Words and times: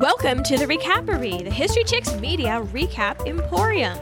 Welcome 0.00 0.42
to 0.44 0.56
the 0.56 0.64
Recapery, 0.64 1.44
the 1.44 1.50
History 1.50 1.84
Chicks 1.84 2.14
Media 2.14 2.66
Recap 2.72 3.26
Emporium. 3.26 3.98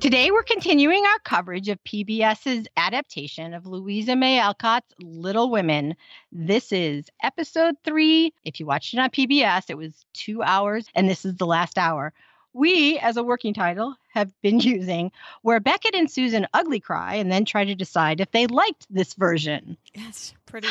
Today, 0.00 0.32
we're 0.32 0.42
continuing 0.42 1.06
our 1.06 1.20
coverage 1.20 1.68
of 1.68 1.78
PBS's 1.84 2.66
adaptation 2.76 3.54
of 3.54 3.64
Louisa 3.64 4.16
May 4.16 4.40
Alcott's 4.40 4.92
Little 4.98 5.50
Women. 5.50 5.94
This 6.32 6.72
is 6.72 7.04
episode 7.22 7.76
three. 7.84 8.34
If 8.44 8.58
you 8.58 8.66
watched 8.66 8.92
it 8.92 8.98
on 8.98 9.08
PBS, 9.08 9.66
it 9.68 9.78
was 9.78 10.04
two 10.14 10.42
hours, 10.42 10.88
and 10.96 11.08
this 11.08 11.24
is 11.24 11.36
the 11.36 11.46
last 11.46 11.78
hour. 11.78 12.12
We, 12.54 12.98
as 12.98 13.16
a 13.16 13.22
working 13.22 13.54
title, 13.54 13.94
have 14.14 14.32
been 14.42 14.58
using 14.60 15.12
where 15.42 15.60
Beckett 15.60 15.94
and 15.94 16.10
Susan 16.10 16.48
ugly 16.52 16.80
cry 16.80 17.14
and 17.14 17.30
then 17.30 17.44
try 17.44 17.64
to 17.64 17.76
decide 17.76 18.20
if 18.20 18.32
they 18.32 18.48
liked 18.48 18.84
this 18.90 19.14
version. 19.14 19.76
That's 19.94 20.34
pretty 20.44 20.66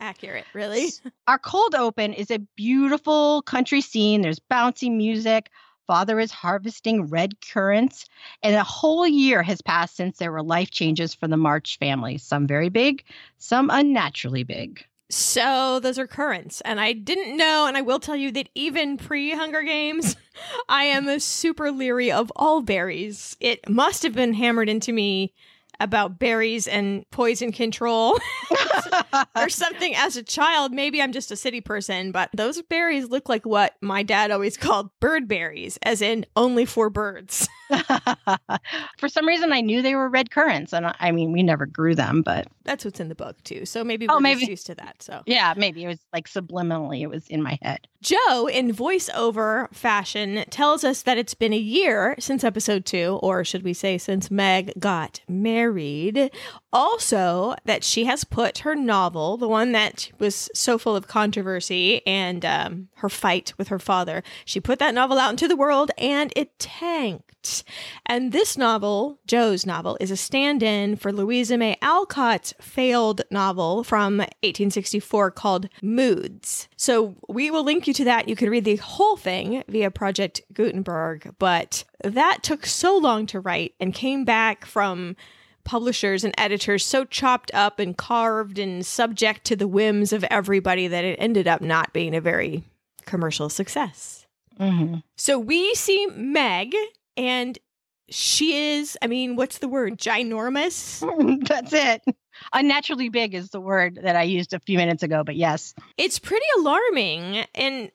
accurate, 0.00 0.46
really. 0.52 0.88
Our 1.28 1.38
cold 1.38 1.74
open 1.74 2.12
is 2.12 2.30
a 2.30 2.40
beautiful 2.56 3.42
country 3.42 3.80
scene. 3.80 4.22
There's 4.22 4.40
bouncy 4.50 4.90
music. 4.90 5.50
Father 5.86 6.20
is 6.20 6.30
harvesting 6.30 7.06
red 7.06 7.40
currants, 7.40 8.06
and 8.44 8.54
a 8.54 8.62
whole 8.62 9.08
year 9.08 9.42
has 9.42 9.60
passed 9.60 9.96
since 9.96 10.18
there 10.18 10.30
were 10.30 10.42
life 10.42 10.70
changes 10.70 11.14
for 11.14 11.26
the 11.26 11.36
March 11.36 11.78
family, 11.78 12.16
some 12.16 12.46
very 12.46 12.68
big, 12.68 13.02
some 13.38 13.70
unnaturally 13.72 14.44
big. 14.44 14.84
So 15.10 15.80
those 15.80 15.98
are 15.98 16.06
currants. 16.06 16.60
And 16.60 16.80
I 16.80 16.92
didn't 16.92 17.36
know, 17.36 17.66
and 17.66 17.76
I 17.76 17.82
will 17.82 17.98
tell 17.98 18.14
you 18.14 18.30
that 18.32 18.48
even 18.54 18.96
pre 18.96 19.32
Hunger 19.32 19.62
Games, 19.62 20.14
I 20.68 20.84
am 20.84 21.08
a 21.08 21.18
super 21.18 21.72
leery 21.72 22.12
of 22.12 22.30
all 22.36 22.62
berries. 22.62 23.36
It 23.40 23.68
must 23.68 24.04
have 24.04 24.14
been 24.14 24.34
hammered 24.34 24.68
into 24.68 24.92
me 24.92 25.34
about 25.80 26.18
berries 26.18 26.68
and 26.68 27.04
poison 27.10 27.52
control 27.52 28.18
or 29.36 29.48
something 29.48 29.94
as 29.96 30.16
a 30.16 30.22
child. 30.22 30.72
Maybe 30.72 31.02
I'm 31.02 31.12
just 31.12 31.30
a 31.30 31.36
city 31.36 31.60
person, 31.60 32.12
but 32.12 32.30
those 32.34 32.62
berries 32.62 33.08
look 33.08 33.28
like 33.28 33.46
what 33.46 33.74
my 33.80 34.02
dad 34.02 34.30
always 34.30 34.56
called 34.56 34.90
bird 35.00 35.26
berries, 35.26 35.78
as 35.82 36.02
in 36.02 36.26
only 36.36 36.64
for 36.64 36.90
birds. 36.90 37.48
for 38.98 39.08
some 39.08 39.26
reason, 39.26 39.52
I 39.52 39.60
knew 39.60 39.82
they 39.82 39.94
were 39.94 40.08
red 40.08 40.30
currants, 40.30 40.72
and 40.72 40.92
I 40.98 41.10
mean, 41.10 41.32
we 41.32 41.42
never 41.42 41.66
grew 41.66 41.94
them, 41.94 42.22
but 42.22 42.48
that's 42.64 42.84
what's 42.84 43.00
in 43.00 43.08
the 43.08 43.14
book 43.14 43.42
too. 43.44 43.64
So 43.64 43.84
maybe 43.84 44.06
we're 44.06 44.14
oh, 44.14 44.20
maybe. 44.20 44.46
used 44.46 44.66
to 44.66 44.74
that. 44.76 45.02
So 45.02 45.22
yeah, 45.26 45.54
maybe 45.56 45.84
it 45.84 45.88
was 45.88 46.00
like 46.12 46.28
subliminally, 46.28 47.00
it 47.00 47.08
was 47.08 47.26
in 47.28 47.42
my 47.42 47.58
head. 47.62 47.86
Jo, 48.02 48.46
in 48.46 48.72
voiceover 48.72 49.72
fashion, 49.74 50.44
tells 50.50 50.84
us 50.84 51.02
that 51.02 51.18
it's 51.18 51.34
been 51.34 51.52
a 51.52 51.58
year 51.58 52.14
since 52.18 52.44
episode 52.44 52.86
two, 52.86 53.18
or 53.22 53.44
should 53.44 53.62
we 53.62 53.74
say, 53.74 53.98
since 53.98 54.30
Meg 54.30 54.72
got 54.78 55.20
married. 55.28 56.30
Also, 56.72 57.54
that 57.64 57.84
she 57.84 58.04
has 58.04 58.24
put 58.24 58.58
her 58.58 58.74
novel, 58.74 59.36
the 59.36 59.48
one 59.48 59.72
that 59.72 60.10
was 60.18 60.48
so 60.54 60.78
full 60.78 60.96
of 60.96 61.08
controversy 61.08 62.06
and 62.06 62.44
um, 62.44 62.88
her 62.96 63.08
fight 63.08 63.52
with 63.58 63.68
her 63.68 63.78
father, 63.78 64.22
she 64.44 64.60
put 64.60 64.78
that 64.78 64.94
novel 64.94 65.18
out 65.18 65.30
into 65.30 65.48
the 65.48 65.56
world 65.56 65.90
and 65.98 66.32
it 66.36 66.58
tanked. 66.58 67.59
And 68.06 68.32
this 68.32 68.56
novel, 68.56 69.18
Jo's 69.26 69.66
novel, 69.66 69.96
is 70.00 70.10
a 70.10 70.16
stand 70.16 70.62
in 70.62 70.96
for 70.96 71.12
Louisa 71.12 71.56
May 71.56 71.76
Alcott's 71.82 72.54
failed 72.60 73.22
novel 73.30 73.84
from 73.84 74.18
1864 74.18 75.30
called 75.32 75.68
Moods. 75.82 76.68
So 76.76 77.16
we 77.28 77.50
will 77.50 77.64
link 77.64 77.86
you 77.86 77.94
to 77.94 78.04
that. 78.04 78.28
You 78.28 78.36
can 78.36 78.50
read 78.50 78.64
the 78.64 78.76
whole 78.76 79.16
thing 79.16 79.62
via 79.68 79.90
Project 79.90 80.40
Gutenberg, 80.52 81.34
but 81.38 81.84
that 82.02 82.42
took 82.42 82.66
so 82.66 82.96
long 82.96 83.26
to 83.26 83.40
write 83.40 83.74
and 83.80 83.94
came 83.94 84.24
back 84.24 84.64
from 84.64 85.16
publishers 85.64 86.24
and 86.24 86.34
editors 86.38 86.84
so 86.84 87.04
chopped 87.04 87.50
up 87.54 87.78
and 87.78 87.96
carved 87.96 88.58
and 88.58 88.84
subject 88.84 89.44
to 89.44 89.56
the 89.56 89.68
whims 89.68 90.12
of 90.12 90.24
everybody 90.24 90.88
that 90.88 91.04
it 91.04 91.16
ended 91.20 91.46
up 91.46 91.60
not 91.60 91.92
being 91.92 92.14
a 92.14 92.20
very 92.20 92.64
commercial 93.06 93.48
success. 93.48 94.26
Mm-hmm. 94.58 94.96
So 95.16 95.38
we 95.38 95.74
see 95.74 96.06
Meg, 96.14 96.74
and 97.16 97.58
she 98.10 98.72
is, 98.72 98.98
I 99.00 99.06
mean, 99.06 99.36
what's 99.36 99.58
the 99.58 99.68
word? 99.68 99.98
Ginormous? 99.98 101.00
That's 101.48 101.72
it. 101.72 102.02
Unnaturally 102.52 103.08
big 103.08 103.34
is 103.34 103.50
the 103.50 103.60
word 103.60 104.00
that 104.02 104.16
I 104.16 104.22
used 104.22 104.52
a 104.52 104.60
few 104.60 104.78
minutes 104.78 105.02
ago, 105.02 105.22
but 105.24 105.36
yes. 105.36 105.74
It's 105.96 106.18
pretty 106.18 106.46
alarming. 106.58 107.44
And 107.54 107.90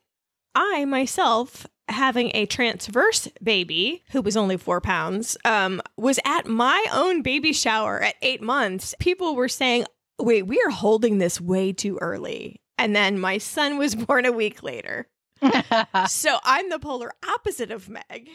I 0.55 0.85
myself 0.85 1.67
having 1.87 2.31
a 2.33 2.45
transverse 2.45 3.27
baby 3.43 4.03
who 4.11 4.21
was 4.21 4.35
only 4.35 4.57
four 4.57 4.81
pounds 4.81 5.37
um, 5.45 5.81
was 5.97 6.19
at 6.25 6.47
my 6.47 6.83
own 6.91 7.21
baby 7.21 7.53
shower 7.53 8.01
at 8.01 8.15
eight 8.21 8.41
months 8.41 8.95
people 8.99 9.35
were 9.35 9.47
saying 9.47 9.85
wait 10.17 10.47
we 10.47 10.59
are 10.65 10.71
holding 10.71 11.17
this 11.17 11.39
way 11.39 11.71
too 11.71 11.97
early 12.01 12.59
and 12.77 12.95
then 12.95 13.19
my 13.19 13.37
son 13.37 13.77
was 13.77 13.93
born 14.07 14.25
a 14.25 14.31
week 14.31 14.63
later 14.63 15.07
so 16.07 16.37
i'm 16.43 16.69
the 16.69 16.79
polar 16.79 17.11
opposite 17.29 17.69
of 17.69 17.87
meg 17.87 18.29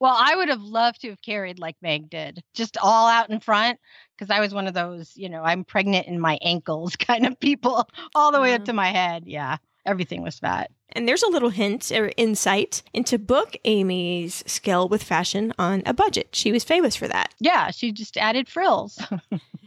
well 0.00 0.16
i 0.16 0.34
would 0.34 0.48
have 0.48 0.62
loved 0.62 1.00
to 1.00 1.10
have 1.10 1.22
carried 1.22 1.58
like 1.58 1.76
meg 1.82 2.10
did 2.10 2.42
just 2.54 2.76
all 2.82 3.08
out 3.08 3.30
in 3.30 3.40
front 3.40 3.78
because 4.16 4.30
i 4.30 4.40
was 4.40 4.52
one 4.52 4.66
of 4.66 4.74
those 4.74 5.12
you 5.16 5.28
know 5.28 5.42
i'm 5.42 5.64
pregnant 5.64 6.06
in 6.06 6.18
my 6.18 6.38
ankles 6.42 6.96
kind 6.96 7.26
of 7.26 7.38
people 7.40 7.88
all 8.14 8.32
the 8.32 8.40
way 8.40 8.52
up 8.52 8.58
mm-hmm. 8.58 8.66
to 8.66 8.72
my 8.72 8.88
head 8.88 9.24
yeah 9.26 9.56
everything 9.88 10.22
was 10.22 10.38
fat. 10.38 10.70
And 10.90 11.08
there's 11.08 11.22
a 11.22 11.30
little 11.30 11.48
hint 11.48 11.90
or 11.90 12.12
insight 12.16 12.82
into 12.92 13.18
book 13.18 13.56
Amy's 13.64 14.44
skill 14.46 14.88
with 14.88 15.02
fashion 15.02 15.52
on 15.58 15.82
a 15.86 15.94
budget. 15.94 16.28
She 16.32 16.52
was 16.52 16.64
famous 16.64 16.94
for 16.94 17.08
that. 17.08 17.34
Yeah, 17.40 17.70
she 17.70 17.92
just 17.92 18.16
added 18.16 18.48
frills. 18.48 19.02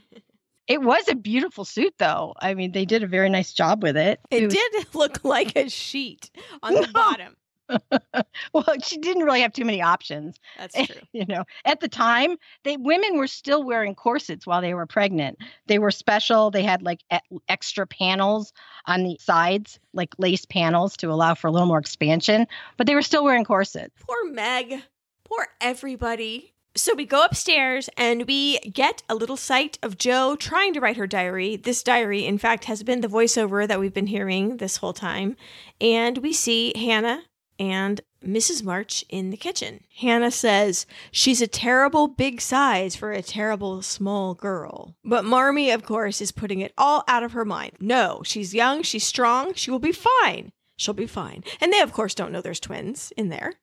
it 0.67 0.81
was 0.81 1.07
a 1.09 1.15
beautiful 1.15 1.65
suit, 1.65 1.93
though. 1.97 2.33
I 2.39 2.53
mean, 2.53 2.71
they 2.71 2.85
did 2.85 3.03
a 3.03 3.07
very 3.07 3.29
nice 3.29 3.53
job 3.53 3.83
with 3.83 3.97
it. 3.97 4.19
It, 4.29 4.43
it 4.43 4.45
was... 4.45 4.53
did 4.53 4.85
look 4.95 5.23
like 5.23 5.55
a 5.55 5.69
sheet 5.69 6.31
on 6.63 6.73
the 6.73 6.89
bottom. 6.93 7.35
well, 8.53 8.65
she 8.83 8.97
didn't 8.97 9.23
really 9.23 9.41
have 9.41 9.53
too 9.53 9.65
many 9.65 9.81
options. 9.81 10.39
That's 10.57 10.75
eh, 10.75 10.85
true. 10.85 11.01
You 11.13 11.25
know, 11.25 11.43
at 11.65 11.79
the 11.79 11.87
time, 11.87 12.37
they 12.63 12.77
women 12.77 13.17
were 13.17 13.27
still 13.27 13.63
wearing 13.63 13.95
corsets 13.95 14.47
while 14.47 14.61
they 14.61 14.73
were 14.73 14.85
pregnant. 14.85 15.37
They 15.67 15.79
were 15.79 15.91
special. 15.91 16.51
They 16.51 16.63
had 16.63 16.81
like 16.81 17.01
extra 17.47 17.85
panels 17.87 18.53
on 18.85 19.03
the 19.03 19.17
sides, 19.19 19.79
like 19.93 20.13
lace 20.17 20.45
panels 20.45 20.97
to 20.97 21.11
allow 21.11 21.35
for 21.35 21.47
a 21.47 21.51
little 21.51 21.67
more 21.67 21.79
expansion, 21.79 22.47
but 22.77 22.87
they 22.87 22.95
were 22.95 23.01
still 23.01 23.23
wearing 23.23 23.45
corsets. 23.45 23.93
Poor 24.07 24.31
Meg. 24.31 24.83
Poor 25.23 25.47
everybody. 25.59 26.53
So 26.73 26.95
we 26.95 27.05
go 27.05 27.25
upstairs 27.25 27.89
and 27.97 28.25
we 28.27 28.57
get 28.59 29.03
a 29.09 29.15
little 29.15 29.35
sight 29.35 29.77
of 29.83 29.97
Jo 29.97 30.37
trying 30.37 30.73
to 30.73 30.79
write 30.79 30.95
her 30.95 31.07
diary. 31.07 31.57
This 31.57 31.83
diary, 31.83 32.25
in 32.25 32.37
fact, 32.37 32.65
has 32.65 32.81
been 32.81 33.01
the 33.01 33.09
voiceover 33.09 33.67
that 33.67 33.79
we've 33.79 33.93
been 33.93 34.07
hearing 34.07 34.57
this 34.57 34.77
whole 34.77 34.93
time. 34.93 35.35
And 35.81 36.19
we 36.19 36.31
see 36.31 36.71
Hannah 36.77 37.23
and 37.61 38.01
Mrs. 38.25 38.63
March 38.63 39.05
in 39.07 39.29
the 39.29 39.37
kitchen. 39.37 39.83
Hannah 39.99 40.31
says 40.31 40.87
she's 41.11 41.43
a 41.43 41.47
terrible 41.47 42.07
big 42.07 42.41
size 42.41 42.95
for 42.95 43.11
a 43.11 43.21
terrible 43.21 43.83
small 43.83 44.33
girl. 44.33 44.95
But 45.05 45.25
Marmee, 45.25 45.69
of 45.69 45.83
course, 45.83 46.21
is 46.21 46.31
putting 46.31 46.59
it 46.59 46.73
all 46.75 47.03
out 47.07 47.21
of 47.21 47.33
her 47.33 47.45
mind. 47.45 47.73
No, 47.79 48.23
she's 48.25 48.55
young, 48.55 48.81
she's 48.81 49.05
strong, 49.05 49.53
she 49.53 49.69
will 49.69 49.79
be 49.79 49.91
fine. 49.91 50.51
She'll 50.75 50.95
be 50.95 51.05
fine. 51.05 51.43
And 51.59 51.71
they, 51.71 51.81
of 51.81 51.93
course, 51.93 52.15
don't 52.15 52.31
know 52.31 52.41
there's 52.41 52.59
twins 52.59 53.13
in 53.15 53.29
there. 53.29 53.53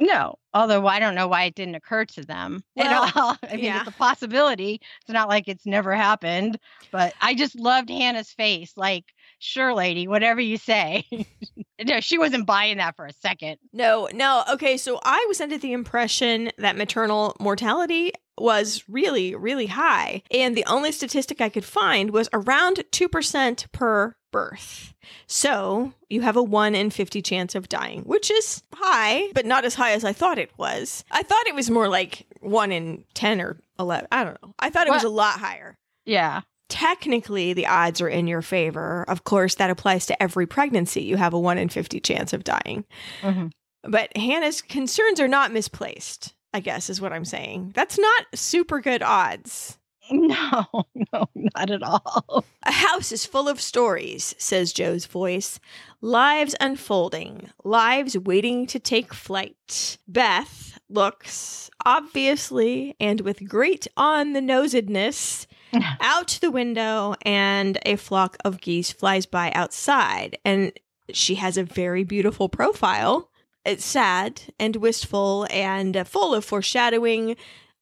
No, 0.00 0.36
although 0.54 0.86
I 0.86 0.98
don't 0.98 1.14
know 1.14 1.28
why 1.28 1.44
it 1.44 1.54
didn't 1.54 1.76
occur 1.76 2.06
to 2.06 2.22
them 2.22 2.64
well, 2.74 3.04
at 3.04 3.16
all. 3.16 3.36
I 3.50 3.56
mean, 3.56 3.66
yeah. 3.66 3.80
it's 3.80 3.90
a 3.90 3.92
possibility. 3.92 4.80
It's 5.02 5.10
not 5.10 5.28
like 5.28 5.48
it's 5.48 5.66
never 5.66 5.94
happened, 5.94 6.58
but 6.90 7.12
I 7.20 7.34
just 7.34 7.54
loved 7.54 7.90
Hannah's 7.90 8.32
face. 8.32 8.72
Like, 8.76 9.04
sure, 9.44 9.74
lady, 9.74 10.08
whatever 10.08 10.40
you 10.40 10.56
say. 10.56 11.04
no, 11.84 12.00
she 12.00 12.18
wasn't 12.18 12.46
buying 12.46 12.78
that 12.78 12.96
for 12.96 13.06
a 13.06 13.12
second. 13.12 13.58
No, 13.72 14.08
no. 14.12 14.44
Okay, 14.52 14.76
so 14.76 14.98
I 15.04 15.24
was 15.28 15.40
under 15.40 15.58
the 15.58 15.72
impression 15.72 16.50
that 16.58 16.76
maternal 16.76 17.36
mortality 17.38 18.12
was 18.38 18.82
really, 18.88 19.34
really 19.34 19.66
high. 19.66 20.22
And 20.30 20.56
the 20.56 20.64
only 20.66 20.90
statistic 20.90 21.40
I 21.40 21.48
could 21.48 21.64
find 21.64 22.10
was 22.10 22.28
around 22.32 22.82
2% 22.90 23.72
per 23.72 24.16
birth. 24.32 24.94
So 25.26 25.92
you 26.08 26.22
have 26.22 26.36
a 26.36 26.42
1 26.42 26.74
in 26.74 26.90
50 26.90 27.22
chance 27.22 27.54
of 27.54 27.68
dying, 27.68 28.02
which 28.02 28.30
is 28.30 28.62
high, 28.74 29.28
but 29.34 29.46
not 29.46 29.64
as 29.64 29.74
high 29.74 29.92
as 29.92 30.04
I 30.04 30.12
thought 30.12 30.38
it 30.38 30.50
was. 30.56 31.04
I 31.10 31.22
thought 31.22 31.46
it 31.46 31.54
was 31.54 31.70
more 31.70 31.88
like 31.88 32.26
1 32.40 32.72
in 32.72 33.04
10 33.14 33.40
or 33.40 33.58
11. 33.78 34.08
I 34.10 34.24
don't 34.24 34.42
know. 34.42 34.54
I 34.58 34.70
thought 34.70 34.88
it 34.88 34.90
what? 34.90 34.96
was 34.96 35.04
a 35.04 35.08
lot 35.10 35.38
higher. 35.38 35.76
Yeah 36.04 36.40
technically 36.68 37.52
the 37.52 37.66
odds 37.66 38.00
are 38.00 38.08
in 38.08 38.26
your 38.26 38.42
favor. 38.42 39.04
Of 39.08 39.24
course, 39.24 39.56
that 39.56 39.70
applies 39.70 40.06
to 40.06 40.22
every 40.22 40.46
pregnancy. 40.46 41.02
You 41.02 41.16
have 41.16 41.34
a 41.34 41.38
1 41.38 41.58
in 41.58 41.68
50 41.68 42.00
chance 42.00 42.32
of 42.32 42.44
dying. 42.44 42.84
Mm-hmm. 43.22 43.48
But 43.90 44.16
Hannah's 44.16 44.62
concerns 44.62 45.20
are 45.20 45.28
not 45.28 45.52
misplaced, 45.52 46.34
I 46.52 46.60
guess, 46.60 46.88
is 46.88 47.00
what 47.00 47.12
I'm 47.12 47.24
saying. 47.24 47.72
That's 47.74 47.98
not 47.98 48.26
super 48.34 48.80
good 48.80 49.02
odds. 49.02 49.78
No, 50.10 50.66
no, 51.12 51.28
not 51.34 51.70
at 51.70 51.82
all. 51.82 52.44
A 52.64 52.72
house 52.72 53.10
is 53.10 53.24
full 53.24 53.48
of 53.48 53.60
stories, 53.60 54.34
says 54.36 54.72
Jo's 54.72 55.06
voice. 55.06 55.58
Lives 56.02 56.54
unfolding, 56.60 57.48
lives 57.64 58.18
waiting 58.18 58.66
to 58.66 58.78
take 58.78 59.14
flight. 59.14 59.96
Beth 60.06 60.78
looks, 60.90 61.70
obviously, 61.86 62.94
and 63.00 63.22
with 63.22 63.48
great 63.48 63.86
on 63.96 64.34
the 64.34 64.40
nosedness, 64.40 65.46
out 66.00 66.38
the 66.40 66.50
window 66.50 67.14
and 67.22 67.78
a 67.86 67.96
flock 67.96 68.36
of 68.44 68.60
geese 68.60 68.92
flies 68.92 69.26
by 69.26 69.50
outside. 69.52 70.38
And 70.44 70.72
She 71.12 71.34
has 71.36 71.56
a 71.56 71.64
very 71.64 72.04
beautiful 72.04 72.48
profile. 72.48 73.30
It's 73.64 73.84
sad 73.84 74.42
and 74.58 74.76
wistful 74.76 75.46
and 75.50 75.96
uh, 75.96 76.04
full 76.04 76.34
of 76.34 76.44
foreshadowing. 76.44 77.36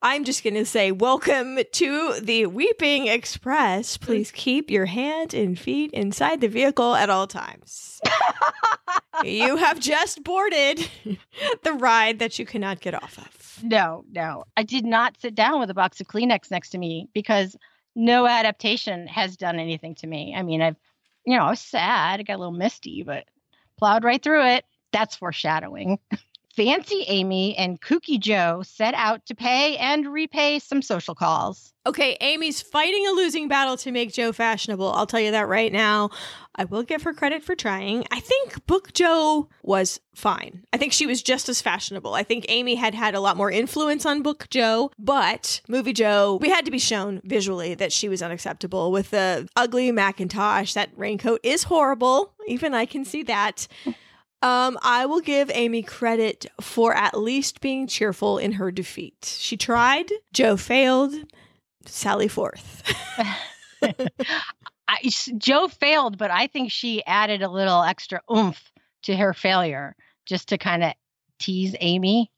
I'm 0.05 0.25
just 0.25 0.43
going 0.43 0.55
to 0.55 0.65
say, 0.65 0.91
welcome 0.91 1.59
to 1.71 2.21
the 2.21 2.47
Weeping 2.47 3.07
Express. 3.07 3.97
Please 3.97 4.33
keep 4.33 4.69
your 4.69 4.87
hands 4.87 5.33
and 5.35 5.57
feet 5.57 5.93
inside 5.93 6.41
the 6.41 6.49
vehicle 6.49 6.97
at 6.97 7.09
all 7.09 7.29
times. 7.29 8.01
you 9.25 9.57
have 9.57 9.79
just 9.79 10.25
boarded 10.25 10.89
the 11.63 11.73
ride 11.73 12.19
that 12.19 12.39
you 12.39 12.45
cannot 12.47 12.81
get 12.81 12.95
off 12.95 13.17
of. 13.19 13.63
No, 13.63 14.05
no. 14.11 14.45
I 14.57 14.65
did 14.65 14.85
not 14.85 15.21
sit 15.21 15.37
down 15.37 15.61
with 15.61 15.71
a 15.71 15.75
box 15.75 16.01
of 16.01 16.09
Kleenex 16.09 16.51
next 16.51 16.71
to 16.71 16.79
me 16.79 17.09
because 17.13 17.57
no 17.95 18.27
adaptation 18.27 19.07
has 19.07 19.37
done 19.37 19.59
anything 19.59 19.95
to 19.97 20.07
me. 20.07 20.35
I 20.37 20.43
mean, 20.43 20.63
I've, 20.63 20.77
you 21.27 21.37
know, 21.37 21.45
I 21.45 21.51
was 21.51 21.61
sad. 21.61 22.21
I 22.21 22.23
got 22.23 22.37
a 22.37 22.39
little 22.39 22.53
misty, 22.53 23.03
but 23.03 23.25
plowed 23.79 24.05
right 24.05 24.23
through 24.23 24.47
it. 24.47 24.65
That's 24.93 25.17
foreshadowing. 25.17 25.99
Fancy 26.55 27.05
Amy 27.09 27.57
and 27.57 27.81
Kooky 27.81 28.21
Jo 28.21 28.63
set 28.63 28.93
out 28.95 29.25
to 29.27 29.35
pay 29.35 29.77
and 29.79 30.13
repay 30.13 30.59
some 30.59 30.83
social 30.83 31.15
calls. 31.15 31.73
Okay, 31.85 32.17
Amy's 32.21 32.63
fighting 32.63 33.07
a 33.09 33.13
losing 33.13 33.49
battle 33.49 33.77
to 33.79 33.91
make 33.91 34.13
Jo 34.13 34.33
fashionable. 34.33 34.93
I'll 34.93 35.07
tell 35.07 35.19
you 35.19 35.33
that 35.33 35.49
right 35.49 35.73
now. 35.73 36.11
I 36.55 36.65
will 36.65 36.83
give 36.83 37.03
her 37.03 37.15
credit 37.15 37.43
for 37.43 37.57
trying. 37.57 38.05
I 38.13 38.21
think 38.21 38.67
Book 38.67 38.93
Jo 38.93 39.49
was 39.63 39.99
fine. 40.15 40.63
I 40.73 40.77
think 40.77 40.93
she 40.93 41.07
was 41.07 41.23
just 41.23 41.49
as 41.49 41.63
fashionable. 41.63 42.15
I 42.15 42.23
think 42.23 42.45
Amy 42.49 42.75
had 42.75 42.95
had 42.95 43.15
a 43.15 43.21
lot 43.21 43.39
more 43.39 43.51
influence 43.51 44.05
on 44.05 44.23
Book 44.23 44.47
Jo, 44.51 44.91
but 44.99 45.63
Movie 45.69 45.95
Jo, 45.95 46.39
we 46.41 46.51
had 46.51 46.67
to 46.67 46.71
be 46.71 46.79
shown 46.79 47.21
visually 47.25 47.75
that 47.75 47.93
she 47.93 48.09
was 48.09 48.23
unacceptable 48.23 48.93
with 48.93 49.11
the 49.11 49.49
ugly 49.57 49.91
Macintosh. 49.91 50.75
That 50.75 50.91
raincoat 50.95 51.41
is 51.43 51.65
horrible. 51.65 52.35
Even 52.47 52.75
I 52.75 52.85
can 52.85 53.05
see 53.05 53.23
that. 53.25 53.67
Um, 54.43 54.77
I 54.83 55.07
will 55.07 55.21
give 55.21 55.51
Amy 55.55 55.83
credit 55.83 56.47
for 56.61 56.95
at 56.95 57.17
least 57.17 57.61
being 57.61 57.87
cheerful 57.87 58.39
in 58.39 58.53
her 58.53 58.73
defeat. 58.73 59.37
She 59.39 59.57
tried, 59.57 60.11
Jo 60.33 60.57
failed, 60.57 61.15
Sally 61.87 62.27
forth. 62.27 62.83
I, 63.83 65.11
Jo 65.39 65.69
failed, 65.69 66.19
but 66.19 66.31
I 66.33 66.49
think 66.49 66.73
she 66.73 67.05
added 67.07 67.43
a 67.43 67.49
little 67.49 67.83
extra 67.83 68.21
oomph 68.35 68.73
to 69.05 69.17
her 69.17 69.33
failure 69.33 69.95
just 70.27 70.49
to 70.49 70.59
kind 70.59 70.83
of 70.83 70.93
tease 71.39 71.77
Amy. 71.81 72.31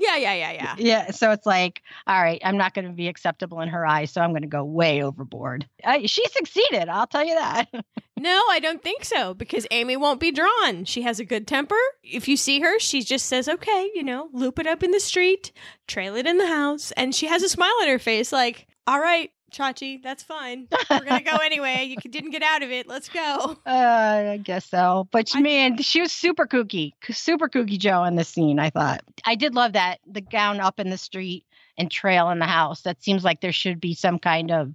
Yeah, 0.00 0.16
yeah, 0.16 0.32
yeah, 0.32 0.52
yeah. 0.52 0.74
Yeah. 0.78 1.10
So 1.10 1.30
it's 1.30 1.44
like, 1.44 1.82
all 2.06 2.20
right, 2.20 2.40
I'm 2.42 2.56
not 2.56 2.72
going 2.72 2.86
to 2.86 2.92
be 2.92 3.06
acceptable 3.06 3.60
in 3.60 3.68
her 3.68 3.86
eyes, 3.86 4.10
so 4.10 4.22
I'm 4.22 4.30
going 4.30 4.42
to 4.42 4.48
go 4.48 4.64
way 4.64 5.02
overboard. 5.02 5.68
Uh, 5.84 5.98
she 6.06 6.26
succeeded, 6.28 6.88
I'll 6.88 7.06
tell 7.06 7.24
you 7.24 7.34
that. 7.34 7.68
no, 8.18 8.40
I 8.50 8.60
don't 8.60 8.82
think 8.82 9.04
so 9.04 9.34
because 9.34 9.66
Amy 9.70 9.98
won't 9.98 10.18
be 10.18 10.32
drawn. 10.32 10.86
She 10.86 11.02
has 11.02 11.20
a 11.20 11.24
good 11.24 11.46
temper. 11.46 11.76
If 12.02 12.28
you 12.28 12.38
see 12.38 12.60
her, 12.60 12.78
she 12.78 13.02
just 13.02 13.26
says, 13.26 13.46
okay, 13.46 13.90
you 13.94 14.02
know, 14.02 14.30
loop 14.32 14.58
it 14.58 14.66
up 14.66 14.82
in 14.82 14.90
the 14.90 15.00
street, 15.00 15.52
trail 15.86 16.16
it 16.16 16.26
in 16.26 16.38
the 16.38 16.48
house, 16.48 16.92
and 16.92 17.14
she 17.14 17.26
has 17.26 17.42
a 17.42 17.48
smile 17.50 17.74
on 17.82 17.88
her 17.88 17.98
face 17.98 18.32
like, 18.32 18.66
all 18.86 19.00
right, 19.00 19.30
Chachi, 19.50 20.02
that's 20.02 20.22
fine. 20.22 20.68
We're 20.90 21.00
gonna 21.00 21.22
go 21.22 21.36
anyway. 21.36 21.84
You 21.84 22.10
didn't 22.10 22.30
get 22.30 22.42
out 22.42 22.62
of 22.62 22.70
it. 22.70 22.86
Let's 22.86 23.08
go. 23.08 23.56
Uh, 23.66 24.32
I 24.32 24.40
guess 24.42 24.66
so. 24.66 25.08
But 25.10 25.30
I, 25.34 25.40
man, 25.40 25.78
she 25.78 26.00
was 26.00 26.12
super 26.12 26.46
kooky, 26.46 26.92
super 27.10 27.48
kooky 27.48 27.78
Jo 27.78 28.04
in 28.04 28.16
the 28.16 28.24
scene. 28.24 28.58
I 28.58 28.70
thought 28.70 29.02
I 29.24 29.34
did 29.34 29.54
love 29.54 29.74
that 29.74 29.98
the 30.06 30.20
gown 30.20 30.60
up 30.60 30.80
in 30.80 30.90
the 30.90 30.98
street 30.98 31.44
and 31.76 31.90
trail 31.90 32.30
in 32.30 32.38
the 32.38 32.46
house. 32.46 32.82
That 32.82 33.02
seems 33.02 33.24
like 33.24 33.40
there 33.40 33.52
should 33.52 33.80
be 33.80 33.94
some 33.94 34.18
kind 34.18 34.50
of, 34.50 34.74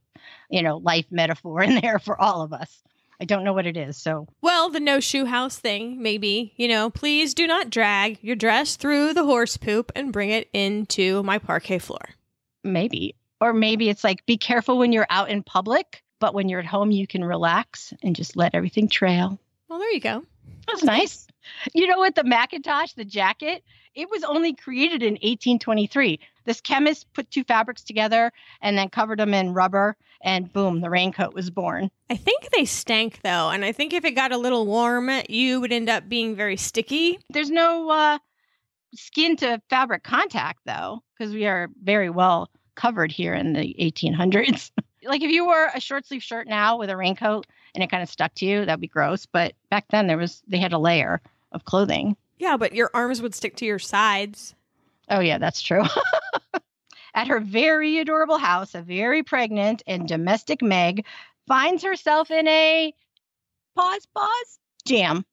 you 0.50 0.62
know, 0.62 0.78
life 0.78 1.06
metaphor 1.12 1.62
in 1.64 1.80
there 1.82 2.00
for 2.00 2.20
all 2.20 2.42
of 2.42 2.54
us. 2.54 2.82
I 3.20 3.26
don't 3.26 3.46
know 3.46 3.54
what 3.54 3.66
it 3.66 3.78
is. 3.78 3.96
So, 3.96 4.28
well, 4.42 4.70
the 4.70 4.80
no 4.80 5.00
shoe 5.00 5.26
house 5.26 5.58
thing, 5.58 6.02
maybe. 6.02 6.54
You 6.58 6.68
know, 6.68 6.90
please 6.90 7.34
do 7.34 7.48
not 7.48 7.70
drag 7.70 8.22
your 8.22 8.36
dress 8.36 8.76
through 8.76 9.14
the 9.14 9.24
horse 9.24 9.56
poop 9.56 9.92
and 9.96 10.12
bring 10.12 10.32
it 10.32 10.50
into 10.52 11.24
my 11.24 11.38
parquet 11.38 11.80
floor. 11.80 12.10
Maybe. 12.64 13.16
Or 13.46 13.54
maybe 13.54 13.90
it's 13.90 14.04
like 14.04 14.26
be 14.26 14.38
careful 14.38 14.80
when 14.80 14.92
you're 14.92 15.06
out 15.12 15.30
in 15.30 15.44
public, 15.44 16.02
but 16.20 16.34
when 16.34 16.50
you're 16.50 16.62
at 16.62 16.66
home, 16.66 16.90
you 16.90 17.06
can 17.06 17.24
relax 17.24 17.94
and 18.02 18.16
just 18.16 18.36
let 18.36 18.56
everything 18.56 18.90
trail. 18.90 19.40
Well, 19.70 19.78
there 19.78 19.92
you 19.92 20.00
go. 20.00 20.24
That's 20.66 20.82
nice. 20.82 21.28
You 21.76 21.86
know 21.86 22.00
what? 22.00 22.16
The 22.16 22.24
Macintosh, 22.24 22.94
the 22.94 23.06
jacket, 23.06 23.64
it 23.94 24.10
was 24.10 24.24
only 24.24 24.54
created 24.54 25.04
in 25.04 25.14
1823. 25.14 26.20
This 26.46 26.60
chemist 26.60 27.06
put 27.14 27.30
two 27.30 27.44
fabrics 27.44 27.84
together 27.84 28.32
and 28.64 28.76
then 28.76 28.90
covered 28.90 29.20
them 29.20 29.36
in 29.36 29.54
rubber, 29.54 29.96
and 30.24 30.52
boom, 30.52 30.82
the 30.82 30.90
raincoat 30.90 31.36
was 31.36 31.52
born. 31.52 31.92
I 32.10 32.16
think 32.16 32.50
they 32.50 32.66
stank 32.66 33.20
though, 33.22 33.52
and 33.52 33.64
I 33.64 33.74
think 33.74 33.94
if 33.94 34.06
it 34.06 34.14
got 34.14 34.32
a 34.32 34.40
little 34.40 34.66
warm, 34.66 35.12
you 35.30 35.62
would 35.62 35.72
end 35.72 35.90
up 35.90 36.10
being 36.10 36.36
very 36.36 36.58
sticky. 36.58 37.20
There's 37.30 37.52
no 37.52 37.92
uh, 37.92 38.18
skin 38.96 39.36
to 39.38 39.62
fabric 39.70 40.04
contact 40.04 40.62
though, 40.66 41.04
because 41.16 41.32
we 41.32 41.46
are 41.46 41.70
very 41.84 42.10
well 42.10 42.50
covered 42.76 43.12
here 43.12 43.34
in 43.34 43.54
the 43.54 43.76
1800s. 43.80 44.72
like 45.04 45.22
if 45.22 45.32
you 45.32 45.46
wore 45.46 45.70
a 45.74 45.80
short 45.80 46.06
sleeve 46.06 46.24
shirt 46.24 46.48
now 46.48 46.78
with 46.78 46.90
a 46.90 46.98
raincoat 46.98 47.48
and 47.74 47.84
it 47.84 47.90
kind 47.90 48.04
of 48.04 48.10
stuck 48.10 48.34
to 48.36 48.46
you, 48.46 48.66
that'd 48.66 48.82
be 48.82 48.88
gross. 48.88 49.26
But 49.26 49.54
back 49.70 49.86
then 49.90 50.08
there 50.08 50.18
was 50.18 50.44
they 50.48 50.58
had 50.58 50.74
a 50.74 50.78
layer 50.78 51.22
of 51.52 51.66
clothing. 51.66 52.16
Yeah, 52.38 52.58
but 52.58 52.76
your 52.76 52.92
arms 52.94 53.22
would 53.22 53.36
stick 53.36 53.56
to 53.58 53.66
your 53.66 53.80
sides. 53.80 54.56
Oh 55.10 55.20
yeah, 55.20 55.38
that's 55.38 55.62
true. 55.62 55.84
At 57.14 57.28
her 57.28 57.40
very 57.40 58.00
adorable 58.00 58.38
house, 58.38 58.76
a 58.76 58.82
very 58.82 59.24
pregnant 59.24 59.84
and 59.88 60.08
domestic 60.08 60.62
Meg 60.62 61.06
finds 61.48 61.84
herself 61.84 62.30
in 62.30 62.48
a 62.48 62.94
pause 63.76 64.06
pause 64.14 64.60
jam. 64.86 65.26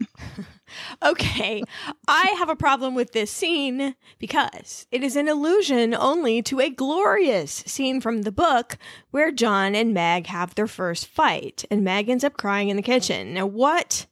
okay, 1.02 1.62
I 2.06 2.34
have 2.38 2.48
a 2.48 2.56
problem 2.56 2.94
with 2.94 3.12
this 3.12 3.30
scene 3.30 3.94
because 4.18 4.86
it 4.90 5.02
is 5.02 5.16
an 5.16 5.28
allusion 5.28 5.94
only 5.94 6.42
to 6.42 6.60
a 6.60 6.70
glorious 6.70 7.52
scene 7.66 8.00
from 8.00 8.22
the 8.22 8.32
book 8.32 8.78
where 9.10 9.32
John 9.32 9.74
and 9.74 9.94
Meg 9.94 10.26
have 10.26 10.54
their 10.54 10.66
first 10.66 11.06
fight, 11.06 11.64
and 11.70 11.82
Meg 11.82 12.08
ends 12.08 12.24
up 12.24 12.36
crying 12.36 12.68
in 12.68 12.76
the 12.76 12.82
kitchen. 12.82 13.34
Now, 13.34 13.46
what 13.46 14.06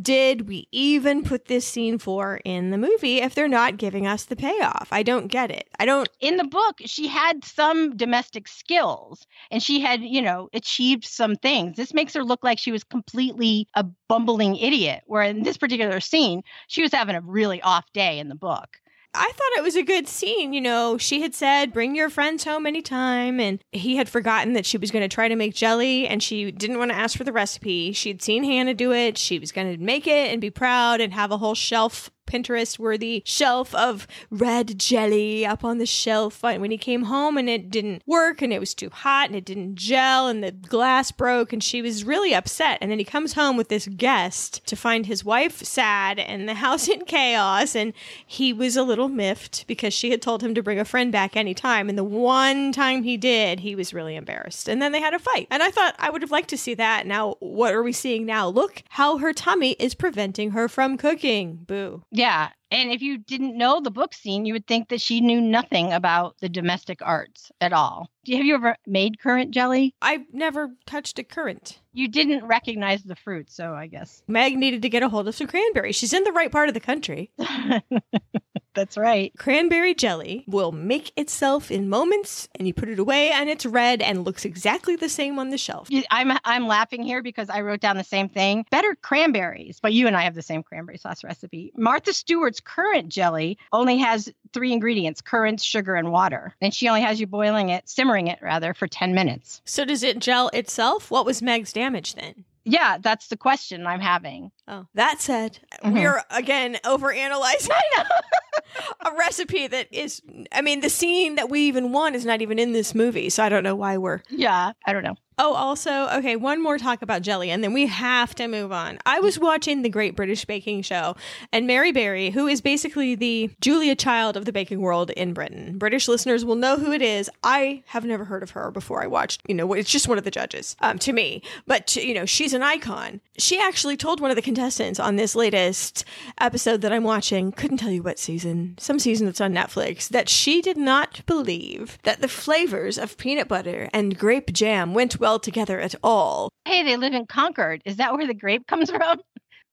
did 0.00 0.48
we 0.48 0.68
even 0.70 1.22
put 1.24 1.46
this 1.46 1.66
scene 1.66 1.98
for 1.98 2.40
in 2.44 2.70
the 2.70 2.78
movie 2.78 3.20
if 3.20 3.34
they're 3.34 3.48
not 3.48 3.76
giving 3.76 4.06
us 4.06 4.24
the 4.24 4.36
payoff? 4.36 4.88
I 4.90 5.02
don't 5.02 5.28
get 5.28 5.50
it. 5.50 5.68
I 5.78 5.86
don't. 5.86 6.08
In 6.20 6.36
the 6.36 6.44
book, 6.44 6.76
she 6.84 7.08
had 7.08 7.44
some 7.44 7.96
domestic 7.96 8.48
skills 8.48 9.26
and 9.50 9.62
she 9.62 9.80
had, 9.80 10.02
you 10.02 10.22
know, 10.22 10.48
achieved 10.52 11.04
some 11.04 11.36
things. 11.36 11.76
This 11.76 11.94
makes 11.94 12.14
her 12.14 12.24
look 12.24 12.44
like 12.44 12.58
she 12.58 12.72
was 12.72 12.84
completely 12.84 13.66
a 13.74 13.84
bumbling 14.08 14.56
idiot, 14.56 15.02
where 15.06 15.22
in 15.22 15.42
this 15.42 15.56
particular 15.56 16.00
scene, 16.00 16.42
she 16.66 16.82
was 16.82 16.92
having 16.92 17.16
a 17.16 17.20
really 17.20 17.60
off 17.62 17.84
day 17.92 18.18
in 18.18 18.28
the 18.28 18.34
book. 18.34 18.78
I 19.18 19.32
thought 19.32 19.58
it 19.58 19.64
was 19.64 19.76
a 19.76 19.82
good 19.82 20.06
scene. 20.06 20.52
You 20.52 20.60
know, 20.60 20.96
she 20.96 21.20
had 21.22 21.34
said, 21.34 21.72
bring 21.72 21.96
your 21.96 22.08
friends 22.08 22.44
home 22.44 22.66
anytime. 22.66 23.40
And 23.40 23.62
he 23.72 23.96
had 23.96 24.08
forgotten 24.08 24.52
that 24.52 24.64
she 24.64 24.78
was 24.78 24.90
going 24.90 25.02
to 25.02 25.14
try 25.14 25.26
to 25.28 25.36
make 25.36 25.54
jelly 25.54 26.06
and 26.06 26.22
she 26.22 26.52
didn't 26.52 26.78
want 26.78 26.92
to 26.92 26.96
ask 26.96 27.18
for 27.18 27.24
the 27.24 27.32
recipe. 27.32 27.92
She'd 27.92 28.22
seen 28.22 28.44
Hannah 28.44 28.74
do 28.74 28.92
it. 28.92 29.18
She 29.18 29.38
was 29.38 29.50
going 29.50 29.76
to 29.76 29.82
make 29.82 30.06
it 30.06 30.32
and 30.32 30.40
be 30.40 30.50
proud 30.50 31.00
and 31.00 31.12
have 31.12 31.32
a 31.32 31.38
whole 31.38 31.56
shelf 31.56 32.10
Pinterest 32.28 32.78
worthy 32.78 33.22
shelf 33.24 33.74
of 33.74 34.06
red 34.30 34.78
jelly 34.78 35.46
up 35.46 35.64
on 35.64 35.78
the 35.78 35.86
shelf 35.86 36.44
And 36.44 36.60
when 36.60 36.70
he 36.70 36.78
came 36.78 37.04
home 37.04 37.36
and 37.36 37.48
it 37.48 37.70
didn't 37.70 38.02
work 38.06 38.42
and 38.42 38.52
it 38.52 38.60
was 38.60 38.74
too 38.74 38.90
hot 38.90 39.28
and 39.28 39.36
it 39.36 39.44
didn't 39.44 39.76
gel 39.76 40.28
and 40.28 40.44
the 40.44 40.52
glass 40.52 41.10
broke 41.10 41.52
and 41.52 41.62
she 41.62 41.82
was 41.82 42.04
really 42.04 42.34
upset. 42.34 42.78
And 42.80 42.90
then 42.90 42.98
he 42.98 43.04
comes 43.04 43.32
home 43.32 43.56
with 43.56 43.68
this 43.68 43.88
guest 43.88 44.66
to 44.66 44.76
find 44.76 45.06
his 45.06 45.24
wife 45.24 45.62
sad 45.64 46.18
and 46.18 46.48
the 46.48 46.54
house 46.54 46.88
in 46.88 47.04
chaos. 47.04 47.74
And 47.74 47.92
he 48.26 48.52
was 48.52 48.76
a 48.76 48.82
little 48.82 49.08
miffed 49.08 49.66
because 49.66 49.94
she 49.94 50.10
had 50.10 50.22
told 50.22 50.42
him 50.42 50.54
to 50.54 50.62
bring 50.62 50.78
a 50.78 50.84
friend 50.84 51.10
back 51.10 51.36
anytime. 51.36 51.88
And 51.88 51.96
the 51.96 52.04
one 52.04 52.72
time 52.72 53.02
he 53.02 53.16
did, 53.16 53.60
he 53.60 53.74
was 53.74 53.94
really 53.94 54.16
embarrassed. 54.16 54.68
And 54.68 54.80
then 54.82 54.92
they 54.92 55.00
had 55.00 55.14
a 55.14 55.18
fight. 55.18 55.48
And 55.50 55.62
I 55.62 55.70
thought 55.70 55.94
I 55.98 56.10
would 56.10 56.22
have 56.22 56.30
liked 56.30 56.50
to 56.50 56.58
see 56.58 56.74
that. 56.74 57.06
Now, 57.06 57.36
what 57.40 57.74
are 57.74 57.82
we 57.82 57.92
seeing 57.92 58.26
now? 58.26 58.48
Look 58.48 58.82
how 58.90 59.18
her 59.18 59.32
tummy 59.32 59.72
is 59.72 59.94
preventing 59.94 60.50
her 60.50 60.68
from 60.68 60.96
cooking. 60.96 61.60
Boo. 61.66 62.02
Yeah. 62.18 62.48
And 62.70 62.90
if 62.90 63.00
you 63.00 63.16
didn't 63.16 63.56
know 63.56 63.80
the 63.80 63.92
book 63.92 64.12
scene, 64.12 64.44
you 64.44 64.52
would 64.52 64.66
think 64.66 64.88
that 64.88 65.00
she 65.00 65.20
knew 65.20 65.40
nothing 65.40 65.92
about 65.92 66.36
the 66.40 66.48
domestic 66.48 67.00
arts 67.00 67.52
at 67.60 67.72
all. 67.72 68.10
Have 68.26 68.44
you 68.44 68.56
ever 68.56 68.76
made 68.86 69.20
currant 69.20 69.52
jelly? 69.52 69.94
I've 70.02 70.24
never 70.32 70.70
touched 70.84 71.18
a 71.18 71.24
currant. 71.24 71.78
You 71.92 72.08
didn't 72.08 72.44
recognize 72.44 73.04
the 73.04 73.16
fruit, 73.16 73.50
so 73.50 73.72
I 73.72 73.86
guess. 73.86 74.22
Meg 74.26 74.58
needed 74.58 74.82
to 74.82 74.88
get 74.88 75.02
a 75.02 75.08
hold 75.08 75.28
of 75.28 75.36
some 75.36 75.46
cranberry. 75.46 75.92
She's 75.92 76.12
in 76.12 76.24
the 76.24 76.32
right 76.32 76.50
part 76.50 76.68
of 76.68 76.74
the 76.74 76.80
country. 76.80 77.30
That's 78.78 78.96
right. 78.96 79.32
Cranberry 79.36 79.92
jelly 79.92 80.44
will 80.46 80.70
make 80.70 81.10
itself 81.16 81.68
in 81.68 81.88
moments, 81.88 82.48
and 82.54 82.68
you 82.68 82.72
put 82.72 82.88
it 82.88 83.00
away, 83.00 83.32
and 83.32 83.50
it's 83.50 83.66
red 83.66 84.00
and 84.00 84.24
looks 84.24 84.44
exactly 84.44 84.94
the 84.94 85.08
same 85.08 85.36
on 85.40 85.48
the 85.48 85.58
shelf. 85.58 85.88
I'm 86.12 86.38
I'm 86.44 86.68
laughing 86.68 87.02
here 87.02 87.20
because 87.20 87.50
I 87.50 87.62
wrote 87.62 87.80
down 87.80 87.96
the 87.96 88.04
same 88.04 88.28
thing. 88.28 88.64
Better 88.70 88.94
cranberries, 88.94 89.80
but 89.82 89.92
you 89.92 90.06
and 90.06 90.16
I 90.16 90.22
have 90.22 90.36
the 90.36 90.42
same 90.42 90.62
cranberry 90.62 90.96
sauce 90.96 91.24
recipe. 91.24 91.72
Martha 91.76 92.12
Stewart's 92.12 92.60
currant 92.60 93.08
jelly 93.08 93.58
only 93.72 93.98
has 93.98 94.32
three 94.52 94.72
ingredients: 94.72 95.20
currants, 95.20 95.64
sugar, 95.64 95.96
and 95.96 96.12
water. 96.12 96.54
And 96.60 96.72
she 96.72 96.86
only 96.86 97.00
has 97.00 97.18
you 97.18 97.26
boiling 97.26 97.70
it, 97.70 97.88
simmering 97.88 98.28
it 98.28 98.38
rather, 98.40 98.74
for 98.74 98.86
ten 98.86 99.12
minutes. 99.12 99.60
So 99.64 99.84
does 99.84 100.04
it 100.04 100.20
gel 100.20 100.50
itself? 100.50 101.10
What 101.10 101.26
was 101.26 101.42
Meg's 101.42 101.72
damage 101.72 102.14
then? 102.14 102.44
Yeah, 102.70 102.98
that's 103.00 103.28
the 103.28 103.36
question 103.36 103.86
I'm 103.86 104.00
having. 104.00 104.50
Oh, 104.68 104.86
that 104.94 105.20
said, 105.20 105.58
Mhm. 105.82 105.94
we're 105.94 106.22
again 106.30 106.76
overanalyzing 106.84 107.70
a 109.06 109.12
recipe 109.16 109.66
that 109.68 109.88
is. 109.90 110.20
I 110.52 110.60
mean, 110.62 110.80
the 110.80 110.90
scene 110.90 111.36
that 111.36 111.48
we 111.48 111.60
even 111.62 111.92
want 111.92 112.14
is 112.14 112.26
not 112.26 112.42
even 112.42 112.58
in 112.58 112.72
this 112.72 112.94
movie, 112.94 113.30
so 113.30 113.42
I 113.42 113.48
don't 113.48 113.62
know 113.64 113.74
why 113.76 113.96
we're. 113.96 114.20
yeah, 114.28 114.72
I 114.86 114.92
don't 114.92 115.02
know. 115.02 115.16
Oh, 115.40 115.54
also, 115.54 116.08
okay, 116.08 116.34
one 116.34 116.60
more 116.60 116.78
talk 116.78 117.00
about 117.00 117.22
jelly, 117.22 117.48
and 117.48 117.62
then 117.62 117.72
we 117.72 117.86
have 117.86 118.34
to 118.34 118.48
move 118.48 118.72
on. 118.72 118.98
I 119.06 119.20
was 119.20 119.38
watching 119.38 119.82
the 119.82 119.88
Great 119.88 120.16
British 120.16 120.44
Baking 120.44 120.82
Show, 120.82 121.14
and 121.52 121.64
Mary 121.64 121.92
Berry, 121.92 122.30
who 122.30 122.48
is 122.48 122.60
basically 122.60 123.14
the 123.14 123.48
Julia 123.60 123.94
Child 123.94 124.36
of 124.36 124.46
the 124.46 124.52
baking 124.52 124.80
world 124.80 125.10
in 125.10 125.32
Britain. 125.32 125.78
British 125.78 126.08
listeners 126.08 126.44
will 126.44 126.56
know 126.56 126.76
who 126.76 126.90
it 126.90 127.02
is. 127.02 127.30
I 127.44 127.84
have 127.86 128.04
never 128.04 128.24
heard 128.24 128.42
of 128.42 128.50
her 128.50 128.72
before 128.72 129.00
I 129.00 129.06
watched, 129.06 129.42
you 129.46 129.54
know, 129.54 129.72
it's 129.74 129.90
just 129.90 130.08
one 130.08 130.18
of 130.18 130.24
the 130.24 130.32
judges 130.32 130.74
um, 130.80 130.98
to 130.98 131.12
me, 131.12 131.42
but, 131.68 131.94
you 131.94 132.14
know, 132.14 132.26
she's 132.26 132.52
an 132.52 132.64
icon. 132.64 133.20
She 133.38 133.60
actually 133.60 133.96
told 133.96 134.20
one 134.20 134.30
of 134.30 134.36
the 134.36 134.42
contestants 134.42 134.98
on 134.98 135.14
this 135.14 135.36
latest 135.36 136.04
episode 136.40 136.80
that 136.80 136.92
I'm 136.92 137.04
watching, 137.04 137.52
couldn't 137.52 137.76
tell 137.76 137.92
you 137.92 138.02
what 138.02 138.18
season, 138.18 138.74
some 138.80 138.98
season 138.98 139.26
that's 139.26 139.40
on 139.40 139.54
Netflix, 139.54 140.08
that 140.08 140.28
she 140.28 140.60
did 140.60 140.76
not 140.76 141.24
believe 141.26 141.96
that 142.02 142.20
the 142.20 142.26
flavors 142.26 142.98
of 142.98 143.16
peanut 143.16 143.46
butter 143.46 143.88
and 143.92 144.18
grape 144.18 144.52
jam 144.52 144.94
went 144.94 145.20
well 145.20 145.27
together 145.36 145.78
at 145.78 145.94
all. 146.02 146.48
Hey, 146.64 146.82
they 146.82 146.96
live 146.96 147.12
in 147.12 147.26
Concord. 147.26 147.82
Is 147.84 147.96
that 147.96 148.14
where 148.14 148.26
the 148.26 148.32
grape 148.34 148.66
comes 148.66 148.90
from? 148.96 149.20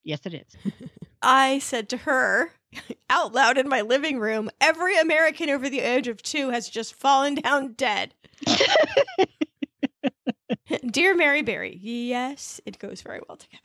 yes, 0.04 0.20
it 0.26 0.34
is. 0.34 0.74
I 1.22 1.60
said 1.60 1.88
to 1.90 1.98
her 1.98 2.52
out 3.10 3.34
loud 3.34 3.58
in 3.58 3.70
my 3.70 3.82
living 3.82 4.20
room, 4.20 4.50
every 4.60 4.98
American 5.00 5.50
over 5.50 5.70
the 5.70 5.80
age 5.80 6.08
of 6.08 6.22
two 6.22 6.50
has 6.50 6.70
just 6.70 6.96
fallen 6.96 7.36
down 7.36 7.74
dead. 7.74 8.14
Dear 10.92 11.16
Mary 11.16 11.42
Berry, 11.42 11.80
yes, 11.82 12.60
it 12.66 12.80
goes 12.80 13.02
very 13.02 13.22
well 13.28 13.38
together. 13.38 13.62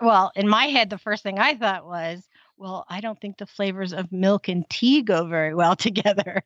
Well, 0.00 0.30
in 0.34 0.48
my 0.48 0.66
head, 0.66 0.90
the 0.90 0.98
first 0.98 1.22
thing 1.22 1.38
I 1.38 1.54
thought 1.54 1.86
was, 1.86 2.26
well, 2.56 2.84
I 2.88 3.00
don't 3.00 3.20
think 3.20 3.36
the 3.38 3.46
flavors 3.46 3.92
of 3.92 4.10
milk 4.12 4.48
and 4.48 4.68
tea 4.68 5.02
go 5.02 5.26
very 5.26 5.54
well 5.54 5.76
together. 5.76 6.42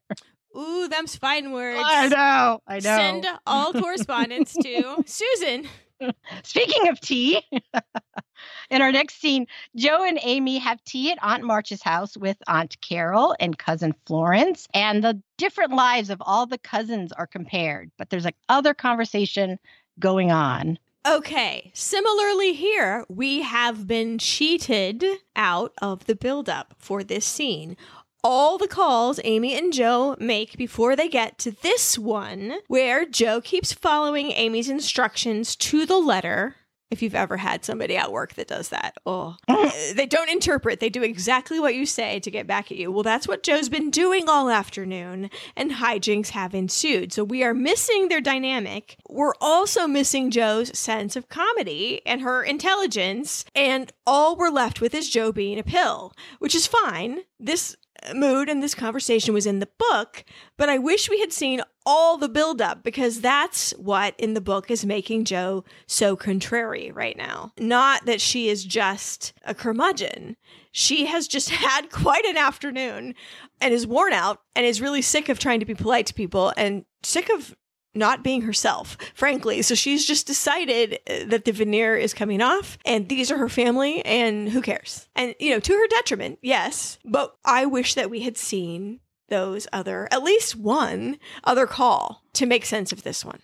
Ooh, 0.56 0.88
them's 0.88 1.16
fine 1.16 1.52
words. 1.52 1.82
I 1.84 2.08
know. 2.08 2.62
I 2.66 2.74
know. 2.74 2.80
Send 2.80 3.26
all 3.46 3.72
correspondence 3.72 4.52
to 4.54 5.02
Susan. 5.06 5.68
Speaking 6.42 6.88
of 6.88 7.00
tea, 7.00 7.40
in 8.70 8.82
our 8.82 8.92
next 8.92 9.20
scene, 9.20 9.46
Jo 9.76 10.02
and 10.04 10.18
Amy 10.22 10.58
have 10.58 10.82
tea 10.84 11.12
at 11.12 11.18
Aunt 11.22 11.44
March's 11.44 11.82
house 11.82 12.16
with 12.16 12.36
Aunt 12.46 12.80
Carol 12.80 13.36
and 13.38 13.58
cousin 13.58 13.94
Florence, 14.06 14.66
and 14.74 15.02
the 15.02 15.20
different 15.38 15.72
lives 15.72 16.10
of 16.10 16.20
all 16.24 16.46
the 16.46 16.58
cousins 16.58 17.12
are 17.12 17.26
compared. 17.26 17.90
But 17.98 18.10
there's 18.10 18.24
like 18.24 18.36
other 18.48 18.74
conversation 18.74 19.58
going 19.98 20.30
on. 20.30 20.78
Okay, 21.04 21.72
similarly 21.74 22.52
here, 22.52 23.04
we 23.08 23.42
have 23.42 23.88
been 23.88 24.18
cheated 24.18 25.04
out 25.34 25.72
of 25.82 26.04
the 26.06 26.14
buildup 26.14 26.74
for 26.78 27.02
this 27.02 27.24
scene. 27.24 27.76
All 28.24 28.56
the 28.56 28.68
calls 28.68 29.18
Amy 29.24 29.58
and 29.58 29.72
Jo 29.72 30.14
make 30.20 30.56
before 30.56 30.94
they 30.94 31.08
get 31.08 31.38
to 31.38 31.50
this 31.50 31.98
one, 31.98 32.54
where 32.68 33.04
Jo 33.04 33.40
keeps 33.40 33.72
following 33.72 34.30
Amy's 34.30 34.70
instructions 34.70 35.56
to 35.56 35.84
the 35.86 35.98
letter. 35.98 36.54
If 36.92 37.02
you've 37.02 37.14
ever 37.14 37.38
had 37.38 37.64
somebody 37.64 37.96
at 37.96 38.12
work 38.12 38.34
that 38.34 38.46
does 38.46 38.68
that, 38.68 38.98
oh, 39.06 39.36
mm. 39.48 39.94
they 39.96 40.06
don't 40.06 40.30
interpret. 40.30 40.78
They 40.78 40.90
do 40.90 41.02
exactly 41.02 41.58
what 41.58 41.74
you 41.74 41.86
say 41.86 42.20
to 42.20 42.30
get 42.30 42.46
back 42.46 42.70
at 42.70 42.76
you. 42.76 42.92
Well, 42.92 43.02
that's 43.02 43.26
what 43.26 43.42
Jo's 43.42 43.70
been 43.70 43.90
doing 43.90 44.28
all 44.28 44.50
afternoon, 44.50 45.30
and 45.56 45.72
hijinks 45.72 46.28
have 46.28 46.54
ensued. 46.54 47.12
So 47.12 47.24
we 47.24 47.42
are 47.42 47.54
missing 47.54 48.08
their 48.08 48.20
dynamic. 48.20 48.98
We're 49.08 49.34
also 49.40 49.88
missing 49.88 50.30
Jo's 50.30 50.78
sense 50.78 51.16
of 51.16 51.30
comedy 51.30 52.02
and 52.04 52.20
her 52.20 52.44
intelligence, 52.44 53.46
and 53.54 53.90
all 54.06 54.36
we're 54.36 54.50
left 54.50 54.80
with 54.80 54.94
is 54.94 55.08
Jo 55.08 55.32
being 55.32 55.58
a 55.58 55.64
pill, 55.64 56.12
which 56.40 56.54
is 56.54 56.66
fine. 56.66 57.20
This 57.40 57.74
mood 58.14 58.48
and 58.48 58.62
this 58.62 58.74
conversation 58.74 59.34
was 59.34 59.46
in 59.46 59.58
the 59.58 59.68
book, 59.78 60.24
but 60.56 60.68
I 60.68 60.78
wish 60.78 61.08
we 61.08 61.20
had 61.20 61.32
seen 61.32 61.62
all 61.84 62.16
the 62.16 62.28
buildup 62.28 62.82
because 62.82 63.20
that's 63.20 63.72
what 63.72 64.14
in 64.18 64.34
the 64.34 64.40
book 64.40 64.70
is 64.70 64.84
making 64.84 65.24
Jo 65.24 65.64
so 65.86 66.16
contrary 66.16 66.90
right 66.92 67.16
now. 67.16 67.52
Not 67.58 68.06
that 68.06 68.20
she 68.20 68.48
is 68.48 68.64
just 68.64 69.32
a 69.44 69.54
curmudgeon. 69.54 70.36
She 70.70 71.06
has 71.06 71.28
just 71.28 71.50
had 71.64 71.90
quite 71.90 72.24
an 72.24 72.36
afternoon 72.36 73.14
and 73.60 73.74
is 73.74 73.86
worn 73.86 74.12
out 74.12 74.40
and 74.54 74.64
is 74.64 74.80
really 74.80 75.02
sick 75.02 75.28
of 75.28 75.38
trying 75.38 75.60
to 75.60 75.66
be 75.66 75.74
polite 75.74 76.06
to 76.06 76.14
people 76.14 76.52
and 76.56 76.84
sick 77.02 77.30
of 77.30 77.54
not 77.94 78.22
being 78.22 78.42
herself, 78.42 78.96
frankly. 79.14 79.62
So 79.62 79.74
she's 79.74 80.06
just 80.06 80.26
decided 80.26 80.98
uh, 81.08 81.24
that 81.26 81.44
the 81.44 81.52
veneer 81.52 81.96
is 81.96 82.14
coming 82.14 82.40
off 82.40 82.78
and 82.84 83.08
these 83.08 83.30
are 83.30 83.38
her 83.38 83.48
family 83.48 84.04
and 84.04 84.48
who 84.48 84.62
cares? 84.62 85.08
And, 85.14 85.34
you 85.38 85.50
know, 85.50 85.60
to 85.60 85.72
her 85.72 85.86
detriment, 85.88 86.38
yes. 86.42 86.98
But 87.04 87.36
I 87.44 87.66
wish 87.66 87.94
that 87.94 88.10
we 88.10 88.20
had 88.20 88.36
seen 88.36 89.00
those 89.28 89.66
other, 89.72 90.08
at 90.10 90.22
least 90.22 90.56
one 90.56 91.18
other 91.44 91.66
call 91.66 92.22
to 92.34 92.46
make 92.46 92.64
sense 92.64 92.92
of 92.92 93.02
this 93.02 93.24
one. 93.24 93.40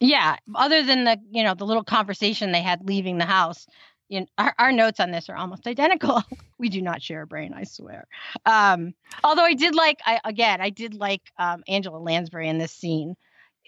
Yeah, 0.00 0.36
other 0.54 0.84
than 0.84 1.04
the 1.04 1.18
you 1.30 1.42
know 1.42 1.54
the 1.54 1.66
little 1.66 1.82
conversation 1.82 2.52
they 2.52 2.62
had 2.62 2.86
leaving 2.86 3.18
the 3.18 3.24
house, 3.24 3.66
you 4.08 4.20
know, 4.20 4.26
our, 4.38 4.54
our 4.58 4.72
notes 4.72 5.00
on 5.00 5.10
this 5.10 5.28
are 5.28 5.36
almost 5.36 5.66
identical. 5.66 6.22
we 6.58 6.68
do 6.68 6.82
not 6.82 7.02
share 7.02 7.22
a 7.22 7.26
brain, 7.26 7.52
I 7.52 7.64
swear. 7.64 8.06
Um, 8.46 8.94
although 9.24 9.44
I 9.44 9.54
did 9.54 9.74
like, 9.74 9.98
I 10.04 10.20
again, 10.24 10.60
I 10.60 10.70
did 10.70 10.94
like 10.94 11.22
um, 11.38 11.62
Angela 11.68 11.98
Lansbury 11.98 12.48
in 12.48 12.58
this 12.58 12.72
scene. 12.72 13.16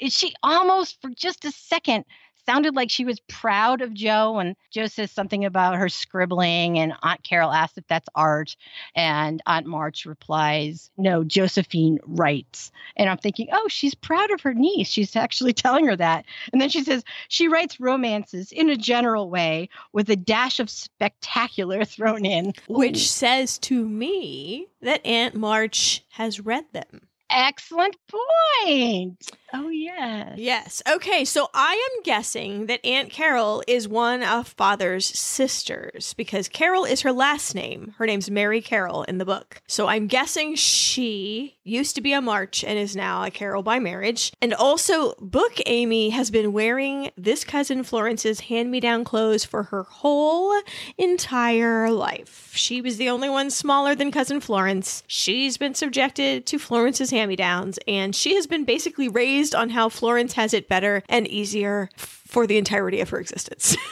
Is 0.00 0.16
she 0.16 0.34
almost 0.42 1.00
for 1.00 1.10
just 1.10 1.44
a 1.44 1.52
second 1.52 2.04
sounded 2.46 2.74
like 2.74 2.90
she 2.90 3.04
was 3.04 3.20
proud 3.28 3.80
of 3.82 3.94
Jo 3.94 4.38
and 4.38 4.56
Jo 4.70 4.86
says 4.86 5.10
something 5.10 5.44
about 5.44 5.76
her 5.76 5.88
scribbling 5.88 6.78
and 6.78 6.94
Aunt 7.02 7.22
Carol 7.22 7.52
asks 7.52 7.78
if 7.78 7.86
that's 7.86 8.08
art 8.14 8.56
and 8.94 9.42
Aunt 9.46 9.66
March 9.66 10.06
replies, 10.06 10.90
"No, 10.96 11.22
Josephine 11.22 11.98
writes." 12.02 12.72
And 12.96 13.08
I'm 13.08 13.18
thinking, 13.18 13.48
"Oh, 13.52 13.68
she's 13.68 13.94
proud 13.94 14.30
of 14.30 14.40
her 14.40 14.54
niece. 14.54 14.88
She's 14.88 15.16
actually 15.16 15.52
telling 15.64 15.86
her 15.86 15.96
that." 15.96 16.24
And 16.52 16.60
then 16.60 16.68
she 16.70 16.82
says 16.82 17.04
she 17.28 17.48
writes 17.48 17.78
romances 17.78 18.52
in 18.52 18.70
a 18.70 18.76
general 18.76 19.30
way 19.30 19.68
with 19.92 20.08
a 20.10 20.16
dash 20.16 20.60
of 20.60 20.70
spectacular 20.70 21.84
thrown 21.94 22.24
in, 22.24 22.54
Which 22.68 23.10
says 23.10 23.58
to 23.60 23.86
me 23.88 24.68
that 24.82 25.04
Aunt 25.06 25.34
March 25.34 26.04
has 26.10 26.40
read 26.40 26.64
them. 26.72 27.06
Excellent 27.30 27.96
point. 28.08 29.30
Oh 29.52 29.68
yes. 29.68 30.34
Yes. 30.36 30.82
Okay. 30.88 31.24
So 31.24 31.48
I 31.52 31.72
am 31.72 32.02
guessing 32.02 32.66
that 32.66 32.84
Aunt 32.84 33.10
Carol 33.10 33.62
is 33.66 33.88
one 33.88 34.22
of 34.22 34.48
Father's 34.48 35.06
sisters 35.06 36.14
because 36.14 36.48
Carol 36.48 36.84
is 36.84 37.00
her 37.02 37.12
last 37.12 37.54
name. 37.54 37.94
Her 37.98 38.06
name's 38.06 38.30
Mary 38.30 38.60
Carol 38.60 39.02
in 39.04 39.18
the 39.18 39.24
book. 39.24 39.60
So 39.66 39.88
I'm 39.88 40.06
guessing 40.06 40.54
she 40.54 41.56
used 41.64 41.94
to 41.96 42.00
be 42.00 42.12
a 42.12 42.20
March 42.20 42.62
and 42.62 42.78
is 42.78 42.94
now 42.94 43.24
a 43.24 43.30
Carol 43.30 43.62
by 43.62 43.78
marriage. 43.78 44.32
And 44.40 44.54
also, 44.54 45.14
Book 45.20 45.52
Amy 45.66 46.10
has 46.10 46.30
been 46.30 46.52
wearing 46.52 47.10
this 47.16 47.44
cousin 47.44 47.82
Florence's 47.82 48.40
hand 48.40 48.70
me 48.70 48.80
down 48.80 49.04
clothes 49.04 49.44
for 49.44 49.64
her 49.64 49.84
whole 49.84 50.52
entire 50.98 51.90
life. 51.90 52.52
She 52.54 52.80
was 52.80 52.96
the 52.96 53.08
only 53.08 53.28
one 53.28 53.50
smaller 53.50 53.94
than 53.94 54.10
cousin 54.10 54.40
Florence. 54.40 55.02
She's 55.06 55.56
been 55.56 55.74
subjected 55.74 56.46
to 56.46 56.58
Florence's 56.58 57.10
hand 57.10 57.19
me 57.26 57.36
downs 57.36 57.78
and 57.86 58.14
she 58.14 58.34
has 58.34 58.46
been 58.46 58.64
basically 58.64 59.08
raised 59.08 59.54
on 59.54 59.70
how 59.70 59.88
Florence 59.88 60.34
has 60.34 60.54
it 60.54 60.68
better 60.68 61.02
and 61.08 61.26
easier 61.28 61.88
for 61.96 62.46
the 62.46 62.58
entirety 62.58 63.00
of 63.00 63.10
her 63.10 63.20
existence. 63.20 63.76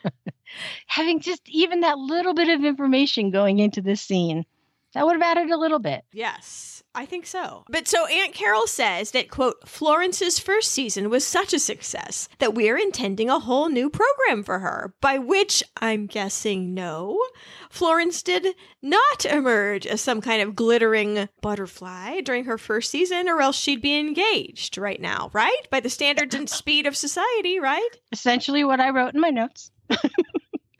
Having 0.87 1.21
just 1.21 1.41
even 1.47 1.81
that 1.81 1.97
little 1.97 2.33
bit 2.33 2.49
of 2.49 2.63
information 2.63 3.31
going 3.31 3.59
into 3.59 3.81
this 3.81 4.01
scene, 4.01 4.45
that 4.93 5.05
would 5.05 5.13
have 5.13 5.37
added 5.37 5.51
a 5.51 5.57
little 5.57 5.79
bit. 5.79 6.03
yes, 6.11 6.81
I 6.95 7.05
think 7.05 7.27
so. 7.27 7.63
But 7.69 7.87
so 7.87 8.07
Aunt 8.07 8.33
Carol 8.33 8.65
says 8.65 9.11
that, 9.11 9.29
quote, 9.29 9.67
Florence's 9.67 10.39
first 10.39 10.71
season 10.71 11.09
was 11.09 11.25
such 11.25 11.53
a 11.53 11.59
success 11.59 12.27
that 12.39 12.55
we're 12.55 12.77
intending 12.77 13.29
a 13.29 13.39
whole 13.39 13.69
new 13.69 13.89
program 13.89 14.43
for 14.43 14.59
her, 14.59 14.95
by 14.99 15.19
which 15.19 15.63
I'm 15.79 16.07
guessing 16.07 16.73
no. 16.73 17.21
Florence 17.69 18.23
did 18.23 18.55
not 18.81 19.25
emerge 19.25 19.85
as 19.85 20.01
some 20.01 20.19
kind 20.19 20.41
of 20.41 20.55
glittering 20.55 21.29
butterfly 21.41 22.21
during 22.21 22.45
her 22.45 22.57
first 22.57 22.89
season, 22.89 23.29
or 23.29 23.41
else 23.41 23.57
she'd 23.57 23.83
be 23.83 23.97
engaged 23.99 24.77
right 24.77 24.99
now, 24.99 25.29
right? 25.31 25.67
By 25.69 25.79
the 25.81 25.89
standards 25.89 26.33
and 26.33 26.49
speed 26.49 26.87
of 26.87 26.97
society, 26.97 27.59
right? 27.59 27.89
Essentially, 28.11 28.63
what 28.63 28.79
I 28.79 28.89
wrote 28.89 29.13
in 29.13 29.21
my 29.21 29.29
notes. 29.29 29.69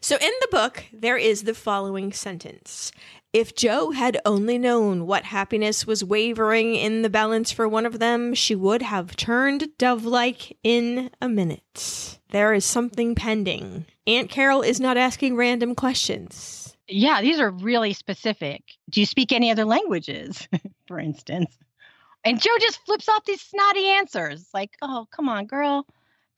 So 0.01 0.15
in 0.15 0.31
the 0.39 0.47
book, 0.49 0.85
there 0.93 1.17
is 1.17 1.43
the 1.43 1.53
following 1.53 2.13
sentence. 2.13 2.91
If 3.31 3.53
Jo 3.53 3.91
had 3.91 4.19
only 4.25 4.57
known 4.57 5.05
what 5.05 5.25
happiness 5.25 5.85
was 5.85 6.03
wavering 6.03 6.73
in 6.73 7.03
the 7.03 7.11
balance 7.11 7.51
for 7.51 7.69
one 7.69 7.85
of 7.85 7.99
them, 7.99 8.33
she 8.33 8.55
would 8.55 8.81
have 8.81 9.15
turned 9.15 9.67
dove 9.77 10.03
like 10.03 10.57
in 10.63 11.11
a 11.21 11.29
minute. 11.29 12.19
There 12.31 12.55
is 12.55 12.65
something 12.65 13.13
pending. 13.13 13.85
Aunt 14.07 14.31
Carol 14.31 14.63
is 14.63 14.79
not 14.79 14.97
asking 14.97 15.35
random 15.35 15.75
questions. 15.75 16.75
Yeah, 16.87 17.21
these 17.21 17.39
are 17.39 17.51
really 17.51 17.93
specific. 17.93 18.63
Do 18.89 18.99
you 18.99 19.05
speak 19.05 19.31
any 19.31 19.51
other 19.51 19.65
languages, 19.65 20.47
for 20.87 20.99
instance? 20.99 21.55
And 22.25 22.41
Jo 22.41 22.49
just 22.59 22.83
flips 22.83 23.07
off 23.07 23.25
these 23.25 23.41
snotty 23.41 23.89
answers 23.89 24.49
like, 24.55 24.75
oh, 24.81 25.07
come 25.11 25.29
on, 25.29 25.45
girl. 25.45 25.85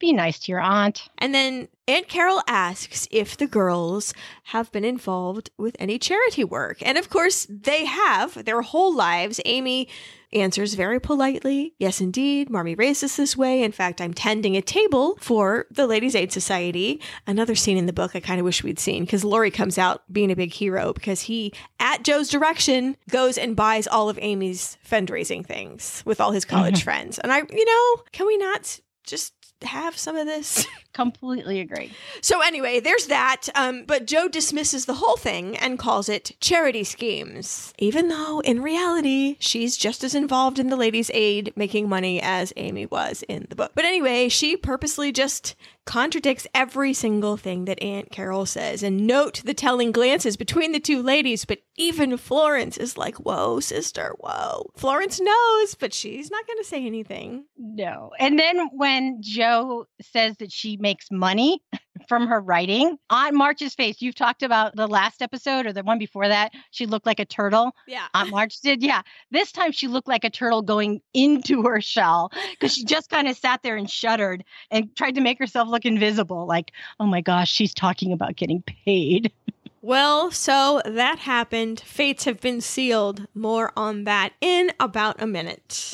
Be 0.01 0.13
nice 0.13 0.39
to 0.39 0.51
your 0.51 0.60
aunt. 0.60 1.10
And 1.20 1.31
then 1.31 1.67
Aunt 1.88 2.08
Carol 2.08 2.41
asks 2.48 3.08
if 3.12 3.38
the 3.38 3.46
girls 3.46 4.15
have 4.46 4.72
been 4.72 4.84
involved 4.84 5.51
with 5.60 5.75
any 5.77 6.00
charity 6.00 6.43
work. 6.43 6.79
And 6.81 6.98
of 6.98 7.08
course, 7.08 7.46
they 7.48 7.86
have 7.86 8.43
their 8.43 8.63
whole 8.63 8.96
lives. 8.96 9.39
Amy 9.46 9.88
answers 10.34 10.74
very 10.74 11.00
politely, 11.00 11.75
Yes, 11.77 12.01
indeed. 12.01 12.50
Marmee 12.50 12.74
raised 12.74 13.03
us 13.03 13.15
this 13.15 13.38
way. 13.38 13.62
In 13.62 13.72
fact, 13.72 14.01
I'm 14.01 14.15
tending 14.15 14.58
a 14.58 14.62
table 14.63 15.20
for 15.22 15.67
the 15.70 15.86
Ladies' 15.86 16.15
Aid 16.15 16.31
Society. 16.31 17.00
Another 17.27 17.53
scene 17.53 17.77
in 17.77 17.86
the 17.86 17.93
book 17.93 18.15
I 18.15 18.22
kind 18.22 18.39
of 18.39 18.46
wish 18.46 18.63
we'd 18.63 18.79
seen 18.79 19.05
because 19.05 19.24
Laurie 19.24 19.51
comes 19.51 19.77
out 19.77 20.01
being 20.12 20.31
a 20.31 20.36
big 20.36 20.51
hero 20.51 20.93
because 20.93 21.22
he, 21.22 21.53
at 21.79 22.01
Jo's 22.01 22.29
direction, 22.29 22.98
goes 23.12 23.38
and 23.38 23.55
buys 23.55 23.86
all 23.86 24.10
of 24.10 24.17
Amy's 24.20 24.79
fundraising 24.84 25.46
things 25.46 26.01
with 26.08 26.20
all 26.20 26.31
his 26.31 26.46
college 26.46 26.79
mm-hmm. 26.79 26.86
friends. 26.86 27.20
And 27.20 27.31
I, 27.31 27.43
you 27.51 27.65
know, 27.65 28.03
can 28.12 28.25
we 28.25 28.38
not 28.38 28.79
just 29.03 29.34
have 29.63 29.98
some 29.98 30.15
of 30.15 30.27
this? 30.27 30.68
Completely 30.93 31.60
agree. 31.60 31.93
So 32.21 32.41
anyway, 32.41 32.79
there's 32.79 33.07
that. 33.07 33.48
Um, 33.55 33.86
but 33.86 34.05
Jo 34.05 34.27
dismisses 34.27 34.86
the 34.86 34.95
whole 34.95 35.17
thing 35.17 35.55
and 35.57 35.79
calls 35.79 36.10
it 36.10 36.36
charity 36.39 36.83
schemes, 36.83 37.74
even 37.77 38.10
though 38.10 38.41
in 38.41 38.62
reality 38.62 39.38
she's 39.39 39.77
just 39.77 40.03
as 40.03 40.13
involved 40.15 40.60
in 40.60 40.67
the 40.67 40.75
ladies' 40.75 41.12
aid 41.13 41.53
making 41.55 41.88
money 41.88 42.21
as 42.21 42.51
Amy 42.57 42.86
was 42.86 43.24
in 43.27 43.48
the 43.50 43.55
book. 43.55 43.71
But 43.74 43.86
anyway, 43.86 44.27
she 44.29 44.57
purposely 44.57 45.12
just 45.12 45.55
contradicts 45.86 46.48
every 46.53 46.93
single 46.93 47.38
thing 47.38 47.65
that 47.65 47.81
Aunt 47.81 48.12
Carol 48.12 48.45
says. 48.45 48.83
And 48.83 49.07
note 49.07 49.41
the 49.43 49.53
telling 49.53 49.91
glances 49.91 50.38
between 50.38 50.71
the 50.71 50.79
two 50.79 51.01
ladies, 51.01 51.45
but 51.45 51.60
even 51.75 52.17
Florence 52.17 52.77
is 52.77 52.98
like, 52.98 53.15
Whoa, 53.15 53.60
sister, 53.60 54.15
whoa. 54.19 54.71
Florence 54.75 55.19
knows, 55.19 55.75
but 55.75 55.93
she's 55.93 56.29
not 56.29 56.45
going 56.48 56.60
to 56.60 56.63
say 56.63 56.86
anything. 56.86 57.45
No. 57.57 58.12
And 58.19 58.38
then 58.38 58.69
when 58.74 59.21
Jo 59.21 59.88
says 60.01 60.38
that 60.38 60.51
she 60.51 60.77
makes 60.81 61.09
money 61.11 61.61
from 62.07 62.27
her 62.27 62.41
writing. 62.41 62.97
Aunt 63.09 63.35
March's 63.35 63.75
face, 63.75 64.01
you've 64.01 64.15
talked 64.15 64.43
about 64.43 64.75
the 64.75 64.88
last 64.88 65.21
episode 65.21 65.65
or 65.65 65.73
the 65.73 65.83
one 65.83 66.00
before 66.00 66.27
that. 66.27 66.51
She 66.71 66.85
looked 66.85 67.05
like 67.05 67.19
a 67.19 67.25
turtle. 67.25 67.73
Yeah. 67.88 68.07
Aunt 68.13 68.31
March 68.31 68.59
did. 68.61 68.83
Yeah. 68.83 69.01
This 69.29 69.51
time 69.51 69.71
she 69.71 69.88
looked 69.88 70.07
like 70.07 70.23
a 70.23 70.29
turtle 70.29 70.61
going 70.61 71.01
into 71.13 71.63
her 71.63 71.81
shell 71.81 72.31
because 72.51 72.73
she 72.73 72.83
just 72.83 73.09
kind 73.09 73.27
of 73.27 73.38
sat 73.38 73.63
there 73.63 73.75
and 73.75 73.89
shuddered 73.89 74.43
and 74.71 74.93
tried 74.95 75.15
to 75.15 75.21
make 75.21 75.39
herself 75.39 75.69
look 75.69 75.85
invisible. 75.85 76.45
Like, 76.45 76.71
oh 77.00 77.05
my 77.05 77.21
gosh, 77.21 77.51
she's 77.51 77.73
talking 77.73 78.11
about 78.11 78.35
getting 78.35 78.63
paid. 78.63 79.31
Well, 79.83 80.29
so 80.29 80.79
that 80.85 81.17
happened. 81.17 81.79
Fates 81.79 82.25
have 82.25 82.39
been 82.39 82.61
sealed. 82.61 83.25
More 83.33 83.73
on 83.75 84.03
that 84.03 84.33
in 84.39 84.71
about 84.79 85.19
a 85.19 85.25
minute. 85.25 85.91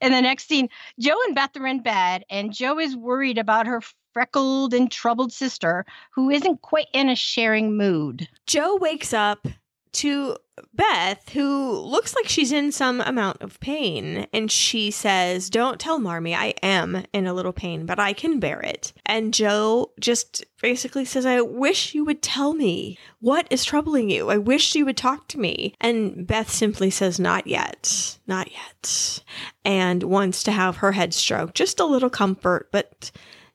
In 0.00 0.12
the 0.12 0.20
next 0.20 0.48
scene, 0.48 0.68
Jo 1.00 1.14
and 1.26 1.34
Beth 1.34 1.56
are 1.56 1.66
in 1.66 1.82
bed, 1.82 2.24
and 2.28 2.52
Jo 2.52 2.78
is 2.78 2.96
worried 2.96 3.38
about 3.38 3.66
her 3.66 3.80
freckled 4.12 4.74
and 4.74 4.90
troubled 4.90 5.32
sister 5.32 5.84
who 6.10 6.30
isn't 6.30 6.62
quite 6.62 6.88
in 6.92 7.08
a 7.08 7.16
sharing 7.16 7.76
mood. 7.76 8.28
Jo 8.46 8.76
wakes 8.76 9.12
up 9.12 9.46
to 9.92 10.36
Beth, 10.72 11.28
who 11.30 11.72
looks 11.72 12.14
like 12.14 12.28
she's 12.28 12.52
in 12.52 12.72
some 12.72 13.00
amount 13.00 13.42
of 13.42 13.60
pain, 13.60 14.26
and 14.32 14.50
she 14.50 14.90
says, 14.90 15.50
Don't 15.50 15.80
tell 15.80 15.98
Marmee 15.98 16.34
I 16.34 16.54
am 16.62 17.04
in 17.12 17.26
a 17.26 17.34
little 17.34 17.52
pain, 17.52 17.86
but 17.86 17.98
I 17.98 18.12
can 18.12 18.40
bear 18.40 18.60
it. 18.60 18.92
And 19.04 19.34
Jo 19.34 19.92
just 20.00 20.44
basically 20.62 21.04
says, 21.04 21.26
I 21.26 21.40
wish 21.40 21.94
you 21.94 22.04
would 22.04 22.22
tell 22.22 22.54
me 22.54 22.98
what 23.20 23.46
is 23.50 23.64
troubling 23.64 24.10
you. 24.10 24.30
I 24.30 24.38
wish 24.38 24.74
you 24.74 24.84
would 24.84 24.96
talk 24.96 25.28
to 25.28 25.38
me. 25.38 25.74
And 25.80 26.26
Beth 26.26 26.50
simply 26.50 26.90
says, 26.90 27.20
Not 27.20 27.46
yet, 27.46 28.18
not 28.26 28.50
yet, 28.50 29.22
and 29.64 30.02
wants 30.02 30.42
to 30.44 30.52
have 30.52 30.76
her 30.76 30.92
head 30.92 31.12
stroked. 31.14 31.54
Just 31.54 31.80
a 31.80 31.86
little 31.86 32.10
comfort, 32.10 32.70
but 32.72 33.10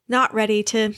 not 0.07 0.33
ready 0.33 0.61
to 0.63 0.93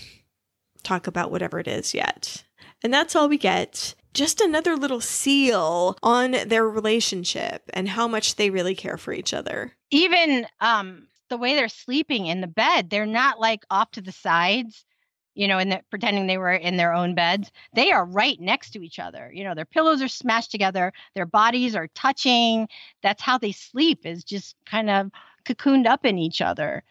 talk 0.84 1.08
about 1.08 1.32
whatever 1.32 1.60
it 1.60 1.68
is 1.68 1.94
yet. 1.94 2.44
And 2.84 2.94
that's 2.94 3.16
all 3.16 3.30
we 3.30 3.38
get 3.38 3.96
just 4.14 4.42
another 4.42 4.76
little 4.76 5.02
seal 5.02 5.98
on 6.04 6.32
their 6.48 6.68
relationship 6.68 7.64
and 7.74 7.90
how 7.90 8.08
much 8.08 8.36
they 8.36 8.50
really 8.50 8.76
care 8.76 8.98
for 8.98 9.14
each 9.14 9.34
other. 9.34 9.74
Even 9.92 10.48
um, 10.62 11.08
the 11.30 11.38
way 11.38 11.56
they're 11.56 11.70
sleeping 11.70 12.28
in 12.28 12.42
the 12.42 12.48
bed, 12.48 12.90
they're 12.90 13.06
not 13.06 13.40
like 13.40 13.64
off 13.70 13.92
to 13.92 14.02
the 14.02 14.12
sides, 14.12 14.86
you 15.34 15.48
know, 15.48 15.58
and 15.58 15.82
pretending 15.90 16.28
they 16.28 16.38
were 16.38 16.54
in 16.54 16.78
their 16.78 16.94
own 16.94 17.16
beds. 17.16 17.52
They 17.76 17.92
are 17.92 18.06
right 18.06 18.40
next 18.40 18.72
to 18.72 18.84
each 18.84 19.00
other. 19.00 19.32
You 19.34 19.44
know, 19.44 19.56
their 19.56 19.66
pillows 19.66 20.02
are 20.02 20.08
smashed 20.08 20.52
together, 20.52 20.94
their 21.16 21.26
bodies 21.26 21.76
are 21.76 21.88
touching. 21.96 22.68
That's 23.02 23.22
how 23.22 23.38
they 23.38 23.52
sleep, 23.52 24.06
is 24.06 24.24
just 24.24 24.56
kind 24.66 24.90
of 24.90 25.10
cocooned 25.46 25.88
up 25.88 26.06
in 26.06 26.18
each 26.18 26.42
other 26.42 26.84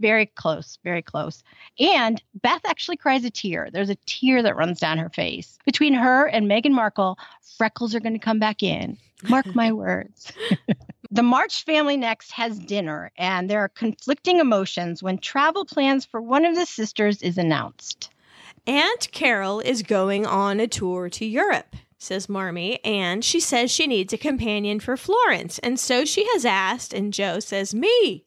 very 0.00 0.26
close, 0.26 0.78
very 0.84 1.02
close. 1.02 1.42
And 1.78 2.22
Beth 2.34 2.62
actually 2.66 2.96
cries 2.96 3.24
a 3.24 3.30
tear. 3.30 3.68
There's 3.72 3.90
a 3.90 3.98
tear 4.06 4.42
that 4.42 4.56
runs 4.56 4.80
down 4.80 4.98
her 4.98 5.10
face. 5.10 5.58
Between 5.64 5.94
her 5.94 6.26
and 6.26 6.46
Meghan 6.46 6.72
Markle, 6.72 7.18
freckles 7.56 7.94
are 7.94 8.00
going 8.00 8.12
to 8.14 8.18
come 8.18 8.38
back 8.38 8.62
in. 8.62 8.98
Mark 9.28 9.46
my 9.54 9.72
words. 9.72 10.32
the 11.10 11.22
March 11.22 11.64
family 11.64 11.96
next 11.96 12.32
has 12.32 12.58
dinner, 12.58 13.10
and 13.16 13.48
there 13.48 13.60
are 13.60 13.68
conflicting 13.68 14.38
emotions 14.38 15.02
when 15.02 15.18
travel 15.18 15.64
plans 15.64 16.04
for 16.04 16.20
one 16.20 16.44
of 16.44 16.54
the 16.54 16.66
sisters 16.66 17.22
is 17.22 17.38
announced. 17.38 18.10
Aunt 18.66 19.10
Carol 19.12 19.60
is 19.60 19.82
going 19.82 20.26
on 20.26 20.60
a 20.60 20.66
tour 20.66 21.08
to 21.10 21.24
Europe 21.24 21.74
says 21.98 22.28
Marmee, 22.28 22.78
and 22.84 23.24
she 23.24 23.40
says 23.40 23.70
she 23.70 23.86
needs 23.86 24.12
a 24.12 24.18
companion 24.18 24.80
for 24.80 24.96
Florence. 24.96 25.58
And 25.58 25.78
so 25.78 26.04
she 26.04 26.24
has 26.32 26.44
asked, 26.44 26.94
and 26.94 27.12
Jo 27.12 27.40
says, 27.40 27.74
Me. 27.74 28.24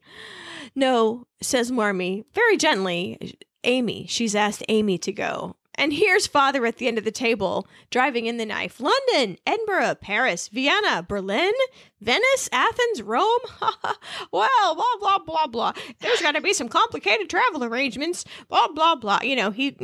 No, 0.74 1.26
says 1.40 1.70
Marmee, 1.70 2.24
very 2.34 2.56
gently. 2.56 3.36
Amy. 3.64 4.06
She's 4.08 4.34
asked 4.34 4.64
Amy 4.68 4.98
to 4.98 5.12
go. 5.12 5.56
And 5.74 5.92
here's 5.92 6.26
father 6.26 6.66
at 6.66 6.76
the 6.76 6.86
end 6.86 6.98
of 6.98 7.04
the 7.04 7.10
table, 7.10 7.66
driving 7.90 8.26
in 8.26 8.36
the 8.36 8.44
knife. 8.44 8.78
London, 8.78 9.38
Edinburgh, 9.46 9.96
Paris, 10.00 10.48
Vienna, 10.48 11.02
Berlin, 11.02 11.52
Venice, 12.00 12.48
Athens, 12.52 13.00
Rome. 13.02 13.40
well, 14.32 14.74
blah, 14.74 14.96
blah, 15.00 15.18
blah, 15.18 15.46
blah. 15.46 15.72
There's 16.00 16.20
got 16.20 16.32
to 16.32 16.40
be 16.40 16.52
some 16.52 16.68
complicated 16.68 17.30
travel 17.30 17.64
arrangements. 17.64 18.24
Blah, 18.48 18.68
blah, 18.68 18.96
blah. 18.96 19.20
You 19.22 19.36
know, 19.36 19.50
he, 19.50 19.74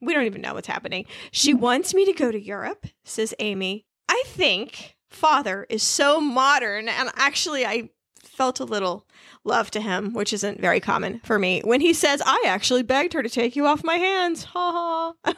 we 0.00 0.14
don't 0.14 0.26
even 0.26 0.40
know 0.40 0.54
what's 0.54 0.68
happening. 0.68 1.04
She 1.30 1.52
wants 1.52 1.92
me 1.92 2.06
to 2.06 2.12
go 2.12 2.32
to 2.32 2.40
Europe, 2.40 2.86
says 3.04 3.34
Amy. 3.38 3.84
I 4.08 4.22
think 4.26 4.96
father 5.10 5.66
is 5.68 5.82
so 5.82 6.20
modern. 6.20 6.88
And 6.88 7.10
actually, 7.16 7.66
I 7.66 7.90
felt 8.22 8.60
a 8.60 8.64
little 8.64 9.06
love 9.44 9.70
to 9.72 9.80
him, 9.80 10.12
which 10.14 10.32
isn't 10.32 10.60
very 10.60 10.80
common 10.80 11.20
for 11.24 11.38
me, 11.38 11.60
when 11.64 11.80
he 11.80 11.92
says, 11.92 12.22
I 12.24 12.44
actually 12.46 12.82
begged 12.82 13.12
her 13.12 13.22
to 13.22 13.28
take 13.28 13.56
you 13.56 13.66
off 13.66 13.84
my 13.84 13.96
hands. 13.96 14.44
Ha 14.44 15.14
ha. 15.22 15.34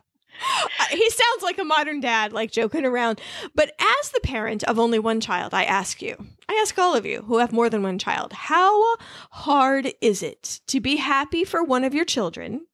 he 0.90 1.10
sounds 1.10 1.42
like 1.42 1.58
a 1.58 1.64
modern 1.64 2.00
dad, 2.00 2.32
like 2.32 2.50
joking 2.50 2.84
around. 2.84 3.20
But 3.54 3.72
as 3.80 4.10
the 4.10 4.20
parent 4.20 4.62
of 4.64 4.78
only 4.78 4.98
one 4.98 5.20
child, 5.20 5.54
I 5.54 5.64
ask 5.64 6.02
you, 6.02 6.16
I 6.48 6.58
ask 6.62 6.78
all 6.78 6.94
of 6.94 7.06
you 7.06 7.22
who 7.22 7.38
have 7.38 7.52
more 7.52 7.70
than 7.70 7.82
one 7.82 7.98
child, 7.98 8.32
how 8.32 8.96
hard 9.30 9.92
is 10.00 10.22
it 10.22 10.60
to 10.68 10.80
be 10.80 10.96
happy 10.96 11.44
for 11.44 11.62
one 11.62 11.84
of 11.84 11.94
your 11.94 12.04
children, 12.04 12.66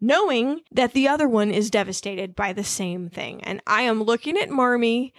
knowing 0.00 0.60
that 0.70 0.92
the 0.92 1.08
other 1.08 1.28
one 1.28 1.50
is 1.50 1.70
devastated 1.70 2.34
by 2.34 2.52
the 2.52 2.64
same 2.64 3.08
thing? 3.08 3.42
And 3.44 3.60
I 3.66 3.82
am 3.82 4.02
looking 4.02 4.36
at 4.36 4.50
Marmee 4.50 5.12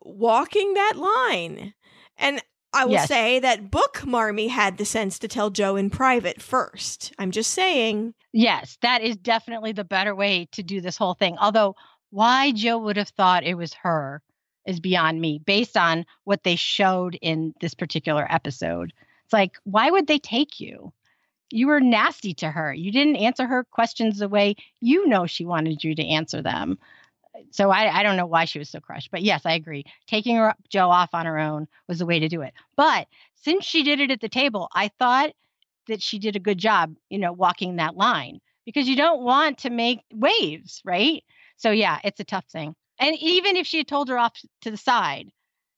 walking 0.00 0.74
that 0.74 0.94
line. 0.96 1.74
And 2.18 2.42
I 2.74 2.86
will 2.86 2.92
yes. 2.92 3.08
say 3.08 3.38
that 3.40 3.70
Book 3.70 4.06
Marmee 4.06 4.48
had 4.48 4.78
the 4.78 4.84
sense 4.84 5.18
to 5.20 5.28
tell 5.28 5.50
Jo 5.50 5.76
in 5.76 5.90
private 5.90 6.40
first. 6.40 7.12
I'm 7.18 7.30
just 7.30 7.50
saying. 7.50 8.14
Yes, 8.32 8.78
that 8.80 9.02
is 9.02 9.16
definitely 9.16 9.72
the 9.72 9.84
better 9.84 10.14
way 10.14 10.48
to 10.52 10.62
do 10.62 10.80
this 10.80 10.96
whole 10.96 11.14
thing. 11.14 11.36
Although, 11.38 11.76
why 12.10 12.52
Jo 12.52 12.78
would 12.78 12.96
have 12.96 13.10
thought 13.10 13.44
it 13.44 13.54
was 13.54 13.74
her 13.74 14.22
is 14.66 14.80
beyond 14.80 15.20
me 15.20 15.40
based 15.44 15.76
on 15.76 16.06
what 16.24 16.44
they 16.44 16.56
showed 16.56 17.18
in 17.20 17.54
this 17.60 17.74
particular 17.74 18.26
episode. 18.30 18.92
It's 19.24 19.32
like, 19.32 19.56
why 19.64 19.90
would 19.90 20.06
they 20.06 20.18
take 20.18 20.60
you? 20.60 20.92
You 21.50 21.66
were 21.66 21.80
nasty 21.80 22.32
to 22.34 22.50
her. 22.50 22.72
You 22.72 22.92
didn't 22.92 23.16
answer 23.16 23.46
her 23.46 23.64
questions 23.64 24.18
the 24.18 24.28
way 24.28 24.56
you 24.80 25.06
know 25.06 25.26
she 25.26 25.44
wanted 25.44 25.84
you 25.84 25.94
to 25.94 26.06
answer 26.06 26.40
them 26.40 26.78
so 27.50 27.70
I, 27.70 28.00
I 28.00 28.02
don't 28.02 28.16
know 28.16 28.26
why 28.26 28.44
she 28.44 28.58
was 28.58 28.68
so 28.68 28.80
crushed. 28.80 29.10
But 29.10 29.22
yes, 29.22 29.42
I 29.44 29.52
agree. 29.52 29.84
Taking 30.06 30.36
her 30.36 30.54
Jo 30.68 30.90
off 30.90 31.10
on 31.14 31.26
her 31.26 31.38
own 31.38 31.66
was 31.88 31.98
the 31.98 32.06
way 32.06 32.18
to 32.18 32.28
do 32.28 32.42
it. 32.42 32.54
But 32.76 33.08
since 33.34 33.64
she 33.64 33.82
did 33.82 34.00
it 34.00 34.10
at 34.10 34.20
the 34.20 34.28
table, 34.28 34.68
I 34.74 34.88
thought 34.98 35.32
that 35.88 36.02
she 36.02 36.18
did 36.18 36.36
a 36.36 36.40
good 36.40 36.58
job, 36.58 36.94
you 37.08 37.18
know, 37.18 37.32
walking 37.32 37.76
that 37.76 37.96
line 37.96 38.40
because 38.64 38.88
you 38.88 38.96
don't 38.96 39.22
want 39.22 39.58
to 39.58 39.70
make 39.70 40.00
waves, 40.12 40.80
right? 40.84 41.24
So 41.56 41.70
yeah, 41.70 41.98
it's 42.04 42.20
a 42.20 42.24
tough 42.24 42.46
thing. 42.46 42.74
And 42.98 43.16
even 43.18 43.56
if 43.56 43.66
she 43.66 43.78
had 43.78 43.88
told 43.88 44.08
her 44.08 44.18
off 44.18 44.32
to 44.62 44.70
the 44.70 44.76
side, 44.76 45.32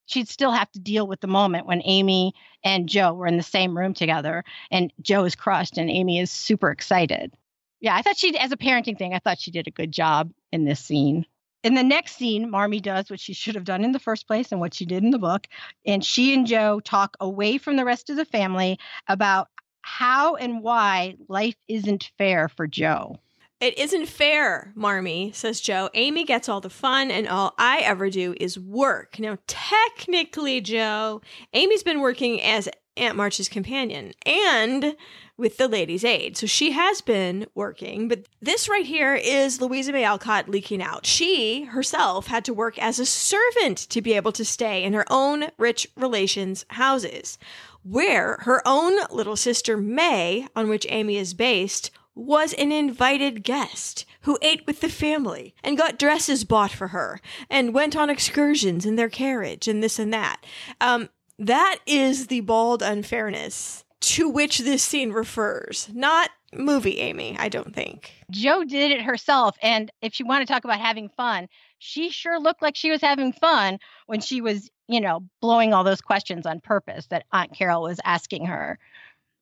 she'd 0.06 0.28
still 0.28 0.52
have 0.52 0.70
to 0.72 0.78
deal 0.78 1.06
with 1.06 1.20
the 1.20 1.26
moment 1.26 1.66
when 1.66 1.80
Amy 1.84 2.34
and 2.62 2.88
Jo 2.88 3.14
were 3.14 3.26
in 3.26 3.38
the 3.38 3.42
same 3.42 3.76
room 3.76 3.94
together 3.94 4.44
and 4.70 4.92
Jo 5.00 5.24
is 5.24 5.34
crushed 5.34 5.78
and 5.78 5.88
Amy 5.88 6.18
is 6.18 6.30
super 6.30 6.70
excited. 6.70 7.32
Yeah, 7.80 7.94
I 7.94 8.02
thought 8.02 8.18
she, 8.18 8.36
as 8.38 8.52
a 8.52 8.56
parenting 8.56 8.98
thing, 8.98 9.14
I 9.14 9.18
thought 9.18 9.38
she 9.38 9.50
did 9.50 9.66
a 9.66 9.70
good 9.70 9.92
job 9.92 10.32
in 10.52 10.64
this 10.64 10.80
scene 10.80 11.26
in 11.64 11.74
the 11.74 11.82
next 11.82 12.16
scene, 12.16 12.50
Marmee 12.50 12.80
does 12.80 13.10
what 13.10 13.18
she 13.18 13.32
should 13.32 13.54
have 13.54 13.64
done 13.64 13.82
in 13.82 13.92
the 13.92 13.98
first 13.98 14.26
place 14.26 14.52
and 14.52 14.60
what 14.60 14.74
she 14.74 14.84
did 14.84 15.02
in 15.02 15.10
the 15.10 15.18
book. 15.18 15.48
And 15.86 16.04
she 16.04 16.34
and 16.34 16.46
Jo 16.46 16.78
talk 16.80 17.16
away 17.20 17.58
from 17.58 17.76
the 17.76 17.86
rest 17.86 18.10
of 18.10 18.16
the 18.16 18.26
family 18.26 18.78
about 19.08 19.48
how 19.80 20.36
and 20.36 20.62
why 20.62 21.16
life 21.28 21.56
isn't 21.66 22.10
fair 22.18 22.48
for 22.48 22.66
Jo. 22.66 23.18
It 23.60 23.78
isn't 23.78 24.06
fair, 24.06 24.72
Marmee, 24.74 25.32
says 25.32 25.60
Jo. 25.60 25.88
Amy 25.94 26.24
gets 26.24 26.50
all 26.50 26.60
the 26.60 26.68
fun, 26.68 27.10
and 27.10 27.26
all 27.26 27.54
I 27.56 27.78
ever 27.78 28.10
do 28.10 28.34
is 28.38 28.58
work. 28.58 29.18
Now, 29.18 29.38
technically, 29.46 30.60
Jo, 30.60 31.22
Amy's 31.54 31.82
been 31.82 32.00
working 32.00 32.42
as 32.42 32.68
Aunt 32.96 33.16
March's 33.16 33.48
companion 33.48 34.12
and 34.24 34.96
with 35.36 35.56
the 35.56 35.68
ladies' 35.68 36.04
aid. 36.04 36.36
So 36.36 36.46
she 36.46 36.72
has 36.72 37.00
been 37.00 37.46
working, 37.54 38.06
but 38.08 38.26
this 38.40 38.68
right 38.68 38.86
here 38.86 39.14
is 39.14 39.60
Louisa 39.60 39.92
May 39.92 40.04
Alcott 40.04 40.48
leaking 40.48 40.82
out. 40.82 41.06
She 41.06 41.64
herself 41.64 42.28
had 42.28 42.44
to 42.44 42.54
work 42.54 42.78
as 42.78 42.98
a 42.98 43.06
servant 43.06 43.78
to 43.90 44.00
be 44.00 44.12
able 44.12 44.32
to 44.32 44.44
stay 44.44 44.84
in 44.84 44.92
her 44.92 45.04
own 45.10 45.46
rich 45.58 45.88
relations' 45.96 46.64
houses, 46.70 47.36
where 47.82 48.38
her 48.42 48.62
own 48.66 48.98
little 49.10 49.36
sister 49.36 49.76
May, 49.76 50.46
on 50.54 50.68
which 50.68 50.86
Amy 50.88 51.16
is 51.16 51.34
based, 51.34 51.90
was 52.14 52.52
an 52.54 52.70
invited 52.70 53.42
guest 53.42 54.04
who 54.20 54.38
ate 54.40 54.64
with 54.66 54.80
the 54.80 54.88
family 54.88 55.54
and 55.64 55.76
got 55.76 55.98
dresses 55.98 56.44
bought 56.44 56.70
for 56.70 56.88
her 56.88 57.20
and 57.50 57.74
went 57.74 57.96
on 57.96 58.08
excursions 58.08 58.86
in 58.86 58.94
their 58.94 59.08
carriage 59.08 59.66
and 59.66 59.82
this 59.82 59.98
and 59.98 60.12
that. 60.12 60.44
Um, 60.80 61.08
that 61.38 61.78
is 61.86 62.28
the 62.28 62.40
bald 62.40 62.82
unfairness 62.82 63.84
to 64.00 64.28
which 64.28 64.58
this 64.58 64.82
scene 64.82 65.12
refers, 65.12 65.88
not 65.92 66.30
movie 66.52 66.98
Amy, 66.98 67.36
I 67.38 67.48
don't 67.48 67.74
think. 67.74 68.12
Jo 68.30 68.64
did 68.64 68.92
it 68.92 69.02
herself. 69.02 69.56
And 69.62 69.90
if 70.02 70.20
you 70.20 70.26
want 70.26 70.46
to 70.46 70.52
talk 70.52 70.64
about 70.64 70.78
having 70.78 71.08
fun, 71.08 71.48
she 71.78 72.10
sure 72.10 72.38
looked 72.38 72.62
like 72.62 72.76
she 72.76 72.90
was 72.90 73.00
having 73.00 73.32
fun 73.32 73.78
when 74.06 74.20
she 74.20 74.40
was, 74.40 74.70
you 74.88 75.00
know, 75.00 75.24
blowing 75.40 75.72
all 75.72 75.84
those 75.84 76.00
questions 76.00 76.46
on 76.46 76.60
purpose 76.60 77.06
that 77.06 77.24
Aunt 77.32 77.54
Carol 77.54 77.82
was 77.82 78.00
asking 78.04 78.46
her. 78.46 78.78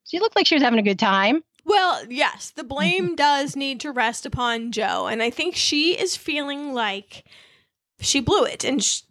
She 0.04 0.20
looked 0.20 0.36
like 0.36 0.46
she 0.46 0.54
was 0.54 0.62
having 0.62 0.78
a 0.78 0.84
good 0.84 0.98
time. 0.98 1.42
Well, 1.64 2.04
yes, 2.08 2.50
the 2.50 2.64
blame 2.64 3.16
does 3.16 3.56
need 3.56 3.80
to 3.80 3.92
rest 3.92 4.26
upon 4.26 4.72
Jo. 4.72 5.06
And 5.06 5.22
I 5.22 5.30
think 5.30 5.56
she 5.56 5.98
is 5.98 6.16
feeling 6.16 6.72
like 6.72 7.24
she 8.00 8.20
blew 8.20 8.44
it. 8.44 8.64
And 8.64 8.82
sh- 8.82 9.02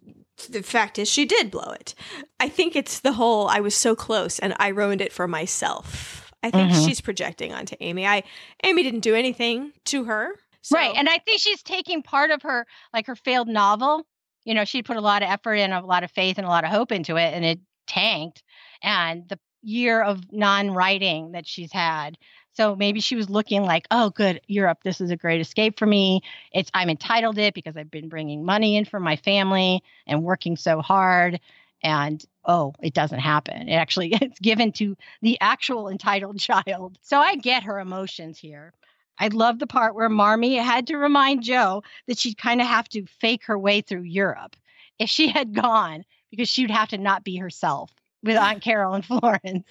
the 0.48 0.62
fact 0.62 0.98
is, 0.98 1.08
she 1.10 1.24
did 1.24 1.50
blow 1.50 1.70
it. 1.72 1.94
I 2.40 2.48
think 2.48 2.74
it's 2.76 3.00
the 3.00 3.12
whole 3.12 3.48
I 3.48 3.60
was 3.60 3.74
so 3.74 3.94
close 3.94 4.38
and 4.38 4.54
I 4.58 4.68
ruined 4.68 5.00
it 5.00 5.12
for 5.12 5.26
myself. 5.28 6.30
I 6.42 6.50
think 6.50 6.72
Mhm. 6.72 6.84
she's 6.86 7.00
projecting 7.00 7.52
onto 7.52 7.76
Amy. 7.80 8.06
I 8.06 8.24
Amy 8.64 8.82
didn't 8.82 9.00
do 9.00 9.14
anything 9.14 9.72
to 9.86 10.04
her. 10.04 10.36
so- 10.64 10.76
Right. 10.76 10.94
And 10.96 11.08
I 11.08 11.18
think 11.18 11.40
she's 11.40 11.60
taking 11.62 12.02
part 12.04 12.30
of 12.30 12.42
her, 12.42 12.66
like 12.94 13.06
her 13.08 13.16
failed 13.16 13.48
novel. 13.48 14.06
You 14.44 14.54
know, 14.54 14.64
she 14.64 14.82
put 14.82 14.96
a 14.96 15.00
lot 15.00 15.22
of 15.24 15.28
effort 15.28 15.54
and 15.54 15.72
a 15.72 15.80
lot 15.80 16.04
of 16.04 16.10
faith 16.12 16.38
and 16.38 16.46
a 16.46 16.50
lot 16.50 16.62
of 16.64 16.70
hope 16.70 16.92
into 16.92 17.16
it, 17.16 17.34
and 17.34 17.44
it 17.44 17.58
tanked. 17.88 18.42
And 18.82 19.28
the 19.28 19.38
year 19.62 20.00
of 20.02 20.32
non 20.32 20.70
writing 20.70 21.32
that 21.32 21.46
she's 21.48 21.72
had. 21.72 22.16
So 22.54 22.76
maybe 22.76 23.00
she 23.00 23.16
was 23.16 23.30
looking 23.30 23.62
like, 23.62 23.86
oh, 23.90 24.10
good, 24.10 24.40
Europe, 24.46 24.78
this 24.84 25.00
is 25.00 25.10
a 25.10 25.16
great 25.16 25.40
escape 25.40 25.78
for 25.78 25.86
me. 25.86 26.20
It's 26.52 26.70
I'm 26.74 26.90
entitled 26.90 27.38
it 27.38 27.54
because 27.54 27.76
I've 27.76 27.90
been 27.90 28.08
bringing 28.08 28.44
money 28.44 28.76
in 28.76 28.84
for 28.84 29.00
my 29.00 29.16
family 29.16 29.82
and 30.06 30.22
working 30.22 30.56
so 30.56 30.80
hard. 30.80 31.40
And 31.82 32.24
oh, 32.44 32.74
it 32.82 32.94
doesn't 32.94 33.20
happen. 33.20 33.68
It 33.68 33.74
actually 33.74 34.08
gets 34.18 34.38
given 34.38 34.72
to 34.72 34.96
the 35.22 35.38
actual 35.40 35.88
entitled 35.88 36.38
child. 36.40 36.98
So 37.02 37.18
I 37.18 37.36
get 37.36 37.64
her 37.64 37.80
emotions 37.80 38.38
here. 38.38 38.74
I 39.18 39.28
love 39.28 39.58
the 39.58 39.66
part 39.66 39.94
where 39.94 40.08
Marmee 40.08 40.56
had 40.56 40.86
to 40.88 40.96
remind 40.96 41.42
Jo 41.42 41.82
that 42.06 42.18
she'd 42.18 42.38
kind 42.38 42.60
of 42.60 42.66
have 42.66 42.88
to 42.90 43.06
fake 43.06 43.44
her 43.46 43.58
way 43.58 43.80
through 43.80 44.02
Europe 44.02 44.56
if 44.98 45.08
she 45.08 45.28
had 45.28 45.54
gone, 45.54 46.04
because 46.30 46.48
she'd 46.48 46.70
have 46.70 46.88
to 46.88 46.98
not 46.98 47.24
be 47.24 47.36
herself 47.36 47.92
with 48.22 48.36
Aunt 48.36 48.62
Carol 48.62 48.94
and 48.94 49.04
Florence. 49.04 49.64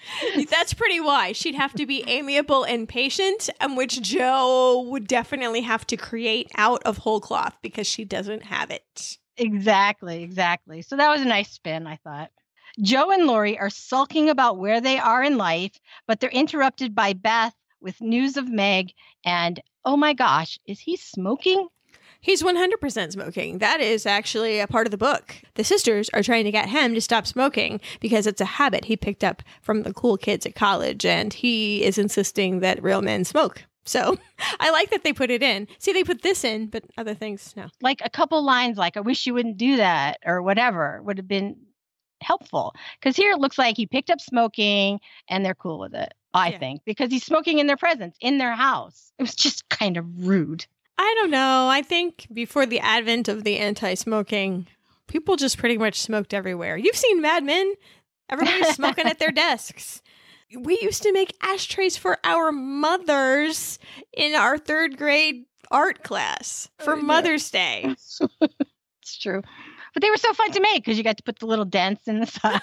That's 0.50 0.74
pretty 0.74 1.00
wise. 1.00 1.36
She'd 1.36 1.54
have 1.54 1.74
to 1.74 1.86
be 1.86 2.04
amiable 2.06 2.64
and 2.64 2.88
patient, 2.88 3.48
and 3.60 3.76
which 3.76 4.00
Jo 4.02 4.84
would 4.88 5.06
definitely 5.06 5.62
have 5.62 5.86
to 5.88 5.96
create 5.96 6.50
out 6.56 6.82
of 6.84 6.98
whole 6.98 7.20
cloth 7.20 7.56
because 7.62 7.86
she 7.86 8.04
doesn't 8.04 8.44
have 8.44 8.70
it. 8.70 9.18
Exactly, 9.36 10.22
exactly. 10.22 10.82
So 10.82 10.96
that 10.96 11.10
was 11.10 11.22
a 11.22 11.26
nice 11.26 11.50
spin, 11.50 11.86
I 11.86 11.96
thought. 11.96 12.30
Jo 12.80 13.10
and 13.10 13.26
Laurie 13.26 13.58
are 13.58 13.70
sulking 13.70 14.30
about 14.30 14.58
where 14.58 14.80
they 14.80 14.98
are 14.98 15.22
in 15.22 15.36
life, 15.36 15.78
but 16.06 16.20
they're 16.20 16.30
interrupted 16.30 16.94
by 16.94 17.12
Beth 17.12 17.54
with 17.80 18.00
news 18.00 18.36
of 18.36 18.48
Meg 18.48 18.92
and 19.24 19.60
oh 19.84 19.96
my 19.96 20.14
gosh, 20.14 20.58
is 20.66 20.80
he 20.80 20.96
smoking? 20.96 21.68
He's 22.22 22.42
100% 22.42 23.12
smoking. 23.12 23.58
That 23.58 23.80
is 23.80 24.06
actually 24.06 24.60
a 24.60 24.66
part 24.68 24.86
of 24.86 24.92
the 24.92 24.96
book. 24.96 25.34
The 25.54 25.64
sisters 25.64 26.08
are 26.14 26.22
trying 26.22 26.44
to 26.44 26.52
get 26.52 26.68
him 26.68 26.94
to 26.94 27.00
stop 27.00 27.26
smoking 27.26 27.80
because 28.00 28.26
it's 28.28 28.40
a 28.40 28.44
habit 28.46 28.84
he 28.86 28.96
picked 28.96 29.24
up 29.24 29.42
from 29.60 29.82
the 29.82 29.92
cool 29.92 30.16
kids 30.16 30.46
at 30.46 30.54
college, 30.54 31.04
and 31.04 31.34
he 31.34 31.84
is 31.84 31.98
insisting 31.98 32.60
that 32.60 32.82
real 32.82 33.02
men 33.02 33.24
smoke. 33.24 33.64
So 33.84 34.16
I 34.60 34.70
like 34.70 34.90
that 34.90 35.02
they 35.02 35.12
put 35.12 35.32
it 35.32 35.42
in. 35.42 35.66
See, 35.80 35.92
they 35.92 36.04
put 36.04 36.22
this 36.22 36.44
in, 36.44 36.68
but 36.68 36.84
other 36.96 37.14
things, 37.14 37.52
no. 37.56 37.66
Like 37.80 38.00
a 38.04 38.10
couple 38.10 38.40
lines 38.44 38.78
like 38.78 38.96
I 38.96 39.00
wish 39.00 39.26
you 39.26 39.34
wouldn't 39.34 39.56
do 39.56 39.76
that 39.78 40.18
or 40.24 40.40
whatever 40.42 41.02
would 41.02 41.18
have 41.18 41.26
been 41.26 41.56
helpful. 42.22 42.72
Cuz 43.00 43.16
here 43.16 43.32
it 43.32 43.40
looks 43.40 43.58
like 43.58 43.76
he 43.76 43.86
picked 43.86 44.10
up 44.10 44.20
smoking 44.20 45.00
and 45.28 45.44
they're 45.44 45.56
cool 45.56 45.80
with 45.80 45.94
it. 45.94 46.14
I 46.32 46.50
Yeah. 46.50 46.58
think 46.58 46.82
because 46.84 47.10
he's 47.10 47.24
smoking 47.24 47.58
in 47.58 47.66
their 47.66 47.76
presence, 47.76 48.16
in 48.20 48.38
their 48.38 48.54
house. 48.54 49.12
It 49.18 49.22
was 49.24 49.34
just 49.34 49.68
kind 49.68 49.96
of 49.96 50.06
rude. 50.28 50.64
I 51.04 51.14
don't 51.18 51.30
know. 51.32 51.66
I 51.68 51.82
think 51.82 52.28
before 52.32 52.64
the 52.64 52.78
advent 52.78 53.26
of 53.26 53.42
the 53.42 53.58
anti 53.58 53.94
smoking, 53.94 54.68
people 55.08 55.34
just 55.36 55.58
pretty 55.58 55.76
much 55.76 56.00
smoked 56.00 56.32
everywhere. 56.32 56.76
You've 56.76 56.96
seen 56.96 57.20
Mad 57.20 57.42
Men, 57.42 57.74
everybody's 58.30 58.74
smoking 58.76 59.06
at 59.06 59.18
their 59.18 59.32
desks. 59.32 60.00
We 60.56 60.78
used 60.80 61.02
to 61.02 61.12
make 61.12 61.34
ashtrays 61.42 61.96
for 61.96 62.18
our 62.24 62.52
mothers 62.52 63.78
in 64.16 64.34
our 64.34 64.58
third 64.58 64.96
grade 64.96 65.44
art 65.70 66.04
class 66.04 66.68
for 66.78 66.92
Oh, 66.92 66.96
yeah. 66.96 67.02
Mother's 67.02 67.50
Day. 67.50 67.94
It's 69.04 69.18
true. 69.18 69.42
But 69.94 70.02
they 70.02 70.10
were 70.10 70.16
so 70.16 70.32
fun 70.32 70.50
to 70.52 70.60
make 70.60 70.82
because 70.84 70.96
you 70.96 71.04
got 71.04 71.18
to 71.18 71.22
put 71.22 71.38
the 71.38 71.46
little 71.46 71.64
dents 71.64 72.08
in 72.08 72.20
the 72.20 72.26
side. 72.40 72.62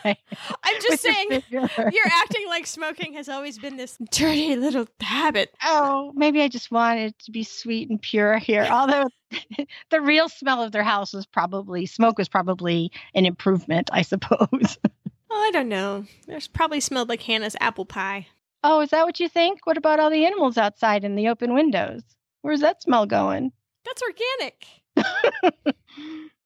I'm 0.63 0.81
just 0.81 1.03
with 1.03 1.43
your 1.49 1.67
saying, 1.67 1.91
you're 1.93 2.11
acting 2.11 2.47
like 2.47 2.65
smoking 2.65 3.13
has 3.13 3.29
always 3.29 3.59
been 3.59 3.77
this 3.77 3.97
dirty 4.11 4.55
little 4.55 4.87
habit. 4.99 5.53
oh, 5.63 6.11
maybe 6.15 6.41
I 6.41 6.47
just 6.47 6.71
wanted 6.71 7.11
it 7.11 7.19
to 7.25 7.31
be 7.31 7.43
sweet 7.43 7.89
and 7.89 8.01
pure 8.01 8.37
here. 8.39 8.67
Although 8.69 9.09
the 9.91 10.01
real 10.01 10.27
smell 10.29 10.63
of 10.63 10.71
their 10.71 10.83
house 10.83 11.13
was 11.13 11.25
probably 11.27 11.85
smoke 11.85 12.17
was 12.17 12.29
probably 12.29 12.91
an 13.13 13.25
improvement, 13.25 13.89
I 13.93 14.01
suppose. 14.01 14.77
Oh, 15.31 15.45
I 15.47 15.51
don't 15.51 15.69
know. 15.69 16.05
There's 16.25 16.47
probably 16.47 16.79
smelled 16.79 17.07
like 17.07 17.21
Hannah's 17.21 17.55
apple 17.61 17.85
pie. 17.85 18.25
oh, 18.63 18.81
is 18.81 18.89
that 18.89 19.05
what 19.05 19.19
you 19.19 19.29
think? 19.29 19.59
What 19.67 19.77
about 19.77 19.99
all 19.99 20.09
the 20.09 20.25
animals 20.25 20.57
outside 20.57 21.03
in 21.03 21.15
the 21.15 21.27
open 21.27 21.53
windows? 21.53 22.01
Where's 22.41 22.61
that 22.61 22.81
smell 22.81 23.05
going? 23.05 23.51
That's 23.85 24.01
organic. 24.01 24.65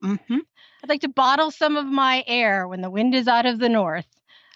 hmm 0.02 0.38
I'd 0.84 0.90
like 0.90 1.02
to 1.02 1.10
bottle 1.10 1.50
some 1.50 1.78
of 1.78 1.86
my 1.86 2.26
air 2.28 2.68
when 2.68 2.82
the 2.82 2.90
wind 2.90 3.16
is 3.16 3.28
out 3.28 3.46
of 3.46 3.60
the 3.60 3.70
north 3.70 4.06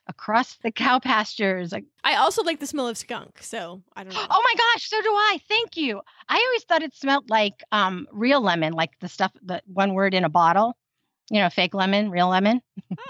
across 0.08 0.56
the 0.56 0.72
cow 0.72 1.00
pastures. 1.00 1.74
I 2.04 2.16
also 2.16 2.44
like 2.44 2.60
the 2.60 2.68
smell 2.68 2.88
of 2.88 2.98
skunk, 2.98 3.42
so 3.42 3.82
I 3.96 4.04
don't 4.04 4.14
know. 4.14 4.26
oh 4.30 4.44
my 4.44 4.54
gosh, 4.58 4.90
so 4.90 5.02
do 5.02 5.10
I. 5.10 5.40
Thank 5.48 5.78
you. 5.78 6.02
I 6.28 6.36
always 6.36 6.64
thought 6.64 6.84
it 6.84 6.94
smelled 6.96 7.30
like 7.30 7.64
um, 7.72 8.08
real 8.12 8.42
lemon, 8.42 8.74
like 8.74 8.92
the 9.00 9.08
stuff, 9.08 9.32
the 9.42 9.62
one 9.72 9.94
word 9.94 10.14
in 10.14 10.26
a 10.26 10.30
bottle. 10.30 10.76
You 11.30 11.42
know, 11.42 11.50
fake 11.50 11.74
lemon, 11.74 12.10
real 12.10 12.30
lemon. 12.30 12.62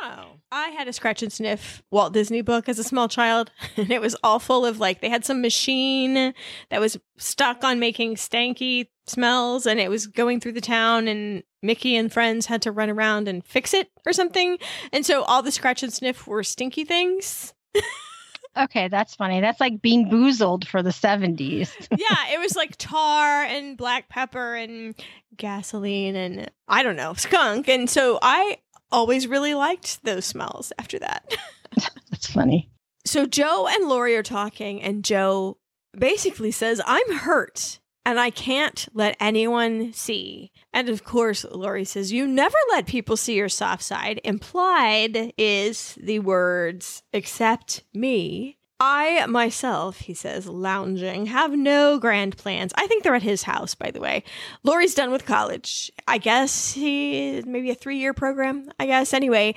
Oh, 0.01 0.38
I 0.51 0.69
had 0.69 0.88
a 0.88 0.93
scratch 0.93 1.21
and 1.21 1.32
sniff 1.32 1.84
Walt 1.91 2.13
Disney 2.13 2.41
book 2.41 2.67
as 2.67 2.80
a 2.80 2.84
small 2.84 3.08
child, 3.08 3.51
and 3.77 3.91
it 3.91 4.01
was 4.01 4.15
all 4.23 4.39
full 4.39 4.65
of 4.65 4.80
like 4.80 5.01
they 5.01 5.10
had 5.10 5.25
some 5.25 5.41
machine 5.41 6.34
that 6.69 6.82
was 6.82 6.97
stuck 7.17 7.63
on 7.63 7.80
making 7.80 8.15
stanky 8.15 8.88
smells, 9.06 9.65
and 9.65 9.80
it 9.80 9.89
was 9.89 10.08
going 10.08 10.39
through 10.39 10.53
the 10.53 10.62
town, 10.62 11.08
and 11.08 11.43
Mickey 11.62 11.95
and 11.95 12.12
friends 12.12 12.47
had 12.47 12.62
to 12.63 12.71
run 12.71 12.89
around 12.89 13.27
and 13.27 13.45
fix 13.45 13.73
it 13.73 13.89
or 14.06 14.13
something, 14.13 14.58
and 14.91 15.06
so 15.06 15.23
all 15.23 15.43
the 15.43 15.51
scratch 15.51 15.84
and 15.84 15.93
sniff 15.93 16.25
were 16.27 16.43
stinky 16.43 16.86
things. 16.86 17.53
Okay, 18.57 18.87
that's 18.87 19.15
funny. 19.15 19.41
That's 19.41 19.59
like 19.59 19.81
being 19.81 20.09
boozled 20.09 20.67
for 20.67 20.81
the 20.81 20.89
70s. 20.89 21.71
yeah, 21.97 22.33
it 22.33 22.39
was 22.39 22.55
like 22.55 22.75
tar 22.77 23.43
and 23.43 23.77
black 23.77 24.09
pepper 24.09 24.55
and 24.55 24.95
gasoline 25.35 26.15
and 26.15 26.49
I 26.67 26.83
don't 26.83 26.95
know 26.95 27.13
skunk, 27.13 27.67
and 27.67 27.89
so 27.89 28.19
I 28.21 28.57
always 28.91 29.27
really 29.27 29.53
liked 29.53 30.03
those 30.03 30.25
smells 30.25 30.71
after 30.79 30.99
that. 30.99 31.35
that's 32.09 32.31
funny. 32.31 32.71
So 33.05 33.25
Jo 33.25 33.67
and 33.69 33.87
Laurie 33.87 34.15
are 34.15 34.23
talking, 34.23 34.81
and 34.81 35.03
Jo 35.03 35.57
basically 35.97 36.51
says, 36.51 36.81
I'm 36.85 37.13
hurt 37.17 37.79
and 38.07 38.21
I 38.21 38.29
can't 38.29 38.87
let 38.93 39.17
anyone 39.19 39.91
see. 39.91 40.53
And 40.71 40.87
of 40.87 41.03
course, 41.03 41.45
Laurie 41.51 41.83
says, 41.83 42.13
You 42.13 42.25
never 42.25 42.55
let 42.71 42.87
people 42.87 43.17
see 43.17 43.35
your 43.35 43.49
soft 43.49 43.83
side. 43.83 44.21
Implied 44.23 45.33
is 45.37 45.97
the 46.01 46.19
words, 46.19 47.03
except 47.11 47.83
me. 47.93 48.59
I 48.79 49.25
myself, 49.25 49.99
he 49.99 50.13
says, 50.13 50.47
lounging, 50.47 51.25
have 51.27 51.51
no 51.51 51.97
grand 51.97 52.37
plans. 52.37 52.71
I 52.75 52.85
think 52.85 53.03
they're 53.03 53.15
at 53.15 53.23
his 53.23 53.43
house, 53.43 53.73
by 53.73 53.89
the 53.89 53.99
way. 53.99 54.23
Laurie's 54.63 54.93
done 54.93 55.11
with 55.11 55.25
college. 55.25 55.91
I 56.07 56.19
guess 56.19 56.73
he 56.73 57.41
maybe 57.45 57.71
a 57.71 57.75
three 57.75 57.97
year 57.97 58.13
program, 58.13 58.69
I 58.79 58.85
guess. 58.85 59.13
Anyway, 59.13 59.55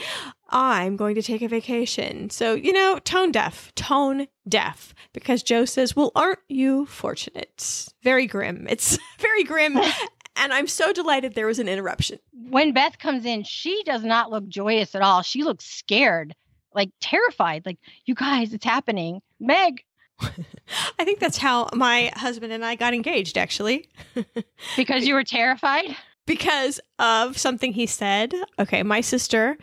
I'm 0.48 0.96
going 0.96 1.14
to 1.16 1.22
take 1.22 1.42
a 1.42 1.48
vacation. 1.48 2.30
So, 2.30 2.54
you 2.54 2.72
know, 2.72 2.98
tone 3.04 3.30
deaf, 3.30 3.74
tone 3.74 4.26
deaf, 4.48 4.94
because 5.12 5.42
Jo 5.42 5.66
says, 5.66 5.94
Well, 5.94 6.12
aren't 6.14 6.40
you 6.48 6.86
fortunate? 6.86 7.88
Very 8.02 8.26
grim. 8.26 8.66
It's 8.70 8.98
very 9.18 9.44
grim. 9.44 9.76
and 10.36 10.52
I'm 10.52 10.66
so 10.66 10.94
delighted 10.94 11.34
there 11.34 11.46
was 11.46 11.58
an 11.58 11.68
interruption. 11.68 12.18
When 12.32 12.72
Beth 12.72 12.98
comes 12.98 13.26
in, 13.26 13.44
she 13.44 13.82
does 13.84 14.02
not 14.02 14.30
look 14.30 14.48
joyous 14.48 14.94
at 14.94 15.02
all. 15.02 15.20
She 15.20 15.42
looks 15.42 15.66
scared 15.66 16.34
like 16.74 16.90
terrified, 17.00 17.66
like, 17.66 17.78
you 18.04 18.14
guys, 18.14 18.52
it's 18.52 18.64
happening. 18.64 19.20
Meg. 19.38 19.82
I 20.20 21.04
think 21.04 21.18
that's 21.18 21.38
how 21.38 21.68
my 21.74 22.12
husband 22.14 22.52
and 22.52 22.64
I 22.64 22.74
got 22.74 22.94
engaged, 22.94 23.38
actually. 23.38 23.88
because 24.76 25.06
you 25.06 25.14
were 25.14 25.24
terrified? 25.24 25.96
Because 26.26 26.80
of 26.98 27.38
something 27.38 27.72
he 27.72 27.86
said. 27.86 28.34
Okay, 28.58 28.82
my 28.82 29.00
sister 29.00 29.56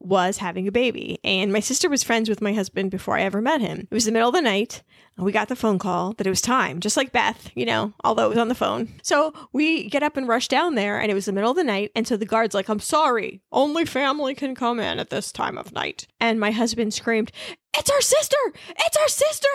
was 0.00 0.38
having 0.38 0.68
a 0.68 0.72
baby, 0.72 1.18
and 1.24 1.52
my 1.52 1.60
sister 1.60 1.88
was 1.88 2.02
friends 2.02 2.28
with 2.28 2.40
my 2.40 2.52
husband 2.52 2.90
before 2.90 3.16
I 3.16 3.22
ever 3.22 3.40
met 3.40 3.60
him. 3.60 3.88
It 3.90 3.94
was 3.94 4.04
the 4.04 4.12
middle 4.12 4.28
of 4.28 4.34
the 4.34 4.42
night. 4.42 4.82
And 5.18 5.24
we 5.24 5.32
got 5.32 5.48
the 5.48 5.56
phone 5.56 5.80
call 5.80 6.12
that 6.12 6.28
it 6.28 6.30
was 6.30 6.40
time, 6.40 6.78
just 6.78 6.96
like 6.96 7.10
Beth, 7.10 7.50
you 7.56 7.66
know, 7.66 7.92
although 8.04 8.26
it 8.26 8.28
was 8.28 8.38
on 8.38 8.46
the 8.46 8.54
phone. 8.54 8.88
So 9.02 9.34
we 9.52 9.88
get 9.88 10.04
up 10.04 10.16
and 10.16 10.28
rush 10.28 10.46
down 10.46 10.76
there, 10.76 11.00
and 11.00 11.10
it 11.10 11.14
was 11.14 11.24
the 11.24 11.32
middle 11.32 11.50
of 11.50 11.56
the 11.56 11.64
night. 11.64 11.90
And 11.96 12.06
so 12.06 12.16
the 12.16 12.24
guard's 12.24 12.54
like, 12.54 12.68
I'm 12.68 12.78
sorry, 12.78 13.42
only 13.50 13.84
family 13.84 14.36
can 14.36 14.54
come 14.54 14.78
in 14.78 15.00
at 15.00 15.10
this 15.10 15.32
time 15.32 15.58
of 15.58 15.72
night. 15.72 16.06
And 16.20 16.38
my 16.38 16.52
husband 16.52 16.94
screamed, 16.94 17.32
It's 17.76 17.90
our 17.90 18.00
sister! 18.00 18.36
It's 18.68 18.96
our 18.96 19.08
sister! 19.08 19.48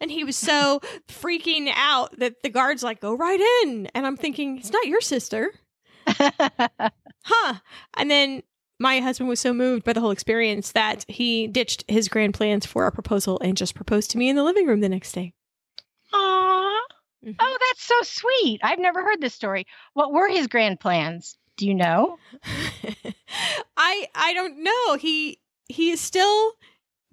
And 0.00 0.10
he 0.10 0.24
was 0.24 0.36
so 0.36 0.80
freaking 1.08 1.70
out 1.76 2.18
that 2.18 2.42
the 2.42 2.48
guard's 2.48 2.82
like, 2.82 3.00
Go 3.00 3.14
right 3.14 3.40
in. 3.62 3.88
And 3.94 4.06
I'm 4.06 4.16
thinking, 4.16 4.56
It's 4.56 4.72
not 4.72 4.86
your 4.86 5.02
sister. 5.02 5.52
huh. 6.06 7.54
And 7.98 8.10
then 8.10 8.42
my 8.80 8.98
husband 9.00 9.28
was 9.28 9.38
so 9.38 9.52
moved 9.52 9.84
by 9.84 9.92
the 9.92 10.00
whole 10.00 10.10
experience 10.10 10.72
that 10.72 11.04
he 11.06 11.46
ditched 11.46 11.84
his 11.86 12.08
grand 12.08 12.32
plans 12.34 12.64
for 12.64 12.82
our 12.82 12.90
proposal 12.90 13.38
and 13.40 13.56
just 13.56 13.74
proposed 13.74 14.10
to 14.10 14.18
me 14.18 14.28
in 14.28 14.36
the 14.36 14.42
living 14.42 14.66
room 14.66 14.80
the 14.80 14.88
next 14.88 15.12
day. 15.12 15.34
Aww. 16.14 16.78
Mm-hmm. 17.24 17.32
Oh, 17.38 17.58
that's 17.68 17.84
so 17.84 17.94
sweet. 18.02 18.60
I've 18.64 18.78
never 18.78 19.02
heard 19.02 19.20
this 19.20 19.34
story. 19.34 19.66
What 19.92 20.12
were 20.12 20.28
his 20.28 20.46
grand 20.46 20.80
plans? 20.80 21.36
Do 21.58 21.66
you 21.66 21.74
know? 21.74 22.18
I 23.76 24.08
I 24.14 24.32
don't 24.32 24.64
know. 24.64 24.94
He 24.94 25.38
he 25.68 25.90
is 25.90 26.00
still 26.00 26.52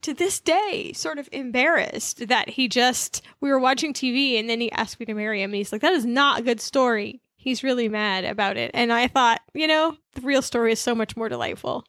to 0.03 0.13
this 0.13 0.39
day 0.39 0.93
sort 0.93 1.19
of 1.19 1.27
embarrassed 1.33 2.29
that 2.29 2.49
he 2.49 2.69
just 2.69 3.21
we 3.41 3.49
were 3.49 3.59
watching 3.59 3.93
TV 3.93 4.39
and 4.39 4.49
then 4.49 4.61
he 4.61 4.71
asked 4.71 5.01
me 5.01 5.05
to 5.05 5.13
marry 5.13 5.41
him 5.41 5.49
and 5.49 5.55
he's 5.55 5.71
like 5.71 5.81
that 5.81 5.91
is 5.91 6.05
not 6.05 6.39
a 6.39 6.43
good 6.43 6.61
story 6.61 7.19
he's 7.47 7.63
really 7.63 7.87
mad 7.87 8.25
about 8.25 8.57
it. 8.57 8.71
And 8.73 8.91
I 8.91 9.07
thought, 9.07 9.39
you 9.53 9.67
know, 9.67 9.95
the 10.15 10.21
real 10.21 10.41
story 10.41 10.73
is 10.73 10.81
so 10.81 10.93
much 10.93 11.15
more 11.15 11.29
delightful. 11.29 11.85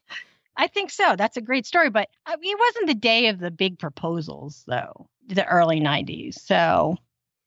I 0.57 0.69
think 0.69 0.89
so. 0.89 1.17
That's 1.17 1.37
a 1.37 1.41
great 1.41 1.67
story. 1.67 1.91
But 1.91 2.09
I 2.27 2.37
mean, 2.37 2.57
it 2.57 2.61
wasn't 2.61 2.87
the 2.87 2.95
day 2.95 3.27
of 3.27 3.41
the 3.41 3.51
big 3.51 3.77
proposals, 3.77 4.63
though, 4.69 5.09
the 5.27 5.45
early 5.47 5.81
90s. 5.81 6.35
So 6.39 6.97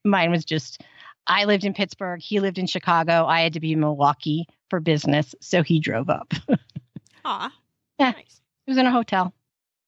mine 0.04 0.30
was 0.30 0.44
just, 0.44 0.82
I 1.28 1.46
lived 1.46 1.64
in 1.64 1.74
Pittsburgh. 1.74 2.20
He 2.22 2.42
lived 2.42 2.58
in 2.58 2.68
Chicago. 2.68 3.28
I 3.28 3.40
had 3.40 3.54
to 3.54 3.62
be 3.62 3.72
in 3.72 3.80
Milwaukee 3.80 4.46
for 4.70 4.82
business. 4.82 5.34
So 5.40 5.64
he 5.64 5.80
drove 5.80 6.10
up. 6.10 6.34
Aw. 7.24 7.50
Yeah. 7.98 8.12
Nice. 8.12 8.42
It 8.68 8.72
was 8.72 8.78
in 8.78 8.88
a 8.88 8.92
hotel. 8.92 9.34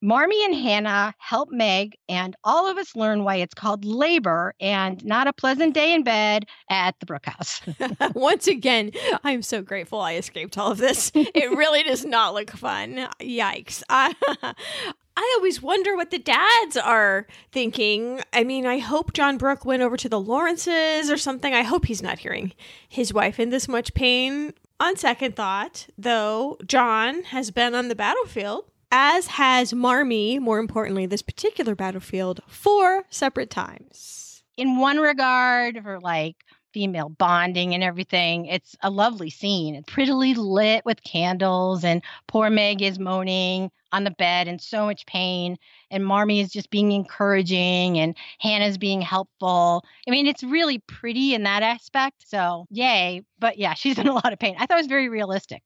Marmee 0.04 0.44
and 0.44 0.54
Hannah 0.54 1.16
help 1.18 1.50
Meg, 1.50 1.98
and 2.10 2.36
all 2.44 2.70
of 2.70 2.78
us 2.78 2.94
learn 2.94 3.24
why 3.24 3.38
it's 3.38 3.54
called 3.54 3.86
labor 3.86 4.54
and 4.60 5.04
not 5.06 5.28
a 5.28 5.34
pleasant 5.34 5.74
day 5.74 5.94
in 5.94 6.04
bed 6.04 6.46
at 6.70 7.00
the 7.00 7.06
Brooke 7.06 7.26
house. 7.26 7.62
Once 8.14 8.48
again, 8.48 8.92
I'm 9.24 9.42
so 9.42 9.62
grateful 9.62 10.02
I 10.02 10.16
escaped 10.16 10.58
all 10.58 10.74
of 10.74 10.78
this. 10.78 11.10
It 11.16 11.58
really 11.58 11.84
does 11.84 12.04
not 12.04 12.34
look 12.34 12.52
fun. 12.52 13.08
Yikes. 13.22 13.82
I 13.90 15.36
always 15.38 15.62
wonder 15.62 15.96
what 15.96 16.12
the 16.12 16.20
dads 16.20 16.76
are 16.76 17.26
thinking. 17.54 18.20
I 18.34 18.44
mean, 18.44 18.66
I 18.66 18.80
hope 18.80 19.14
John 19.14 19.38
Brooke 19.38 19.64
went 19.64 19.84
over 19.84 19.96
to 19.96 20.10
the 20.10 20.20
Lawrences 20.20 21.10
or 21.10 21.18
something. 21.18 21.54
I 21.54 21.62
hope 21.62 21.86
he's 21.86 22.04
not 22.04 22.20
hearing 22.20 22.52
his 22.90 23.14
wife 23.14 23.40
in 23.40 23.52
this 23.52 23.70
much 23.70 23.94
pain. 23.94 24.54
On 24.82 24.98
second 24.98 25.38
thought, 25.38 25.88
though, 25.98 26.58
John 26.68 27.24
has 27.24 27.52
been 27.52 27.74
on 27.74 27.88
the 27.88 27.96
battlefield 27.96 28.66
as 28.96 29.26
has 29.26 29.74
Marmee, 29.74 30.38
more 30.38 30.60
importantly, 30.60 31.08
this 31.08 31.24
particular 31.24 31.74
battlefield, 31.74 32.42
four 32.46 33.04
separate 33.10 33.50
times. 33.50 34.44
In 34.56 34.78
one 34.78 35.00
regard, 35.00 35.82
for 35.82 36.00
like 36.00 36.36
female 36.76 37.10
bonding 37.10 37.74
and 37.74 37.84
everything, 37.84 38.46
it's 38.46 38.76
a 38.84 38.92
lovely 38.92 39.32
scene. 39.32 39.74
It's 39.74 39.92
prettily 39.92 40.36
lit 40.36 40.86
with 40.86 41.02
candles, 41.02 41.84
and 41.84 42.04
poor 42.28 42.52
Meg 42.52 42.84
is 42.84 43.00
moaning 43.00 43.72
on 43.92 44.04
the 44.04 44.12
bed 44.12 44.48
in 44.48 44.60
so 44.60 44.86
much 44.86 45.08
pain, 45.08 45.58
and 45.90 46.06
Marmee 46.06 46.42
is 46.42 46.52
just 46.52 46.70
being 46.70 46.92
encouraging, 46.92 47.98
and 47.98 48.16
Hannah's 48.40 48.78
being 48.78 49.02
helpful. 49.02 49.84
I 50.08 50.12
mean, 50.12 50.28
it's 50.28 50.44
really 50.44 50.78
pretty 50.78 51.34
in 51.34 51.42
that 51.44 51.64
aspect. 51.64 52.30
So, 52.30 52.68
yay. 52.70 53.24
But 53.40 53.58
yeah, 53.58 53.74
she's 53.74 53.98
in 53.98 54.08
a 54.08 54.14
lot 54.14 54.34
of 54.34 54.38
pain. 54.38 54.56
I 54.60 54.68
thought 54.68 54.78
it 54.78 54.82
was 54.82 54.88
very 54.88 55.10
realistic, 55.10 55.64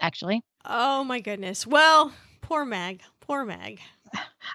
actually. 0.00 0.42
Oh 0.64 1.04
my 1.04 1.20
goodness. 1.20 1.66
Well, 1.66 2.14
Poor 2.44 2.64
Meg. 2.64 3.02
Poor 3.20 3.44
Meg. 3.44 3.80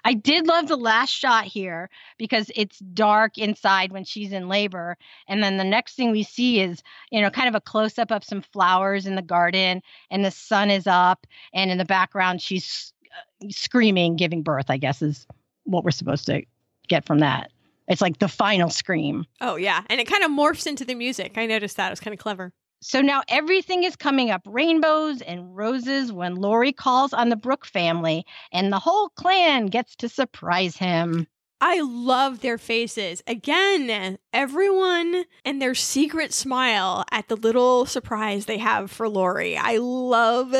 I 0.04 0.14
did 0.14 0.46
love 0.46 0.68
the 0.68 0.76
last 0.76 1.10
shot 1.10 1.44
here 1.44 1.90
because 2.18 2.50
it's 2.54 2.78
dark 2.78 3.36
inside 3.36 3.92
when 3.92 4.04
she's 4.04 4.32
in 4.32 4.48
labor. 4.48 4.96
And 5.28 5.42
then 5.42 5.58
the 5.58 5.64
next 5.64 5.96
thing 5.96 6.10
we 6.10 6.22
see 6.22 6.60
is, 6.60 6.82
you 7.10 7.20
know, 7.20 7.30
kind 7.30 7.48
of 7.48 7.54
a 7.54 7.60
close 7.60 7.98
up 7.98 8.10
of 8.10 8.24
some 8.24 8.40
flowers 8.40 9.06
in 9.06 9.16
the 9.16 9.22
garden, 9.22 9.82
and 10.10 10.24
the 10.24 10.30
sun 10.30 10.70
is 10.70 10.86
up. 10.86 11.26
And 11.52 11.70
in 11.70 11.78
the 11.78 11.84
background, 11.84 12.40
she's 12.40 12.92
uh, 13.06 13.48
screaming, 13.50 14.16
giving 14.16 14.42
birth, 14.42 14.66
I 14.70 14.78
guess, 14.78 15.02
is 15.02 15.26
what 15.64 15.84
we're 15.84 15.90
supposed 15.90 16.26
to 16.26 16.42
get 16.88 17.04
from 17.04 17.18
that. 17.18 17.50
It's 17.88 18.00
like 18.00 18.18
the 18.18 18.28
final 18.28 18.70
scream. 18.70 19.26
Oh, 19.40 19.56
yeah. 19.56 19.82
And 19.90 20.00
it 20.00 20.06
kind 20.06 20.22
of 20.22 20.30
morphs 20.30 20.66
into 20.66 20.84
the 20.84 20.94
music. 20.94 21.36
I 21.36 21.46
noticed 21.46 21.76
that. 21.76 21.88
It 21.88 21.90
was 21.90 22.00
kind 22.00 22.14
of 22.14 22.20
clever. 22.20 22.52
So 22.82 23.02
now 23.02 23.22
everything 23.28 23.84
is 23.84 23.94
coming 23.94 24.30
up 24.30 24.42
rainbows 24.46 25.20
and 25.20 25.54
roses 25.54 26.12
when 26.12 26.36
Laurie 26.36 26.72
calls 26.72 27.12
on 27.12 27.28
the 27.28 27.36
Brooke 27.36 27.66
family, 27.66 28.24
and 28.52 28.72
the 28.72 28.78
whole 28.78 29.10
clan 29.10 29.66
gets 29.66 29.94
to 29.96 30.08
surprise 30.08 30.76
him. 30.76 31.26
I 31.60 31.82
love 31.82 32.40
their 32.40 32.56
faces. 32.56 33.22
Again, 33.26 34.16
everyone 34.32 35.24
and 35.44 35.60
their 35.60 35.74
secret 35.74 36.32
smile 36.32 37.04
at 37.10 37.28
the 37.28 37.36
little 37.36 37.84
surprise 37.84 38.46
they 38.46 38.56
have 38.56 38.90
for 38.90 39.10
Laurie. 39.10 39.58
I 39.58 39.76
love, 39.76 40.54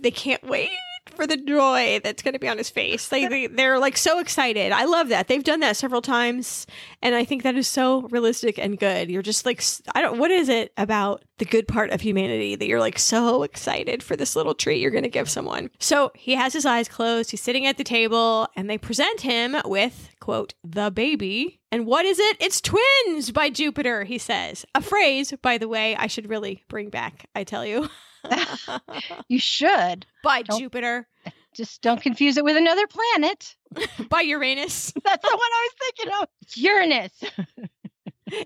they 0.00 0.10
can't 0.10 0.42
wait 0.44 0.70
for 1.14 1.26
the 1.26 1.36
joy 1.36 2.00
that's 2.02 2.22
going 2.22 2.34
to 2.34 2.38
be 2.38 2.48
on 2.48 2.58
his 2.58 2.70
face. 2.70 3.10
Like 3.10 3.28
they, 3.30 3.46
they're 3.46 3.78
like 3.78 3.96
so 3.96 4.18
excited. 4.18 4.72
I 4.72 4.84
love 4.84 5.08
that. 5.08 5.28
They've 5.28 5.44
done 5.44 5.60
that 5.60 5.76
several 5.76 6.02
times 6.02 6.66
and 7.02 7.14
I 7.14 7.24
think 7.24 7.42
that 7.42 7.56
is 7.56 7.68
so 7.68 8.02
realistic 8.08 8.58
and 8.58 8.78
good. 8.78 9.10
You're 9.10 9.22
just 9.22 9.46
like 9.46 9.62
I 9.94 10.00
don't 10.00 10.18
what 10.18 10.30
is 10.30 10.48
it 10.48 10.72
about 10.76 11.24
the 11.38 11.44
good 11.44 11.68
part 11.68 11.90
of 11.90 12.00
humanity 12.00 12.56
that 12.56 12.66
you're 12.66 12.80
like 12.80 12.98
so 12.98 13.42
excited 13.42 14.02
for 14.02 14.16
this 14.16 14.34
little 14.34 14.54
treat 14.54 14.80
you're 14.80 14.90
going 14.90 15.04
to 15.04 15.08
give 15.08 15.30
someone. 15.30 15.70
So, 15.78 16.10
he 16.14 16.34
has 16.34 16.52
his 16.52 16.66
eyes 16.66 16.88
closed. 16.88 17.30
He's 17.30 17.40
sitting 17.40 17.66
at 17.66 17.78
the 17.78 17.84
table 17.84 18.48
and 18.56 18.68
they 18.68 18.78
present 18.78 19.20
him 19.20 19.56
with 19.64 20.10
quote 20.20 20.54
the 20.64 20.90
baby. 20.90 21.60
And 21.70 21.86
what 21.86 22.04
is 22.04 22.18
it? 22.18 22.36
It's 22.40 22.60
twins 22.60 23.30
by 23.30 23.50
Jupiter, 23.50 24.04
he 24.04 24.18
says. 24.18 24.64
A 24.74 24.80
phrase, 24.80 25.32
by 25.42 25.58
the 25.58 25.68
way, 25.68 25.96
I 25.96 26.06
should 26.06 26.28
really 26.28 26.64
bring 26.68 26.88
back, 26.90 27.26
I 27.34 27.44
tell 27.44 27.64
you. 27.64 27.88
you 29.28 29.38
should. 29.38 30.06
By 30.22 30.42
don't, 30.42 30.58
Jupiter. 30.58 31.06
Just 31.54 31.82
don't 31.82 32.00
confuse 32.00 32.36
it 32.36 32.44
with 32.44 32.56
another 32.56 32.86
planet. 32.86 33.56
By 34.08 34.20
Uranus. 34.22 34.92
That's 35.04 35.28
the 35.28 35.36
one 35.36 35.40
I 35.40 35.68
was 35.68 35.74
thinking 35.80 36.14
of. 36.20 36.28
Uranus. 36.56 37.22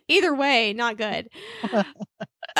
Either 0.09 0.35
way, 0.35 0.73
not 0.73 0.97
good. 0.97 1.29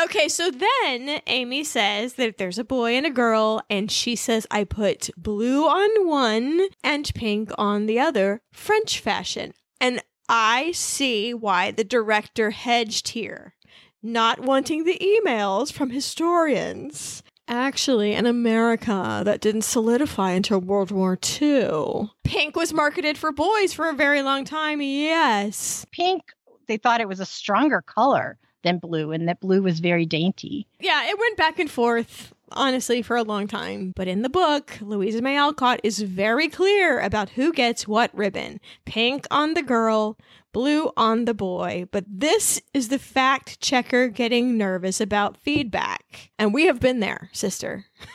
okay, 0.03 0.29
so 0.29 0.51
then 0.51 1.21
Amy 1.29 1.63
says 1.63 2.15
that 2.15 2.37
there's 2.37 2.59
a 2.59 2.65
boy 2.65 2.97
and 2.97 3.07
a 3.07 3.11
girl, 3.11 3.63
and 3.71 3.91
she 3.91 4.17
says, 4.17 4.47
I 4.51 4.65
put 4.65 5.09
blue 5.17 5.67
on 5.67 6.09
one 6.09 6.69
and 6.83 7.11
pink 7.15 7.53
on 7.57 7.87
the 7.87 8.01
other, 8.01 8.43
French 8.53 8.99
fashion. 8.99 9.53
And 9.81 10.03
I 10.29 10.73
see 10.73 11.33
why 11.33 11.71
the 11.71 11.85
director 11.85 12.51
hedged 12.51 13.09
here 13.09 13.55
not 14.03 14.41
wanting 14.41 14.85
the 14.85 14.99
emails 14.99 15.73
from 15.73 15.91
historians. 15.91 17.23
Actually, 17.49 18.15
in 18.15 18.25
America, 18.25 19.23
that 19.25 19.41
didn't 19.41 19.63
solidify 19.63 20.31
until 20.31 20.61
World 20.61 20.91
War 20.91 21.19
II. 21.41 22.11
Pink 22.25 22.57
was 22.57 22.73
marketed 22.73 23.19
for 23.19 23.33
boys 23.33 23.73
for 23.73 23.89
a 23.89 23.95
very 23.95 24.23
long 24.23 24.45
time, 24.45 24.81
yes. 24.81 25.85
Pink, 25.91 26.23
they 26.67 26.77
thought 26.77 27.01
it 27.01 27.09
was 27.09 27.21
a 27.21 27.27
stronger 27.27 27.83
color 27.83 28.39
than 28.63 28.79
blue, 28.79 29.11
and 29.11 29.29
that 29.29 29.41
blue 29.41 29.63
was 29.63 29.81
very 29.81 30.07
dainty. 30.07 30.67
Yeah, 30.81 31.05
it 31.09 31.19
went 31.19 31.37
back 31.37 31.59
and 31.59 31.71
forth 31.71 32.33
honestly, 32.55 33.03
for 33.03 33.17
a 33.17 33.23
long 33.23 33.47
time. 33.47 33.93
But 33.97 34.09
in 34.09 34.23
the 34.23 34.29
book, 34.29 34.79
Louisa 34.81 35.23
May 35.23 35.37
Alcott 35.37 35.81
is 35.83 36.01
very 36.01 36.49
clear 36.49 37.01
about 37.01 37.31
who 37.31 37.53
gets 37.53 37.89
what 37.89 38.15
ribbon 38.17 38.61
pink 38.85 39.27
on 39.31 39.55
the 39.55 39.63
girl, 39.63 40.17
blue 40.53 40.91
on 40.97 41.25
the 41.25 41.35
boy. 41.35 41.87
But 41.91 42.05
this 42.09 42.61
is 42.73 42.89
the 42.89 42.99
fact 42.99 43.61
checker 43.61 44.09
getting 44.09 44.57
nervous 44.57 45.01
about 45.01 45.37
feedback. 45.37 46.31
And 46.39 46.55
we 46.55 46.67
have 46.67 46.81
been 46.81 47.01
there, 47.01 47.31
sister. 47.33 47.87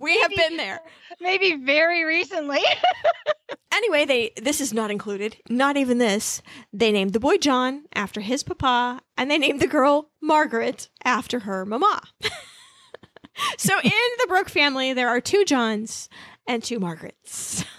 we 0.00 0.18
have 0.20 0.30
been 0.36 0.56
there. 0.56 0.80
Maybe 1.20 1.54
very 1.54 2.04
recently. 2.04 2.62
Anyway, 3.76 4.06
they 4.06 4.32
this 4.40 4.60
is 4.62 4.72
not 4.72 4.90
included. 4.90 5.36
Not 5.50 5.76
even 5.76 5.98
this. 5.98 6.40
They 6.72 6.90
named 6.92 7.12
the 7.12 7.20
boy 7.20 7.36
John 7.36 7.84
after 7.94 8.22
his 8.22 8.42
papa, 8.42 9.00
and 9.18 9.30
they 9.30 9.36
named 9.36 9.60
the 9.60 9.66
girl 9.66 10.10
Margaret 10.22 10.88
after 11.04 11.40
her 11.40 11.66
mama. 11.66 12.00
so 13.58 13.78
in 13.78 13.90
the 13.90 14.26
Brooke 14.28 14.48
family, 14.48 14.94
there 14.94 15.08
are 15.08 15.20
two 15.20 15.44
Johns 15.44 16.08
and 16.46 16.62
two 16.62 16.78
Margarets. 16.78 17.64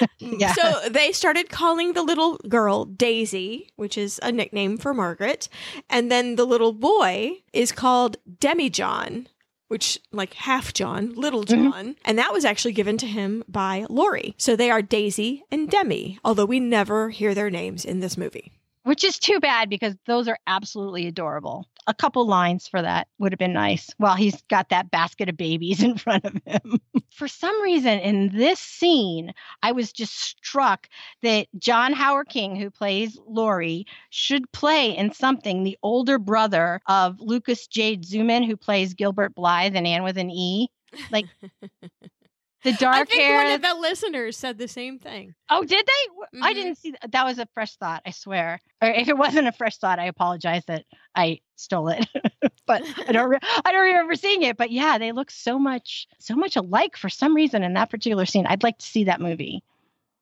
Yeah. 0.18 0.52
So 0.52 0.88
they 0.88 1.12
started 1.12 1.50
calling 1.50 1.92
the 1.92 2.02
little 2.02 2.36
girl 2.48 2.84
Daisy, 2.84 3.70
which 3.76 3.98
is 3.98 4.20
a 4.22 4.30
nickname 4.30 4.78
for 4.78 4.94
Margaret, 4.94 5.48
and 5.88 6.10
then 6.10 6.36
the 6.36 6.44
little 6.44 6.72
boy 6.72 7.42
is 7.52 7.72
called 7.72 8.16
Demi 8.38 8.70
John. 8.70 9.28
Which, 9.68 10.00
like 10.10 10.34
half 10.34 10.74
John, 10.74 11.14
little 11.14 11.44
mm-hmm. 11.44 11.70
John. 11.70 11.96
And 12.04 12.18
that 12.18 12.32
was 12.32 12.44
actually 12.44 12.72
given 12.72 12.98
to 12.98 13.06
him 13.06 13.44
by 13.46 13.86
Laurie. 13.88 14.34
So 14.36 14.56
they 14.56 14.68
are 14.68 14.82
Daisy 14.82 15.44
and 15.52 15.70
Demi, 15.70 16.18
although 16.24 16.44
we 16.44 16.58
never 16.58 17.10
hear 17.10 17.36
their 17.36 17.50
names 17.50 17.84
in 17.84 18.00
this 18.00 18.16
movie. 18.16 18.50
Which 18.82 19.04
is 19.04 19.16
too 19.16 19.38
bad 19.38 19.70
because 19.70 19.94
those 20.06 20.26
are 20.26 20.38
absolutely 20.48 21.06
adorable. 21.06 21.68
A 21.86 21.94
couple 21.94 22.26
lines 22.26 22.68
for 22.68 22.80
that 22.82 23.08
would 23.18 23.32
have 23.32 23.38
been 23.38 23.52
nice 23.52 23.90
while 23.96 24.14
he's 24.14 24.42
got 24.42 24.68
that 24.68 24.90
basket 24.90 25.28
of 25.28 25.36
babies 25.36 25.82
in 25.82 25.96
front 25.96 26.24
of 26.24 26.36
him. 26.44 26.78
for 27.12 27.28
some 27.28 27.60
reason, 27.62 27.98
in 28.00 28.28
this 28.28 28.60
scene, 28.60 29.32
I 29.62 29.72
was 29.72 29.92
just 29.92 30.14
struck 30.14 30.88
that 31.22 31.48
Jonah 31.58 31.96
Hauer-King, 31.96 32.56
who 32.56 32.70
plays 32.70 33.18
Laurie, 33.26 33.86
should 34.10 34.50
play 34.52 34.96
in 34.96 35.12
something 35.12 35.62
the 35.62 35.78
older 35.82 36.18
brother 36.18 36.80
of 36.86 37.20
Lucas 37.20 37.66
Jade 37.66 38.04
Zumann, 38.04 38.46
who 38.46 38.56
plays 38.56 38.94
Gilbert 38.94 39.34
Blythe 39.34 39.76
and 39.76 39.86
Anne 39.86 40.02
with 40.02 40.18
an 40.18 40.30
E. 40.30 40.68
Like 41.10 41.26
the 42.62 42.72
dark 42.72 42.96
I 42.96 43.04
think 43.04 43.22
hair. 43.22 43.44
one 43.44 43.52
of 43.52 43.62
the 43.62 43.74
listeners 43.80 44.36
said 44.36 44.58
the 44.58 44.68
same 44.68 44.98
thing. 44.98 45.34
Oh, 45.48 45.64
did 45.64 45.86
they? 45.86 46.08
W- 46.08 46.44
I 46.44 46.52
mm-hmm. 46.52 46.62
didn't 46.62 46.78
see 46.78 46.90
that. 46.92 47.12
That 47.12 47.24
was 47.24 47.38
a 47.38 47.46
fresh 47.54 47.76
thought, 47.76 48.02
I 48.04 48.10
swear. 48.10 48.60
Or 48.82 48.88
if 48.88 49.08
it 49.08 49.16
wasn't 49.16 49.48
a 49.48 49.52
fresh 49.52 49.78
thought, 49.78 49.98
I 49.98 50.06
apologize 50.06 50.64
that 50.66 50.84
I 51.14 51.40
stole 51.56 51.88
it. 51.88 52.06
but 52.66 52.82
I 53.08 53.12
don't 53.12 53.30
re- 53.30 53.38
I 53.64 53.72
don't 53.72 53.84
remember 53.84 54.14
seeing 54.14 54.42
it, 54.42 54.56
but 54.56 54.70
yeah, 54.70 54.98
they 54.98 55.12
look 55.12 55.30
so 55.30 55.58
much 55.58 56.06
so 56.18 56.36
much 56.36 56.56
alike 56.56 56.96
for 56.96 57.08
some 57.08 57.34
reason 57.34 57.62
in 57.62 57.74
that 57.74 57.90
particular 57.90 58.26
scene. 58.26 58.46
I'd 58.46 58.62
like 58.62 58.78
to 58.78 58.86
see 58.86 59.04
that 59.04 59.20
movie 59.20 59.62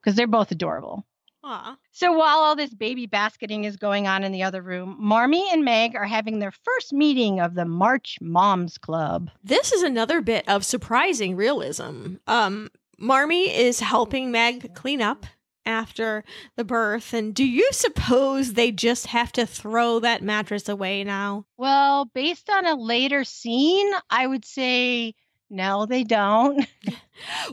because 0.01 0.17
they're 0.17 0.27
both 0.27 0.51
adorable. 0.53 1.05
Aw. 1.51 1.77
So 1.93 2.13
while 2.13 2.41
all 2.41 2.55
this 2.55 2.75
baby 2.75 3.07
basketing 3.07 3.65
is 3.65 3.77
going 3.77 4.07
on 4.07 4.23
in 4.23 4.33
the 4.33 4.43
other 4.43 4.61
room, 4.61 4.97
Marmee 5.01 5.49
and 5.51 5.65
Meg 5.65 5.97
are 5.97 6.05
having 6.05 6.41
their 6.41 6.53
first 6.53 6.93
meeting 6.93 7.41
of 7.41 7.55
the 7.55 7.65
March 7.65 8.19
Moms 8.21 8.77
Club. 8.77 9.31
This 9.43 9.73
is 9.73 9.83
another 9.83 10.21
bit 10.21 10.47
of 10.47 10.63
surprising 10.63 11.37
realism. 11.37 12.17
Um, 12.27 12.69
Marmee 12.99 13.49
is 13.49 13.81
helping 13.81 14.31
Meg 14.31 14.75
clean 14.75 15.01
up 15.01 15.25
after 15.65 16.23
the 16.57 16.65
birth. 16.65 17.15
And 17.15 17.35
do 17.35 17.47
you 17.47 17.71
suppose 17.73 18.53
they 18.53 18.71
just 18.71 19.07
have 19.07 19.33
to 19.33 19.47
throw 19.47 20.01
that 20.01 20.23
mattress 20.23 20.69
away 20.69 21.03
now? 21.03 21.47
Well, 21.57 22.11
based 22.15 22.51
on 22.51 22.67
a 22.67 22.75
later 22.75 23.25
scene, 23.25 23.91
I 24.11 24.27
would 24.27 24.45
say 24.45 25.15
no, 25.51 25.87
they 25.87 26.05
don't. 26.05 26.67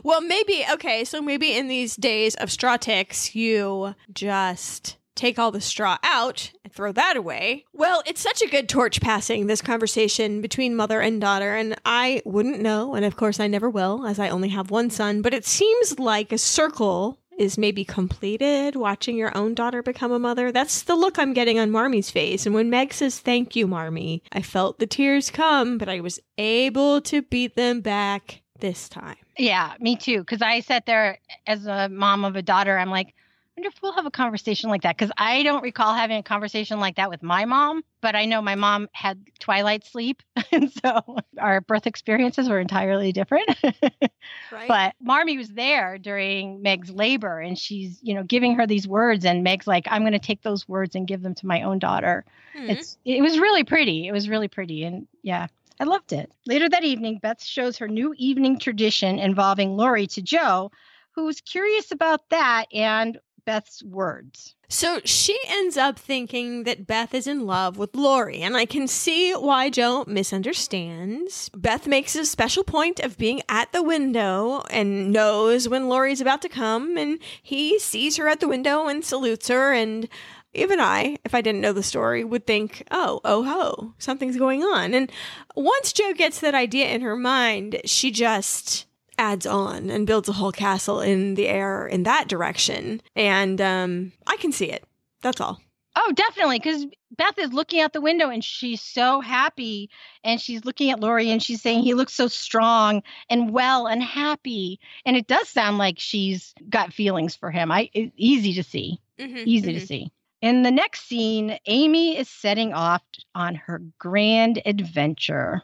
Well, 0.04 0.20
maybe, 0.20 0.64
okay, 0.74 1.04
so 1.04 1.20
maybe 1.20 1.52
in 1.52 1.66
these 1.66 1.96
days 1.96 2.36
of 2.36 2.52
straw 2.52 2.76
ticks, 2.76 3.34
you 3.34 3.96
just 4.12 4.96
take 5.16 5.38
all 5.38 5.50
the 5.50 5.60
straw 5.60 5.98
out 6.04 6.52
and 6.62 6.72
throw 6.72 6.92
that 6.92 7.16
away. 7.16 7.64
Well, 7.72 8.02
it's 8.06 8.20
such 8.20 8.42
a 8.42 8.48
good 8.48 8.68
torch 8.68 9.00
passing, 9.00 9.46
this 9.46 9.62
conversation 9.62 10.40
between 10.40 10.76
mother 10.76 11.00
and 11.00 11.20
daughter, 11.20 11.56
and 11.56 11.74
I 11.84 12.22
wouldn't 12.24 12.60
know, 12.60 12.94
and 12.94 13.04
of 13.04 13.16
course 13.16 13.40
I 13.40 13.46
never 13.46 13.68
will, 13.68 14.06
as 14.06 14.18
I 14.18 14.28
only 14.28 14.50
have 14.50 14.70
one 14.70 14.90
son, 14.90 15.22
but 15.22 15.34
it 15.34 15.46
seems 15.46 15.98
like 15.98 16.32
a 16.32 16.38
circle 16.38 17.18
is 17.38 17.58
maybe 17.58 17.84
completed 17.84 18.76
watching 18.76 19.16
your 19.16 19.36
own 19.36 19.54
daughter 19.54 19.82
become 19.82 20.12
a 20.12 20.18
mother. 20.18 20.52
That's 20.52 20.82
the 20.82 20.94
look 20.94 21.18
I'm 21.18 21.32
getting 21.32 21.58
on 21.58 21.70
Marmee's 21.70 22.10
face. 22.10 22.46
And 22.46 22.54
when 22.54 22.70
Meg 22.70 22.92
says, 22.92 23.18
Thank 23.18 23.56
you, 23.56 23.66
Marmee, 23.66 24.22
I 24.32 24.42
felt 24.42 24.78
the 24.78 24.86
tears 24.86 25.30
come, 25.30 25.78
but 25.78 25.88
I 25.88 26.00
was 26.00 26.20
able 26.38 27.00
to 27.02 27.22
beat 27.22 27.56
them 27.56 27.80
back 27.80 28.42
this 28.60 28.88
time. 28.88 29.16
Yeah, 29.38 29.74
me 29.80 29.96
too. 29.96 30.20
Because 30.20 30.42
I 30.42 30.60
sat 30.60 30.86
there 30.86 31.18
as 31.46 31.66
a 31.66 31.88
mom 31.88 32.24
of 32.24 32.36
a 32.36 32.42
daughter. 32.42 32.78
I'm 32.78 32.90
like, 32.90 33.14
wonder 33.56 33.68
if 33.68 33.82
we'll 33.82 33.92
have 33.92 34.06
a 34.06 34.10
conversation 34.10 34.68
like 34.68 34.82
that. 34.82 34.96
Because 34.96 35.12
I 35.16 35.42
don't 35.42 35.62
recall 35.62 35.94
having 35.94 36.18
a 36.18 36.22
conversation 36.22 36.78
like 36.78 36.96
that 36.96 37.08
with 37.08 37.22
my 37.22 37.44
mom, 37.46 37.82
but 38.00 38.14
I 38.14 38.26
know 38.26 38.42
my 38.42 38.54
mom 38.54 38.88
had 38.92 39.18
twilight 39.38 39.84
sleep. 39.84 40.22
and 40.52 40.70
so 40.70 41.18
our 41.38 41.60
birth 41.60 41.86
experiences 41.86 42.48
were 42.48 42.60
entirely 42.60 43.12
different. 43.12 43.48
Right? 44.50 44.66
but 44.66 44.94
Marmee 45.00 45.38
was 45.38 45.50
there 45.50 45.98
during 45.98 46.60
Meg's 46.60 46.90
labor 46.90 47.38
and 47.38 47.56
she's, 47.56 48.00
you 48.02 48.12
know, 48.14 48.24
giving 48.24 48.56
her 48.56 48.66
these 48.66 48.86
words. 48.86 49.24
And 49.24 49.44
Meg's 49.44 49.68
like, 49.68 49.86
I'm 49.88 50.02
going 50.02 50.14
to 50.14 50.18
take 50.18 50.42
those 50.42 50.68
words 50.68 50.96
and 50.96 51.06
give 51.06 51.22
them 51.22 51.34
to 51.36 51.46
my 51.46 51.62
own 51.62 51.78
daughter. 51.78 52.24
Hmm. 52.56 52.70
It's 52.70 52.98
it 53.04 53.22
was 53.22 53.38
really 53.38 53.62
pretty. 53.62 54.08
It 54.08 54.12
was 54.12 54.28
really 54.28 54.48
pretty, 54.48 54.82
and 54.82 55.06
yeah, 55.22 55.46
I 55.78 55.84
loved 55.84 56.12
it. 56.12 56.32
Later 56.46 56.68
that 56.68 56.84
evening, 56.84 57.18
Beth 57.18 57.42
shows 57.42 57.78
her 57.78 57.86
new 57.86 58.14
evening 58.16 58.58
tradition 58.58 59.18
involving 59.18 59.76
Laurie 59.76 60.08
to 60.08 60.22
Jo, 60.22 60.72
who 61.12 61.24
was 61.24 61.40
curious 61.40 61.92
about 61.92 62.28
that 62.30 62.66
and 62.72 63.18
Beth's 63.46 63.82
words. 63.82 64.56
So 64.68 65.00
she 65.04 65.38
ends 65.46 65.76
up 65.76 65.98
thinking 65.98 66.64
that 66.64 66.86
Beth 66.86 67.14
is 67.14 67.28
in 67.28 67.46
love 67.46 67.78
with 67.78 67.94
Laurie, 67.94 68.42
and 68.42 68.56
I 68.56 68.66
can 68.66 68.88
see 68.88 69.32
why 69.32 69.70
Jo 69.70 70.04
misunderstands. 70.08 71.48
Beth 71.54 71.86
makes 71.86 72.16
a 72.16 72.26
special 72.26 72.64
point 72.64 72.98
of 72.98 73.16
being 73.16 73.42
at 73.48 73.72
the 73.72 73.82
window 73.84 74.64
and 74.70 75.12
knows 75.12 75.68
when 75.68 75.88
Laurie's 75.88 76.20
about 76.20 76.42
to 76.42 76.48
come, 76.48 76.98
and 76.98 77.20
he 77.40 77.78
sees 77.78 78.16
her 78.16 78.28
at 78.28 78.40
the 78.40 78.48
window 78.48 78.88
and 78.88 79.04
salutes 79.04 79.46
her. 79.46 79.72
And 79.72 80.08
even 80.52 80.80
I, 80.80 81.18
if 81.24 81.32
I 81.32 81.40
didn't 81.40 81.60
know 81.60 81.72
the 81.72 81.84
story, 81.84 82.24
would 82.24 82.46
think, 82.46 82.82
oh, 82.90 83.20
oh 83.24 83.44
ho, 83.44 83.94
something's 83.98 84.36
going 84.36 84.64
on. 84.64 84.92
And 84.92 85.12
once 85.54 85.92
Jo 85.92 86.12
gets 86.12 86.40
that 86.40 86.56
idea 86.56 86.88
in 86.88 87.02
her 87.02 87.16
mind, 87.16 87.80
she 87.84 88.10
just 88.10 88.86
adds 89.18 89.46
on 89.46 89.90
and 89.90 90.06
builds 90.06 90.28
a 90.28 90.32
whole 90.32 90.52
castle 90.52 91.00
in 91.00 91.34
the 91.34 91.48
air 91.48 91.86
in 91.86 92.02
that 92.04 92.28
direction. 92.28 93.00
And 93.14 93.60
um, 93.60 94.12
I 94.26 94.36
can 94.36 94.52
see 94.52 94.70
it. 94.70 94.84
That's 95.22 95.40
all. 95.40 95.60
Oh, 95.98 96.12
definitely, 96.14 96.58
because 96.58 96.84
Beth 97.16 97.38
is 97.38 97.54
looking 97.54 97.80
out 97.80 97.94
the 97.94 98.02
window 98.02 98.28
and 98.28 98.44
she's 98.44 98.82
so 98.82 99.22
happy, 99.22 99.88
and 100.22 100.38
she's 100.38 100.66
looking 100.66 100.90
at 100.90 101.00
Laurie 101.00 101.30
and 101.30 101.42
she's 101.42 101.62
saying 101.62 101.82
he 101.82 101.94
looks 101.94 102.12
so 102.12 102.28
strong 102.28 103.02
and 103.30 103.50
well 103.50 103.86
and 103.86 104.02
happy, 104.02 104.78
and 105.06 105.16
it 105.16 105.26
does 105.26 105.48
sound 105.48 105.78
like 105.78 105.98
she's 105.98 106.54
got 106.68 106.92
feelings 106.92 107.34
for 107.34 107.50
him. 107.50 107.72
I 107.72 107.88
it, 107.94 108.12
easy 108.16 108.52
to 108.52 108.62
see. 108.62 109.00
easy 109.48 109.72
to 109.72 109.86
see. 109.86 110.12
In 110.42 110.64
the 110.64 110.70
next 110.70 111.08
scene, 111.08 111.58
Amy 111.64 112.18
is 112.18 112.28
setting 112.28 112.74
off 112.74 113.02
on 113.34 113.54
her 113.54 113.80
grand 113.98 114.60
adventure. 114.66 115.62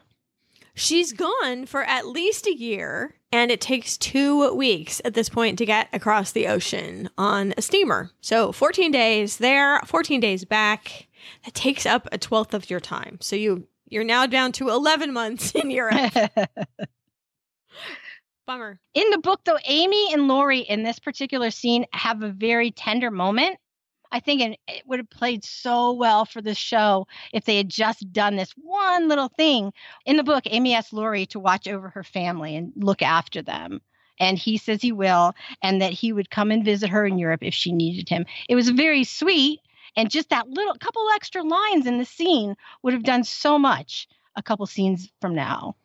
She's 0.73 1.13
gone 1.13 1.67
for 1.67 1.83
at 1.83 2.07
least 2.07 2.47
a 2.47 2.55
year, 2.55 3.13
and 3.33 3.49
it 3.49 3.59
takes 3.59 3.97
two 3.97 4.53
weeks 4.53 5.01
at 5.03 5.15
this 5.15 5.27
point 5.27 5.57
to 5.57 5.65
get 5.65 5.89
across 5.91 6.31
the 6.31 6.47
ocean 6.47 7.09
on 7.17 7.51
a 7.57 7.63
steamer. 7.63 8.11
So 8.21 8.51
14 8.51 8.91
days 8.91 9.37
there, 9.37 9.79
14 9.81 10.19
days 10.19 10.45
back. 10.45 11.07
That 11.43 11.55
takes 11.55 11.85
up 11.85 12.07
a 12.11 12.17
twelfth 12.17 12.53
of 12.53 12.69
your 12.69 12.79
time. 12.79 13.17
So 13.21 13.35
you 13.35 13.67
you're 13.87 14.03
now 14.03 14.27
down 14.27 14.51
to 14.53 14.69
11 14.69 15.11
months 15.13 15.51
in 15.55 15.71
Europe. 15.71 16.13
Bummer. 18.45 18.77
in 18.93 19.09
the 19.09 19.19
book, 19.19 19.39
though, 19.45 19.57
Amy 19.65 20.13
and 20.13 20.27
Laurie 20.27 20.59
in 20.59 20.83
this 20.83 20.99
particular 20.99 21.49
scene 21.49 21.85
have 21.93 22.21
a 22.21 22.29
very 22.29 22.71
tender 22.71 23.09
moment. 23.09 23.57
I 24.13 24.19
think 24.19 24.57
it, 24.67 24.83
would 24.85 24.99
have 24.99 25.09
played 25.09 25.43
so 25.43 25.91
well 25.91 26.23
for 26.23 26.39
the 26.39 26.53
show 26.53 27.07
if 27.33 27.45
they 27.45 27.57
had 27.57 27.67
just 27.67 28.13
done 28.13 28.35
this 28.35 28.53
one 28.55 29.09
little 29.09 29.27
thing. 29.27 29.73
In 30.05 30.17
the 30.17 30.23
book, 30.23 30.43
Amy 30.45 30.75
asks 30.75 30.93
Laurie 30.93 31.25
to 31.27 31.39
watch 31.39 31.67
over 31.67 31.89
her 31.89 32.03
family 32.03 32.55
and 32.55 32.71
look 32.75 33.01
after 33.01 33.41
them. 33.41 33.81
And 34.19 34.37
he 34.37 34.57
says 34.57 34.83
he 34.83 34.91
will, 34.91 35.33
and 35.63 35.81
that 35.81 35.93
he 35.93 36.13
would 36.13 36.29
come 36.29 36.51
and 36.51 36.63
visit 36.63 36.91
her 36.91 37.07
in 37.07 37.17
Europe 37.17 37.41
if 37.43 37.55
she 37.55 37.71
needed 37.71 38.07
him. 38.07 38.25
It 38.47 38.53
was 38.53 38.69
very 38.69 39.03
sweet. 39.03 39.59
And 39.97 40.11
just 40.11 40.29
that 40.29 40.47
little 40.47 40.75
couple 40.75 41.07
extra 41.15 41.41
lines 41.41 41.87
in 41.87 41.97
the 41.97 42.05
scene 42.05 42.55
would 42.83 42.93
have 42.93 43.03
done 43.03 43.23
so 43.23 43.57
much 43.57 44.07
a 44.35 44.43
couple 44.43 44.67
scenes 44.67 45.11
from 45.21 45.33
now. 45.33 45.75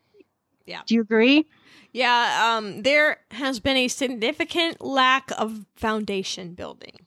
Yeah. 0.66 0.82
Do 0.86 0.94
you 0.94 1.00
agree? 1.00 1.46
Yeah, 1.92 2.57
um, 2.59 2.82
there 2.82 3.20
has 3.30 3.59
been 3.59 3.78
a 3.78 3.88
significant 3.88 4.82
lack 4.84 5.30
of 5.38 5.64
foundation 5.74 6.52
building. 6.52 7.07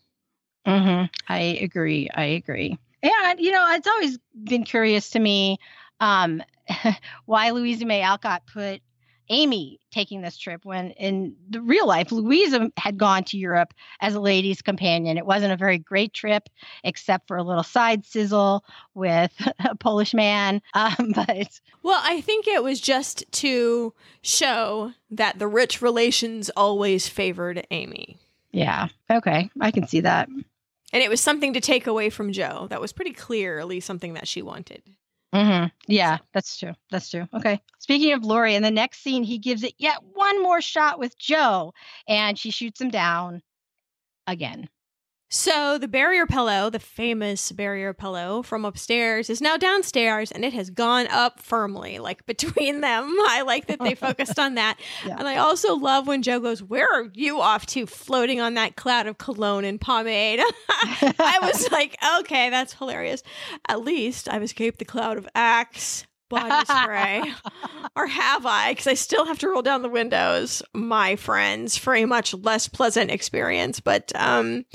Hmm 0.66 1.04
I 1.28 1.40
agree. 1.62 2.10
I 2.14 2.24
agree. 2.24 2.78
And 3.04 3.40
you 3.40 3.52
know, 3.52 3.66
it's 3.72 3.88
always 3.88 4.20
been 4.44 4.64
curious 4.64 5.10
to 5.12 5.20
me. 5.20 5.58
Um, 6.00 6.44
why 7.26 7.52
Louisa 7.52 7.86
May 7.86 8.02
Alcott 8.02 8.44
put 8.52 8.82
Amy 9.30 9.80
taking 9.92 10.22
this 10.22 10.38
trip 10.38 10.66
when 10.66 10.92
in 10.92 11.36
the 11.50 11.62
real 11.62 11.88
life, 11.88 12.12
Louisa 12.12 12.70
had 12.78 12.98
gone 12.98 13.24
to 13.26 13.38
Europe 13.38 13.74
as 14.02 14.14
a 14.14 14.20
lady's 14.20 14.62
companion. 14.62 15.18
It 15.18 15.26
wasn't 15.26 15.54
a 15.54 15.58
very 15.58 15.78
great 15.78 16.14
trip, 16.14 16.50
except 16.84 17.28
for 17.28 17.38
a 17.38 17.44
little 17.44 17.64
side 17.64 18.06
sizzle 18.06 18.66
with 18.94 19.32
a 19.66 19.76
Polish 19.76 20.14
man. 20.14 20.62
Um, 20.74 21.12
but 21.14 21.60
well, 21.84 22.02
I 22.04 22.22
think 22.22 22.48
it 22.48 22.64
was 22.64 22.82
just 22.82 23.24
to 23.34 23.94
show 24.24 24.94
that 25.12 25.38
the 25.38 25.48
rich 25.48 25.82
relations 25.82 26.50
always 26.58 27.08
favored 27.08 27.68
Amy. 27.72 28.18
Yeah. 28.52 28.88
Okay. 29.12 29.50
I 29.60 29.72
can 29.72 29.88
see 29.88 30.00
that. 30.02 30.28
And 30.94 31.02
it 31.02 31.10
was 31.10 31.22
something 31.22 31.54
to 31.54 31.62
take 31.62 31.88
away 31.88 32.10
from 32.10 32.32
Jo. 32.32 32.68
That 32.70 32.82
was 32.82 32.92
pretty 32.94 33.14
clearly 33.14 33.80
something 33.80 34.14
that 34.14 34.28
she 34.28 34.42
wanted. 34.42 34.84
Mm-hmm. 35.34 35.68
Yeah, 35.88 36.18
that's 36.34 36.58
true. 36.58 36.74
That's 36.90 37.10
true. 37.10 37.28
Okay. 37.34 37.62
Speaking 37.80 38.12
of 38.14 38.26
Laurie, 38.26 38.56
in 38.56 38.64
the 38.64 38.72
next 38.72 39.02
scene, 39.02 39.24
he 39.24 39.38
gives 39.38 39.64
it 39.64 39.74
yet 39.78 39.98
one 40.14 40.44
more 40.44 40.62
shot 40.62 41.00
with 41.00 41.18
Jo, 41.18 41.74
and 42.08 42.38
she 42.38 42.52
shoots 42.52 42.82
him 42.82 42.90
down 42.90 43.42
again. 44.28 44.68
So 45.34 45.78
the 45.78 45.88
barrier 45.88 46.26
pillow, 46.26 46.70
the 46.70 46.78
famous 46.78 47.54
barrier 47.54 47.94
pillow 47.94 48.42
from 48.42 48.66
upstairs, 48.66 49.30
is 49.30 49.40
now 49.40 49.56
downstairs 49.56 50.30
and 50.30 50.44
it 50.44 50.52
has 50.52 50.70
gone 50.70 51.08
up 51.08 51.40
firmly, 51.40 52.00
like 52.00 52.26
between 52.26 52.82
them. 52.82 53.16
I 53.28 53.44
like 53.48 53.68
that 53.68 53.80
they 53.80 53.96
focused 53.96 54.38
on 54.38 54.56
that. 54.56 54.78
Yeah. 55.06 55.16
And 55.18 55.28
I 55.28 55.38
also 55.38 55.76
love 55.76 56.06
when 56.06 56.22
Jo 56.22 56.40
goes, 56.40 56.62
Where 56.62 56.88
are 56.92 57.10
you 57.14 57.40
off 57.40 57.66
to 57.68 57.86
floating 57.88 58.42
on 58.42 58.56
that 58.56 58.76
cloud 58.76 59.08
of 59.08 59.18
cologne 59.18 59.64
and 59.64 59.80
pomade? 59.80 60.42
I 60.70 61.40
was 61.42 61.72
like, 61.72 61.96
Okay, 62.20 62.50
that's 62.50 62.74
hilarious. 62.74 63.24
At 63.70 63.82
least 63.82 64.28
I've 64.30 64.44
escaped 64.44 64.80
the 64.80 64.86
cloud 64.86 65.18
of 65.18 65.28
axe 65.34 66.06
body 66.32 66.66
spray. 66.66 67.24
or 67.96 68.08
have 68.08 68.46
I? 68.46 68.72
Because 68.72 68.88
I 68.88 68.96
still 68.96 69.26
have 69.26 69.40
to 69.40 69.50
roll 69.50 69.62
down 69.62 69.82
the 69.82 69.90
windows, 69.90 70.64
my 70.74 71.16
friends, 71.16 71.78
for 71.78 71.94
a 71.94 72.06
much 72.06 72.34
less 72.34 72.68
pleasant 72.68 73.12
experience. 73.12 73.80
But 73.80 74.12
um, 74.16 74.66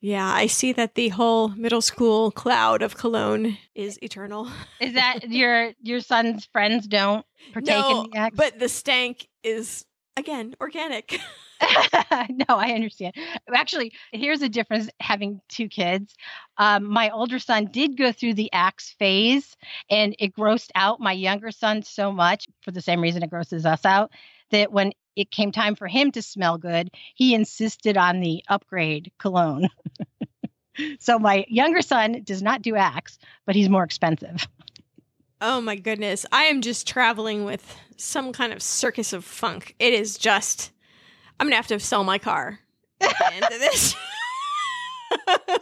yeah, 0.00 0.30
I 0.32 0.46
see 0.46 0.72
that 0.74 0.94
the 0.94 1.08
whole 1.08 1.48
middle 1.48 1.82
school 1.82 2.30
cloud 2.30 2.82
of 2.82 2.96
cologne 2.96 3.58
is 3.74 3.98
eternal. 4.02 4.48
Is 4.80 4.94
that 4.94 5.28
your 5.28 5.72
your 5.82 6.00
son's 6.00 6.44
friends 6.46 6.86
don't 6.86 7.24
partake 7.52 7.68
no, 7.68 8.04
in 8.04 8.10
the 8.10 8.16
act? 8.16 8.36
But 8.36 8.58
the 8.58 8.68
stank 8.68 9.28
is 9.42 9.84
again 10.16 10.54
organic. 10.60 11.18
no, 12.30 12.56
I 12.56 12.72
understand. 12.72 13.14
Actually, 13.54 13.92
here's 14.12 14.42
a 14.42 14.48
difference 14.48 14.88
having 15.00 15.40
two 15.48 15.68
kids. 15.68 16.14
Um, 16.58 16.84
my 16.84 17.10
older 17.10 17.38
son 17.38 17.66
did 17.66 17.96
go 17.96 18.12
through 18.12 18.34
the 18.34 18.52
axe 18.52 18.94
phase, 18.98 19.56
and 19.90 20.14
it 20.18 20.34
grossed 20.34 20.70
out 20.74 21.00
my 21.00 21.12
younger 21.12 21.50
son 21.50 21.82
so 21.82 22.12
much 22.12 22.46
for 22.62 22.70
the 22.70 22.80
same 22.80 23.00
reason 23.00 23.22
it 23.22 23.30
grosses 23.30 23.66
us 23.66 23.84
out 23.84 24.10
that 24.50 24.72
when 24.72 24.92
it 25.16 25.30
came 25.30 25.52
time 25.52 25.74
for 25.74 25.88
him 25.88 26.10
to 26.12 26.22
smell 26.22 26.58
good, 26.58 26.90
he 27.14 27.34
insisted 27.34 27.96
on 27.96 28.20
the 28.20 28.42
upgrade 28.48 29.12
cologne. 29.18 29.68
so 30.98 31.18
my 31.18 31.44
younger 31.48 31.82
son 31.82 32.22
does 32.24 32.42
not 32.42 32.62
do 32.62 32.76
axe, 32.76 33.18
but 33.46 33.54
he's 33.54 33.68
more 33.68 33.84
expensive. 33.84 34.46
Oh 35.40 35.60
my 35.60 35.76
goodness. 35.76 36.24
I 36.30 36.44
am 36.44 36.62
just 36.62 36.86
traveling 36.86 37.44
with 37.44 37.76
some 37.96 38.32
kind 38.32 38.52
of 38.52 38.62
circus 38.62 39.12
of 39.12 39.24
funk. 39.24 39.74
It 39.78 39.92
is 39.92 40.16
just 40.16 40.70
I'm 41.38 41.46
gonna 41.46 41.56
have 41.56 41.66
to 41.68 41.80
sell 41.80 42.04
my 42.04 42.18
car 42.18 42.60
this. 43.50 43.94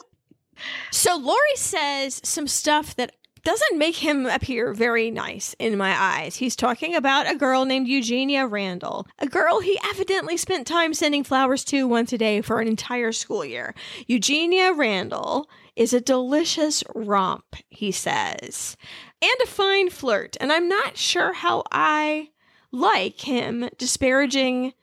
so 0.91 1.17
Laurie 1.17 1.57
says 1.57 2.21
some 2.25 2.47
stuff 2.47 2.95
that 2.97 3.13
doesn't 3.43 3.79
make 3.79 3.97
him 3.97 4.27
appear 4.27 4.75
very 4.75 5.11
nice 5.11 5.57
in 5.59 5.79
my 5.79 5.99
eyes. 5.99 6.37
He's 6.37 6.55
talking 6.55 6.95
about 6.95 7.31
a 7.31 7.35
girl 7.35 7.65
named 7.65 7.89
Eugenia 7.89 8.47
Randall, 8.47 9.07
a 9.19 9.27
girl 9.27 9.61
he 9.61 9.81
evidently 9.83 10.37
spent 10.37 10.67
time 10.67 10.93
sending 10.93 11.25
flowers 11.25 11.65
to 11.67 11.89
once 11.89 12.13
a 12.13 12.19
day 12.19 12.43
for 12.43 12.61
an 12.61 12.69
entire 12.69 13.13
school 13.13 13.43
year. 13.43 13.75
Eugenia 14.07 14.75
Randall 14.75 15.49
is 15.75 15.95
a 15.95 16.03
delicious 16.03 16.85
romp, 16.95 17.57
he 17.71 17.91
says, 17.91 18.77
and 19.23 19.33
a 19.43 19.47
fine 19.47 19.89
flirt, 19.89 20.37
and 20.39 20.53
I'm 20.53 20.69
not 20.69 20.99
sure 20.99 21.33
how 21.33 21.63
I 21.73 22.29
like 22.71 23.23
him 23.23 23.71
disparaging 23.79 24.75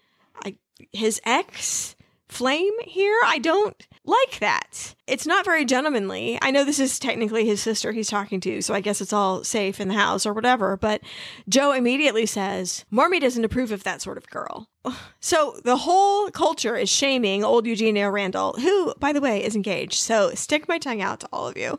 his 0.91 1.21
ex 1.25 1.95
flame 2.29 2.73
here. 2.83 3.17
I 3.25 3.39
don't 3.39 3.87
like 4.03 4.39
that. 4.39 4.95
It's 5.05 5.27
not 5.27 5.45
very 5.45 5.65
gentlemanly. 5.65 6.37
I 6.41 6.51
know 6.51 6.63
this 6.63 6.79
is 6.79 6.99
technically 6.99 7.45
his 7.45 7.61
sister 7.61 7.91
he's 7.91 8.09
talking 8.09 8.39
to, 8.41 8.61
so 8.61 8.73
I 8.73 8.81
guess 8.81 9.01
it's 9.01 9.13
all 9.13 9.43
safe 9.43 9.79
in 9.79 9.89
the 9.89 9.93
house 9.93 10.25
or 10.25 10.33
whatever. 10.33 10.77
But 10.77 11.01
Jo 11.49 11.73
immediately 11.73 12.25
says, 12.25 12.85
Marmee 12.89 13.19
doesn't 13.19 13.43
approve 13.43 13.71
of 13.71 13.83
that 13.83 14.01
sort 14.01 14.17
of 14.17 14.29
girl. 14.29 14.69
So 15.19 15.59
the 15.65 15.75
whole 15.75 16.31
culture 16.31 16.77
is 16.77 16.89
shaming 16.89 17.43
old 17.43 17.67
Eugenia 17.67 18.09
Randall, 18.09 18.53
who, 18.53 18.93
by 18.97 19.11
the 19.11 19.19
way, 19.19 19.43
is 19.43 19.57
engaged. 19.57 19.95
So 19.95 20.31
stick 20.35 20.69
my 20.69 20.79
tongue 20.79 21.01
out 21.01 21.19
to 21.19 21.29
all 21.33 21.49
of 21.49 21.57
you. 21.57 21.77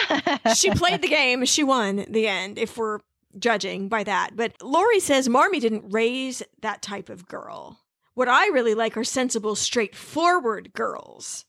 she 0.56 0.70
played 0.70 1.00
the 1.00 1.08
game. 1.08 1.44
She 1.44 1.62
won 1.62 2.04
the 2.08 2.26
end, 2.26 2.58
if 2.58 2.76
we're 2.76 2.98
judging 3.38 3.88
by 3.88 4.02
that. 4.02 4.30
But 4.34 4.60
Laurie 4.62 4.98
says 4.98 5.28
Marmee 5.28 5.60
didn't 5.60 5.90
raise 5.90 6.42
that 6.60 6.82
type 6.82 7.08
of 7.08 7.28
girl. 7.28 7.78
What 8.18 8.26
I 8.26 8.48
really 8.48 8.74
like 8.74 8.96
are 8.96 9.04
sensible, 9.04 9.54
straightforward 9.54 10.72
girls. 10.72 11.44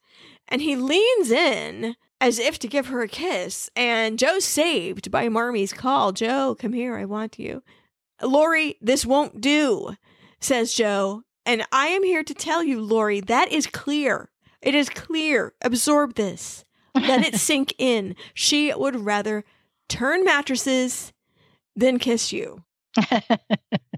And 0.48 0.62
he 0.62 0.76
leans 0.76 1.32
in 1.32 1.96
as 2.22 2.38
if 2.38 2.60
to 2.60 2.68
give 2.68 2.90
her 2.90 3.02
a 3.02 3.08
kiss, 3.08 3.72
and 3.76 4.20
Jo's 4.20 4.46
saved 4.46 5.10
by 5.10 5.30
Marmee's 5.30 5.74
call. 5.74 6.12
Jo, 6.12 6.54
come 6.54 6.74
here, 6.74 6.96
I 6.96 7.06
want 7.06 7.40
you. 7.40 7.64
Laurie, 8.22 8.78
this 8.82 9.04
won't 9.04 9.42
do, 9.42 9.96
says 10.40 10.76
Jo. 10.76 11.24
And 11.44 11.66
I 11.72 11.88
am 11.88 12.04
here 12.04 12.24
to 12.24 12.36
tell 12.36 12.64
you, 12.64 12.80
Laurie, 12.80 13.22
that 13.22 13.52
is 13.52 13.66
clear. 13.66 14.30
It 14.62 14.76
is 14.76 14.90
clear. 14.90 15.56
Absorb 15.64 16.14
this. 16.14 16.66
Let 16.94 17.26
it 17.26 17.34
sink 17.40 17.74
in. 17.80 18.16
She 18.36 18.72
would 18.76 18.96
rather 18.96 19.44
turn 19.88 20.24
mattresses 20.24 21.14
than 21.76 21.98
kiss 21.98 22.32
you. 22.32 22.64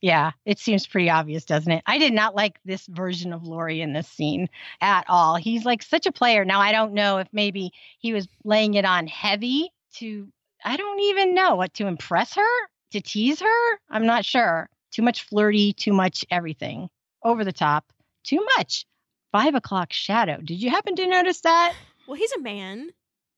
yeah, 0.00 0.32
it 0.44 0.58
seems 0.58 0.86
pretty 0.86 1.10
obvious, 1.10 1.44
doesn't 1.44 1.70
it? 1.70 1.82
I 1.86 1.98
did 1.98 2.12
not 2.12 2.34
like 2.34 2.58
this 2.64 2.86
version 2.86 3.32
of 3.32 3.46
Laurie 3.46 3.80
in 3.80 3.92
this 3.92 4.08
scene 4.08 4.48
at 4.80 5.04
all. 5.08 5.36
He's 5.36 5.64
like 5.64 5.82
such 5.82 6.06
a 6.06 6.12
player. 6.12 6.44
Now, 6.44 6.60
I 6.60 6.72
don't 6.72 6.94
know 6.94 7.18
if 7.18 7.28
maybe 7.32 7.72
he 7.98 8.12
was 8.12 8.28
laying 8.44 8.74
it 8.74 8.84
on 8.84 9.06
heavy 9.06 9.70
to, 9.94 10.28
I 10.64 10.76
don't 10.76 11.00
even 11.00 11.34
know 11.34 11.56
what 11.56 11.74
to 11.74 11.86
impress 11.86 12.34
her, 12.34 12.68
to 12.92 13.00
tease 13.00 13.40
her. 13.40 13.78
I'm 13.90 14.06
not 14.06 14.24
sure. 14.24 14.68
Too 14.92 15.02
much 15.02 15.24
flirty, 15.24 15.72
too 15.72 15.92
much 15.92 16.24
everything. 16.30 16.88
Over 17.22 17.44
the 17.44 17.52
top, 17.52 17.84
too 18.24 18.44
much. 18.56 18.86
Five 19.32 19.54
o'clock 19.54 19.92
shadow. 19.92 20.38
Did 20.42 20.62
you 20.62 20.70
happen 20.70 20.96
to 20.96 21.06
notice 21.06 21.40
that? 21.40 21.74
Well, 22.06 22.16
he's 22.16 22.32
a 22.32 22.40
man. 22.40 22.90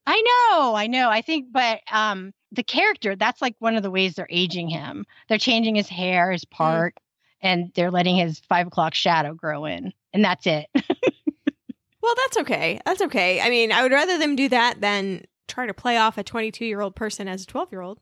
I 0.06 0.22
know, 0.22 0.74
I 0.74 0.86
know. 0.86 1.10
I 1.10 1.22
think, 1.22 1.52
but 1.52 1.80
um, 1.90 2.32
the 2.52 2.62
character, 2.62 3.16
that's 3.16 3.42
like 3.42 3.56
one 3.58 3.76
of 3.76 3.82
the 3.82 3.90
ways 3.90 4.14
they're 4.14 4.26
aging 4.30 4.68
him. 4.68 5.06
They're 5.28 5.38
changing 5.38 5.74
his 5.74 5.88
hair, 5.88 6.32
his 6.32 6.44
mm. 6.44 6.50
part, 6.50 6.94
mm. 6.94 6.98
and 7.42 7.72
they're 7.74 7.90
letting 7.90 8.16
his 8.16 8.40
five 8.40 8.66
o'clock 8.66 8.94
shadow 8.94 9.34
grow 9.34 9.64
in. 9.64 9.92
And 10.12 10.24
that's 10.24 10.46
it. 10.46 10.66
well, 12.02 12.14
that's 12.16 12.38
okay. 12.38 12.80
That's 12.84 13.02
okay. 13.02 13.40
I 13.40 13.50
mean, 13.50 13.72
I 13.72 13.82
would 13.82 13.92
rather 13.92 14.18
them 14.18 14.36
do 14.36 14.48
that 14.48 14.80
than 14.80 15.24
try 15.46 15.66
to 15.66 15.74
play 15.74 15.96
off 15.96 16.18
a 16.18 16.22
22 16.22 16.64
year 16.64 16.80
old 16.80 16.94
person 16.94 17.28
as 17.28 17.42
a 17.42 17.46
12 17.46 17.72
year 17.72 17.80
old. 17.80 17.98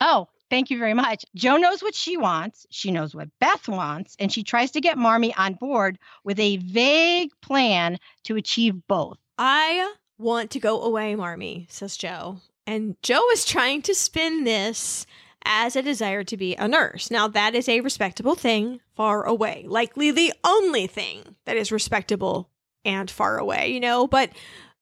Oh, 0.00 0.28
thank 0.50 0.70
you 0.70 0.78
very 0.78 0.94
much. 0.94 1.24
Jo 1.34 1.56
knows 1.56 1.82
what 1.82 1.94
she 1.94 2.16
wants. 2.16 2.66
She 2.70 2.90
knows 2.90 3.14
what 3.14 3.28
Beth 3.40 3.68
wants. 3.68 4.16
And 4.18 4.32
she 4.32 4.42
tries 4.42 4.70
to 4.72 4.80
get 4.80 4.98
Marmee 4.98 5.34
on 5.36 5.54
board 5.54 5.98
with 6.24 6.38
a 6.38 6.58
vague 6.58 7.30
plan 7.42 7.98
to 8.24 8.36
achieve 8.36 8.74
both. 8.86 9.18
I 9.38 9.94
want 10.18 10.50
to 10.52 10.60
go 10.60 10.82
away, 10.82 11.14
Marmee, 11.14 11.66
says 11.70 11.96
Jo. 11.96 12.38
And 12.68 12.96
Jo 13.02 13.22
is 13.32 13.46
trying 13.46 13.80
to 13.82 13.94
spin 13.94 14.44
this 14.44 15.06
as 15.42 15.74
a 15.74 15.80
desire 15.80 16.22
to 16.24 16.36
be 16.36 16.54
a 16.54 16.68
nurse. 16.68 17.10
Now, 17.10 17.26
that 17.26 17.54
is 17.54 17.66
a 17.66 17.80
respectable 17.80 18.34
thing 18.34 18.80
far 18.94 19.24
away, 19.24 19.64
likely 19.66 20.10
the 20.10 20.34
only 20.44 20.86
thing 20.86 21.36
that 21.46 21.56
is 21.56 21.72
respectable 21.72 22.50
and 22.84 23.10
far 23.10 23.38
away, 23.38 23.68
you 23.68 23.80
know, 23.80 24.06
but 24.06 24.32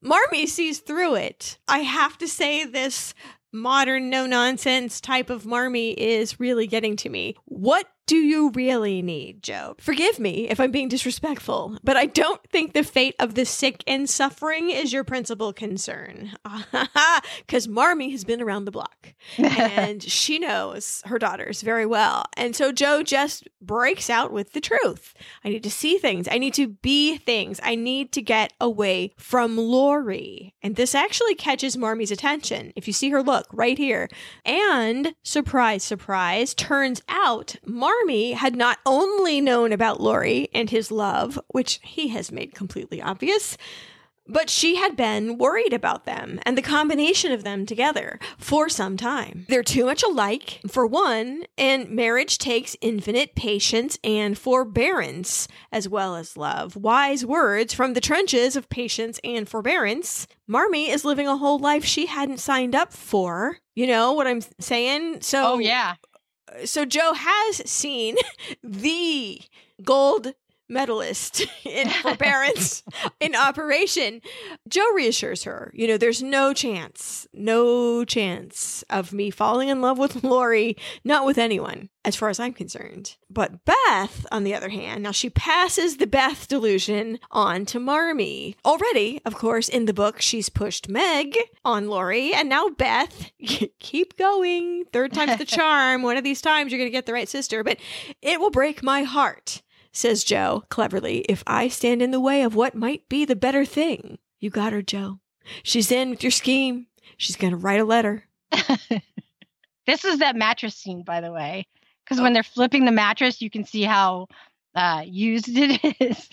Marmee 0.02 0.48
sees 0.48 0.80
through 0.80 1.14
it. 1.14 1.58
I 1.68 1.78
have 1.80 2.18
to 2.18 2.26
say, 2.26 2.64
this 2.64 3.14
modern, 3.52 4.10
no 4.10 4.26
nonsense 4.26 5.00
type 5.00 5.30
of 5.30 5.46
Marmee 5.46 5.92
is 5.92 6.40
really 6.40 6.66
getting 6.66 6.96
to 6.96 7.08
me. 7.08 7.36
What 7.44 7.86
do 8.06 8.16
you 8.16 8.50
really 8.50 9.02
need, 9.02 9.42
Jo? 9.42 9.74
Forgive 9.80 10.20
me 10.20 10.48
if 10.48 10.60
I'm 10.60 10.70
being 10.70 10.88
disrespectful, 10.88 11.76
but 11.82 11.96
I 11.96 12.06
don't 12.06 12.40
think 12.50 12.72
the 12.72 12.84
fate 12.84 13.16
of 13.18 13.34
the 13.34 13.44
sick 13.44 13.82
and 13.86 14.08
suffering 14.08 14.70
is 14.70 14.92
your 14.92 15.04
principal 15.04 15.52
concern. 15.52 16.32
Because 17.40 17.68
Marmee 17.68 18.10
has 18.10 18.24
been 18.24 18.40
around 18.40 18.64
the 18.64 18.70
block 18.70 19.14
and 19.38 20.02
she 20.10 20.38
knows 20.38 21.02
her 21.06 21.18
daughters 21.18 21.62
very 21.62 21.86
well. 21.86 22.24
And 22.36 22.54
so 22.56 22.72
Jo 22.72 23.02
just 23.02 23.48
breaks 23.60 24.08
out 24.10 24.32
with 24.32 24.52
the 24.52 24.60
truth. 24.60 25.14
I 25.44 25.48
need 25.48 25.62
to 25.62 25.70
see 25.70 25.98
things, 25.98 26.28
I 26.30 26.38
need 26.38 26.54
to 26.54 26.68
be 26.68 27.16
things, 27.18 27.60
I 27.62 27.74
need 27.74 28.12
to 28.12 28.22
get 28.22 28.52
away 28.60 29.12
from 29.16 29.56
Laurie. 29.56 30.54
And 30.62 30.76
this 30.76 30.94
actually 30.94 31.34
catches 31.34 31.76
Marmee's 31.76 32.10
attention. 32.10 32.72
If 32.76 32.86
you 32.86 32.92
see 32.92 33.10
her 33.10 33.22
look 33.22 33.46
right 33.52 33.78
here. 33.78 34.08
And 34.44 35.14
surprise, 35.22 35.82
surprise, 35.82 36.54
turns 36.54 37.02
out 37.08 37.56
Marmee 37.64 37.95
had 38.34 38.56
not 38.56 38.78
only 38.86 39.40
known 39.40 39.72
about 39.72 40.00
Laurie 40.00 40.48
and 40.54 40.70
his 40.70 40.90
love, 40.90 41.38
which 41.48 41.80
he 41.82 42.08
has 42.08 42.30
made 42.30 42.54
completely 42.54 43.02
obvious, 43.02 43.56
but 44.28 44.50
she 44.50 44.76
had 44.76 44.96
been 44.96 45.38
worried 45.38 45.72
about 45.72 46.04
them 46.04 46.40
and 46.44 46.56
the 46.56 46.62
combination 46.62 47.32
of 47.32 47.44
them 47.44 47.66
together 47.66 48.18
for 48.38 48.68
some 48.68 48.96
time. 48.96 49.46
They're 49.48 49.62
too 49.62 49.84
much 49.84 50.02
alike, 50.02 50.60
for 50.66 50.86
one, 50.86 51.44
and 51.56 51.88
marriage 51.90 52.38
takes 52.38 52.76
infinite 52.80 53.34
patience 53.34 53.98
and 54.02 54.36
forbearance, 54.36 55.48
as 55.70 55.88
well 55.88 56.16
as 56.16 56.36
love. 56.36 56.76
Wise 56.76 57.24
words 57.24 57.72
from 57.72 57.94
the 57.94 58.00
trenches 58.00 58.56
of 58.56 58.68
patience 58.68 59.20
and 59.22 59.48
forbearance. 59.48 60.26
Marmee 60.46 60.90
is 60.90 61.04
living 61.04 61.28
a 61.28 61.36
whole 61.36 61.58
life 61.58 61.84
she 61.84 62.06
hadn't 62.06 62.38
signed 62.38 62.74
up 62.74 62.92
for. 62.92 63.58
You 63.74 63.86
know 63.86 64.12
what 64.12 64.26
I'm 64.26 64.40
saying? 64.58 65.20
So, 65.20 65.54
oh, 65.54 65.58
yeah. 65.58 65.94
So, 66.64 66.84
Jo 66.84 67.12
has 67.12 67.68
seen 67.70 68.16
the 68.62 69.40
gold 69.82 70.34
medalist 70.68 71.46
in 71.64 71.88
forbearance 72.02 72.82
in 73.20 73.34
operation. 73.34 74.20
Jo 74.68 74.82
reassures 74.94 75.44
her, 75.44 75.72
you 75.74 75.86
know, 75.86 75.96
there's 75.96 76.22
no 76.22 76.52
chance, 76.52 77.26
no 77.32 78.04
chance 78.04 78.84
of 78.90 79.12
me 79.12 79.30
falling 79.30 79.68
in 79.68 79.80
love 79.80 79.98
with 79.98 80.24
Laurie, 80.24 80.76
not 81.04 81.24
with 81.26 81.38
anyone, 81.38 81.88
as 82.04 82.16
far 82.16 82.28
as 82.28 82.40
I'm 82.40 82.52
concerned. 82.52 83.16
But 83.30 83.64
Beth, 83.64 84.26
on 84.32 84.44
the 84.44 84.54
other 84.54 84.68
hand, 84.68 85.02
now 85.02 85.12
she 85.12 85.30
passes 85.30 85.96
the 85.96 86.06
Beth 86.06 86.48
delusion 86.48 87.18
on 87.30 87.66
to 87.66 87.78
Marmee. 87.80 88.56
Already, 88.64 89.20
of 89.24 89.34
course, 89.34 89.68
in 89.68 89.84
the 89.84 89.94
book, 89.94 90.20
she's 90.20 90.48
pushed 90.48 90.88
Meg 90.88 91.36
on 91.64 91.88
Laurie, 91.88 92.32
and 92.32 92.48
now 92.48 92.68
Beth, 92.68 93.30
keep 93.78 94.16
going. 94.16 94.84
Third 94.92 95.12
time's 95.12 95.38
the 95.38 95.44
charm. 95.44 96.02
One 96.02 96.16
of 96.16 96.24
these 96.24 96.40
times 96.40 96.72
you're 96.72 96.78
going 96.78 96.90
to 96.90 96.96
get 96.96 97.06
the 97.06 97.12
right 97.12 97.28
sister, 97.28 97.62
but 97.62 97.78
it 98.22 98.40
will 98.40 98.50
break 98.50 98.82
my 98.82 99.02
heart 99.02 99.62
says 99.96 100.24
Jo 100.24 100.64
cleverly, 100.68 101.18
if 101.28 101.42
I 101.46 101.68
stand 101.68 102.02
in 102.02 102.10
the 102.10 102.20
way 102.20 102.42
of 102.42 102.54
what 102.54 102.74
might 102.74 103.08
be 103.08 103.24
the 103.24 103.36
better 103.36 103.64
thing. 103.64 104.18
You 104.40 104.50
got 104.50 104.72
her, 104.72 104.82
Jo. 104.82 105.20
She's 105.62 105.90
in 105.90 106.10
with 106.10 106.22
your 106.22 106.30
scheme. 106.30 106.86
She's 107.16 107.36
going 107.36 107.52
to 107.52 107.56
write 107.56 107.80
a 107.80 107.84
letter. 107.84 108.24
this 109.86 110.04
is 110.04 110.18
that 110.18 110.36
mattress 110.36 110.74
scene, 110.74 111.02
by 111.02 111.20
the 111.20 111.32
way, 111.32 111.66
because 112.04 112.20
oh. 112.20 112.22
when 112.22 112.32
they're 112.32 112.42
flipping 112.42 112.84
the 112.84 112.92
mattress, 112.92 113.40
you 113.40 113.50
can 113.50 113.64
see 113.64 113.82
how 113.82 114.26
uh, 114.74 115.02
used 115.04 115.48
it 115.50 115.80
is. 116.00 116.28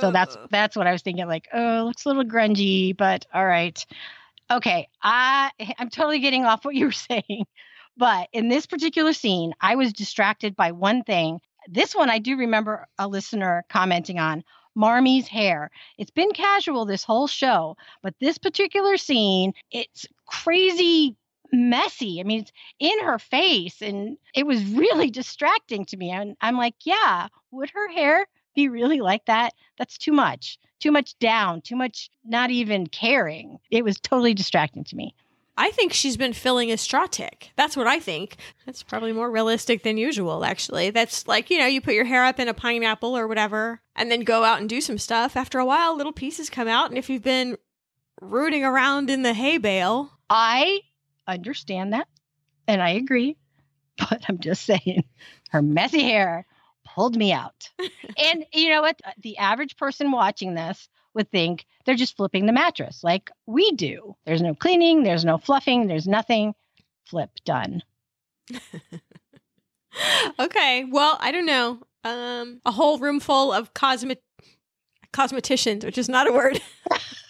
so 0.00 0.10
that's 0.12 0.36
that's 0.50 0.76
what 0.76 0.86
I 0.86 0.92
was 0.92 1.02
thinking. 1.02 1.26
Like, 1.26 1.48
oh, 1.52 1.84
looks 1.86 2.04
a 2.04 2.08
little 2.08 2.24
grungy, 2.24 2.96
but 2.96 3.26
all 3.34 3.46
right. 3.46 3.84
Okay, 4.50 4.88
I 5.02 5.50
I'm 5.78 5.90
totally 5.90 6.20
getting 6.20 6.44
off 6.44 6.64
what 6.64 6.74
you 6.74 6.86
were 6.86 6.92
saying, 7.10 7.46
but 7.96 8.28
in 8.32 8.48
this 8.48 8.66
particular 8.66 9.12
scene, 9.12 9.52
I 9.60 9.74
was 9.74 9.92
distracted 9.92 10.56
by 10.56 10.72
one 10.72 11.02
thing, 11.02 11.40
this 11.70 11.94
one 11.94 12.10
I 12.10 12.18
do 12.18 12.36
remember 12.36 12.86
a 12.98 13.06
listener 13.06 13.64
commenting 13.68 14.18
on 14.18 14.44
Marmee's 14.76 15.28
hair. 15.28 15.70
It's 15.98 16.10
been 16.10 16.32
casual 16.32 16.84
this 16.84 17.04
whole 17.04 17.28
show, 17.28 17.76
but 18.02 18.14
this 18.20 18.38
particular 18.38 18.96
scene, 18.96 19.52
it's 19.70 20.06
crazy 20.26 21.16
messy. 21.52 22.20
I 22.20 22.24
mean, 22.24 22.40
it's 22.40 22.52
in 22.78 23.04
her 23.04 23.18
face 23.18 23.82
and 23.82 24.16
it 24.34 24.46
was 24.46 24.64
really 24.64 25.10
distracting 25.20 25.84
to 25.86 25.96
me. 25.96 26.10
And 26.10 26.36
I'm 26.40 26.56
like, 26.56 26.74
yeah, 26.84 27.28
would 27.50 27.70
her 27.70 27.88
hair 27.92 28.26
be 28.54 28.68
really 28.68 29.00
like 29.00 29.24
that? 29.26 29.54
That's 29.78 29.98
too 29.98 30.12
much. 30.12 30.58
Too 30.80 30.92
much 30.92 31.18
down, 31.18 31.60
too 31.60 31.76
much 31.76 32.10
not 32.24 32.50
even 32.50 32.86
caring. 32.86 33.58
It 33.70 33.84
was 33.84 34.00
totally 34.00 34.34
distracting 34.34 34.84
to 34.84 34.96
me. 34.96 35.14
I 35.56 35.70
think 35.72 35.92
she's 35.92 36.16
been 36.16 36.32
filling 36.32 36.72
a 36.72 36.76
straw 36.78 37.06
tick. 37.06 37.50
That's 37.56 37.76
what 37.76 37.86
I 37.86 38.00
think. 38.00 38.36
That's 38.64 38.82
probably 38.82 39.12
more 39.12 39.30
realistic 39.30 39.82
than 39.82 39.98
usual, 39.98 40.44
actually. 40.44 40.90
That's 40.90 41.28
like, 41.28 41.50
you 41.50 41.58
know, 41.58 41.66
you 41.66 41.80
put 41.80 41.94
your 41.94 42.04
hair 42.04 42.24
up 42.24 42.40
in 42.40 42.48
a 42.48 42.54
pineapple 42.54 43.16
or 43.16 43.28
whatever 43.28 43.80
and 43.94 44.10
then 44.10 44.20
go 44.20 44.44
out 44.44 44.60
and 44.60 44.68
do 44.68 44.80
some 44.80 44.96
stuff. 44.96 45.36
After 45.36 45.58
a 45.58 45.66
while, 45.66 45.96
little 45.96 46.12
pieces 46.12 46.48
come 46.48 46.68
out. 46.68 46.88
And 46.88 46.96
if 46.96 47.10
you've 47.10 47.22
been 47.22 47.58
rooting 48.20 48.64
around 48.64 49.10
in 49.10 49.22
the 49.22 49.34
hay 49.34 49.58
bale. 49.58 50.10
I 50.28 50.80
understand 51.26 51.92
that 51.92 52.06
and 52.66 52.82
I 52.82 52.90
agree. 52.90 53.36
But 54.08 54.24
I'm 54.30 54.38
just 54.38 54.64
saying, 54.64 55.04
her 55.50 55.60
messy 55.60 56.02
hair 56.02 56.46
pulled 56.86 57.18
me 57.18 57.34
out. 57.34 57.68
and 57.78 58.46
you 58.50 58.70
know 58.70 58.80
what? 58.80 58.98
The 59.20 59.36
average 59.36 59.76
person 59.76 60.10
watching 60.10 60.54
this 60.54 60.88
would 61.14 61.30
think 61.30 61.66
they're 61.84 61.94
just 61.94 62.16
flipping 62.16 62.46
the 62.46 62.52
mattress 62.52 63.02
like 63.02 63.30
we 63.46 63.72
do. 63.72 64.16
There's 64.24 64.42
no 64.42 64.54
cleaning, 64.54 65.02
there's 65.02 65.24
no 65.24 65.38
fluffing, 65.38 65.86
there's 65.86 66.06
nothing. 66.06 66.54
Flip, 67.04 67.30
done. 67.44 67.82
okay. 70.38 70.84
Well, 70.84 71.16
I 71.20 71.32
don't 71.32 71.46
know. 71.46 71.80
Um, 72.04 72.60
a 72.64 72.70
whole 72.70 72.98
room 72.98 73.20
full 73.20 73.52
of 73.52 73.74
cosmet 73.74 74.22
cosmeticians, 75.12 75.84
which 75.84 75.98
is 75.98 76.08
not 76.08 76.28
a 76.28 76.32
word. 76.32 76.60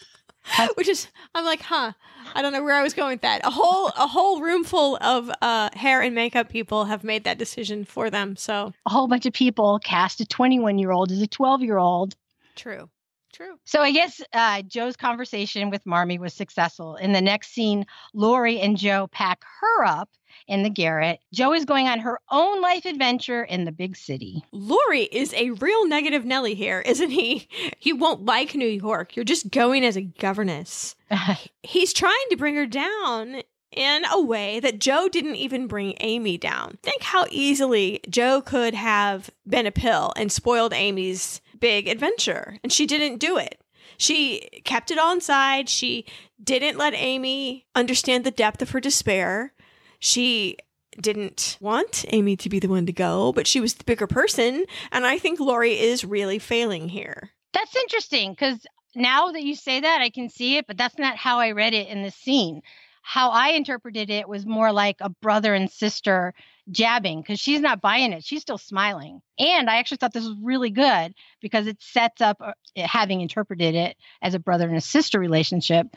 which 0.74 0.89
is 0.89 1.09
I'm 1.35 1.45
like, 1.45 1.62
huh. 1.62 1.93
I 2.35 2.43
don't 2.43 2.53
know 2.53 2.62
where 2.62 2.76
I 2.76 2.83
was 2.83 2.95
going 2.95 3.14
with 3.14 3.22
that. 3.22 3.45
A 3.45 3.51
whole 3.51 3.89
a 3.89 4.07
whole 4.07 4.41
room 4.41 4.62
full 4.62 4.97
of 5.01 5.31
uh, 5.43 5.70
hair 5.72 6.01
and 6.01 6.14
makeup 6.14 6.49
people 6.49 6.85
have 6.85 7.03
made 7.03 7.24
that 7.24 7.39
decision 7.39 7.85
for 7.85 8.11
them. 8.11 8.37
So 8.37 8.72
a 8.87 8.91
whole 8.91 9.09
bunch 9.09 9.26
of 9.26 9.33
people 9.33 9.81
cast 9.83 10.20
a 10.20 10.26
21 10.26 10.78
year 10.78 10.93
old 10.93 11.11
as 11.11 11.22
a 11.22 11.26
12 11.26 11.62
year 11.62 11.78
old. 11.78 12.14
True. 12.55 12.89
True. 13.33 13.59
So 13.64 13.81
I 13.81 13.93
guess 13.93 14.20
uh, 14.33 14.62
Jo's 14.62 14.97
conversation 14.97 15.70
with 15.70 15.87
Marmee 15.87 16.18
was 16.18 16.35
successful. 16.35 16.97
In 16.97 17.12
the 17.12 17.20
next 17.20 17.53
scene, 17.53 17.87
Laurie 18.12 18.61
and 18.61 18.76
Jo 18.76 19.07
pack 19.09 19.45
her 19.61 19.85
up 19.85 20.09
in 20.49 20.62
the 20.62 20.70
garret. 20.70 21.20
Jo 21.33 21.53
is 21.53 21.64
going 21.64 21.87
on 21.87 22.01
her 22.01 22.18
own 22.31 22.61
life 22.61 22.85
adventure 22.85 23.43
in 23.45 23.64
the 23.64 23.72
big 23.72 23.97
city. 23.97 24.43
Laurie 24.53 25.05
is 25.05 25.33
a 25.35 25.51
real 25.51 25.87
negative 25.87 26.24
Nelly 26.24 26.55
here, 26.55 26.81
isn't 26.81 27.11
he? 27.11 27.49
He 27.78 27.95
won't 27.95 28.26
like 28.26 28.55
New 28.55 28.68
York. 28.68 29.16
You're 29.16 29.24
just 29.24 29.51
going 29.51 29.85
as 29.87 29.97
a 29.97 30.03
governess. 30.03 30.97
He's 31.62 31.95
trying 31.95 32.14
to 32.28 32.37
bring 32.37 32.55
her 32.57 32.66
down 32.66 33.43
in 33.72 34.05
a 34.11 34.20
way 34.20 34.61
that 34.61 34.81
Jo 34.81 35.09
didn't 35.09 35.37
even 35.37 35.66
bring 35.66 35.95
Amy 36.01 36.37
down. 36.37 36.76
Think 36.83 37.03
how 37.03 37.24
easily 37.31 38.01
Jo 38.09 38.43
could 38.43 38.74
have 38.74 39.31
been 39.49 39.66
a 39.66 39.72
pill 39.72 40.12
and 40.16 40.31
spoiled 40.31 40.74
Amy's 40.74 41.41
big 41.61 41.89
adventure, 41.89 42.59
and 42.63 42.73
she 42.73 42.87
didn't 42.87 43.19
do 43.19 43.37
it. 43.37 43.61
She 43.97 44.49
kept 44.65 44.91
it 44.91 44.99
on 44.99 45.21
side. 45.21 45.69
She 45.69 46.07
didn't 46.43 46.79
let 46.79 46.95
Amy 46.95 47.67
understand 47.75 48.25
the 48.25 48.31
depth 48.31 48.63
of 48.63 48.71
her 48.71 48.81
despair. 48.81 49.53
She 49.99 50.57
didn't 51.01 51.59
want 51.61 52.05
Amy 52.09 52.37
to 52.37 52.49
be 52.49 52.59
the 52.59 52.69
one 52.69 52.87
to 52.87 52.93
go, 52.93 53.33
but 53.33 53.47
she 53.47 53.61
was 53.61 53.75
the 53.75 53.85
bigger 53.85 54.07
person. 54.07 54.65
And 54.91 55.07
I 55.07 55.19
think 55.19 55.39
Laurie 55.39 55.79
is 55.79 56.05
really 56.05 56.39
failing 56.39 56.89
here. 56.89 57.31
That's 57.53 57.77
interesting 57.77 58.33
because 58.33 58.67
now 58.95 59.33
that 59.33 59.43
you 59.43 59.55
say 59.55 59.81
that, 59.81 60.01
I 60.01 60.11
can 60.11 60.29
see 60.29 60.57
it, 60.57 60.67
but 60.67 60.77
that's 60.77 60.99
not 60.99 61.17
how 61.17 61.39
I 61.39 61.53
read 61.53 61.75
it 61.75 61.89
in 61.89 62.03
the 62.03 62.11
scene 62.11 62.63
how 63.03 63.31
I 63.31 63.51
interpreted 63.51 64.11
it 64.11 64.29
was 64.29 64.47
more 64.47 64.73
like 64.73 64.97
a 65.01 65.09
brother 65.09 65.55
and 65.55 65.71
sister 65.71 66.35
jabbing 66.71 67.21
because 67.21 67.41
she's 67.41 67.61
not 67.61 67.81
buying 67.81 68.12
it. 68.12 68.25
She's 68.25 68.43
still 68.43 68.59
smiling. 68.59 69.21
And 69.39 69.68
I 69.68 69.77
actually 69.77 69.99
thought 69.99 70.12
this 70.12 70.27
was 70.27 70.37
really 70.43 70.71
good 70.71 71.14
because 71.41 71.66
it 71.66 71.81
sets 71.81 72.21
up, 72.21 72.39
uh, 72.41 72.53
having 72.77 73.21
interpreted 73.21 73.75
it 73.75 73.97
as 74.23 74.35
a 74.35 74.39
brother 74.39 74.68
and 74.68 74.77
a 74.77 74.81
sister 74.81 75.18
relationship, 75.18 75.89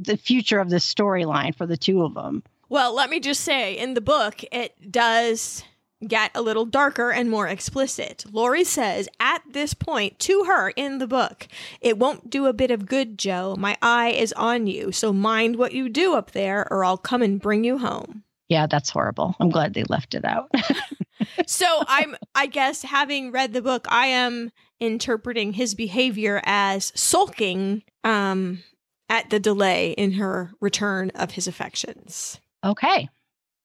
the 0.00 0.16
future 0.16 0.60
of 0.60 0.70
the 0.70 0.76
storyline 0.76 1.54
for 1.54 1.66
the 1.66 1.76
two 1.76 2.02
of 2.02 2.14
them. 2.14 2.42
Well, 2.68 2.94
let 2.94 3.10
me 3.10 3.20
just 3.20 3.42
say 3.42 3.76
in 3.76 3.94
the 3.94 4.00
book, 4.00 4.44
it 4.52 4.90
does 4.90 5.64
get 6.06 6.30
a 6.34 6.42
little 6.42 6.64
darker 6.64 7.10
and 7.10 7.30
more 7.30 7.48
explicit. 7.48 8.24
Laurie 8.30 8.64
says 8.64 9.08
at 9.18 9.42
this 9.50 9.74
point 9.74 10.18
to 10.20 10.44
her 10.44 10.70
in 10.70 10.98
the 10.98 11.06
book, 11.06 11.48
It 11.80 11.98
won't 11.98 12.30
do 12.30 12.46
a 12.46 12.52
bit 12.52 12.70
of 12.70 12.86
good, 12.86 13.18
Jo. 13.18 13.56
My 13.56 13.76
eye 13.82 14.10
is 14.10 14.32
on 14.34 14.66
you, 14.66 14.92
so 14.92 15.12
mind 15.12 15.56
what 15.56 15.72
you 15.72 15.88
do 15.88 16.14
up 16.14 16.32
there, 16.32 16.70
or 16.70 16.84
I'll 16.84 16.98
come 16.98 17.22
and 17.22 17.40
bring 17.40 17.64
you 17.64 17.78
home. 17.78 18.22
Yeah, 18.48 18.66
that's 18.66 18.90
horrible. 18.90 19.36
I'm 19.40 19.50
glad 19.50 19.74
they 19.74 19.84
left 19.84 20.14
it 20.14 20.24
out. 20.24 20.50
so 21.46 21.66
I'm 21.86 22.16
I 22.34 22.46
guess 22.46 22.82
having 22.82 23.30
read 23.30 23.52
the 23.52 23.62
book, 23.62 23.86
I 23.90 24.06
am 24.06 24.50
interpreting 24.80 25.52
his 25.52 25.74
behavior 25.74 26.40
as 26.44 26.92
sulking 26.94 27.82
um 28.04 28.62
at 29.08 29.30
the 29.30 29.40
delay 29.40 29.92
in 29.92 30.12
her 30.12 30.52
return 30.60 31.10
of 31.14 31.32
his 31.32 31.46
affections. 31.46 32.40
Okay. 32.64 33.08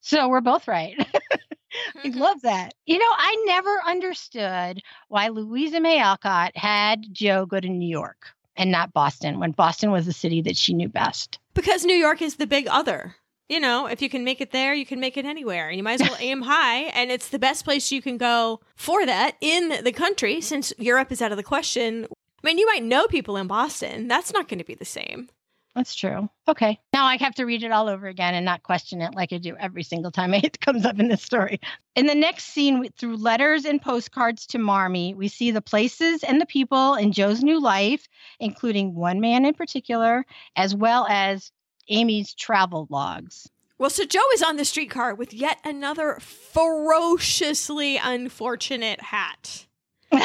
So 0.02 0.28
we're 0.28 0.42
both 0.42 0.68
right. 0.68 0.96
I 2.04 2.10
love 2.10 2.42
that. 2.42 2.74
You 2.86 2.98
know, 3.00 3.06
I 3.10 3.44
never 3.46 3.82
understood 3.88 4.82
why 5.08 5.30
Louisa 5.30 5.80
May 5.80 6.00
Alcott 6.00 6.56
had 6.56 7.06
Jo 7.12 7.46
go 7.46 7.60
to 7.60 7.70
New 7.70 7.88
York 7.88 8.28
and 8.56 8.72
not 8.72 8.94
Boston 8.94 9.40
when 9.40 9.52
Boston 9.52 9.92
was 9.92 10.06
the 10.06 10.14
city 10.14 10.42
that 10.42 10.58
she 10.58 10.74
knew 10.74 10.90
best. 10.90 11.40
Because 11.54 11.86
New 11.86 11.96
York 11.96 12.22
is 12.22 12.36
the 12.36 12.48
big 12.48 12.68
other. 12.68 13.16
You 13.50 13.60
know, 13.60 13.88
if 13.88 14.02
you 14.02 14.10
can 14.10 14.24
make 14.24 14.42
it 14.42 14.52
there, 14.52 14.74
you 14.74 14.86
can 14.86 15.00
make 15.00 15.18
it 15.18 15.26
anywhere. 15.26 15.68
And 15.68 15.78
you 15.78 15.84
might 15.84 16.02
as 16.02 16.10
well 16.10 16.18
aim 16.20 16.42
high, 16.42 16.84
and 16.94 17.12
it's 17.12 17.30
the 17.30 17.40
best 17.40 17.66
place 17.66 17.92
you 17.92 18.02
can 18.02 18.18
go 18.18 18.62
for 18.76 19.06
that 19.06 19.36
in 19.42 19.84
the 19.84 19.92
country 19.92 20.42
since 20.42 20.74
Europe 20.78 21.12
is 21.12 21.22
out 21.22 21.32
of 21.32 21.38
the 21.38 21.44
question. 21.44 22.08
I 22.44 22.48
mean, 22.48 22.58
you 22.58 22.66
might 22.68 22.84
know 22.84 23.08
people 23.08 23.38
in 23.38 23.48
Boston. 23.48 24.08
That's 24.08 24.34
not 24.34 24.48
going 24.48 24.60
to 24.60 24.66
be 24.66 24.76
the 24.76 24.86
same. 24.86 25.30
That's 25.76 25.96
true. 25.96 26.30
Okay. 26.48 26.80
Now 26.94 27.06
I 27.06 27.18
have 27.18 27.34
to 27.36 27.46
read 27.46 27.64
it 27.64 27.72
all 27.72 27.90
over 27.90 28.06
again 28.06 28.36
and 28.36 28.46
not 28.46 28.62
question 28.62 29.02
it 29.02 29.16
like 29.16 29.34
I 29.34 29.40
do 29.40 29.56
every 29.60 29.82
single 29.82 30.12
time 30.12 30.34
it 30.34 30.60
comes 30.60 30.86
up 30.86 31.00
in 31.00 31.08
this 31.08 31.24
story. 31.24 31.60
In 31.96 32.06
the 32.06 32.16
next 32.16 32.46
scene, 32.46 32.90
through 32.98 33.18
letters 33.18 33.66
and 33.66 33.82
postcards 33.82 34.46
to 34.48 34.60
Marmee, 34.60 35.16
we 35.16 35.28
see 35.28 35.50
the 35.50 35.62
places 35.62 36.24
and 36.24 36.40
the 36.40 36.46
people 36.46 36.94
in 36.96 37.12
Jo's 37.12 37.44
new 37.44 37.60
life, 37.60 38.08
including 38.40 38.94
one 38.94 39.20
man 39.20 39.46
in 39.46 39.54
particular, 39.54 40.26
as 40.56 40.76
well 40.76 41.08
as 41.10 41.52
Amy's 41.90 42.34
travel 42.34 42.88
logs. 42.90 43.50
Well, 43.78 43.90
so 43.90 44.06
Jo 44.06 44.22
is 44.34 44.44
on 44.44 44.58
the 44.58 44.66
streetcar 44.66 45.16
with 45.16 45.34
yet 45.34 45.60
another 45.66 46.18
ferociously 46.22 47.98
unfortunate 47.98 49.02
hat. 49.02 49.68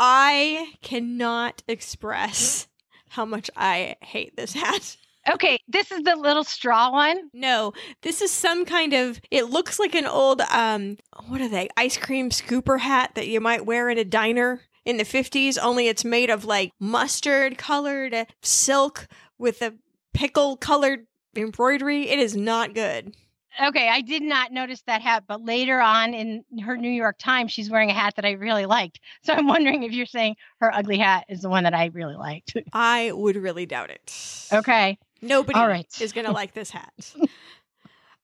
I 0.00 0.74
cannot 0.82 1.62
express 1.66 2.68
how 3.08 3.24
much 3.24 3.50
I 3.56 3.96
hate 4.00 4.36
this 4.36 4.52
hat. 4.52 4.96
Okay, 5.28 5.58
this 5.66 5.90
is 5.90 6.02
the 6.04 6.14
little 6.14 6.44
straw 6.44 6.92
one. 6.92 7.30
No, 7.32 7.72
this 8.02 8.22
is 8.22 8.30
some 8.30 8.64
kind 8.64 8.92
of 8.92 9.20
it 9.30 9.50
looks 9.50 9.78
like 9.78 9.94
an 9.94 10.06
old 10.06 10.40
um 10.42 10.98
what 11.26 11.40
are 11.40 11.48
they? 11.48 11.68
Ice 11.76 11.96
cream 11.96 12.30
scooper 12.30 12.78
hat 12.78 13.12
that 13.16 13.26
you 13.26 13.40
might 13.40 13.66
wear 13.66 13.90
in 13.90 13.98
a 13.98 14.04
diner 14.04 14.60
in 14.84 14.98
the 14.98 15.04
50s, 15.04 15.58
only 15.60 15.88
it's 15.88 16.04
made 16.04 16.30
of 16.30 16.44
like 16.44 16.72
mustard 16.78 17.58
colored 17.58 18.14
silk 18.40 19.08
with 19.38 19.62
a 19.62 19.74
pickle 20.12 20.56
colored 20.56 21.06
embroidery. 21.36 22.08
It 22.08 22.18
is 22.18 22.36
not 22.36 22.74
good. 22.74 23.14
Okay, 23.60 23.88
I 23.88 24.02
did 24.02 24.22
not 24.22 24.52
notice 24.52 24.82
that 24.82 25.00
hat, 25.00 25.24
but 25.26 25.42
later 25.42 25.80
on 25.80 26.12
in 26.12 26.44
her 26.62 26.76
New 26.76 26.90
York 26.90 27.16
Times, 27.18 27.52
she's 27.52 27.70
wearing 27.70 27.90
a 27.90 27.94
hat 27.94 28.16
that 28.16 28.26
I 28.26 28.32
really 28.32 28.66
liked. 28.66 29.00
So 29.22 29.32
I'm 29.32 29.46
wondering 29.46 29.82
if 29.82 29.92
you're 29.92 30.04
saying 30.04 30.36
her 30.60 30.72
ugly 30.74 30.98
hat 30.98 31.24
is 31.28 31.40
the 31.40 31.48
one 31.48 31.64
that 31.64 31.72
I 31.74 31.86
really 31.86 32.16
liked. 32.16 32.54
I 32.74 33.12
would 33.12 33.36
really 33.36 33.64
doubt 33.64 33.90
it. 33.90 34.48
Okay. 34.52 34.98
Nobody 35.22 35.58
All 35.58 35.68
right. 35.68 35.86
is 36.00 36.12
going 36.12 36.26
to 36.26 36.32
like 36.32 36.52
this 36.52 36.70
hat. 36.70 36.92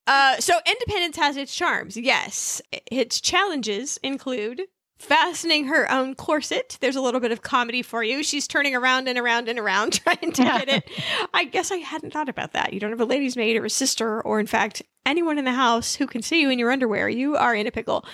Uh, 0.05 0.35
so 0.37 0.53
independence 0.65 1.15
has 1.15 1.37
its 1.37 1.55
charms, 1.55 1.95
yes. 1.95 2.61
Its 2.91 3.21
challenges 3.21 3.97
include 4.03 4.63
fastening 4.99 5.65
her 5.65 5.91
own 5.91 6.15
corset. 6.15 6.77
There's 6.81 6.95
a 6.95 7.01
little 7.01 7.19
bit 7.19 7.31
of 7.31 7.41
comedy 7.41 7.81
for 7.81 8.03
you. 8.03 8.23
She's 8.23 8.47
turning 8.47 8.75
around 8.75 9.07
and 9.07 9.17
around 9.17 9.49
and 9.49 9.59
around 9.59 9.93
trying 10.03 10.31
to 10.31 10.43
get 10.43 10.69
it. 10.69 10.89
I 11.33 11.45
guess 11.45 11.71
I 11.71 11.77
hadn't 11.77 12.11
thought 12.11 12.29
about 12.29 12.53
that. 12.53 12.73
You 12.73 12.79
don't 12.79 12.91
have 12.91 13.01
a 13.01 13.05
lady's 13.05 13.35
maid 13.35 13.57
or 13.57 13.65
a 13.65 13.69
sister, 13.69 14.21
or 14.21 14.39
in 14.39 14.47
fact, 14.47 14.81
anyone 15.05 15.37
in 15.37 15.45
the 15.45 15.51
house 15.51 15.95
who 15.95 16.07
can 16.07 16.21
see 16.21 16.41
you 16.41 16.49
in 16.49 16.59
your 16.59 16.71
underwear. 16.71 17.09
You 17.09 17.35
are 17.35 17.55
in 17.55 17.67
a 17.67 17.71
pickle. 17.71 18.05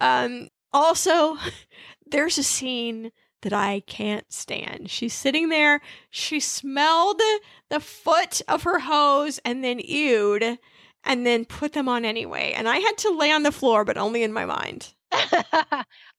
Um, 0.00 0.48
also, 0.72 1.36
there's 2.06 2.38
a 2.38 2.42
scene 2.42 3.12
that 3.42 3.52
I 3.52 3.80
can't 3.86 4.30
stand. 4.32 4.90
She's 4.90 5.14
sitting 5.14 5.48
there. 5.48 5.80
She 6.10 6.40
smelled 6.40 7.20
the 7.68 7.80
foot 7.80 8.42
of 8.48 8.64
her 8.64 8.80
hose 8.80 9.38
and 9.44 9.62
then 9.62 9.78
ewed 9.78 10.58
and 11.04 11.26
then 11.26 11.44
put 11.44 11.72
them 11.72 11.88
on 11.88 12.04
anyway. 12.04 12.52
And 12.56 12.68
I 12.68 12.78
had 12.78 12.98
to 12.98 13.10
lay 13.10 13.30
on 13.30 13.44
the 13.44 13.52
floor, 13.52 13.84
but 13.84 13.96
only 13.96 14.22
in 14.22 14.32
my 14.32 14.44
mind. 14.44 14.94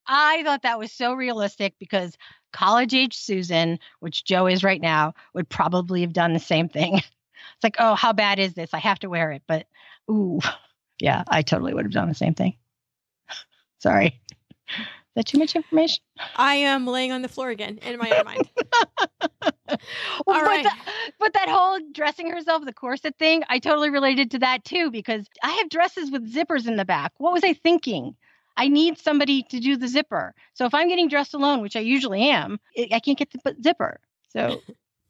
I 0.09 0.43
thought 0.43 0.63
that 0.63 0.79
was 0.79 0.91
so 0.91 1.13
realistic 1.13 1.75
because 1.79 2.17
college 2.51 2.95
age 2.95 3.15
Susan, 3.15 3.77
which 3.99 4.25
Jo 4.25 4.47
is 4.47 4.63
right 4.63 4.81
now, 4.81 5.13
would 5.33 5.47
probably 5.47 6.01
have 6.01 6.13
done 6.13 6.33
the 6.33 6.39
same 6.39 6.67
thing. 6.67 7.01
It's 7.55 7.63
like, 7.63 7.77
oh, 7.79 7.95
how 7.95 8.13
bad 8.13 8.37
is 8.39 8.53
this? 8.53 8.73
I 8.73 8.79
have 8.79 8.99
to 8.99 9.09
wear 9.09 9.31
it. 9.31 9.41
But, 9.47 9.65
ooh, 10.09 10.39
yeah, 10.99 11.23
I 11.27 11.41
totally 11.41 11.73
would 11.73 11.85
have 11.85 11.91
done 11.91 12.07
the 12.07 12.13
same 12.15 12.33
thing. 12.33 12.55
Sorry. 13.79 14.21
Is 14.69 14.85
that 15.15 15.25
too 15.25 15.39
much 15.39 15.55
information? 15.55 16.03
I 16.35 16.55
am 16.55 16.85
laying 16.85 17.11
on 17.11 17.21
the 17.21 17.27
floor 17.27 17.49
again 17.49 17.79
in 17.79 17.97
my 17.97 18.17
own 18.17 18.25
mind. 18.25 18.49
Well, 20.25 20.37
All 20.37 20.43
right. 20.43 20.63
the- 20.63 21.11
but 21.19 21.33
that 21.33 21.49
whole 21.49 21.79
dressing 21.93 22.29
herself 22.29 22.63
the 22.65 22.73
corset 22.73 23.17
thing, 23.17 23.43
I 23.49 23.59
totally 23.59 23.89
related 23.89 24.31
to 24.31 24.39
that 24.39 24.63
too 24.63 24.89
because 24.91 25.27
I 25.43 25.51
have 25.53 25.69
dresses 25.69 26.11
with 26.11 26.31
zippers 26.33 26.67
in 26.67 26.75
the 26.75 26.85
back. 26.85 27.13
What 27.17 27.33
was 27.33 27.43
I 27.43 27.53
thinking? 27.53 28.15
I 28.59 28.67
need 28.67 28.97
somebody 28.97 29.43
to 29.43 29.59
do 29.61 29.77
the 29.77 29.87
zipper. 29.87 30.35
So 30.53 30.65
if 30.65 30.73
I'm 30.73 30.89
getting 30.89 31.07
dressed 31.07 31.33
alone, 31.33 31.61
which 31.61 31.77
I 31.77 31.79
usually 31.79 32.29
am, 32.29 32.59
I 32.77 32.99
can't 32.99 33.17
get 33.17 33.31
the 33.31 33.55
zipper. 33.63 34.01
So 34.33 34.59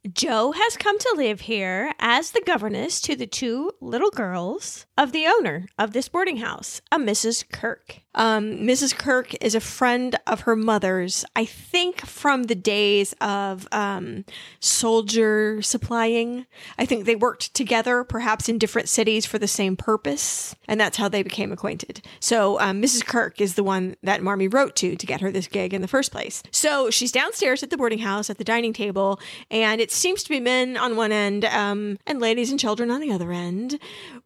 Jo 0.08 0.54
has 0.54 0.78
come 0.78 0.98
to 0.98 1.14
live 1.18 1.42
here 1.42 1.92
as 2.00 2.32
the 2.32 2.42
governess 2.46 3.02
to 3.02 3.18
the 3.18 3.28
two 3.28 3.74
little 3.82 4.12
girls 4.12 4.86
of 4.98 5.12
the 5.12 5.26
owner 5.28 5.68
of 5.78 5.92
this 5.92 6.08
boarding 6.08 6.38
house, 6.38 6.82
a 6.90 6.98
Mrs. 6.98 7.46
Kirke. 7.50 8.00
Um, 8.16 8.60
Mrs. 8.60 8.96
Kirke 8.96 9.36
is 9.40 9.56
a 9.56 9.60
friend 9.60 10.18
of 10.26 10.42
her 10.42 10.56
mother's, 10.56 11.26
I 11.36 11.46
think 11.46 12.06
from 12.06 12.44
the 12.44 12.56
days 12.56 13.14
of 13.22 13.68
um, 13.72 14.26
soldier 14.60 15.62
supplying. 15.62 16.46
I 16.78 16.86
think 16.86 17.06
they 17.06 17.16
worked 17.16 17.54
together, 17.54 18.04
perhaps 18.04 18.50
in 18.50 18.58
different 18.58 18.90
cities 18.90 19.26
for 19.26 19.38
the 19.38 19.48
same 19.48 19.78
purpose, 19.78 20.56
and 20.68 20.80
that's 20.80 20.98
how 20.98 21.08
they 21.08 21.24
became 21.24 21.52
acquainted. 21.52 22.02
So 22.20 22.60
um, 22.60 22.82
Mrs. 22.82 23.06
Kirke 23.06 23.42
is 23.42 23.56
the 23.56 23.64
one 23.64 23.96
that 24.04 24.24
Marmee 24.24 24.48
wrote 24.48 24.76
to 24.78 24.96
to 24.96 25.06
get 25.06 25.22
her 25.22 25.32
this 25.32 25.48
gig 25.48 25.74
in 25.74 25.82
the 25.82 25.88
first 25.88 26.12
place. 26.12 26.42
So 26.52 26.90
she's 26.90 27.12
downstairs 27.12 27.64
at 27.64 27.70
the 27.70 27.78
boarding 27.78 28.00
house 28.00 28.30
at 28.30 28.38
the 28.38 28.44
dining 28.44 28.74
table, 28.74 29.20
and 29.52 29.80
it 29.90 29.94
seems 29.94 30.22
to 30.22 30.30
be 30.30 30.40
men 30.40 30.78
on 30.78 30.96
one 30.96 31.12
end 31.12 31.46
um, 31.46 31.98
and 32.06 32.20
ladies 32.20 32.52
and 32.52 32.60
children 32.60 32.92
on 32.92 33.02
the 33.02 33.12
other 33.12 33.32
end. 33.32 33.80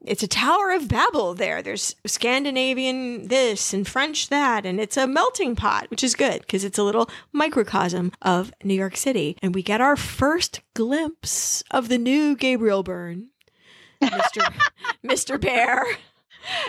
It's 0.03 0.21
a 0.21 0.27
Tower 0.27 0.71
of 0.71 0.89
Babel 0.89 1.33
there. 1.33 1.61
There's 1.61 1.95
Scandinavian 2.05 3.29
this 3.29 3.73
and 3.73 3.87
French 3.87 4.27
that, 4.27 4.65
and 4.65 4.77
it's 4.77 4.97
a 4.97 5.07
melting 5.07 5.55
pot, 5.55 5.89
which 5.89 6.03
is 6.03 6.15
good 6.15 6.41
because 6.41 6.65
it's 6.65 6.77
a 6.77 6.83
little 6.83 7.09
microcosm 7.31 8.11
of 8.21 8.51
New 8.61 8.73
York 8.73 8.97
City. 8.97 9.37
And 9.41 9.55
we 9.55 9.63
get 9.63 9.79
our 9.79 9.95
first 9.95 10.59
glimpse 10.73 11.63
of 11.71 11.87
the 11.87 11.97
new 11.97 12.35
Gabriel 12.35 12.83
Byrne, 12.83 13.29
Mr. 14.01 14.53
Mr. 15.05 15.39
Bhaer. 15.39 15.95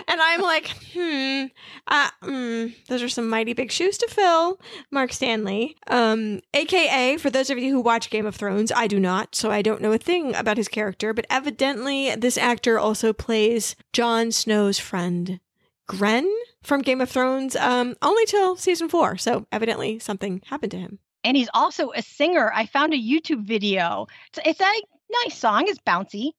And 0.07 0.21
I'm 0.21 0.41
like, 0.41 0.67
hmm, 0.93 1.45
uh, 1.87 2.09
mm, 2.23 2.73
those 2.87 3.03
are 3.03 3.09
some 3.09 3.29
mighty 3.29 3.53
big 3.53 3.71
shoes 3.71 3.97
to 3.97 4.07
fill, 4.07 4.59
Mark 4.91 5.11
Stanley. 5.11 5.75
Um, 5.87 6.41
AKA, 6.53 7.17
for 7.17 7.29
those 7.29 7.49
of 7.49 7.57
you 7.57 7.71
who 7.71 7.81
watch 7.81 8.09
Game 8.09 8.25
of 8.25 8.35
Thrones, 8.35 8.71
I 8.71 8.87
do 8.87 8.99
not, 8.99 9.35
so 9.35 9.51
I 9.51 9.61
don't 9.61 9.81
know 9.81 9.91
a 9.91 9.97
thing 9.97 10.33
about 10.35 10.57
his 10.57 10.67
character, 10.67 11.13
but 11.13 11.25
evidently 11.29 12.15
this 12.15 12.37
actor 12.37 12.79
also 12.79 13.11
plays 13.13 13.75
Jon 13.93 14.31
Snow's 14.31 14.79
friend, 14.79 15.39
Grenn, 15.87 16.31
from 16.63 16.81
Game 16.81 17.01
of 17.01 17.09
Thrones, 17.09 17.55
um, 17.55 17.95
only 18.01 18.25
till 18.25 18.55
season 18.55 18.89
four. 18.89 19.17
So 19.17 19.45
evidently 19.51 19.99
something 19.99 20.41
happened 20.47 20.71
to 20.71 20.79
him. 20.79 20.99
and 21.25 21.35
he's 21.35 21.49
also 21.53 21.91
a 21.91 22.01
singer. 22.01 22.51
I 22.53 22.67
found 22.67 22.93
a 22.93 22.97
YouTube 22.97 23.45
video. 23.45 24.07
It's, 24.29 24.39
it's 24.45 24.61
a 24.61 24.81
nice 25.23 25.37
song. 25.37 25.65
It's 25.67 25.79
bouncy. 25.79 26.31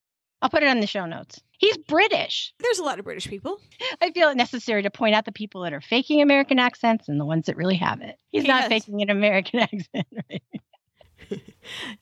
I'll 0.43 0.51
put 0.51 0.63
it 0.63 0.69
on 0.69 0.81
the 0.81 0.87
show 0.87 1.07
notes. 1.07 1.41
He's 1.59 1.77
British. 1.79 2.53
There's 2.59 2.79
a 2.79 2.85
lot 2.85 2.99
of 2.99 3.05
British 3.07 3.27
people. 3.29 3.59
I 4.03 4.11
feel 4.13 4.29
it 4.29 4.37
necessary 4.37 4.83
to 4.83 4.91
point 4.91 5.15
out 5.15 5.25
the 5.25 5.33
people 5.33 5.63
that 5.63 5.73
are 5.73 5.81
faking 5.81 6.21
American 6.21 6.59
accents 6.59 7.09
and 7.09 7.19
the 7.19 7.25
ones 7.25 7.47
that 7.47 7.57
really 7.57 7.77
have 7.77 8.03
it. 8.03 8.19
He's 8.31 8.45
not 8.45 8.63
Yes. 8.63 8.69
faking 8.69 9.01
an 9.03 9.09
American 9.11 9.61
accent. 9.61 10.07
Right? 10.31 10.43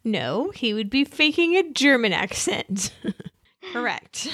No, 0.04 0.50
he 0.50 0.74
would 0.74 0.90
be 0.90 1.04
faking 1.04 1.56
a 1.56 1.70
German 1.72 2.12
accent. 2.12 2.92
Correct. 3.72 4.28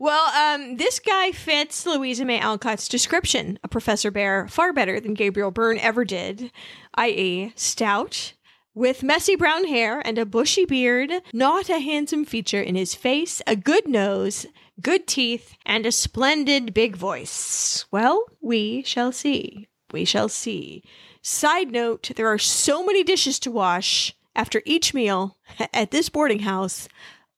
well, 0.00 0.26
um, 0.34 0.76
this 0.76 0.98
guy 0.98 1.30
fits 1.30 1.86
Louisa 1.86 2.24
May 2.24 2.40
Alcott's 2.40 2.88
description 2.88 3.60
of 3.62 3.70
Professor 3.70 4.10
Bhaer 4.10 4.50
far 4.50 4.72
better 4.72 4.98
than 4.98 5.14
Gabriel 5.14 5.52
Byrne 5.52 5.78
ever 5.78 6.04
did, 6.04 6.50
i.e., 6.96 7.52
stout, 7.54 8.32
with 8.78 9.02
messy 9.02 9.34
brown 9.34 9.64
hair 9.64 10.00
and 10.06 10.18
a 10.18 10.24
bushy 10.24 10.64
beard, 10.64 11.10
not 11.32 11.68
a 11.68 11.80
handsome 11.80 12.24
feature 12.24 12.62
in 12.62 12.76
his 12.76 12.94
face, 12.94 13.42
a 13.44 13.56
good 13.56 13.88
nose, 13.88 14.46
good 14.80 15.04
teeth, 15.04 15.56
and 15.66 15.84
a 15.84 15.90
splendid 15.90 16.72
big 16.72 16.94
voice. 16.94 17.86
Well, 17.90 18.24
we 18.40 18.84
shall 18.84 19.10
see. 19.10 19.66
We 19.90 20.04
shall 20.04 20.28
see. 20.28 20.84
Side 21.22 21.72
note 21.72 22.12
there 22.14 22.28
are 22.28 22.38
so 22.38 22.86
many 22.86 23.02
dishes 23.02 23.40
to 23.40 23.50
wash 23.50 24.14
after 24.36 24.62
each 24.64 24.94
meal 24.94 25.36
at 25.74 25.90
this 25.90 26.08
boarding 26.08 26.40
house. 26.40 26.88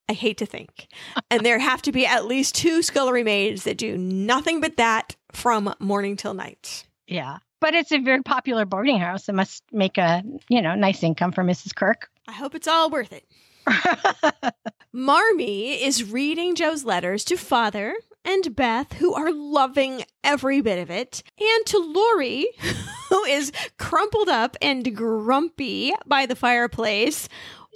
I 0.07 0.13
hate 0.13 0.37
to 0.37 0.45
think. 0.45 0.89
And 1.31 1.43
there 1.43 1.57
have 1.57 1.81
to 1.83 1.91
be 1.91 2.05
at 2.05 2.25
least 2.25 2.53
two 2.53 2.83
scullery 2.83 3.23
maids 3.23 3.63
that 3.63 3.77
do 3.77 3.97
nothing 3.97 4.61
but 4.61 4.77
that 4.77 5.15
from 5.31 5.73
morning 5.79 6.17
till 6.17 6.35
night. 6.35 6.83
Yeah. 7.07 7.37
But 7.61 7.75
it's 7.75 7.91
a 7.91 7.99
very 7.99 8.23
popular 8.23 8.65
boarding 8.65 8.99
house. 8.99 9.29
It 9.29 9.35
must 9.35 9.63
make 9.71 9.97
a, 9.97 10.23
you 10.49 10.61
know, 10.61 10.75
nice 10.75 11.03
income 11.03 11.31
for 11.31 11.43
Mrs. 11.43 11.73
Kirke. 11.73 12.09
I 12.27 12.33
hope 12.33 12.55
it's 12.55 12.67
all 12.67 12.89
worth 12.89 13.13
it. 13.13 13.25
Marmee 14.93 15.81
is 15.81 16.11
reading 16.11 16.55
Jo's 16.55 16.83
letters 16.83 17.23
to 17.25 17.37
father 17.37 17.95
and 18.25 18.55
Beth, 18.55 18.93
who 18.93 19.13
are 19.13 19.31
loving 19.31 20.03
every 20.23 20.61
bit 20.61 20.79
of 20.79 20.91
it, 20.91 21.23
and 21.39 21.65
to 21.67 21.77
Laurie, 21.79 22.47
who 23.09 23.23
is 23.25 23.51
crumpled 23.77 24.29
up 24.29 24.57
and 24.61 24.95
grumpy 24.95 25.93
by 26.05 26.25
the 26.25 26.35
fireplace. 26.35 27.27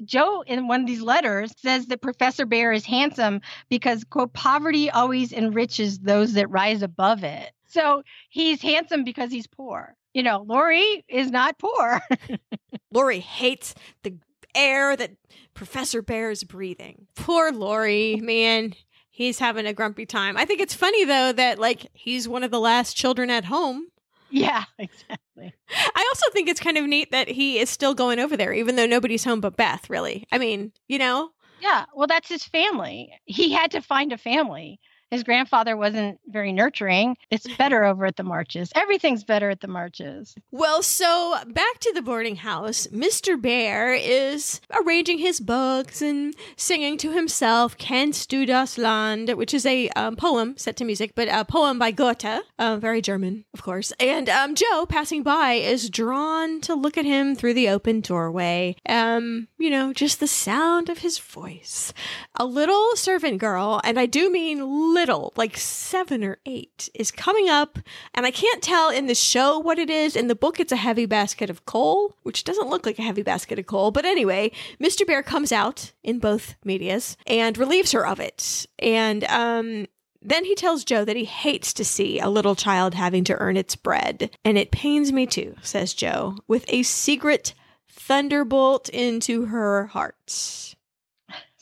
Jo, 0.04 0.42
in 0.42 0.68
one 0.68 0.82
of 0.82 0.88
these 0.88 1.02
letters, 1.02 1.54
says 1.58 1.86
that 1.88 2.02
Professor 2.02 2.46
Bhaer 2.46 2.76
is 2.76 2.86
handsome 2.86 3.42
because, 3.70 4.04
quote, 4.04 4.34
poverty 4.34 4.90
always 4.90 5.32
enriches 5.32 6.00
those 6.00 6.34
that 6.34 6.50
rise 6.50 6.82
above 6.82 7.24
it. 7.24 7.52
So 7.76 8.04
he's 8.30 8.62
handsome 8.62 9.04
because 9.04 9.32
he's 9.32 9.48
poor. 9.48 9.96
You 10.14 10.24
know, 10.24 10.46
Laurie 10.48 11.04
is 11.10 11.30
not 11.30 11.60
poor. 11.60 12.02
Laurie 12.94 13.20
hates 13.20 13.76
the 14.04 14.16
air 14.56 14.96
that 14.96 15.12
Professor 15.54 16.02
Bhaer 16.02 16.32
is 16.32 16.46
breathing. 16.46 17.08
Poor 17.18 17.52
Laurie, 17.52 18.16
man. 18.16 18.74
He's 19.10 19.40
having 19.40 19.66
a 19.66 19.74
grumpy 19.74 20.06
time. 20.06 20.38
I 20.38 20.46
think 20.46 20.62
it's 20.62 20.74
funny 20.74 21.04
though 21.04 21.34
that 21.34 21.60
like 21.60 21.88
he's 21.94 22.30
one 22.30 22.44
of 22.44 22.52
the 22.52 22.62
last 22.62 22.96
children 22.96 23.30
at 23.30 23.46
home. 23.46 23.88
Yeah, 24.30 24.64
exactly. 24.80 25.54
I 25.70 26.12
also 26.14 26.32
think 26.32 26.48
it's 26.48 26.62
kind 26.62 26.78
of 26.78 26.86
neat 26.86 27.12
that 27.12 27.28
he 27.28 27.60
is 27.60 27.70
still 27.70 27.94
going 27.94 28.20
over 28.20 28.38
there, 28.38 28.54
even 28.54 28.78
though 28.78 28.86
nobody's 28.86 29.26
home 29.26 29.42
but 29.42 29.58
Beth, 29.58 29.90
really. 29.90 30.26
I 30.32 30.38
mean, 30.38 30.72
you 30.88 30.98
know? 30.98 31.32
Yeah, 31.62 31.86
well, 31.94 32.08
that's 32.08 32.30
his 32.30 32.46
family. 32.46 33.12
He 33.26 33.52
had 33.52 33.72
to 33.72 33.82
find 33.82 34.14
a 34.14 34.18
family 34.18 34.80
his 35.16 35.24
grandfather 35.24 35.78
wasn't 35.78 36.20
very 36.28 36.52
nurturing. 36.52 37.16
It's 37.32 37.48
better 37.56 37.86
over 37.86 38.06
at 38.06 38.18
the 38.18 38.24
marches. 38.24 38.70
Everything's 38.76 39.24
better 39.24 39.50
at 39.50 39.62
the 39.62 39.70
marches. 39.70 40.36
Well, 40.52 40.84
so 40.84 41.38
back 41.48 41.80
to 41.80 41.94
the 41.94 42.02
boarding 42.02 42.36
house. 42.36 42.86
Mr. 42.88 43.42
Bhaer 43.42 43.98
is 43.98 44.60
arranging 44.74 45.20
his 45.20 45.40
books 45.40 46.02
and 46.02 46.36
singing 46.58 46.98
to 46.98 47.14
himself 47.14 47.78
Kennst 47.78 48.28
du 48.28 48.46
das 48.46 48.78
Land, 48.78 49.30
which 49.36 49.54
is 49.54 49.66
a 49.66 49.88
um, 49.92 50.18
poem 50.18 50.58
set 50.58 50.76
to 50.76 50.86
music, 50.86 51.14
but 51.16 51.30
a 51.30 51.46
poem 51.46 51.80
by 51.80 51.92
Goethe, 51.92 52.42
uh, 52.60 52.76
very 52.76 53.02
German, 53.02 53.46
of 53.54 53.64
course. 53.64 53.94
And 54.00 54.28
um, 54.28 54.54
Jo, 54.54 54.86
passing 54.86 55.24
by, 55.24 55.54
is 55.54 55.90
drawn 55.90 56.60
to 56.62 56.76
look 56.76 56.98
at 56.98 57.06
him 57.06 57.36
through 57.36 57.54
the 57.54 57.70
open 57.70 58.02
doorway. 58.02 58.76
Um, 58.90 59.48
you 59.58 59.70
know, 59.70 59.94
just 59.94 60.20
the 60.20 60.28
sound 60.28 60.90
of 60.90 60.98
his 60.98 61.20
voice. 61.20 61.94
A 62.36 62.46
little 62.46 62.98
servant 62.98 63.38
girl, 63.38 63.80
and 63.86 63.98
I 63.98 64.08
do 64.08 64.30
mean 64.30 64.94
little, 64.94 65.05
like 65.36 65.58
seven 65.58 66.24
or 66.24 66.38
eight, 66.46 66.90
is 66.94 67.12
coming 67.12 67.50
up, 67.50 67.80
and 68.14 68.26
I 68.26 68.32
can't 68.32 68.62
tell 68.62 68.90
in 68.90 69.08
the 69.08 69.16
show 69.16 69.60
what 69.60 69.80
it 69.80 69.90
is. 69.90 70.16
In 70.16 70.28
the 70.28 70.36
book, 70.36 70.60
it's 70.60 70.72
a 70.72 70.78
heavy 70.78 71.06
basket 71.06 71.50
of 71.50 71.66
coal, 71.66 72.16
which 72.24 72.44
doesn't 72.44 72.70
look 72.70 72.86
like 72.86 73.00
a 73.00 73.04
heavy 73.04 73.24
basket 73.24 73.60
of 73.60 73.68
coal. 73.68 73.92
But 73.92 74.06
anyway, 74.06 74.52
Mr. 74.80 75.06
Bhaer 75.06 75.24
comes 75.24 75.52
out 75.52 75.94
in 76.04 76.20
both 76.20 76.56
medias 76.64 77.18
and 77.28 77.58
relieves 77.58 77.92
her 77.92 78.06
of 78.06 78.20
it. 78.20 78.66
And 78.80 79.24
um, 79.26 79.88
then 80.22 80.46
he 80.46 80.56
tells 80.56 80.84
Jo 80.84 81.06
that 81.06 81.16
he 81.16 81.26
hates 81.26 81.74
to 81.74 81.86
see 81.86 82.20
a 82.20 82.30
little 82.30 82.56
child 82.56 82.96
having 82.96 83.24
to 83.26 83.38
earn 83.38 83.58
its 83.58 83.76
bread. 83.76 84.32
And 84.44 84.58
it 84.58 84.72
pains 84.72 85.12
me 85.12 85.28
too, 85.28 85.56
says 85.62 85.94
Jo, 85.94 86.38
with 86.48 86.66
a 86.68 86.84
secret 86.84 87.54
thunderbolt 87.88 88.90
into 88.90 89.46
her 89.46 89.88
heart. 89.88 90.75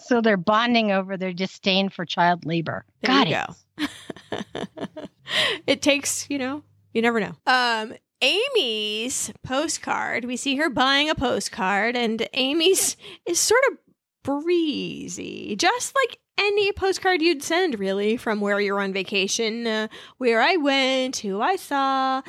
So 0.05 0.21
they're 0.21 0.37
bonding 0.37 0.91
over 0.91 1.17
their 1.17 1.33
disdain 1.33 1.89
for 1.89 2.05
child 2.05 2.45
labor. 2.45 2.85
There 3.01 3.07
Got 3.07 3.27
you 3.27 3.87
go. 3.87 4.67
it 5.67 5.81
takes, 5.81 6.29
you 6.29 6.37
know, 6.37 6.63
you 6.93 7.01
never 7.01 7.19
know. 7.19 7.35
Um, 7.47 7.93
Amy's 8.21 9.31
postcard, 9.43 10.25
we 10.25 10.37
see 10.37 10.55
her 10.55 10.69
buying 10.69 11.09
a 11.09 11.15
postcard, 11.15 11.97
and 11.97 12.27
Amy's 12.33 12.95
is 13.25 13.39
sort 13.39 13.61
of 13.71 13.77
breezy, 14.23 15.55
just 15.57 15.93
like 15.95 16.19
any 16.37 16.71
postcard 16.71 17.21
you'd 17.21 17.43
send, 17.43 17.79
really, 17.79 18.17
from 18.17 18.39
where 18.39 18.59
you're 18.59 18.79
on 18.79 18.93
vacation, 18.93 19.67
uh, 19.67 19.87
where 20.17 20.41
I 20.41 20.55
went, 20.55 21.17
who 21.17 21.41
I 21.41 21.57
saw. 21.57 22.21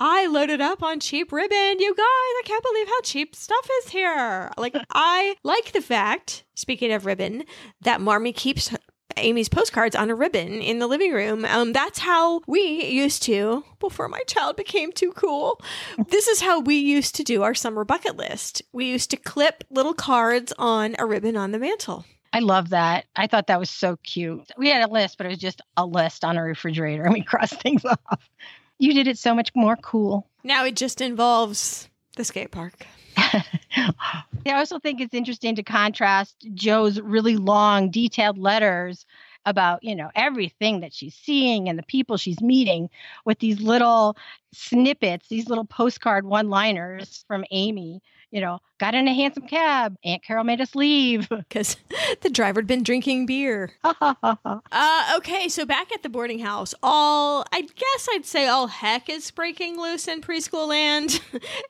I 0.00 0.26
loaded 0.26 0.60
up 0.60 0.82
on 0.82 1.00
cheap 1.00 1.32
ribbon. 1.32 1.80
You 1.80 1.94
guys, 1.94 2.04
I 2.04 2.42
can't 2.44 2.62
believe 2.62 2.86
how 2.86 3.00
cheap 3.02 3.34
stuff 3.34 3.68
is 3.82 3.90
here. 3.90 4.50
Like, 4.56 4.76
I 4.92 5.36
like 5.42 5.72
the 5.72 5.80
fact, 5.80 6.44
speaking 6.54 6.92
of 6.92 7.04
ribbon, 7.06 7.44
that 7.80 8.00
Marmee 8.00 8.32
keeps 8.32 8.72
Amy's 9.16 9.48
postcards 9.48 9.96
on 9.96 10.10
a 10.10 10.14
ribbon 10.14 10.60
in 10.60 10.78
the 10.78 10.86
living 10.86 11.12
room. 11.12 11.44
Um, 11.44 11.72
that's 11.72 11.98
how 11.98 12.40
we 12.46 12.60
used 12.86 13.24
to, 13.24 13.64
before 13.80 14.08
my 14.08 14.20
child 14.28 14.56
became 14.56 14.92
too 14.92 15.12
cool. 15.12 15.60
This 16.08 16.28
is 16.28 16.40
how 16.40 16.60
we 16.60 16.76
used 16.76 17.16
to 17.16 17.24
do 17.24 17.42
our 17.42 17.54
summer 17.54 17.84
bucket 17.84 18.16
list. 18.16 18.62
We 18.72 18.86
used 18.86 19.10
to 19.10 19.16
clip 19.16 19.64
little 19.70 19.94
cards 19.94 20.52
on 20.58 20.94
a 20.98 21.06
ribbon 21.06 21.36
on 21.36 21.50
the 21.50 21.58
mantle. 21.58 22.04
I 22.32 22.40
love 22.40 22.70
that. 22.70 23.06
I 23.16 23.26
thought 23.26 23.46
that 23.46 23.58
was 23.58 23.70
so 23.70 23.96
cute. 24.04 24.50
We 24.58 24.68
had 24.68 24.88
a 24.88 24.92
list, 24.92 25.16
but 25.16 25.26
it 25.26 25.30
was 25.30 25.38
just 25.38 25.62
a 25.76 25.86
list 25.86 26.24
on 26.24 26.36
a 26.36 26.42
refrigerator 26.42 27.04
and 27.04 27.14
we 27.14 27.22
crossed 27.24 27.60
things 27.62 27.84
off. 27.84 28.30
You 28.78 28.94
did 28.94 29.08
it 29.08 29.18
so 29.18 29.34
much 29.34 29.50
more 29.54 29.76
cool. 29.76 30.26
Now 30.44 30.64
it 30.64 30.76
just 30.76 31.00
involves 31.00 31.88
the 32.16 32.24
skate 32.24 32.50
park. 32.50 32.86
I 33.16 34.22
also 34.46 34.78
think 34.78 35.00
it's 35.00 35.14
interesting 35.14 35.56
to 35.56 35.62
contrast 35.62 36.46
Jo's 36.54 37.00
really 37.00 37.36
long, 37.36 37.90
detailed 37.90 38.38
letters 38.38 39.04
about, 39.46 39.82
you 39.82 39.94
know, 39.94 40.10
everything 40.14 40.80
that 40.80 40.92
she's 40.92 41.14
seeing 41.14 41.68
and 41.68 41.78
the 41.78 41.84
people 41.84 42.16
she's 42.16 42.40
meeting 42.40 42.90
with 43.24 43.38
these 43.38 43.60
little 43.60 44.16
snippets, 44.52 45.28
these 45.28 45.48
little 45.48 45.64
postcard 45.64 46.24
one 46.24 46.50
liners 46.50 47.24
from 47.26 47.44
Amy 47.50 48.02
you 48.30 48.40
know, 48.40 48.60
got 48.78 48.94
in 48.94 49.08
a 49.08 49.14
handsome 49.14 49.46
cab. 49.46 49.96
Aunt 50.04 50.22
Carol 50.22 50.44
made 50.44 50.60
us 50.60 50.74
leave 50.74 51.28
because 51.48 51.76
the 52.20 52.30
driver 52.30 52.60
had 52.60 52.66
been 52.66 52.82
drinking 52.82 53.26
beer. 53.26 53.72
uh, 53.84 55.14
okay, 55.16 55.48
so 55.48 55.64
back 55.64 55.92
at 55.92 56.02
the 56.02 56.08
boarding 56.08 56.38
house, 56.38 56.74
all 56.82 57.44
I 57.52 57.62
guess 57.62 58.08
I'd 58.12 58.26
say 58.26 58.46
all 58.46 58.66
heck 58.66 59.08
is 59.08 59.30
breaking 59.30 59.80
loose 59.80 60.08
in 60.08 60.20
preschool 60.20 60.68
land. 60.68 61.20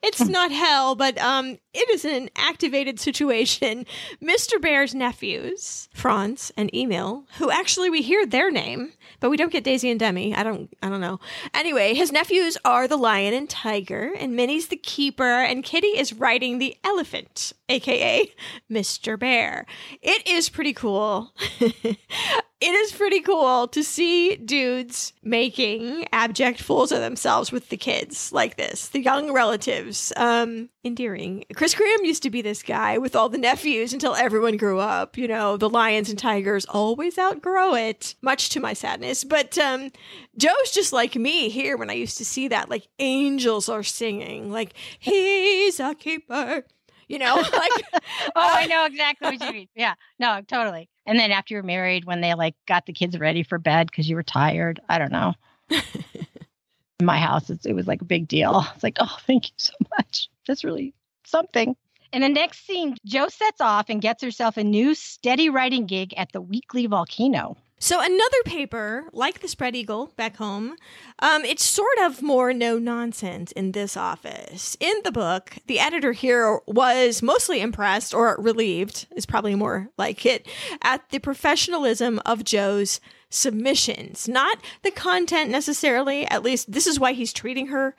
it's 0.02 0.26
not 0.26 0.50
hell, 0.50 0.94
but 0.94 1.18
um, 1.18 1.58
it 1.72 1.88
is 1.90 2.04
an 2.04 2.30
activated 2.36 3.00
situation. 3.00 3.86
Mr. 4.22 4.60
Bhaer's 4.60 4.94
nephews, 4.94 5.88
Franz 5.92 6.52
and 6.56 6.70
Emil, 6.74 7.24
who 7.38 7.50
actually 7.50 7.90
we 7.90 8.02
hear 8.02 8.26
their 8.26 8.50
name, 8.50 8.92
but 9.20 9.30
we 9.30 9.36
don't 9.36 9.52
get 9.52 9.64
Daisy 9.64 9.90
and 9.90 10.00
Demi. 10.00 10.34
I 10.34 10.42
don't, 10.42 10.68
I 10.82 10.88
don't 10.88 11.00
know. 11.00 11.20
Anyway, 11.54 11.94
his 11.94 12.12
nephews 12.12 12.58
are 12.64 12.88
the 12.88 12.96
lion 12.96 13.34
and 13.34 13.48
tiger, 13.48 14.12
and 14.18 14.36
Minnie's 14.36 14.68
the 14.68 14.76
keeper, 14.76 15.24
and 15.24 15.64
Kitty 15.64 15.88
is 15.88 16.12
riding 16.48 16.58
the 16.58 16.76
elephant, 16.82 17.52
aka 17.68 18.32
Mr. 18.70 19.18
Bhaer. 19.18 19.64
It 20.00 20.26
is 20.26 20.48
pretty 20.48 20.72
cool. 20.72 21.34
it 22.60 22.70
is 22.72 22.92
pretty 22.92 23.20
cool 23.20 23.68
to 23.68 23.84
see 23.84 24.36
dudes 24.36 25.12
making 25.22 26.06
abject 26.12 26.60
fools 26.60 26.90
of 26.90 27.00
themselves 27.00 27.52
with 27.52 27.68
the 27.68 27.76
kids 27.76 28.32
like 28.32 28.56
this, 28.56 28.88
the 28.88 29.00
young 29.00 29.32
relatives. 29.32 30.12
Um, 30.16 30.68
endearing. 30.84 31.44
Chris 31.54 31.74
Graham 31.74 32.04
used 32.04 32.22
to 32.24 32.30
be 32.30 32.42
this 32.42 32.62
guy 32.62 32.98
with 32.98 33.14
all 33.14 33.28
the 33.28 33.38
nephews 33.38 33.92
until 33.92 34.14
everyone 34.14 34.56
grew 34.56 34.80
up. 34.80 35.16
You 35.16 35.28
know, 35.28 35.56
the 35.56 35.68
lions 35.68 36.10
and 36.10 36.18
tigers 36.18 36.64
always 36.64 37.18
outgrow 37.18 37.74
it, 37.74 38.14
much 38.22 38.48
to 38.50 38.60
my 38.60 38.72
sadness. 38.72 39.22
But 39.22 39.56
um, 39.58 39.92
Jo's 40.36 40.72
just 40.72 40.92
like 40.92 41.14
me 41.14 41.50
here 41.50 41.76
when 41.76 41.90
I 41.90 41.94
used 41.94 42.18
to 42.18 42.24
see 42.24 42.48
that, 42.48 42.70
like 42.70 42.88
angels 42.98 43.68
are 43.68 43.82
singing, 43.84 44.50
like 44.50 44.72
he's 44.98 45.78
a 45.78 45.94
keeper. 45.94 46.64
You 47.08 47.18
know, 47.18 47.36
like 47.52 47.72
oh, 47.94 48.30
I 48.36 48.66
know 48.70 48.84
exactly 48.84 49.28
what 49.28 49.40
you 49.46 49.52
mean. 49.52 49.68
Yeah, 49.74 49.94
no, 50.18 50.40
totally. 50.46 50.88
And 51.08 51.18
then 51.18 51.30
after 51.30 51.54
you're 51.54 51.62
married, 51.62 52.04
when 52.04 52.20
they 52.20 52.34
like 52.34 52.54
got 52.66 52.84
the 52.84 52.92
kids 52.92 53.18
ready 53.18 53.42
for 53.42 53.58
bed 53.58 53.86
because 53.86 54.10
you 54.10 54.14
were 54.14 54.22
tired, 54.22 54.78
I 54.90 54.98
don't 54.98 55.10
know. 55.10 55.32
In 55.70 57.06
my 57.06 57.16
house, 57.16 57.48
it 57.48 57.72
was 57.72 57.86
like 57.86 58.02
a 58.02 58.04
big 58.04 58.28
deal. 58.28 58.62
It's 58.74 58.82
like, 58.82 58.98
oh, 59.00 59.16
thank 59.26 59.48
you 59.48 59.54
so 59.56 59.72
much. 59.96 60.28
That's 60.46 60.64
really 60.64 60.92
something. 61.24 61.74
In 62.12 62.20
the 62.20 62.28
next 62.28 62.66
scene, 62.66 62.94
Jo 63.06 63.28
sets 63.28 63.62
off 63.62 63.88
and 63.88 64.02
gets 64.02 64.22
herself 64.22 64.58
a 64.58 64.64
new 64.64 64.94
steady 64.94 65.48
writing 65.48 65.86
gig 65.86 66.12
at 66.14 66.30
the 66.32 66.42
Weekly 66.42 66.86
Volcano. 66.86 67.56
So 67.80 68.00
another 68.00 68.42
paper, 68.44 69.04
like 69.12 69.40
the 69.40 69.48
Spread 69.48 69.76
Eagle 69.76 70.12
back 70.16 70.36
home, 70.36 70.74
um, 71.20 71.44
it's 71.44 71.64
sort 71.64 71.98
of 72.02 72.22
more 72.22 72.52
no 72.52 72.78
nonsense 72.78 73.52
in 73.52 73.72
this 73.72 73.96
office. 73.96 74.76
In 74.80 74.96
the 75.04 75.12
book, 75.12 75.56
the 75.66 75.78
editor 75.78 76.12
here 76.12 76.60
was 76.66 77.22
mostly 77.22 77.60
impressed 77.60 78.12
or 78.12 78.36
relieved, 78.38 79.06
is 79.14 79.26
probably 79.26 79.54
more 79.54 79.90
like 79.96 80.26
it, 80.26 80.46
at 80.82 81.08
the 81.10 81.20
professionalism 81.20 82.20
of 82.26 82.44
Jo's 82.44 83.00
submissions, 83.30 84.26
not 84.26 84.58
the 84.82 84.90
content 84.90 85.50
necessarily. 85.50 86.26
At 86.26 86.42
least 86.42 86.72
this 86.72 86.86
is 86.86 86.98
why 86.98 87.12
he's 87.12 87.32
treating 87.32 87.68
her 87.68 87.94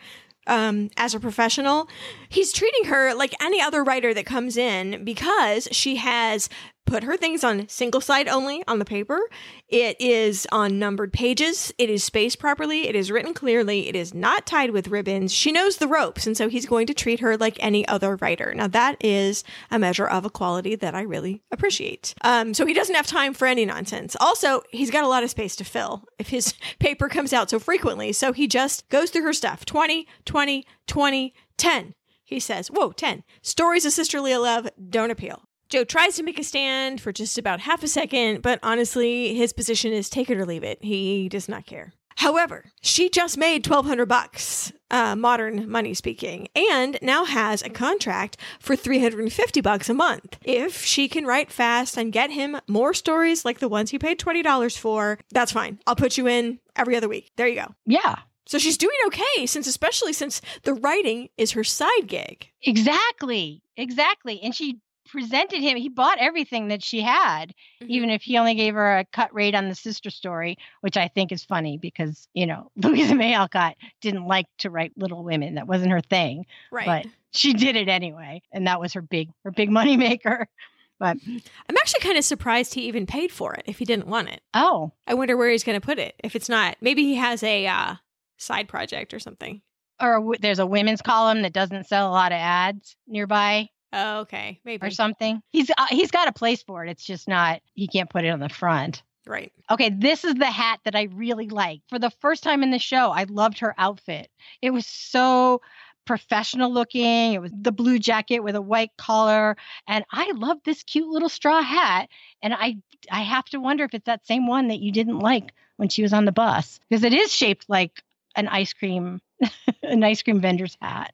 um, 0.48 0.90
as 0.98 1.14
a 1.14 1.20
professional. 1.20 1.88
He's 2.28 2.52
treating 2.52 2.86
her 2.86 3.14
like 3.14 3.34
any 3.42 3.62
other 3.62 3.84
writer 3.84 4.14
that 4.14 4.26
comes 4.26 4.58
in 4.58 5.06
because 5.06 5.70
she 5.72 5.98
has 5.98 6.50
put 6.90 7.04
her 7.04 7.16
things 7.16 7.44
on 7.44 7.70
single 7.70 8.02
side 8.02 8.28
only 8.28 8.64
on 8.68 8.80
the 8.80 8.86
paper. 8.86 9.20
It 9.68 9.96
is 10.00 10.48
on 10.52 10.80
numbered 10.80 11.14
pages. 11.14 11.72
It 11.78 11.90
is 11.90 12.04
spaced 12.04 12.40
properly. 12.40 12.88
It 12.88 12.96
is 12.96 13.12
written 13.12 13.34
clearly. 13.34 13.88
It 13.88 13.96
is 13.96 14.14
not 14.14 14.48
tied 14.48 14.72
with 14.72 14.88
ribbons. 14.88 15.32
She 15.32 15.52
knows 15.52 15.78
the 15.78 15.88
ropes, 15.88 16.26
and 16.26 16.36
so 16.36 16.50
he's 16.50 16.66
going 16.66 16.88
to 16.88 16.94
treat 16.94 17.20
her 17.20 17.38
like 17.38 17.58
any 17.60 17.88
other 17.88 18.16
writer. 18.16 18.54
Now, 18.56 18.68
that 18.68 18.98
is 19.00 19.44
a 19.70 19.78
measure 19.78 20.08
of 20.08 20.26
equality 20.26 20.76
that 20.76 20.96
I 20.96 21.02
really 21.02 21.44
appreciate. 21.52 22.16
Um, 22.22 22.54
so 22.56 22.66
he 22.66 22.74
doesn't 22.74 22.96
have 22.96 23.08
time 23.08 23.34
for 23.34 23.46
any 23.48 23.66
nonsense. 23.66 24.16
Also, 24.20 24.64
he's 24.72 24.92
got 24.92 25.04
a 25.04 25.10
lot 25.10 25.24
of 25.24 25.30
space 25.30 25.56
to 25.58 25.64
fill 25.64 26.06
if 26.18 26.30
his 26.30 26.56
paper 26.80 27.08
comes 27.08 27.34
out 27.34 27.52
so 27.52 27.60
frequently. 27.60 28.12
So 28.14 28.34
he 28.34 28.48
just 28.48 28.90
goes 28.90 29.12
through 29.12 29.24
her 29.24 29.34
stuff 29.34 29.64
20, 29.64 30.08
20, 30.26 30.66
20, 30.88 31.34
10. 31.58 31.94
He 32.24 32.40
says, 32.40 32.70
Whoa, 32.70 32.92
10. 32.92 33.24
Stories 33.42 33.86
of 33.86 33.92
sisterly 33.92 34.36
love 34.36 34.68
don't 34.90 35.12
appeal. 35.12 35.49
Jo 35.70 35.84
tries 35.84 36.16
to 36.16 36.24
make 36.24 36.40
a 36.40 36.44
stand 36.44 37.00
for 37.00 37.12
just 37.12 37.38
about 37.38 37.60
half 37.60 37.84
a 37.84 37.88
second, 37.88 38.42
but 38.42 38.60
honestly, 38.64 39.36
his 39.36 39.54
position 39.54 39.94
is 39.94 40.10
take 40.10 40.30
it 40.30 40.38
or 40.38 40.46
leave 40.46 40.64
it. 40.64 40.84
He 40.84 41.30
does 41.30 41.48
not 41.48 41.68
care. 41.68 41.94
However, 42.16 42.66
she 42.82 43.08
just 43.08 43.38
made 43.38 43.66
1200 43.66 44.06
bucks, 44.08 44.74
uh, 44.92 45.16
modern 45.16 45.70
money 45.70 45.94
speaking, 45.94 46.50
and 46.54 46.98
now 47.02 47.24
has 47.24 47.62
a 47.62 47.70
contract 47.70 48.36
for 48.60 48.76
350 48.76 49.62
bucks 49.62 49.90
a 49.90 49.94
month. 49.94 50.38
If 50.44 50.84
she 50.84 51.08
can 51.08 51.26
write 51.26 51.52
fast 51.52 51.98
and 51.98 52.12
get 52.12 52.32
him 52.32 52.60
more 52.68 52.94
stories 52.94 53.46
like 53.46 53.60
the 53.60 53.70
ones 53.70 53.92
he 53.92 54.00
paid 54.00 54.20
$20 54.20 54.78
for, 54.78 55.20
that's 55.32 55.54
fine. 55.54 55.80
I'll 55.88 55.96
put 55.96 56.18
you 56.18 56.28
in 56.28 56.60
every 56.76 56.98
other 56.98 57.08
week. 57.08 57.32
There 57.38 57.48
you 57.48 57.56
go. 57.56 57.74
Yeah. 57.86 58.16
So 58.48 58.58
she's 58.58 58.78
doing 58.78 58.98
okay 59.08 59.46
since 59.46 59.68
especially 59.68 60.12
since 60.12 60.42
the 60.64 60.74
writing 60.74 61.30
is 61.38 61.52
her 61.52 61.64
side 61.64 62.08
gig. 62.08 62.48
Exactly. 62.64 63.62
Exactly. 63.78 64.42
And 64.42 64.54
she 64.54 64.80
presented 65.12 65.62
him, 65.62 65.78
he 65.78 65.90
bought 65.90 66.18
everything 66.20 66.70
that 66.70 66.84
she 66.84 67.02
had, 67.02 67.54
mm-hmm. 67.82 67.92
even 67.92 68.10
if 68.10 68.22
he 68.22 68.38
only 68.38 68.56
gave 68.56 68.74
her 68.74 69.00
a 69.00 69.06
cut 69.06 69.34
rate 69.34 69.56
on 69.56 69.70
the 69.70 69.76
sister 69.76 70.10
story, 70.10 70.58
which 70.82 70.98
I 70.98 71.08
think 71.08 71.32
is 71.32 71.44
funny 71.44 71.78
because, 71.78 72.28
you 72.34 72.46
know, 72.46 72.72
Louisa 72.78 73.16
May 73.16 73.34
Alcott 73.34 73.76
didn't 74.02 74.26
like 74.26 74.48
to 74.60 74.70
write 74.70 74.94
Little 74.96 75.24
Women. 75.24 75.56
That 75.56 75.68
wasn't 75.68 75.92
her 75.92 76.02
thing. 76.02 76.46
Right. 76.72 76.86
But 76.86 77.12
she 77.32 77.54
did 77.54 77.76
it 77.76 77.90
anyway. 77.90 78.42
And 78.52 78.68
that 78.68 78.80
was 78.80 78.94
her 78.94 79.02
big 79.02 79.30
her 79.44 79.52
big 79.52 79.70
money 79.70 79.98
maker. 79.98 80.48
But 81.00 81.16
I'm 81.26 81.78
actually 81.80 82.02
kind 82.02 82.18
of 82.18 82.26
surprised 82.26 82.74
he 82.74 82.82
even 82.82 83.06
paid 83.06 83.32
for 83.32 83.54
it 83.54 83.64
if 83.68 83.80
he 83.80 83.86
didn't 83.86 84.08
want 84.08 84.28
it. 84.28 84.42
Oh. 84.54 84.92
I 85.08 85.14
wonder 85.14 85.38
where 85.38 85.50
he's 85.50 85.64
going 85.64 85.80
to 85.80 85.86
put 85.86 85.98
it. 85.98 86.14
If 86.22 86.36
it's 86.36 86.50
not, 86.50 86.76
maybe 86.82 87.04
he 87.04 87.16
has 87.16 87.42
a 87.42 87.66
uh, 87.68 87.96
side 88.36 88.68
project 88.68 89.14
or 89.14 89.20
something. 89.20 89.62
Or 90.02 90.36
there's 90.42 90.60
a 90.60 90.66
women's 90.66 91.02
column 91.02 91.44
that 91.44 91.54
doesn't 91.54 91.88
sell 91.88 92.10
a 92.10 92.12
lot 92.12 92.34
of 92.34 92.38
ads 92.38 92.98
nearby. 93.08 93.70
Oh, 93.92 94.20
okay, 94.22 94.60
maybe 94.64 94.86
or 94.86 94.92
something. 94.92 95.42
He's 95.50 95.70
uh, 95.70 95.88
he's 95.90 96.12
got 96.12 96.28
a 96.28 96.32
place 96.34 96.62
for 96.64 96.86
it. 96.86 96.90
It's 96.90 97.04
just 97.04 97.28
not 97.28 97.62
he 97.74 97.88
can't 97.88 98.10
put 98.10 98.24
it 98.24 98.30
on 98.30 98.40
the 98.40 98.50
front. 98.50 99.02
Right. 99.26 99.52
Okay, 99.70 99.90
this 99.90 100.24
is 100.24 100.36
the 100.36 100.46
hat 100.46 100.80
that 100.86 100.96
I 100.96 101.04
really 101.04 101.50
like. 101.50 101.82
For 101.90 102.00
the 102.00 102.10
first 102.10 102.44
time 102.44 102.64
in 102.64 102.72
the 102.72 102.80
show, 102.80 103.12
I 103.12 103.24
loved 103.24 103.60
her 103.60 103.76
outfit. 103.78 104.30
It 104.62 104.72
was 104.72 104.88
so 104.88 105.62
professional 106.06 106.72
looking. 106.74 107.34
It 107.34 107.42
was 107.42 107.52
the 107.56 107.72
blue 107.72 108.00
jacket 108.00 108.40
with 108.40 108.56
a 108.56 108.62
white 108.62 108.92
collar, 108.98 109.58
and 109.88 110.06
I 110.12 110.32
love 110.32 110.58
this 110.64 110.84
cute 110.84 111.08
little 111.08 111.30
straw 111.30 111.62
hat. 111.62 112.10
And 112.42 112.54
I 112.54 112.78
I 113.12 113.22
have 113.22 113.46
to 113.46 113.60
wonder 113.60 113.84
if 113.84 113.94
it's 113.94 114.06
that 114.06 114.26
same 114.28 114.48
one 114.48 114.68
that 114.68 114.80
you 114.80 114.92
didn't 114.92 115.20
like 115.20 115.54
when 115.78 115.90
she 115.90 116.02
was 116.02 116.14
on 116.14 116.26
the 116.26 116.32
bus 116.32 116.80
because 116.90 117.04
it 117.04 117.14
is 117.14 117.34
shaped 117.34 117.66
like 117.70 118.04
an 118.40 118.48
ice 118.48 118.74
cream 118.74 119.22
an 119.84 120.04
ice 120.04 120.22
cream 120.22 120.42
vendor's 120.42 120.78
hat. 120.82 121.14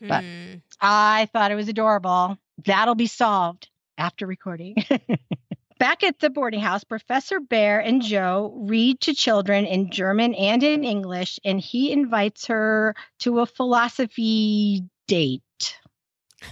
But 0.00 0.24
hmm. 0.24 0.54
I 0.80 1.28
thought 1.32 1.50
it 1.50 1.56
was 1.56 1.68
adorable. 1.68 2.38
That'll 2.64 2.94
be 2.94 3.06
solved 3.06 3.68
after 3.98 4.26
recording. 4.26 4.76
Back 5.78 6.02
at 6.04 6.20
the 6.20 6.30
boarding 6.30 6.60
house, 6.60 6.84
Professor 6.84 7.38
Bhaer 7.38 7.86
and 7.86 8.00
Jo 8.00 8.54
read 8.56 9.00
to 9.02 9.14
children 9.14 9.66
in 9.66 9.90
German 9.90 10.34
and 10.34 10.62
in 10.62 10.84
English, 10.84 11.38
and 11.44 11.60
he 11.60 11.92
invites 11.92 12.46
her 12.46 12.94
to 13.20 13.40
a 13.40 13.46
philosophy 13.46 14.84
date. 15.06 15.78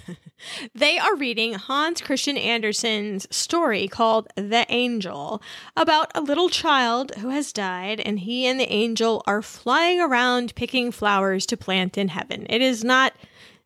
they 0.74 0.98
are 0.98 1.16
reading 1.16 1.54
Hans 1.54 2.00
Christian 2.00 2.36
Andersen's 2.36 3.26
story 3.34 3.88
called 3.88 4.28
The 4.36 4.66
Angel 4.68 5.42
about 5.76 6.10
a 6.14 6.20
little 6.20 6.48
child 6.48 7.12
who 7.16 7.28
has 7.30 7.52
died, 7.52 8.00
and 8.00 8.20
he 8.20 8.46
and 8.46 8.58
the 8.58 8.72
angel 8.72 9.22
are 9.26 9.42
flying 9.42 10.00
around 10.00 10.54
picking 10.54 10.90
flowers 10.92 11.46
to 11.46 11.56
plant 11.56 11.98
in 11.98 12.08
heaven. 12.08 12.46
It 12.48 12.62
is 12.62 12.84
not 12.84 13.14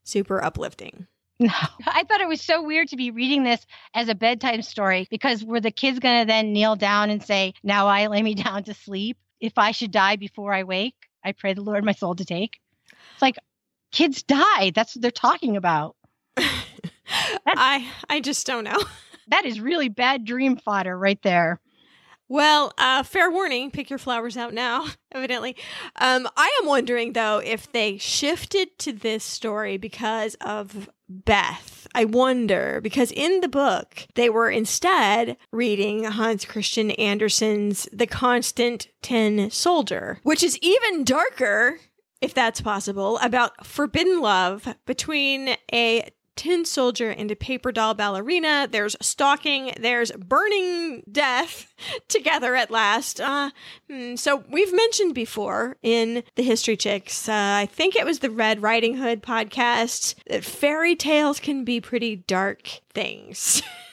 super 0.05 0.43
uplifting. 0.43 1.07
No. 1.39 1.53
I 1.87 2.05
thought 2.05 2.21
it 2.21 2.29
was 2.29 2.41
so 2.41 2.63
weird 2.63 2.89
to 2.89 2.97
be 2.97 3.11
reading 3.11 3.45
this 3.45 3.65
as 3.95 4.09
a 4.09 4.15
bedtime 4.15 4.63
story 4.63 5.07
because 5.11 5.45
were 5.45 5.61
the 5.61 5.71
kids 5.71 5.99
going 5.99 6.23
to 6.23 6.27
then 6.27 6.53
kneel 6.53 6.77
down 6.77 7.11
and 7.11 7.23
say, 7.23 7.55
Now 7.63 7.87
I 7.87 8.07
lay 8.07 8.23
me 8.23 8.35
down 8.35 8.65
to 8.65 8.75
sleep? 8.75 9.19
If 9.41 9.57
I 9.57 9.71
should 9.71 9.93
die 9.93 10.17
before 10.17 10.53
I 10.53 10.65
wake, 10.65 10.97
I 11.25 11.33
pray 11.33 11.55
the 11.55 11.63
Lord 11.63 11.85
my 11.85 11.93
soul 11.93 12.17
to 12.17 12.25
take. 12.25 12.59
It's 13.13 13.23
like 13.23 13.37
kids 13.93 14.23
die. 14.23 14.73
That's 14.75 14.97
what 14.97 15.03
they're 15.03 15.11
talking 15.11 15.57
about. 15.57 15.95
I 17.47 17.89
I 18.09 18.21
just 18.21 18.47
don't 18.47 18.65
know. 18.65 18.79
That 19.31 19.45
is 19.45 19.61
really 19.61 19.91
bad 19.91 20.25
dream 20.25 20.57
fodder 20.57 20.99
right 20.99 21.21
there. 21.23 21.61
Well, 22.31 22.73
uh, 22.79 23.03
fair 23.03 23.31
warning, 23.31 23.71
pick 23.71 23.91
your 23.91 23.99
flowers 23.99 24.39
out 24.39 24.55
now, 24.55 24.87
evidently. 25.13 25.55
Um, 25.97 26.27
I 26.35 26.59
am 26.63 26.67
wondering, 26.67 27.13
though, 27.13 27.37
if 27.39 27.71
they 27.73 27.99
shifted 27.99 28.79
to 28.79 28.93
this 28.95 29.25
story 29.25 29.77
because 29.77 30.35
of 30.41 30.89
Beth. 31.11 31.87
I 31.95 32.05
wonder, 32.05 32.81
because 32.83 33.13
in 33.13 33.41
the 33.41 33.49
book, 33.49 34.07
they 34.15 34.31
were 34.31 34.51
instead 34.51 35.37
reading 35.53 36.05
Hans 36.05 36.47
Christian 36.47 36.91
Andersen's 36.93 37.87
The 37.93 38.07
Constant 38.07 38.89
Tin 39.01 39.51
Soldier, 39.51 40.21
which 40.23 40.43
is 40.43 40.59
even 40.63 41.05
darker 41.05 41.79
if 42.21 42.35
that's 42.35 42.61
possible, 42.61 43.19
about 43.19 43.65
forbidden 43.65 44.21
love 44.21 44.75
between 44.87 45.57
a 45.73 46.09
tin 46.39 46.65
soldier 46.65 47.11
a 47.33 47.35
paper 47.35 47.73
doll 47.73 47.95
ballerina. 47.95 48.69
There's 48.71 48.97
stalking. 49.01 49.73
There's 49.79 50.13
burning 50.13 51.03
death 51.11 51.75
together 52.09 52.55
at 52.55 52.71
last. 52.71 53.21
Uh, 53.21 53.51
hmm, 53.91 54.15
so 54.15 54.45
we've 54.49 54.73
mentioned 54.73 55.15
before 55.15 55.77
in 55.83 56.23
the 56.37 56.45
History 56.45 56.77
Chicks, 56.77 57.29
uh, 57.29 57.33
I 57.35 57.67
think 57.67 57.97
it 57.97 58.07
was 58.07 58.21
the 58.21 58.31
Red 58.31 58.63
Riding 58.63 58.97
Hood 58.97 59.21
podcast, 59.23 60.15
that 60.29 60.45
fairy 60.45 60.95
tales 60.95 61.41
can 61.41 61.65
be 61.65 61.81
pretty 61.81 62.17
dark 62.17 62.69
things. 62.95 63.61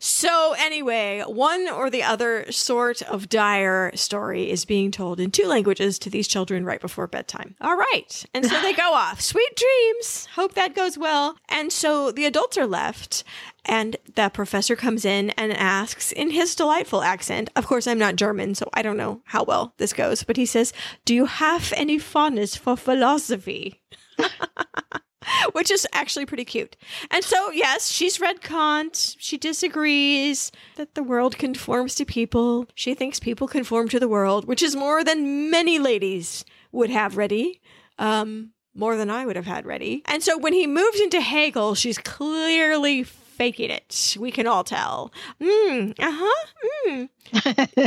so, 0.00 0.54
anyway, 0.58 1.22
one 1.26 1.68
or 1.68 1.90
the 1.90 2.02
other 2.02 2.50
sort 2.50 3.02
of 3.02 3.28
dire 3.28 3.90
story 3.94 4.50
is 4.50 4.64
being 4.64 4.90
told 4.90 5.20
in 5.20 5.30
two 5.30 5.46
languages 5.46 5.98
to 6.00 6.10
these 6.10 6.28
children 6.28 6.64
right 6.64 6.80
before 6.80 7.06
bedtime. 7.06 7.54
All 7.60 7.76
right. 7.76 8.24
And 8.34 8.46
so 8.46 8.60
they 8.60 8.72
go 8.72 8.92
off. 8.92 9.20
Sweet 9.26 9.56
dreams. 9.56 10.26
Hope 10.34 10.54
that 10.54 10.74
goes 10.74 10.98
well. 10.98 11.36
And 11.48 11.72
so 11.72 12.10
the 12.10 12.24
adults 12.24 12.58
are 12.58 12.66
left. 12.66 13.24
And 13.64 13.96
the 14.14 14.28
professor 14.28 14.76
comes 14.76 15.04
in 15.04 15.30
and 15.30 15.52
asks 15.52 16.12
in 16.12 16.30
his 16.30 16.54
delightful 16.54 17.02
accent. 17.02 17.50
Of 17.56 17.66
course, 17.66 17.86
I'm 17.86 17.98
not 17.98 18.14
German, 18.16 18.54
so 18.54 18.68
I 18.72 18.82
don't 18.82 18.96
know 18.96 19.22
how 19.24 19.42
well 19.42 19.74
this 19.78 19.92
goes, 19.92 20.22
but 20.22 20.36
he 20.36 20.46
says, 20.46 20.72
Do 21.04 21.14
you 21.14 21.26
have 21.26 21.72
any 21.76 21.98
fondness 21.98 22.54
for 22.54 22.76
philosophy? 22.76 23.82
which 25.52 25.70
is 25.70 25.86
actually 25.92 26.26
pretty 26.26 26.44
cute. 26.44 26.76
And 27.10 27.24
so, 27.24 27.50
yes, 27.50 27.90
she's 27.90 28.20
read 28.20 28.42
Kant. 28.42 29.16
She 29.18 29.36
disagrees 29.38 30.52
that 30.76 30.94
the 30.94 31.02
world 31.02 31.38
conforms 31.38 31.94
to 31.96 32.04
people. 32.04 32.66
She 32.74 32.94
thinks 32.94 33.20
people 33.20 33.48
conform 33.48 33.88
to 33.88 34.00
the 34.00 34.08
world, 34.08 34.46
which 34.46 34.62
is 34.62 34.76
more 34.76 35.04
than 35.04 35.50
many 35.50 35.78
ladies 35.78 36.44
would 36.72 36.90
have 36.90 37.16
ready. 37.16 37.60
Um, 37.98 38.52
more 38.74 38.96
than 38.96 39.08
I 39.08 39.24
would 39.24 39.36
have 39.36 39.46
had 39.46 39.64
ready. 39.64 40.02
And 40.04 40.22
so 40.22 40.36
when 40.36 40.52
he 40.52 40.66
moves 40.66 41.00
into 41.00 41.20
Hegel, 41.20 41.74
she's 41.74 41.96
clearly 41.96 43.04
faking 43.04 43.70
it. 43.70 44.16
We 44.18 44.30
can 44.30 44.46
all 44.46 44.64
tell. 44.64 45.12
Mm, 45.40 45.94
uh-huh. 45.98 46.46
Mm. 46.88 47.08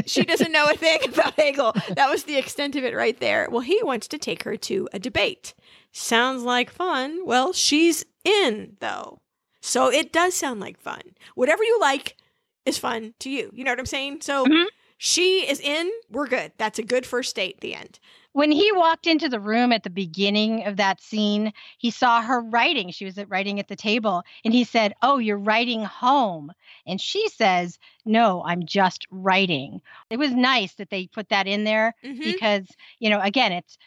she 0.08 0.24
doesn't 0.24 0.52
know 0.52 0.66
a 0.66 0.76
thing 0.76 1.00
about 1.08 1.34
Hegel. 1.34 1.74
That 1.90 2.10
was 2.10 2.24
the 2.24 2.38
extent 2.38 2.76
of 2.76 2.84
it 2.84 2.96
right 2.96 3.20
there. 3.20 3.48
Well, 3.52 3.62
he 3.62 3.82
wants 3.84 4.08
to 4.10 4.18
take 4.18 4.44
her 4.44 4.58
to 4.58 4.88
a 4.94 5.00
debate. 5.00 5.54
Sounds 5.92 6.44
like 6.44 6.70
fun. 6.70 7.26
Well, 7.26 7.54
she's 7.54 8.06
in, 8.24 8.78
though. 8.80 9.22
So 9.62 9.92
it 9.92 10.14
does 10.14 10.34
sound 10.34 10.60
like 10.60 10.80
fun. 10.80 11.02
Whatever 11.36 11.64
you 11.64 11.80
like 11.80 12.18
is 12.66 12.78
fun 12.78 13.14
to 13.20 13.30
you. 13.30 13.52
You 13.54 13.64
know 13.64 13.72
what 13.72 13.80
I'm 13.80 13.86
saying? 13.86 14.22
So 14.22 14.46
mm-hmm. 14.46 14.68
she 14.98 15.50
is 15.50 15.60
in. 15.60 15.92
We're 16.10 16.28
good. 16.28 16.54
That's 16.58 16.80
a 16.80 16.84
good 16.84 17.06
first 17.06 17.36
date, 17.36 17.60
the 17.60 17.76
end. 17.76 18.00
When 18.34 18.52
he 18.52 18.72
walked 18.72 19.08
into 19.08 19.28
the 19.28 19.40
room 19.40 19.72
at 19.72 19.84
the 19.84 19.90
beginning 19.90 20.64
of 20.66 20.78
that 20.78 21.02
scene, 21.02 21.52
he 21.80 21.90
saw 21.90 22.22
her 22.22 22.40
writing. 22.40 22.92
She 22.92 23.04
was 23.04 23.18
writing 23.28 23.60
at 23.60 23.68
the 23.68 23.76
table. 23.76 24.24
And 24.46 24.54
he 24.54 24.64
said, 24.64 24.94
Oh, 25.02 25.18
you're 25.18 25.38
writing 25.38 25.84
home. 25.84 26.52
And 26.86 27.02
she 27.02 27.28
says, 27.30 27.80
No, 28.06 28.44
I'm 28.46 28.66
just 28.66 29.08
writing. 29.10 29.82
It 30.12 30.20
was 30.20 30.32
nice 30.32 30.76
that 30.76 30.92
they 30.92 31.08
put 31.08 31.30
that 31.30 31.48
in 31.48 31.64
there 31.64 31.96
mm-hmm. 32.04 32.22
because, 32.22 32.68
you 33.00 33.10
know, 33.10 33.20
again, 33.20 33.52
it's 33.52 33.78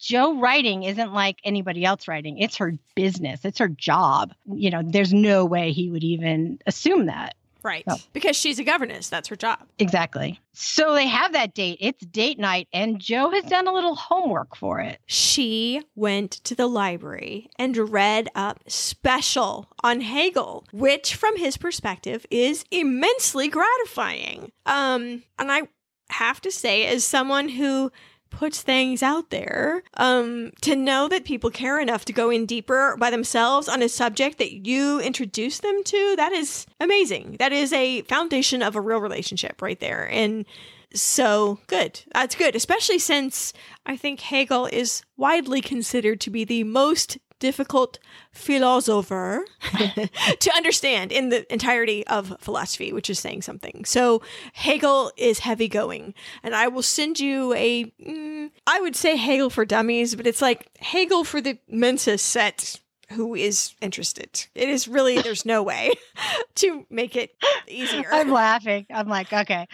Jo 0.00 0.40
writing 0.40 0.82
isn't 0.82 1.12
like 1.12 1.38
anybody 1.44 1.84
else 1.84 2.08
writing. 2.08 2.38
It's 2.38 2.56
her 2.56 2.72
business. 2.94 3.44
It's 3.44 3.58
her 3.58 3.68
job. 3.68 4.32
You 4.50 4.70
know, 4.70 4.82
there's 4.82 5.12
no 5.12 5.44
way 5.44 5.72
he 5.72 5.90
would 5.90 6.02
even 6.02 6.58
assume 6.66 7.06
that. 7.06 7.34
Right. 7.62 7.84
Oh. 7.86 7.98
Because 8.14 8.36
she's 8.36 8.58
a 8.58 8.64
governess. 8.64 9.10
That's 9.10 9.28
her 9.28 9.36
job. 9.36 9.58
Exactly. 9.78 10.40
So 10.54 10.94
they 10.94 11.06
have 11.06 11.34
that 11.34 11.54
date. 11.54 11.76
It's 11.82 12.04
date 12.06 12.38
night, 12.38 12.68
and 12.72 12.98
Jo 12.98 13.30
has 13.30 13.44
done 13.44 13.66
a 13.66 13.72
little 13.72 13.94
homework 13.94 14.56
for 14.56 14.80
it. 14.80 14.98
She 15.04 15.82
went 15.94 16.32
to 16.44 16.54
the 16.54 16.66
library 16.66 17.50
and 17.58 17.76
read 17.76 18.30
up 18.34 18.60
special 18.66 19.70
on 19.82 20.00
Hegel, 20.00 20.66
which 20.72 21.14
from 21.14 21.36
his 21.36 21.58
perspective 21.58 22.24
is 22.30 22.64
immensely 22.70 23.48
gratifying. 23.48 24.52
Um, 24.64 25.22
and 25.38 25.52
I 25.52 25.62
have 26.08 26.40
to 26.40 26.50
say, 26.50 26.86
as 26.86 27.04
someone 27.04 27.48
who 27.48 27.92
puts 28.30 28.62
things 28.62 29.02
out 29.02 29.30
there 29.30 29.82
um, 29.94 30.52
to 30.62 30.76
know 30.76 31.08
that 31.08 31.24
people 31.24 31.50
care 31.50 31.80
enough 31.80 32.04
to 32.06 32.12
go 32.12 32.30
in 32.30 32.46
deeper 32.46 32.96
by 32.98 33.10
themselves 33.10 33.68
on 33.68 33.82
a 33.82 33.88
subject 33.88 34.38
that 34.38 34.66
you 34.66 35.00
introduce 35.00 35.58
them 35.58 35.82
to 35.84 36.14
that 36.16 36.32
is 36.32 36.66
amazing. 36.80 37.36
That 37.38 37.52
is 37.52 37.72
a 37.72 38.02
foundation 38.02 38.62
of 38.62 38.76
a 38.76 38.80
real 38.80 39.00
relationship 39.00 39.60
right 39.60 39.78
there 39.78 40.08
and 40.10 40.44
so 40.92 41.60
good. 41.66 42.00
That's 42.12 42.34
good 42.34 42.56
especially 42.56 42.98
since 42.98 43.52
i 43.86 43.96
think 43.96 44.20
hegel 44.20 44.66
is 44.66 45.02
widely 45.16 45.60
considered 45.60 46.20
to 46.20 46.30
be 46.30 46.44
the 46.44 46.64
most 46.64 47.18
difficult 47.40 47.98
philosopher 48.30 49.44
to 50.38 50.52
understand 50.54 51.10
in 51.10 51.30
the 51.30 51.52
entirety 51.52 52.06
of 52.06 52.36
philosophy, 52.38 52.92
which 52.92 53.10
is 53.10 53.18
saying 53.18 53.42
something. 53.42 53.84
So 53.84 54.22
Hegel 54.52 55.10
is 55.16 55.40
heavy 55.40 55.66
going, 55.66 56.14
and 56.44 56.54
I 56.54 56.68
will 56.68 56.82
send 56.82 57.18
you 57.18 57.52
a. 57.54 57.86
Mm, 58.06 58.50
I 58.66 58.80
would 58.80 58.94
say 58.94 59.16
Hegel 59.16 59.50
for 59.50 59.64
dummies, 59.64 60.14
but 60.14 60.26
it's 60.26 60.42
like 60.42 60.68
Hegel 60.78 61.24
for 61.24 61.40
the 61.40 61.58
Mensa 61.68 62.18
set 62.18 62.80
who 63.10 63.34
is 63.34 63.74
interested. 63.80 64.46
It 64.54 64.68
is 64.68 64.86
really 64.86 65.20
there's 65.20 65.44
no 65.44 65.62
way 65.64 65.92
to 66.56 66.86
make 66.90 67.16
it 67.16 67.32
easier. 67.66 68.08
I'm 68.12 68.30
laughing. 68.30 68.86
I'm 68.88 69.08
like, 69.08 69.32
okay. 69.32 69.66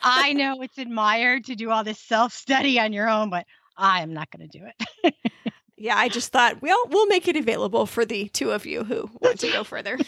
I 0.00 0.32
know 0.32 0.62
it's 0.62 0.78
admired 0.78 1.44
to 1.46 1.54
do 1.54 1.70
all 1.70 1.84
this 1.84 1.98
self-study 1.98 2.78
on 2.80 2.92
your 2.92 3.08
own, 3.08 3.30
but 3.30 3.46
I 3.76 4.02
am 4.02 4.14
not 4.14 4.30
going 4.30 4.48
to 4.48 4.58
do 4.58 4.64
it. 5.04 5.14
Yeah, 5.78 5.96
I 5.96 6.08
just 6.08 6.32
thought, 6.32 6.60
well, 6.60 6.82
we'll 6.90 7.06
make 7.06 7.28
it 7.28 7.36
available 7.36 7.86
for 7.86 8.04
the 8.04 8.28
two 8.28 8.50
of 8.50 8.66
you 8.66 8.84
who 8.84 9.08
want 9.20 9.40
to 9.40 9.50
go 9.52 9.62
further. 9.64 9.98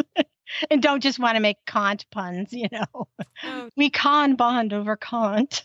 and 0.70 0.82
don't 0.82 1.02
just 1.02 1.18
want 1.18 1.36
to 1.36 1.40
make 1.40 1.58
Kant 1.66 2.06
puns, 2.10 2.52
you 2.52 2.68
know. 2.72 3.08
Oh. 3.44 3.68
We 3.76 3.90
con 3.90 4.36
bond 4.36 4.72
over 4.72 4.96
Kant. 4.96 5.62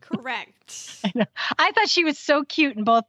Correct. 0.00 1.00
I, 1.04 1.12
know. 1.14 1.26
I 1.58 1.72
thought 1.72 1.88
she 1.88 2.04
was 2.04 2.18
so 2.18 2.44
cute 2.44 2.76
in 2.76 2.84
both 2.84 3.04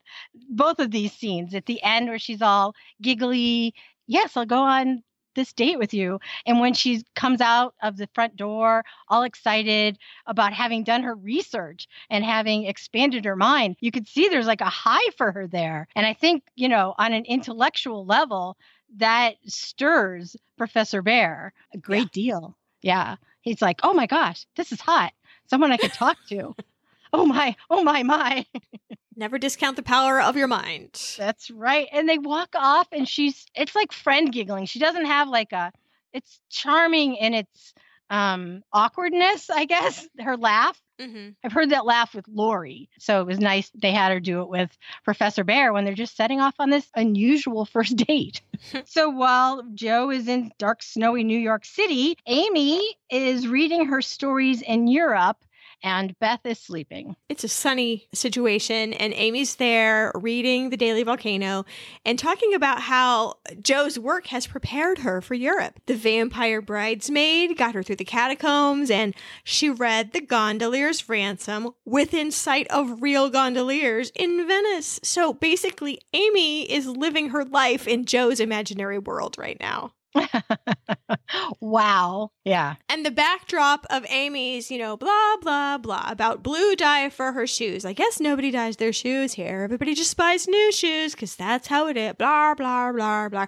both 0.49 0.79
of 0.79 0.91
these 0.91 1.13
scenes. 1.13 1.53
At 1.53 1.65
the 1.65 1.81
end 1.83 2.07
where 2.07 2.19
she's 2.19 2.41
all 2.41 2.73
giggly, 3.01 3.73
yes, 4.07 4.35
I'll 4.35 4.45
go 4.45 4.61
on 4.61 5.03
this 5.39 5.53
date 5.53 5.79
with 5.79 5.93
you. 5.93 6.19
And 6.45 6.59
when 6.59 6.73
she 6.73 7.03
comes 7.15 7.39
out 7.39 7.73
of 7.81 7.95
the 7.95 8.09
front 8.13 8.35
door, 8.35 8.83
all 9.07 9.23
excited 9.23 9.97
about 10.27 10.51
having 10.51 10.83
done 10.83 11.01
her 11.03 11.15
research 11.15 11.87
and 12.09 12.25
having 12.25 12.65
expanded 12.65 13.23
her 13.23 13.37
mind, 13.37 13.77
you 13.79 13.89
could 13.89 14.07
see 14.07 14.27
there's 14.27 14.47
like 14.47 14.59
a 14.59 14.65
high 14.65 15.09
for 15.15 15.31
her 15.31 15.47
there. 15.47 15.87
And 15.95 16.05
I 16.05 16.13
think, 16.13 16.43
you 16.55 16.67
know, 16.67 16.93
on 16.97 17.13
an 17.13 17.23
intellectual 17.23 18.05
level, 18.05 18.57
that 18.97 19.35
stirs 19.45 20.35
Professor 20.57 21.01
Bhaer 21.01 21.51
a 21.73 21.77
great 21.77 22.09
yeah. 22.13 22.23
deal. 22.23 22.57
Yeah. 22.81 23.15
He's 23.41 23.61
like, 23.61 23.79
oh 23.83 23.93
my 23.93 24.07
gosh, 24.07 24.45
this 24.57 24.73
is 24.73 24.81
hot. 24.81 25.13
Someone 25.47 25.71
I 25.71 25.77
could 25.77 25.93
talk 25.93 26.17
to. 26.29 26.53
oh 27.13 27.25
my, 27.25 27.55
oh 27.69 27.83
my, 27.83 28.03
my. 28.03 28.45
Never 29.19 29.37
discount 29.37 29.75
the 29.75 29.83
power 29.83 30.21
of 30.21 30.37
your 30.37 30.47
mind. 30.47 31.15
That's 31.17 31.51
right. 31.51 31.89
And 31.91 32.07
they 32.07 32.17
walk 32.17 32.55
off 32.55 32.87
and 32.93 33.05
she's 33.05 33.45
it's 33.53 33.75
like 33.75 33.91
friend 33.91 34.31
giggling. 34.31 34.65
She 34.65 34.79
doesn't 34.79 35.07
have 35.07 35.27
like 35.27 35.51
a 35.51 35.73
it's 36.13 36.39
charming 36.49 37.15
in 37.15 37.33
its 37.33 37.73
um 38.09 38.63
awkwardness, 38.71 39.49
I 39.49 39.65
guess, 39.65 40.07
her 40.21 40.37
laugh. 40.37 40.81
Mm-hmm. 41.01 41.31
I've 41.43 41.51
heard 41.51 41.71
that 41.71 41.85
laugh 41.85 42.15
with 42.15 42.29
Laurie. 42.29 42.87
So 42.97 43.19
it 43.19 43.27
was 43.27 43.39
nice 43.39 43.69
they 43.75 43.91
had 43.91 44.13
her 44.13 44.21
do 44.21 44.41
it 44.41 44.47
with 44.47 44.69
Professor 45.03 45.43
Bhaer 45.43 45.73
when 45.73 45.83
they're 45.83 45.95
just 45.95 46.15
setting 46.15 46.39
off 46.39 46.55
on 46.57 46.69
this 46.69 46.87
unusual 46.95 47.65
first 47.73 47.97
date. 47.97 48.41
so 48.85 49.09
while 49.09 49.63
Jo 49.73 50.11
is 50.11 50.29
in 50.29 50.53
dark, 50.57 50.81
snowy 50.81 51.25
New 51.25 51.37
York 51.37 51.65
City, 51.65 52.15
Amy 52.25 52.95
is 53.11 53.49
reading 53.49 53.87
her 53.87 54.01
stories 54.01 54.61
in 54.61 54.87
Europe 54.87 55.43
and 55.83 56.17
Beth 56.19 56.41
is 56.45 56.59
sleeping. 56.59 57.15
It's 57.29 57.43
a 57.43 57.47
sunny 57.47 58.07
situation, 58.13 58.93
and 58.93 59.13
Amy's 59.13 59.55
there 59.55 60.11
reading 60.15 60.69
the 60.69 60.77
Daily 60.77 61.03
Volcano 61.03 61.65
and 62.05 62.17
talking 62.17 62.53
about 62.53 62.81
how 62.81 63.35
Jo's 63.61 63.97
work 63.97 64.27
has 64.27 64.47
prepared 64.47 64.99
her 64.99 65.21
for 65.21 65.33
Europe. 65.33 65.79
The 65.85 65.95
vampire 65.95 66.61
bridesmaid 66.61 67.57
got 67.57 67.75
her 67.75 67.83
through 67.83 67.97
the 67.97 68.05
catacombs, 68.05 68.91
and 68.91 69.15
she 69.43 69.69
read 69.69 70.11
The 70.11 70.21
Gondolier's 70.21 71.07
Ransom 71.07 71.69
within 71.85 72.31
sight 72.31 72.67
of 72.69 73.01
real 73.01 73.29
gondoliers 73.29 74.11
in 74.15 74.47
Venice. 74.47 74.99
So 75.03 75.33
basically, 75.33 75.99
Amy 76.13 76.69
is 76.71 76.87
living 76.87 77.29
her 77.29 77.45
life 77.45 77.87
in 77.87 78.05
Jo's 78.05 78.39
imaginary 78.39 78.99
world 78.99 79.35
right 79.37 79.59
now. 79.59 79.93
wow. 81.59 82.31
Yeah. 82.43 82.75
And 82.87 83.05
the 83.05 83.11
backdrop 83.11 83.85
of 83.89 84.05
Amy's, 84.09 84.71
you 84.71 84.77
know, 84.77 84.97
blah, 84.97 85.37
blah, 85.41 85.77
blah 85.77 86.05
about 86.07 86.43
blue 86.43 86.75
dye 86.75 87.09
for 87.09 87.31
her 87.31 87.47
shoes. 87.47 87.85
I 87.85 87.93
guess 87.93 88.19
nobody 88.19 88.51
dyes 88.51 88.77
their 88.77 88.93
shoes 88.93 89.33
here. 89.33 89.61
Everybody 89.63 89.95
just 89.95 90.17
buys 90.17 90.47
new 90.47 90.71
shoes 90.71 91.13
because 91.13 91.35
that's 91.35 91.67
how 91.67 91.87
it 91.87 91.97
is. 91.97 92.13
Blah, 92.13 92.55
blah, 92.55 92.91
blah, 92.91 93.29
blah. 93.29 93.45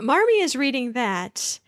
Marmee 0.00 0.42
is 0.42 0.56
reading 0.56 0.92
that 0.92 1.60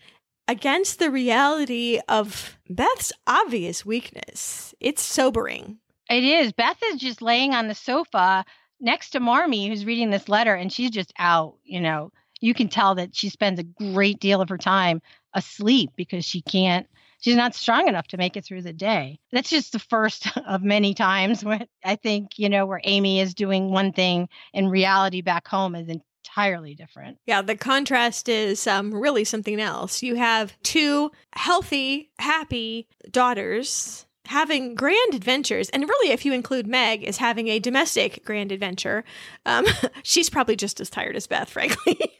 against 0.47 0.99
the 0.99 1.11
reality 1.11 1.99
of 2.07 2.57
Beth's 2.69 3.11
obvious 3.27 3.85
weakness. 3.85 4.73
It's 4.79 5.01
sobering. 5.01 5.77
It 6.09 6.23
is. 6.23 6.53
Beth 6.53 6.81
is 6.85 6.99
just 6.99 7.21
laying 7.21 7.53
on 7.53 7.67
the 7.67 7.75
sofa 7.75 8.43
next 8.79 9.11
to 9.11 9.19
Marmee, 9.19 9.67
who's 9.67 9.85
reading 9.85 10.09
this 10.09 10.29
letter, 10.29 10.55
and 10.55 10.71
she's 10.71 10.89
just 10.89 11.13
out, 11.19 11.57
you 11.63 11.81
know 11.81 12.11
you 12.39 12.53
can 12.53 12.69
tell 12.69 12.95
that 12.95 13.15
she 13.15 13.29
spends 13.29 13.59
a 13.59 13.63
great 13.63 14.19
deal 14.19 14.41
of 14.41 14.49
her 14.49 14.57
time 14.57 15.01
asleep 15.33 15.91
because 15.95 16.25
she 16.25 16.41
can't 16.41 16.87
she's 17.19 17.35
not 17.35 17.55
strong 17.55 17.87
enough 17.87 18.07
to 18.07 18.17
make 18.17 18.37
it 18.37 18.45
through 18.45 18.61
the 18.61 18.73
day. 18.73 19.19
That's 19.31 19.49
just 19.49 19.71
the 19.71 19.79
first 19.79 20.27
of 20.47 20.63
many 20.63 20.93
times 20.93 21.43
where 21.43 21.65
I 21.83 21.95
think, 21.95 22.39
you 22.39 22.49
know, 22.49 22.65
where 22.65 22.81
Amy 22.83 23.19
is 23.19 23.33
doing 23.33 23.71
one 23.71 23.91
thing 23.91 24.29
and 24.53 24.71
reality 24.71 25.21
back 25.21 25.47
home 25.47 25.75
is 25.75 25.87
entirely 25.87 26.75
different. 26.75 27.17
Yeah, 27.25 27.41
the 27.41 27.55
contrast 27.55 28.29
is 28.29 28.65
um, 28.67 28.93
really 28.93 29.23
something 29.23 29.59
else. 29.59 30.01
You 30.01 30.15
have 30.15 30.53
two 30.63 31.11
healthy, 31.33 32.09
happy 32.19 32.87
daughters 33.11 34.05
having 34.29 34.75
grand 34.75 35.15
adventures, 35.15 35.69
and 35.69 35.83
really, 35.83 36.11
if 36.11 36.23
you 36.25 36.33
include 36.33 36.67
Meg, 36.67 37.03
is 37.03 37.17
having 37.17 37.47
a 37.47 37.59
domestic 37.59 38.23
grand 38.23 38.51
adventure. 38.51 39.03
Um, 39.45 39.65
she's 40.03 40.29
probably 40.29 40.55
just 40.55 40.79
as 40.79 40.89
tired 40.89 41.15
as 41.15 41.27
Beth, 41.27 41.49
frankly. 41.49 41.99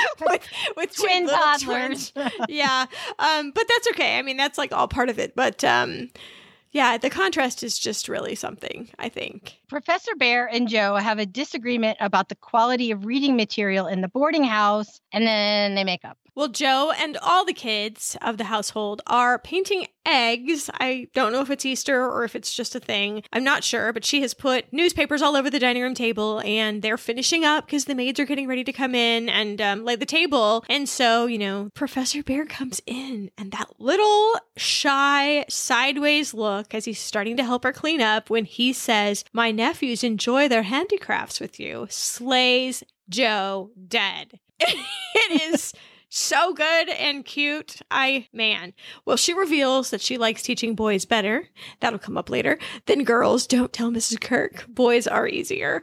with 0.20 0.48
with 0.76 0.96
twin 0.96 1.28
toddlers. 1.28 2.12
yeah, 2.48 2.86
um, 3.18 3.50
but 3.50 3.66
that's 3.68 3.88
okay. 3.88 4.18
I 4.18 4.22
mean, 4.22 4.36
that's 4.36 4.58
like 4.58 4.72
all 4.72 4.88
part 4.88 5.10
of 5.10 5.18
it. 5.18 5.36
But 5.36 5.62
um, 5.64 6.08
yeah, 6.72 6.96
the 6.96 7.10
contrast 7.10 7.62
is 7.62 7.78
just 7.78 8.08
really 8.08 8.34
something, 8.34 8.88
I 8.98 9.10
think. 9.10 9.58
Professor 9.68 10.12
Bhaer 10.18 10.48
and 10.50 10.68
Jo 10.68 10.96
have 10.96 11.18
a 11.18 11.26
disagreement 11.26 11.98
about 12.00 12.30
the 12.30 12.36
quality 12.36 12.90
of 12.90 13.04
reading 13.04 13.36
material 13.36 13.86
in 13.86 14.00
the 14.00 14.08
boarding 14.08 14.44
house, 14.44 15.00
and 15.12 15.26
then 15.26 15.74
they 15.74 15.84
make 15.84 16.04
up. 16.04 16.16
Well, 16.34 16.48
Jo 16.48 16.92
and 16.98 17.18
all 17.18 17.44
the 17.44 17.52
kids 17.52 18.16
of 18.22 18.38
the 18.38 18.44
household 18.44 19.02
are 19.06 19.38
painting 19.38 19.86
eggs. 20.06 20.70
I 20.80 21.08
don't 21.12 21.30
know 21.30 21.42
if 21.42 21.50
it's 21.50 21.66
Easter 21.66 22.10
or 22.10 22.24
if 22.24 22.34
it's 22.34 22.54
just 22.54 22.74
a 22.74 22.80
thing. 22.80 23.22
I'm 23.34 23.44
not 23.44 23.64
sure, 23.64 23.92
but 23.92 24.04
she 24.04 24.22
has 24.22 24.32
put 24.32 24.72
newspapers 24.72 25.20
all 25.20 25.36
over 25.36 25.50
the 25.50 25.58
dining 25.58 25.82
room 25.82 25.94
table 25.94 26.40
and 26.42 26.80
they're 26.80 26.96
finishing 26.96 27.44
up 27.44 27.66
because 27.66 27.84
the 27.84 27.94
maids 27.94 28.18
are 28.18 28.24
getting 28.24 28.48
ready 28.48 28.64
to 28.64 28.72
come 28.72 28.94
in 28.94 29.28
and 29.28 29.60
um, 29.60 29.84
lay 29.84 29.94
the 29.94 30.06
table. 30.06 30.64
And 30.70 30.88
so, 30.88 31.26
you 31.26 31.36
know, 31.36 31.68
Professor 31.74 32.22
Bhaer 32.22 32.48
comes 32.48 32.80
in 32.86 33.30
and 33.36 33.52
that 33.52 33.68
little 33.78 34.34
shy, 34.56 35.44
sideways 35.50 36.32
look 36.32 36.74
as 36.74 36.86
he's 36.86 36.98
starting 36.98 37.36
to 37.36 37.44
help 37.44 37.64
her 37.64 37.72
clean 37.72 38.00
up 38.00 38.30
when 38.30 38.46
he 38.46 38.72
says, 38.72 39.24
My 39.34 39.50
nephews 39.50 40.02
enjoy 40.02 40.48
their 40.48 40.62
handicrafts 40.62 41.40
with 41.40 41.60
you, 41.60 41.86
slays 41.90 42.82
Jo 43.10 43.70
dead. 43.88 44.40
it 44.60 45.42
is 45.52 45.74
so 46.14 46.52
good 46.52 46.90
and 46.90 47.24
cute. 47.24 47.80
I, 47.90 48.28
man. 48.32 48.74
Well, 49.04 49.16
she 49.16 49.32
reveals 49.32 49.90
that 49.90 50.00
she 50.00 50.18
likes 50.18 50.42
teaching 50.42 50.74
boys 50.74 51.04
better. 51.04 51.48
That'll 51.80 51.98
come 51.98 52.18
up 52.18 52.28
later. 52.28 52.58
Then 52.86 53.04
girls. 53.04 53.46
Don't 53.46 53.72
tell 53.72 53.90
Mrs. 53.90 54.18
Kirke. 54.18 54.66
Boys 54.68 55.06
are 55.06 55.26
easier. 55.26 55.82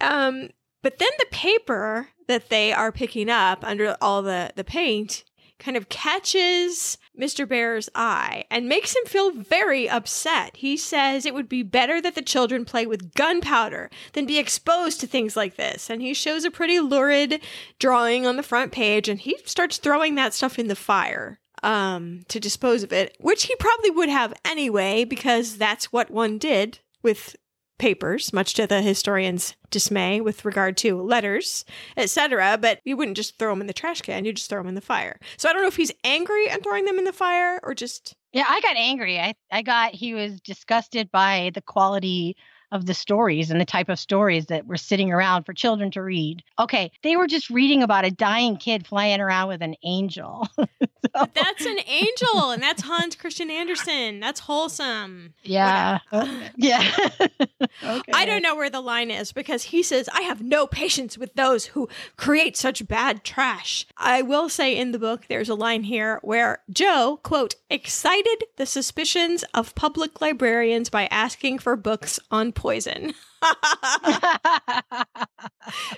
Um, 0.00 0.48
but 0.82 0.98
then 0.98 1.10
the 1.18 1.26
paper 1.30 2.08
that 2.26 2.48
they 2.48 2.72
are 2.72 2.90
picking 2.90 3.28
up 3.28 3.64
under 3.64 3.96
all 4.00 4.22
the, 4.22 4.52
the 4.56 4.64
paint 4.64 5.24
kind 5.58 5.76
of 5.76 5.88
catches 5.88 6.98
Mr. 7.18 7.46
Bhaer's 7.46 7.88
eye 7.94 8.44
and 8.50 8.68
makes 8.68 8.94
him 8.94 9.04
feel 9.06 9.30
very 9.32 9.88
upset. 9.88 10.56
He 10.56 10.76
says 10.76 11.24
it 11.24 11.34
would 11.34 11.48
be 11.48 11.62
better 11.62 12.00
that 12.00 12.14
the 12.14 12.22
children 12.22 12.64
play 12.64 12.86
with 12.86 13.14
gunpowder 13.14 13.90
than 14.12 14.26
be 14.26 14.38
exposed 14.38 15.00
to 15.00 15.06
things 15.06 15.36
like 15.36 15.56
this. 15.56 15.90
And 15.90 16.02
he 16.02 16.14
shows 16.14 16.44
a 16.44 16.50
pretty 16.50 16.80
lurid 16.80 17.40
drawing 17.78 18.26
on 18.26 18.36
the 18.36 18.42
front 18.42 18.72
page 18.72 19.08
and 19.08 19.20
he 19.20 19.36
starts 19.44 19.78
throwing 19.78 20.14
that 20.14 20.34
stuff 20.34 20.58
in 20.58 20.68
the 20.68 20.76
fire 20.76 21.40
um, 21.62 22.22
to 22.28 22.38
dispose 22.38 22.82
of 22.82 22.92
it, 22.92 23.16
which 23.18 23.44
he 23.44 23.56
probably 23.56 23.90
would 23.90 24.08
have 24.08 24.34
anyway, 24.44 25.04
because 25.04 25.56
that's 25.56 25.92
what 25.92 26.10
one 26.10 26.38
did 26.38 26.80
with 27.02 27.36
papers, 27.78 28.32
much 28.32 28.54
to 28.54 28.66
the 28.66 28.82
historian's 28.82 29.54
dismay 29.70 30.20
with 30.20 30.44
regard 30.44 30.76
to 30.78 31.00
letters, 31.00 31.64
etc. 31.96 32.58
But 32.60 32.80
you 32.84 32.96
wouldn't 32.96 33.16
just 33.16 33.38
throw 33.38 33.52
them 33.52 33.60
in 33.60 33.66
the 33.66 33.72
trash 33.72 34.02
can, 34.02 34.24
you 34.24 34.32
just 34.32 34.48
throw 34.48 34.60
them 34.60 34.68
in 34.68 34.74
the 34.74 34.80
fire. 34.80 35.18
So 35.36 35.48
I 35.48 35.52
don't 35.52 35.62
know 35.62 35.68
if 35.68 35.76
he's 35.76 35.92
angry 36.04 36.48
and 36.48 36.62
throwing 36.62 36.84
them 36.84 36.98
in 36.98 37.04
the 37.04 37.12
fire 37.12 37.60
or 37.62 37.74
just. 37.74 38.14
Yeah, 38.32 38.46
I 38.48 38.60
got 38.60 38.76
angry. 38.76 39.18
I, 39.18 39.34
I 39.50 39.62
got, 39.62 39.94
he 39.94 40.14
was 40.14 40.40
disgusted 40.40 41.10
by 41.10 41.50
the 41.54 41.62
quality 41.62 42.36
of 42.76 42.86
the 42.86 42.94
stories 42.94 43.50
and 43.50 43.60
the 43.60 43.64
type 43.64 43.88
of 43.88 43.98
stories 43.98 44.46
that 44.46 44.66
were 44.66 44.76
sitting 44.76 45.12
around 45.12 45.44
for 45.44 45.52
children 45.52 45.90
to 45.92 46.02
read. 46.02 46.42
Okay, 46.58 46.92
they 47.02 47.16
were 47.16 47.26
just 47.26 47.50
reading 47.50 47.82
about 47.82 48.04
a 48.04 48.10
dying 48.10 48.56
kid 48.56 48.86
flying 48.86 49.20
around 49.20 49.48
with 49.48 49.62
an 49.62 49.74
angel. 49.82 50.46
so. 50.56 50.66
But 51.12 51.34
that's 51.34 51.64
an 51.64 51.78
angel, 51.86 52.50
and 52.50 52.62
that's 52.62 52.82
Hans 52.82 53.16
Christian 53.16 53.50
Andersen. 53.50 54.20
That's 54.20 54.40
wholesome. 54.40 55.34
Yeah. 55.42 55.98
Oh. 56.12 56.42
yeah. 56.56 56.92
okay. 57.20 58.12
I 58.12 58.24
don't 58.24 58.42
know 58.42 58.54
where 58.54 58.70
the 58.70 58.80
line 58.80 59.10
is 59.10 59.32
because 59.32 59.64
he 59.64 59.82
says, 59.82 60.08
I 60.12 60.22
have 60.22 60.42
no 60.42 60.66
patience 60.66 61.16
with 61.16 61.34
those 61.34 61.66
who 61.66 61.88
create 62.16 62.56
such 62.56 62.86
bad 62.86 63.24
trash. 63.24 63.86
I 63.96 64.22
will 64.22 64.48
say 64.48 64.76
in 64.76 64.92
the 64.92 64.98
book, 64.98 65.26
there's 65.28 65.48
a 65.48 65.54
line 65.54 65.84
here 65.84 66.20
where 66.22 66.60
Jo, 66.70 67.20
quote, 67.22 67.54
excited 67.70 68.44
the 68.56 68.66
suspicions 68.66 69.44
of 69.54 69.74
public 69.74 70.20
librarians 70.20 70.90
by 70.90 71.06
asking 71.06 71.58
for 71.58 71.76
books 71.76 72.20
on 72.30 72.52
poison. 72.66 73.14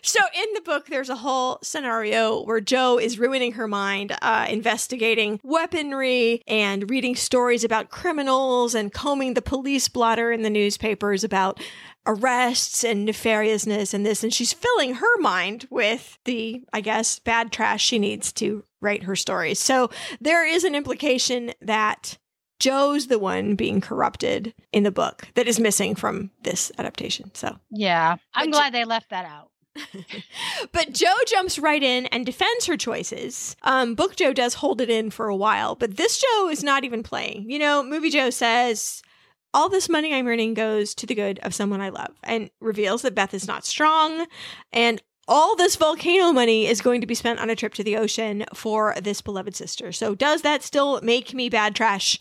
so 0.03 0.21
in 0.35 0.47
the 0.55 0.61
book 0.65 0.87
there's 0.89 1.09
a 1.09 1.17
whole 1.17 1.59
scenario 1.63 2.43
where 2.43 2.61
jo 2.61 2.99
is 2.99 3.19
ruining 3.19 3.53
her 3.53 3.67
mind 3.67 4.15
uh, 4.21 4.45
investigating 4.51 5.41
weaponry 5.43 6.43
and 6.47 6.91
reading 6.91 7.17
stories 7.17 7.65
about 7.65 7.89
criminals 7.89 8.75
and 8.75 8.93
combing 8.93 9.33
the 9.33 9.41
police 9.41 9.89
blotter 9.89 10.31
in 10.31 10.43
the 10.43 10.51
newspapers 10.51 11.25
about 11.25 11.59
arrests 12.05 12.85
and 12.85 13.09
nefariousness 13.09 13.95
and 13.95 14.05
this 14.05 14.23
and 14.23 14.35
she's 14.35 14.53
filling 14.53 14.95
her 14.95 15.19
mind 15.21 15.67
with 15.71 16.19
the 16.27 16.63
i 16.75 16.83
guess 16.83 17.19
bad 17.21 17.51
trash 17.51 17.83
she 17.83 17.99
needs 17.99 18.31
to 18.31 18.63
write 18.83 19.05
her 19.05 19.17
stories 19.17 19.59
so 19.59 19.89
there 20.21 20.47
is 20.47 20.65
an 20.65 20.75
implication 20.75 21.51
that 21.63 22.19
Jo's 22.59 23.07
the 23.07 23.19
one 23.19 23.55
being 23.55 23.81
corrupted 23.81 24.55
in 24.73 24.83
the 24.83 24.91
book 24.91 25.29
that 25.35 25.47
is 25.49 25.61
missing 25.61 25.95
from 25.95 26.31
this 26.43 26.73
adaptation. 26.79 27.31
So, 27.35 27.57
yeah, 27.71 28.17
I'm 28.35 28.51
but 28.51 28.57
glad 28.57 28.73
jo- 28.73 28.79
they 28.79 28.85
left 28.85 29.11
that 29.11 29.25
out. 29.25 29.51
but 30.73 30.93
Jo 30.93 31.13
jumps 31.27 31.59
right 31.59 31.83
in 31.83 32.07
and 32.07 32.27
defends 32.27 32.67
her 32.67 32.77
choices. 32.77 33.55
Um, 33.63 33.95
Book 33.95 34.17
Jo 34.17 34.33
does 34.33 34.55
hold 34.55 34.81
it 34.81 34.91
in 34.91 35.11
for 35.11 35.29
a 35.29 35.37
while, 35.37 35.77
but 35.77 35.97
this 35.97 36.21
Jo 36.21 36.49
is 36.49 36.65
not 36.65 36.85
even 36.85 37.03
playing. 37.03 37.49
You 37.49 37.59
know, 37.61 37.83
Movie 37.83 38.11
Jo 38.11 38.31
says, 38.31 39.03
all 39.55 39.69
this 39.69 39.89
money 39.89 40.15
I'm 40.15 40.27
earning 40.27 40.55
goes 40.55 40.95
to 40.97 41.07
the 41.07 41.15
good 41.15 41.39
of 41.41 41.55
someone 41.55 41.81
I 41.81 41.89
love, 41.89 42.15
and 42.23 42.51
reveals 42.61 43.03
that 43.03 43.15
Beth 43.15 43.35
is 43.35 43.47
not 43.47 43.65
strong. 43.65 44.27
And 44.73 45.03
all 45.29 45.55
this 45.55 45.77
volcano 45.77 46.33
money 46.33 46.67
is 46.67 46.81
going 46.81 47.01
to 47.01 47.07
be 47.07 47.15
spent 47.15 47.39
on 47.39 47.51
a 47.51 47.57
trip 47.57 47.75
to 47.75 47.85
the 47.85 47.97
ocean 47.97 48.45
for 48.55 48.95
this 49.01 49.21
beloved 49.21 49.55
sister. 49.55 49.93
So, 49.93 50.15
does 50.15 50.43
that 50.43 50.63
still 50.63 51.01
make 51.03 51.35
me 51.35 51.49
bad 51.49 51.77
trash? 51.77 52.21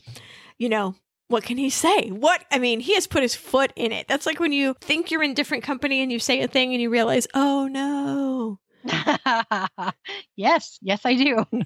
You 0.60 0.70
know, 0.70 0.96
what 1.30 1.44
can 1.44 1.58
he 1.58 1.70
say? 1.70 2.10
What? 2.10 2.46
I 2.52 2.60
mean, 2.60 2.80
he 2.80 2.94
has 2.96 3.08
put 3.08 3.24
his 3.24 3.36
foot 3.36 3.74
in 3.76 3.92
it. 3.92 4.08
That's 4.08 4.26
like 4.26 4.40
when 4.40 4.52
you 4.52 4.76
think 4.82 5.10
you're 5.10 5.24
in 5.24 5.34
different 5.34 5.64
company 5.64 6.02
and 6.02 6.12
you 6.12 6.20
say 6.20 6.42
a 6.42 6.48
thing 6.48 6.74
and 6.74 6.82
you 6.82 6.90
realize, 6.90 7.28
oh 7.34 7.68
no. 7.68 8.60
yes, 10.36 10.78
yes, 10.82 11.02
I 11.04 11.16
do. 11.16 11.46
and 11.52 11.64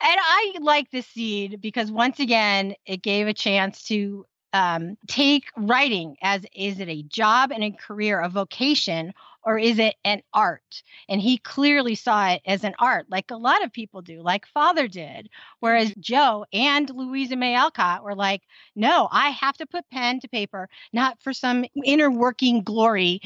I 0.00 0.54
like 0.60 0.90
this 0.90 1.06
scene 1.06 1.58
because 1.60 1.90
once 1.90 2.20
again, 2.20 2.74
it 2.86 3.02
gave 3.02 3.26
a 3.26 3.34
chance 3.34 3.84
to 3.84 4.24
um, 4.52 4.96
take 5.06 5.44
writing 5.56 6.16
as 6.22 6.42
is 6.54 6.80
it 6.80 6.88
a 6.88 7.02
job 7.02 7.52
and 7.52 7.62
a 7.62 7.70
career, 7.72 8.20
a 8.20 8.28
vocation, 8.28 9.12
or 9.44 9.58
is 9.58 9.78
it 9.78 9.94
an 10.04 10.22
art? 10.34 10.82
And 11.08 11.20
he 11.20 11.38
clearly 11.38 11.94
saw 11.94 12.30
it 12.30 12.42
as 12.46 12.64
an 12.64 12.74
art, 12.78 13.06
like 13.10 13.30
a 13.30 13.36
lot 13.36 13.64
of 13.64 13.72
people 13.72 14.02
do, 14.02 14.22
like 14.22 14.46
Father 14.46 14.88
did. 14.88 15.28
Whereas 15.60 15.90
mm-hmm. 15.90 16.42
And 16.52 16.90
Louisa 16.90 17.36
May 17.36 17.54
Alcott 17.54 18.02
were 18.02 18.14
like, 18.14 18.42
no, 18.74 19.08
I 19.10 19.30
have 19.30 19.56
to 19.58 19.66
put 19.66 19.88
pen 19.90 20.20
to 20.20 20.28
paper, 20.28 20.68
not 20.92 21.20
for 21.22 21.32
some 21.32 21.64
inner 21.84 22.10
working 22.10 22.62
glory. 22.62 23.20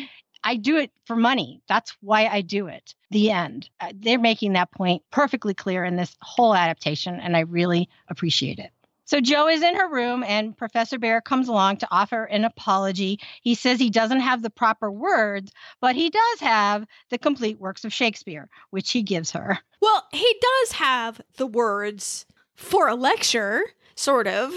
I 0.45 0.57
do 0.57 0.77
it 0.77 0.91
for 1.07 1.17
money. 1.17 1.63
That's 1.69 1.97
why 2.01 2.27
I 2.27 2.41
do 2.41 2.67
it. 2.67 2.95
The 3.11 3.31
end. 3.31 3.71
Uh, 3.81 3.93
they're 3.95 4.19
making 4.19 4.55
that 4.55 4.73
point 4.73 5.03
perfectly 5.11 5.55
clear 5.55 5.85
in 5.85 5.97
this 5.97 6.17
whole 6.21 6.55
adaptation, 6.55 7.21
and 7.21 7.37
I 7.37 7.41
really 7.41 7.89
appreciate 8.09 8.59
it. 8.59 8.71
So 9.13 9.21
Jo 9.21 9.47
is 9.47 9.63
in 9.63 9.75
her 9.75 9.91
room 9.91 10.25
and 10.27 10.57
Professor 10.57 10.99
Bhaer 10.99 11.23
comes 11.23 11.47
along 11.47 11.77
to 11.77 11.89
offer 11.91 12.25
an 12.25 12.47
apology. 12.47 13.21
He 13.43 13.55
says 13.55 13.79
he 13.79 13.91
doesn't 13.91 14.21
have 14.21 14.41
the 14.41 14.49
proper 14.49 14.91
words, 14.91 15.53
but 15.83 15.95
he 15.95 16.09
does 16.09 16.41
have 16.41 16.87
the 17.11 17.19
complete 17.19 17.61
works 17.61 17.85
of 17.85 17.93
Shakespeare, 17.93 18.49
which 18.71 18.91
he 18.91 19.03
gives 19.03 19.33
her. 19.33 19.59
Well, 19.83 20.07
he 20.13 20.41
does 20.41 20.73
have 20.73 21.21
the 21.37 21.47
words 21.47 22.25
for 22.55 22.89
a 22.89 22.95
lecture, 22.95 23.61
sort 23.97 24.27
of. 24.27 24.55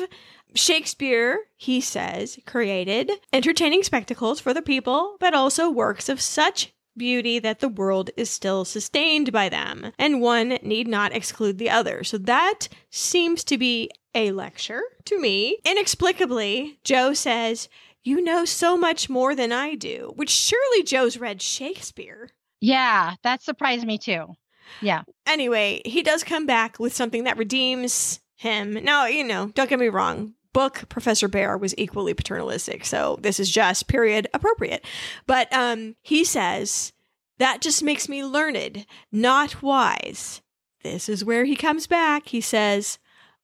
Shakespeare, 0.53 1.39
he 1.57 1.81
says, 1.81 2.39
created 2.45 3.11
entertaining 3.33 3.83
spectacles 3.83 4.39
for 4.39 4.53
the 4.53 4.61
people, 4.61 5.17
but 5.19 5.33
also 5.33 5.69
works 5.69 6.07
of 6.07 6.21
such 6.21 6.71
beauty 6.97 7.39
that 7.39 7.59
the 7.59 7.69
world 7.69 8.09
is 8.17 8.29
still 8.29 8.65
sustained 8.65 9.31
by 9.31 9.49
them, 9.49 9.91
and 9.97 10.21
one 10.21 10.57
need 10.61 10.87
not 10.87 11.15
exclude 11.15 11.57
the 11.57 11.69
other. 11.69 12.03
So 12.03 12.17
that 12.19 12.67
seems 12.89 13.43
to 13.45 13.57
be 13.57 13.89
a 14.13 14.31
lecture 14.31 14.81
to 15.05 15.19
me. 15.19 15.57
Inexplicably, 15.65 16.79
Jo 16.83 17.13
says, 17.13 17.67
You 18.03 18.21
know 18.21 18.45
so 18.45 18.77
much 18.77 19.09
more 19.09 19.35
than 19.35 19.51
I 19.51 19.75
do, 19.75 20.13
which 20.15 20.29
surely 20.29 20.83
Jo's 20.83 21.17
read 21.17 21.41
Shakespeare. 21.41 22.29
Yeah, 22.61 23.15
that 23.23 23.43
surprised 23.43 23.85
me 23.85 23.97
too. 23.97 24.35
Yeah. 24.81 25.03
Anyway, 25.25 25.81
he 25.85 26.03
does 26.03 26.23
come 26.23 26.45
back 26.45 26.79
with 26.79 26.95
something 26.95 27.25
that 27.25 27.37
redeems 27.37 28.19
him. 28.35 28.73
Now, 28.83 29.05
you 29.05 29.23
know, 29.23 29.47
don't 29.53 29.69
get 29.69 29.79
me 29.79 29.89
wrong. 29.89 30.34
Book 30.55 30.85
Professor 30.87 31.27
Bhaer 31.27 31.59
was 31.59 31.75
equally 31.77 32.13
paternalistic, 32.13 32.85
so 32.85 33.19
this 33.19 33.41
is 33.41 33.51
just 33.51 33.89
period 33.89 34.29
appropriate. 34.33 34.85
But 35.27 35.51
um, 35.51 35.97
he 36.01 36.23
says 36.23 36.93
that 37.39 37.59
just 37.59 37.83
makes 37.83 38.07
me 38.07 38.23
learned, 38.23 38.85
not 39.11 39.61
wise. 39.61 40.41
This 40.81 41.09
is 41.09 41.25
where 41.25 41.43
he 41.43 41.57
comes 41.57 41.87
back. 41.87 42.29
He 42.29 42.39
says, 42.39 42.99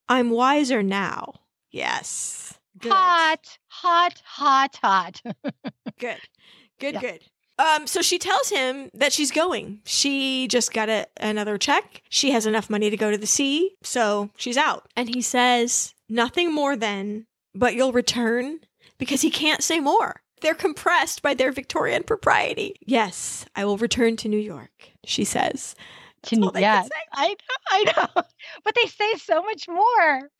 I'm 0.08 0.30
wiser 0.30 0.82
now. 0.82 1.34
Yes. 1.70 2.58
Good. 2.78 2.92
Hot, 2.92 3.58
hot, 3.68 4.22
hot, 4.24 4.78
hot. 4.82 5.20
good. 5.98 6.16
Good, 6.80 6.94
yeah. 6.94 7.00
good. 7.00 7.20
Um, 7.58 7.86
so 7.86 8.00
she 8.00 8.18
tells 8.18 8.48
him 8.48 8.88
that 8.94 9.12
she's 9.12 9.30
going. 9.30 9.80
She 9.84 10.48
just 10.48 10.72
got 10.72 10.88
a, 10.88 11.06
another 11.18 11.58
check. 11.58 12.02
She 12.08 12.30
has 12.30 12.46
enough 12.46 12.70
money 12.70 12.88
to 12.88 12.96
go 12.96 13.10
to 13.10 13.18
the 13.18 13.26
sea, 13.26 13.76
so 13.82 14.30
she's 14.36 14.56
out. 14.56 14.90
And 14.96 15.14
he 15.14 15.20
says, 15.20 15.92
Nothing 16.12 16.52
more 16.52 16.76
then, 16.76 17.26
but 17.54 17.74
you'll 17.74 17.92
return 17.92 18.60
because 18.98 19.22
he 19.22 19.30
can't 19.30 19.62
say 19.62 19.80
more. 19.80 20.20
They're 20.42 20.52
compressed 20.52 21.22
by 21.22 21.32
their 21.32 21.52
Victorian 21.52 22.02
propriety. 22.02 22.76
Yes, 22.84 23.46
I 23.56 23.64
will 23.64 23.78
return 23.78 24.18
to 24.18 24.28
New 24.28 24.36
York, 24.36 24.90
she 25.06 25.24
says. 25.24 25.74
To, 26.24 26.36
New- 26.36 26.52
yeah, 26.54 26.84
I 27.14 27.28
know, 27.28 27.34
I 27.70 27.84
know. 27.96 28.22
But 28.62 28.74
they 28.74 28.88
say 28.88 29.14
so 29.14 29.42
much 29.42 29.66
more. 29.68 30.30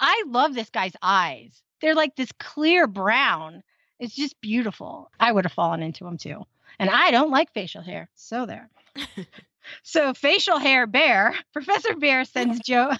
I 0.00 0.24
love 0.28 0.54
this 0.54 0.70
guy's 0.70 0.96
eyes. 1.02 1.62
They're 1.82 1.94
like 1.94 2.16
this 2.16 2.32
clear 2.40 2.86
brown. 2.86 3.62
It's 4.00 4.16
just 4.16 4.40
beautiful. 4.40 5.10
I 5.20 5.30
would 5.30 5.44
have 5.44 5.52
fallen 5.52 5.82
into 5.82 6.04
them 6.04 6.16
too. 6.16 6.46
And 6.78 6.88
I 6.88 7.10
don't 7.10 7.30
like 7.30 7.52
facial 7.52 7.82
hair. 7.82 8.08
So 8.14 8.46
there. 8.46 8.70
so 9.82 10.14
facial 10.14 10.58
hair 10.58 10.86
bear, 10.86 11.34
Professor 11.52 11.92
Bhaer 11.96 12.26
sends 12.26 12.60
Jo 12.60 12.92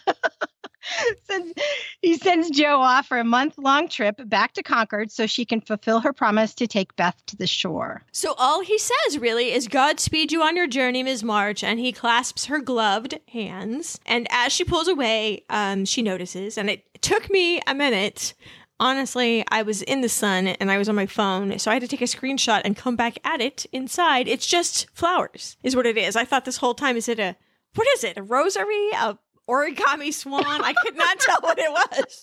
he 2.02 2.16
sends 2.16 2.50
Jo 2.50 2.80
off 2.80 3.06
for 3.06 3.18
a 3.18 3.24
month 3.24 3.58
long 3.58 3.88
trip 3.88 4.20
back 4.26 4.52
to 4.54 4.62
Concord 4.62 5.10
so 5.10 5.26
she 5.26 5.44
can 5.44 5.60
fulfill 5.60 6.00
her 6.00 6.12
promise 6.12 6.54
to 6.54 6.66
take 6.66 6.94
Beth 6.96 7.20
to 7.26 7.36
the 7.36 7.46
shore. 7.46 8.02
So 8.12 8.34
all 8.38 8.60
he 8.60 8.78
says 8.78 9.18
really 9.18 9.52
is 9.52 9.68
Godspeed 9.68 10.32
you 10.32 10.42
on 10.42 10.56
your 10.56 10.66
journey, 10.66 11.02
Ms. 11.02 11.22
March, 11.22 11.62
and 11.62 11.78
he 11.78 11.92
clasps 11.92 12.46
her 12.46 12.60
gloved 12.60 13.18
hands. 13.28 13.98
And 14.06 14.26
as 14.30 14.52
she 14.52 14.64
pulls 14.64 14.88
away, 14.88 15.44
um, 15.50 15.84
she 15.84 16.02
notices, 16.02 16.58
and 16.58 16.68
it 16.70 16.84
took 17.02 17.30
me 17.30 17.60
a 17.66 17.74
minute 17.74 18.34
honestly, 18.82 19.44
I 19.48 19.62
was 19.62 19.80
in 19.80 20.00
the 20.00 20.08
sun 20.08 20.48
and 20.48 20.70
I 20.70 20.76
was 20.76 20.88
on 20.88 20.96
my 20.96 21.06
phone, 21.06 21.56
so 21.60 21.70
I 21.70 21.74
had 21.74 21.82
to 21.82 21.88
take 21.88 22.02
a 22.02 22.04
screenshot 22.04 22.62
and 22.64 22.76
come 22.76 22.96
back 22.96 23.16
at 23.24 23.40
it 23.40 23.64
inside. 23.72 24.26
It's 24.26 24.46
just 24.46 24.88
flowers, 24.92 25.56
is 25.62 25.76
what 25.76 25.86
it 25.86 25.96
is. 25.96 26.16
I 26.16 26.24
thought 26.24 26.44
this 26.44 26.56
whole 26.56 26.74
time, 26.74 26.96
is 26.96 27.08
it 27.08 27.20
a, 27.20 27.36
what 27.76 27.86
is 27.94 28.02
it? 28.02 28.18
A 28.18 28.22
rosary? 28.22 28.90
A 28.94 29.16
origami 29.48 30.12
swan. 30.12 30.44
I 30.46 30.72
could 30.82 30.96
not 30.96 31.18
tell 31.20 31.38
what 31.40 31.58
it 31.58 31.70
was. 31.70 32.22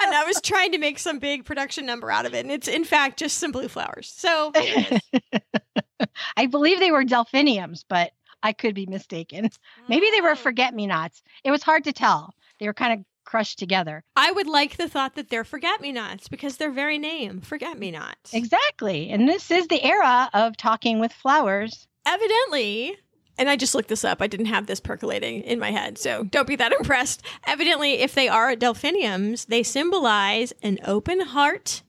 And 0.00 0.14
I 0.14 0.24
was 0.24 0.40
trying 0.40 0.72
to 0.72 0.78
make 0.78 0.98
some 0.98 1.18
big 1.18 1.44
production 1.44 1.84
number 1.86 2.10
out 2.10 2.26
of 2.26 2.34
it. 2.34 2.40
And 2.44 2.52
it's, 2.52 2.68
in 2.68 2.84
fact, 2.84 3.18
just 3.18 3.38
some 3.38 3.50
blue 3.52 3.68
flowers. 3.68 4.12
So 4.16 4.52
I 6.36 6.46
believe 6.46 6.78
they 6.80 6.90
were 6.92 7.04
delphiniums, 7.04 7.84
but 7.88 8.12
I 8.42 8.52
could 8.52 8.74
be 8.74 8.86
mistaken. 8.86 9.50
Maybe 9.88 10.06
they 10.12 10.20
were 10.20 10.30
Oh. 10.30 10.34
forget 10.36 10.74
me 10.74 10.86
nots. 10.86 11.22
It 11.44 11.50
was 11.50 11.62
hard 11.62 11.84
to 11.84 11.92
tell. 11.92 12.34
They 12.60 12.66
were 12.66 12.74
kind 12.74 12.92
of 13.00 13.04
crushed 13.24 13.58
together. 13.58 14.04
I 14.16 14.30
would 14.32 14.46
like 14.46 14.76
the 14.76 14.88
thought 14.88 15.16
that 15.16 15.28
they're 15.28 15.44
forget 15.44 15.80
me 15.80 15.92
nots 15.92 16.28
because 16.28 16.56
their 16.56 16.70
very 16.70 16.98
name, 16.98 17.40
forget 17.40 17.78
me 17.78 17.90
nots. 17.90 18.32
Exactly. 18.32 19.10
And 19.10 19.28
this 19.28 19.50
is 19.50 19.66
the 19.68 19.82
era 19.84 20.30
of 20.32 20.56
talking 20.56 20.98
with 21.00 21.12
flowers. 21.12 21.86
Evidently, 22.06 22.96
and 23.38 23.48
I 23.48 23.56
just 23.56 23.74
looked 23.74 23.88
this 23.88 24.04
up. 24.04 24.20
I 24.20 24.26
didn't 24.26 24.46
have 24.46 24.66
this 24.66 24.80
percolating 24.80 25.42
in 25.42 25.58
my 25.58 25.70
head, 25.70 25.96
so 25.96 26.24
don't 26.24 26.48
be 26.48 26.56
that 26.56 26.72
impressed. 26.78 27.22
Evidently, 27.46 27.94
if 28.00 28.14
they 28.14 28.28
are 28.28 28.54
delphiniums, 28.56 29.46
they 29.46 29.62
symbolize 29.62 30.52
an 30.62 30.78
open 30.84 31.20
heart 31.20 31.82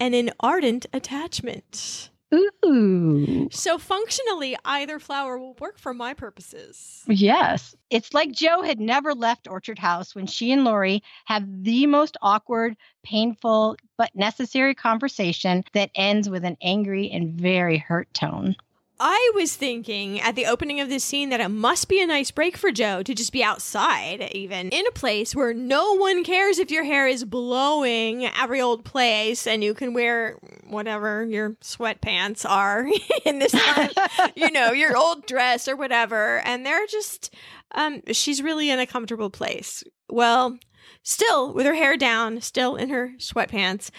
and 0.00 0.14
an 0.14 0.30
ardent 0.40 0.86
attachment. 0.92 2.10
Ooh. 2.34 3.48
So 3.52 3.78
functionally, 3.78 4.56
either 4.64 4.98
flower 4.98 5.38
will 5.38 5.54
work 5.60 5.78
for 5.78 5.94
my 5.94 6.14
purposes. 6.14 7.04
Yes. 7.06 7.76
It's 7.90 8.12
like 8.12 8.32
Jo 8.32 8.62
had 8.62 8.80
never 8.80 9.14
left 9.14 9.46
Orchard 9.48 9.78
House 9.78 10.14
when 10.14 10.26
she 10.26 10.50
and 10.50 10.64
Laurie 10.64 11.02
have 11.26 11.44
the 11.62 11.86
most 11.86 12.16
awkward, 12.22 12.76
painful, 13.04 13.76
but 13.96 14.14
necessary 14.14 14.74
conversation 14.74 15.64
that 15.74 15.90
ends 15.94 16.28
with 16.28 16.44
an 16.44 16.56
angry 16.60 17.10
and 17.10 17.38
very 17.38 17.78
hurt 17.78 18.12
tone. 18.14 18.56
I 19.06 19.32
was 19.34 19.54
thinking 19.54 20.18
at 20.18 20.34
the 20.34 20.46
opening 20.46 20.80
of 20.80 20.88
this 20.88 21.04
scene 21.04 21.28
that 21.28 21.38
it 21.38 21.50
must 21.50 21.88
be 21.88 22.00
a 22.00 22.06
nice 22.06 22.30
break 22.30 22.56
for 22.56 22.72
Jo 22.72 23.02
to 23.02 23.14
just 23.14 23.34
be 23.34 23.44
outside, 23.44 24.30
even 24.32 24.70
in 24.70 24.86
a 24.86 24.92
place 24.92 25.36
where 25.36 25.52
no 25.52 25.94
one 25.98 26.24
cares 26.24 26.58
if 26.58 26.70
your 26.70 26.84
hair 26.84 27.06
is 27.06 27.22
blowing 27.22 28.24
every 28.24 28.62
old 28.62 28.82
place 28.82 29.46
and 29.46 29.62
you 29.62 29.74
can 29.74 29.92
wear 29.92 30.38
whatever 30.66 31.22
your 31.26 31.50
sweatpants 31.60 32.48
are 32.48 32.88
in 33.26 33.40
this 33.40 33.52
time, 33.52 33.90
you 34.36 34.50
know, 34.50 34.72
your 34.72 34.96
old 34.96 35.26
dress 35.26 35.68
or 35.68 35.76
whatever. 35.76 36.38
And 36.38 36.64
they're 36.64 36.86
just, 36.86 37.34
um, 37.74 38.00
she's 38.10 38.40
really 38.40 38.70
in 38.70 38.78
a 38.78 38.86
comfortable 38.86 39.28
place. 39.28 39.84
Well, 40.08 40.58
still 41.02 41.52
with 41.52 41.66
her 41.66 41.74
hair 41.74 41.98
down, 41.98 42.40
still 42.40 42.74
in 42.74 42.88
her 42.88 43.12
sweatpants 43.18 43.90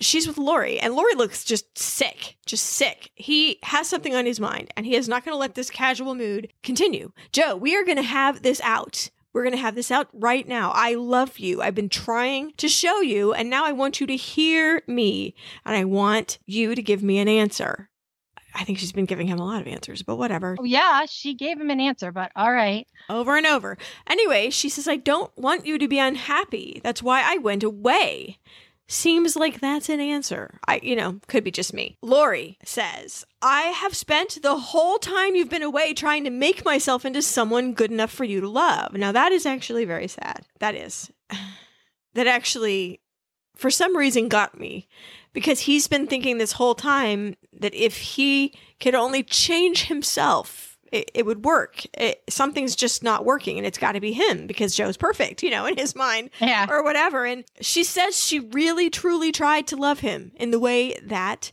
she's 0.00 0.26
with 0.26 0.38
Laurie, 0.38 0.78
and 0.78 0.94
Laurie 0.94 1.14
looks 1.14 1.44
just 1.44 1.78
sick, 1.78 2.36
just 2.46 2.64
sick. 2.64 3.10
He 3.14 3.58
has 3.62 3.88
something 3.88 4.14
on 4.14 4.26
his 4.26 4.40
mind, 4.40 4.72
and 4.76 4.86
he 4.86 4.94
is 4.94 5.08
not 5.08 5.24
going 5.24 5.34
to 5.34 5.38
let 5.38 5.54
this 5.54 5.70
casual 5.70 6.14
mood 6.14 6.52
continue. 6.62 7.12
Jo, 7.32 7.56
we 7.56 7.76
are 7.76 7.84
going 7.84 7.96
to 7.96 8.02
have 8.02 8.42
this 8.42 8.60
out. 8.62 9.10
We're 9.32 9.42
going 9.42 9.54
to 9.54 9.60
have 9.60 9.74
this 9.74 9.90
out 9.90 10.08
right 10.12 10.48
now. 10.48 10.72
I 10.74 10.94
love 10.94 11.38
you. 11.38 11.60
I've 11.60 11.74
been 11.74 11.90
trying 11.90 12.52
to 12.56 12.68
show 12.68 13.00
you, 13.00 13.32
and 13.32 13.50
now 13.50 13.66
I 13.66 13.72
want 13.72 14.00
you 14.00 14.06
to 14.06 14.16
hear 14.16 14.82
me, 14.86 15.34
and 15.64 15.76
I 15.76 15.84
want 15.84 16.38
you 16.46 16.74
to 16.74 16.82
give 16.82 17.02
me 17.02 17.18
an 17.18 17.28
answer. 17.28 17.90
I 18.54 18.64
think 18.64 18.78
she's 18.78 18.92
been 18.92 19.04
giving 19.04 19.26
him 19.26 19.38
a 19.38 19.44
lot 19.44 19.60
of 19.60 19.66
answers, 19.66 20.02
but 20.02 20.16
whatever. 20.16 20.56
Oh, 20.58 20.64
yeah, 20.64 21.04
she 21.06 21.34
gave 21.34 21.60
him 21.60 21.68
an 21.68 21.80
answer, 21.80 22.10
but 22.10 22.32
all 22.34 22.50
right. 22.50 22.86
Over 23.10 23.36
and 23.36 23.46
over. 23.46 23.76
Anyway, 24.06 24.48
she 24.48 24.70
says, 24.70 24.88
I 24.88 24.96
don't 24.96 25.30
want 25.36 25.66
you 25.66 25.76
to 25.76 25.86
be 25.86 25.98
unhappy. 25.98 26.80
That's 26.82 27.02
why 27.02 27.22
I 27.22 27.36
went 27.36 27.62
away. 27.62 28.38
Seems 28.88 29.34
like 29.34 29.60
that's 29.60 29.88
an 29.88 29.98
answer. 30.00 30.60
I, 30.68 30.78
you 30.82 30.94
know, 30.94 31.18
could 31.26 31.42
be 31.42 31.50
just 31.50 31.74
me. 31.74 31.96
Laurie 32.02 32.56
says, 32.64 33.24
I 33.42 33.62
have 33.62 33.96
spent 33.96 34.40
the 34.42 34.56
whole 34.56 34.98
time 34.98 35.34
you've 35.34 35.50
been 35.50 35.62
away 35.62 35.92
trying 35.92 36.22
to 36.24 36.30
make 36.30 36.64
myself 36.64 37.04
into 37.04 37.20
someone 37.20 37.74
good 37.74 37.90
enough 37.90 38.12
for 38.12 38.24
you 38.24 38.40
to 38.40 38.48
love. 38.48 38.92
Now, 38.92 39.10
that 39.10 39.32
is 39.32 39.44
actually 39.44 39.84
very 39.84 40.08
sad. 40.08 40.46
That 40.60 40.74
is. 40.74 41.10
That 42.14 42.26
actually, 42.26 43.02
for 43.56 43.70
some 43.70 43.94
reason, 43.94 44.28
got 44.28 44.58
me 44.58 44.88
because 45.34 45.60
he's 45.60 45.86
been 45.86 46.06
thinking 46.06 46.38
this 46.38 46.52
whole 46.52 46.74
time 46.74 47.34
that 47.52 47.74
if 47.74 47.98
he 47.98 48.54
could 48.80 48.94
only 48.94 49.22
change 49.22 49.84
himself, 49.84 50.65
it, 50.92 51.10
it 51.14 51.26
would 51.26 51.44
work. 51.44 51.84
It, 51.94 52.22
something's 52.28 52.76
just 52.76 53.02
not 53.02 53.24
working, 53.24 53.58
and 53.58 53.66
it's 53.66 53.78
got 53.78 53.92
to 53.92 54.00
be 54.00 54.12
him 54.12 54.46
because 54.46 54.74
Jo's 54.74 54.96
perfect, 54.96 55.42
you 55.42 55.50
know, 55.50 55.66
in 55.66 55.76
his 55.76 55.94
mind 55.94 56.30
Yeah. 56.40 56.66
or 56.68 56.82
whatever. 56.82 57.24
And 57.24 57.44
she 57.60 57.84
says 57.84 58.22
she 58.22 58.40
really, 58.40 58.90
truly 58.90 59.32
tried 59.32 59.66
to 59.68 59.76
love 59.76 60.00
him 60.00 60.32
in 60.36 60.50
the 60.50 60.58
way 60.60 60.98
that, 61.02 61.50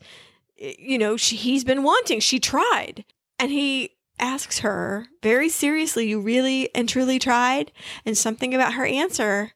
you 0.58 0.98
know, 0.98 1.18
she, 1.18 1.36
he's 1.36 1.64
been 1.64 1.84
wanting. 1.84 2.20
She 2.20 2.40
tried. 2.40 3.06
And 3.40 3.52
he 3.52 3.92
asks 4.20 4.60
her 4.60 5.08
very 5.22 5.50
seriously, 5.50 6.08
You 6.08 6.22
really 6.22 6.74
and 6.76 6.88
truly 6.88 7.20
tried? 7.20 7.72
And 8.06 8.18
something 8.18 8.54
about 8.54 8.74
her 8.74 8.86
answer 8.86 9.54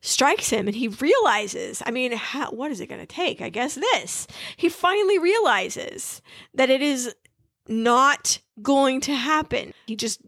strikes 0.00 0.50
him 0.50 0.68
and 0.68 0.76
he 0.76 0.86
realizes 0.86 1.82
i 1.84 1.90
mean 1.90 2.12
how, 2.12 2.48
what 2.52 2.70
is 2.70 2.80
it 2.80 2.86
going 2.86 3.00
to 3.00 3.04
take 3.06 3.40
i 3.40 3.48
guess 3.48 3.74
this 3.74 4.28
he 4.56 4.68
finally 4.68 5.18
realizes 5.18 6.22
that 6.54 6.70
it 6.70 6.80
is 6.80 7.12
not 7.68 8.40
going 8.62 9.00
to 9.02 9.14
happen. 9.14 9.72
He 9.86 9.96
just 9.96 10.20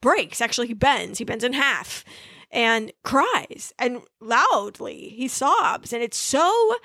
breaks. 0.00 0.40
Actually 0.40 0.68
he 0.68 0.74
bends. 0.74 1.18
He 1.18 1.24
bends 1.24 1.44
in 1.44 1.52
half 1.52 2.04
and 2.50 2.92
cries 3.02 3.72
and 3.78 4.02
loudly 4.20 5.14
he 5.16 5.28
sobs. 5.28 5.92
And 5.92 6.02
it's 6.02 6.16
so 6.16 6.76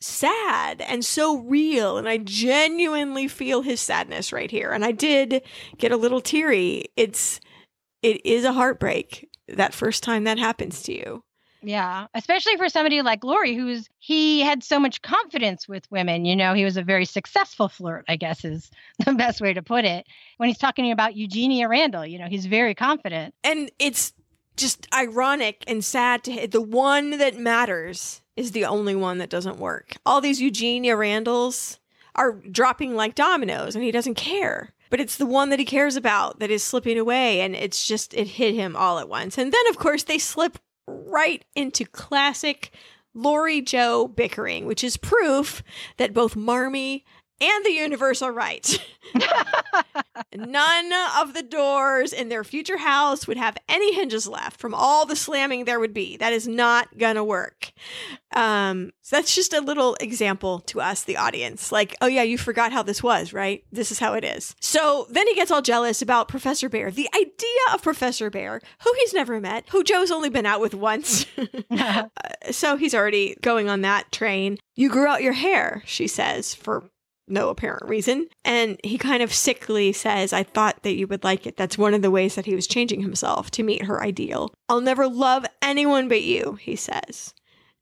sad 0.00 0.80
and 0.80 1.04
so 1.04 1.38
real. 1.38 1.98
And 1.98 2.08
i 2.08 2.18
genuinely 2.18 3.28
feel 3.28 3.62
his 3.62 3.80
sadness 3.80 4.32
right 4.32 4.50
here. 4.50 4.70
And 4.70 4.84
i 4.84 4.92
did 4.92 5.42
get 5.78 5.92
a 5.92 5.96
little 5.96 6.20
teary. 6.20 6.86
It's 6.96 7.40
it 8.02 8.24
is 8.26 8.44
a 8.44 8.52
heartbreak 8.52 9.28
that 9.48 9.74
first 9.74 10.02
time 10.02 10.24
that 10.24 10.38
happens 10.38 10.82
to 10.82 10.92
you 10.92 11.22
Yeah, 11.62 12.06
especially 12.14 12.56
for 12.56 12.68
somebody 12.68 13.02
like 13.02 13.22
Laurie, 13.22 13.54
who's 13.54 13.88
he 13.98 14.40
had 14.40 14.64
so 14.64 14.80
much 14.80 15.02
confidence 15.02 15.68
with 15.68 15.90
women. 15.90 16.24
You 16.24 16.34
know, 16.34 16.54
he 16.54 16.64
was 16.64 16.76
a 16.76 16.82
very 16.82 17.04
successful 17.04 17.68
flirt, 17.68 18.04
I 18.08 18.16
guess 18.16 18.44
is 18.44 18.70
the 19.06 19.14
best 19.14 19.40
way 19.40 19.52
to 19.52 19.62
put 19.62 19.84
it. 19.84 20.06
When 20.38 20.48
he's 20.48 20.58
talking 20.58 20.90
about 20.90 21.16
Eugenia 21.16 21.68
Randall, 21.68 22.06
you 22.06 22.18
know, 22.18 22.26
he's 22.28 22.46
very 22.46 22.74
confident. 22.74 23.34
and 23.44 23.70
it's 23.78 24.12
just 24.56 24.86
ironic 24.94 25.64
and 25.66 25.82
sad 25.82 26.22
to 26.24 26.46
the 26.46 26.60
one 26.60 27.16
that 27.18 27.38
matters 27.38 28.20
is 28.36 28.52
the 28.52 28.66
only 28.66 28.94
one 28.94 29.18
that 29.18 29.30
doesn't 29.30 29.58
work. 29.58 29.94
All 30.04 30.20
these 30.20 30.42
Eugenia 30.42 30.96
Randalls 30.96 31.78
are 32.14 32.32
dropping 32.32 32.94
like 32.94 33.14
dominoes 33.14 33.74
and 33.74 33.84
he 33.84 33.90
doesn't 33.90 34.14
care. 34.14 34.74
But 34.90 35.00
it's 35.00 35.16
the 35.16 35.24
one 35.26 35.48
that 35.48 35.58
he 35.58 35.64
cares 35.64 35.96
about 35.96 36.38
that 36.40 36.50
is 36.50 36.62
slipping 36.62 36.98
away 36.98 37.40
and 37.40 37.56
it's 37.56 37.86
just 37.86 38.12
it 38.12 38.26
hit 38.26 38.54
him 38.54 38.76
all 38.76 38.98
at 38.98 39.08
once. 39.08 39.38
And 39.38 39.50
then 39.50 39.66
of 39.70 39.78
course 39.78 40.02
they 40.02 40.18
slip 40.18 40.58
right 40.86 41.44
into 41.54 41.84
classic 41.84 42.72
Laurie 43.14 43.60
Jo 43.60 44.08
bickering, 44.08 44.66
which 44.66 44.82
is 44.82 44.96
proof 44.96 45.62
that 45.98 46.14
both 46.14 46.34
Marmee 46.36 47.04
and 47.42 47.64
the 47.64 47.72
universe 47.72 48.22
are 48.22 48.32
right. 48.32 48.78
None 50.34 50.92
of 51.18 51.34
the 51.34 51.42
doors 51.42 52.12
in 52.12 52.28
their 52.28 52.44
future 52.44 52.78
house 52.78 53.26
would 53.26 53.36
have 53.36 53.56
any 53.68 53.94
hinges 53.94 54.26
left 54.26 54.60
from 54.60 54.74
all 54.74 55.04
the 55.04 55.16
slamming 55.16 55.64
there 55.64 55.80
would 55.80 55.92
be. 55.92 56.16
That 56.16 56.32
is 56.32 56.46
not 56.46 56.96
gonna 56.96 57.24
work. 57.24 57.72
Um, 58.34 58.92
so 59.02 59.16
that's 59.16 59.34
just 59.34 59.52
a 59.52 59.60
little 59.60 59.96
example 60.00 60.60
to 60.60 60.80
us, 60.80 61.04
the 61.04 61.16
audience. 61.16 61.72
Like, 61.72 61.96
oh 62.00 62.06
yeah, 62.06 62.22
you 62.22 62.38
forgot 62.38 62.72
how 62.72 62.82
this 62.82 63.02
was, 63.02 63.32
right? 63.32 63.64
This 63.72 63.90
is 63.90 63.98
how 63.98 64.14
it 64.14 64.24
is. 64.24 64.54
So 64.60 65.06
then 65.10 65.26
he 65.26 65.34
gets 65.34 65.50
all 65.50 65.62
jealous 65.62 66.00
about 66.00 66.28
Professor 66.28 66.70
Bhaer. 66.70 66.94
The 66.94 67.08
idea 67.14 67.74
of 67.74 67.82
Professor 67.82 68.30
Bhaer, 68.30 68.60
who 68.82 68.92
he's 68.98 69.12
never 69.12 69.40
met, 69.40 69.64
who 69.70 69.82
Jo's 69.84 70.10
only 70.10 70.30
been 70.30 70.46
out 70.46 70.60
with 70.60 70.74
once. 70.74 71.26
Uh, 71.82 72.04
so 72.50 72.76
he's 72.76 72.94
already 72.94 73.36
going 73.42 73.68
on 73.68 73.80
that 73.80 74.10
train. 74.12 74.58
You 74.74 74.88
grew 74.88 75.06
out 75.06 75.22
your 75.22 75.32
hair, 75.32 75.82
she 75.84 76.06
says, 76.06 76.54
for 76.54 76.90
no 77.32 77.48
apparent 77.48 77.88
reason. 77.88 78.28
And 78.44 78.78
he 78.84 78.98
kind 78.98 79.22
of 79.22 79.32
sickly 79.32 79.92
says, 79.92 80.32
I 80.32 80.42
thought 80.42 80.82
that 80.82 80.94
you 80.94 81.06
would 81.08 81.24
like 81.24 81.46
it. 81.46 81.56
That's 81.56 81.78
one 81.78 81.94
of 81.94 82.02
the 82.02 82.10
ways 82.10 82.34
that 82.34 82.46
he 82.46 82.54
was 82.54 82.66
changing 82.66 83.00
himself 83.00 83.50
to 83.52 83.62
meet 83.62 83.86
her 83.86 84.02
ideal. 84.02 84.52
I'll 84.68 84.80
never 84.80 85.08
love 85.08 85.46
anyone 85.60 86.08
but 86.08 86.22
you, 86.22 86.58
he 86.60 86.76
says. 86.76 87.34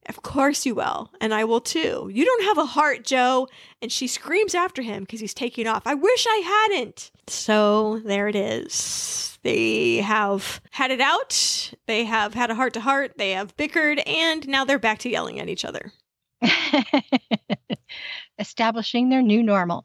Of 0.08 0.22
course 0.22 0.64
you 0.64 0.74
will, 0.74 1.12
and 1.20 1.34
I 1.34 1.44
will 1.44 1.60
too. 1.60 2.10
You 2.12 2.24
don't 2.24 2.44
have 2.44 2.58
a 2.58 2.64
heart, 2.64 3.04
Jo. 3.04 3.48
And 3.82 3.92
she 3.92 4.06
screams 4.06 4.54
after 4.54 4.82
him 4.82 5.02
because 5.02 5.20
he's 5.20 5.34
taking 5.34 5.66
off. 5.66 5.86
I 5.86 5.94
wish 5.94 6.26
I 6.28 6.68
hadn't. 6.70 7.10
So 7.26 8.00
there 8.04 8.26
it 8.26 8.34
is. 8.34 9.38
They 9.42 9.98
have 9.98 10.60
had 10.70 10.90
it 10.90 11.00
out. 11.00 11.72
They 11.86 12.04
have 12.04 12.34
had 12.34 12.50
a 12.50 12.54
heart 12.54 12.74
to 12.74 12.80
heart. 12.80 13.18
They 13.18 13.32
have 13.32 13.56
bickered, 13.56 14.00
and 14.00 14.48
now 14.48 14.64
they're 14.64 14.78
back 14.78 14.98
to 15.00 15.10
yelling 15.10 15.38
at 15.38 15.48
each 15.48 15.64
other. 15.64 15.92
Establishing 18.40 19.10
their 19.10 19.22
new 19.22 19.42
normal. 19.42 19.84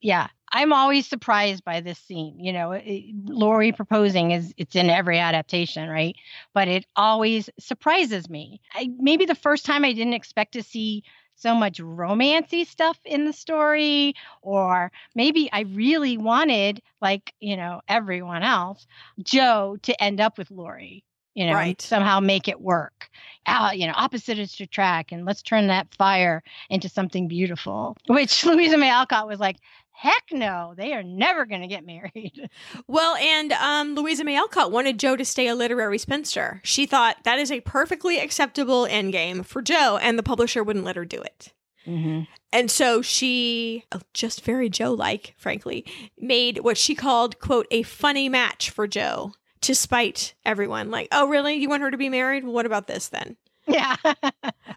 Yeah, 0.00 0.28
I'm 0.52 0.72
always 0.72 1.06
surprised 1.08 1.64
by 1.64 1.80
this 1.80 1.98
scene. 1.98 2.38
You 2.40 2.52
know, 2.52 2.72
it, 2.72 3.04
Laurie 3.24 3.72
proposing 3.72 4.30
is 4.30 4.54
it's 4.56 4.76
in 4.76 4.90
every 4.90 5.18
adaptation, 5.18 5.88
right? 5.88 6.14
But 6.54 6.68
it 6.68 6.86
always 6.96 7.50
surprises 7.58 8.30
me. 8.30 8.60
I, 8.74 8.90
maybe 8.98 9.24
the 9.26 9.34
first 9.34 9.66
time 9.66 9.84
I 9.84 9.92
didn't 9.92 10.14
expect 10.14 10.52
to 10.52 10.62
see 10.62 11.02
so 11.36 11.54
much 11.54 11.78
romancy 11.80 12.66
stuff 12.66 12.98
in 13.04 13.24
the 13.24 13.32
story, 13.32 14.14
or 14.42 14.92
maybe 15.14 15.50
I 15.52 15.60
really 15.62 16.18
wanted, 16.18 16.82
like 17.02 17.34
you 17.40 17.56
know, 17.56 17.80
everyone 17.88 18.42
else, 18.44 18.86
Jo 19.22 19.76
to 19.82 20.02
end 20.02 20.20
up 20.20 20.38
with 20.38 20.50
Laurie. 20.50 21.04
You 21.38 21.46
know, 21.46 21.52
Right. 21.54 21.80
somehow 21.80 22.18
make 22.18 22.48
it 22.48 22.60
work. 22.60 23.08
Uh, 23.46 23.70
you 23.72 23.86
know, 23.86 23.92
opposite 23.94 24.40
is 24.40 24.56
to 24.56 24.66
track, 24.66 25.12
and 25.12 25.24
let's 25.24 25.40
turn 25.40 25.68
that 25.68 25.94
fire 25.94 26.42
into 26.68 26.88
something 26.88 27.28
beautiful. 27.28 27.96
Which 28.08 28.44
Louisa 28.44 28.76
May 28.76 28.90
Alcott 28.90 29.28
was 29.28 29.38
like, 29.38 29.58
heck 29.92 30.24
no, 30.32 30.74
they 30.76 30.94
are 30.94 31.04
never 31.04 31.46
going 31.46 31.60
to 31.60 31.68
get 31.68 31.86
married. 31.86 32.50
Well, 32.88 33.14
and 33.16 33.52
um, 33.52 33.94
Louisa 33.94 34.24
May 34.24 34.36
Alcott 34.36 34.72
wanted 34.72 34.98
Jo 34.98 35.14
to 35.14 35.24
stay 35.24 35.46
a 35.46 35.54
literary 35.54 35.98
spinster. 35.98 36.60
She 36.64 36.86
thought 36.86 37.18
that 37.22 37.38
is 37.38 37.52
a 37.52 37.60
perfectly 37.60 38.18
acceptable 38.18 38.86
endgame 38.86 39.44
for 39.44 39.62
Jo, 39.62 39.96
and 40.02 40.18
the 40.18 40.22
publisher 40.24 40.64
wouldn't 40.64 40.84
let 40.84 40.96
her 40.96 41.04
do 41.04 41.20
it. 41.22 41.52
Mm-hmm. 41.86 42.22
And 42.52 42.68
so 42.70 43.00
she, 43.00 43.84
oh, 43.92 44.00
just 44.12 44.44
very 44.44 44.68
Jo 44.68 44.92
like, 44.92 45.34
frankly, 45.38 45.84
made 46.18 46.58
what 46.64 46.76
she 46.78 46.96
called, 46.96 47.38
quote, 47.38 47.66
a 47.70 47.82
funny 47.84 48.28
match 48.28 48.70
for 48.70 48.88
Jo 48.88 49.34
to 49.62 49.74
spite 49.74 50.34
everyone. 50.44 50.90
Like, 50.90 51.08
oh, 51.12 51.28
really? 51.28 51.54
You 51.54 51.68
want 51.68 51.82
her 51.82 51.90
to 51.90 51.96
be 51.96 52.08
married? 52.08 52.44
Well, 52.44 52.52
what 52.52 52.66
about 52.66 52.86
this 52.86 53.08
then? 53.08 53.36
Yeah. 53.66 53.96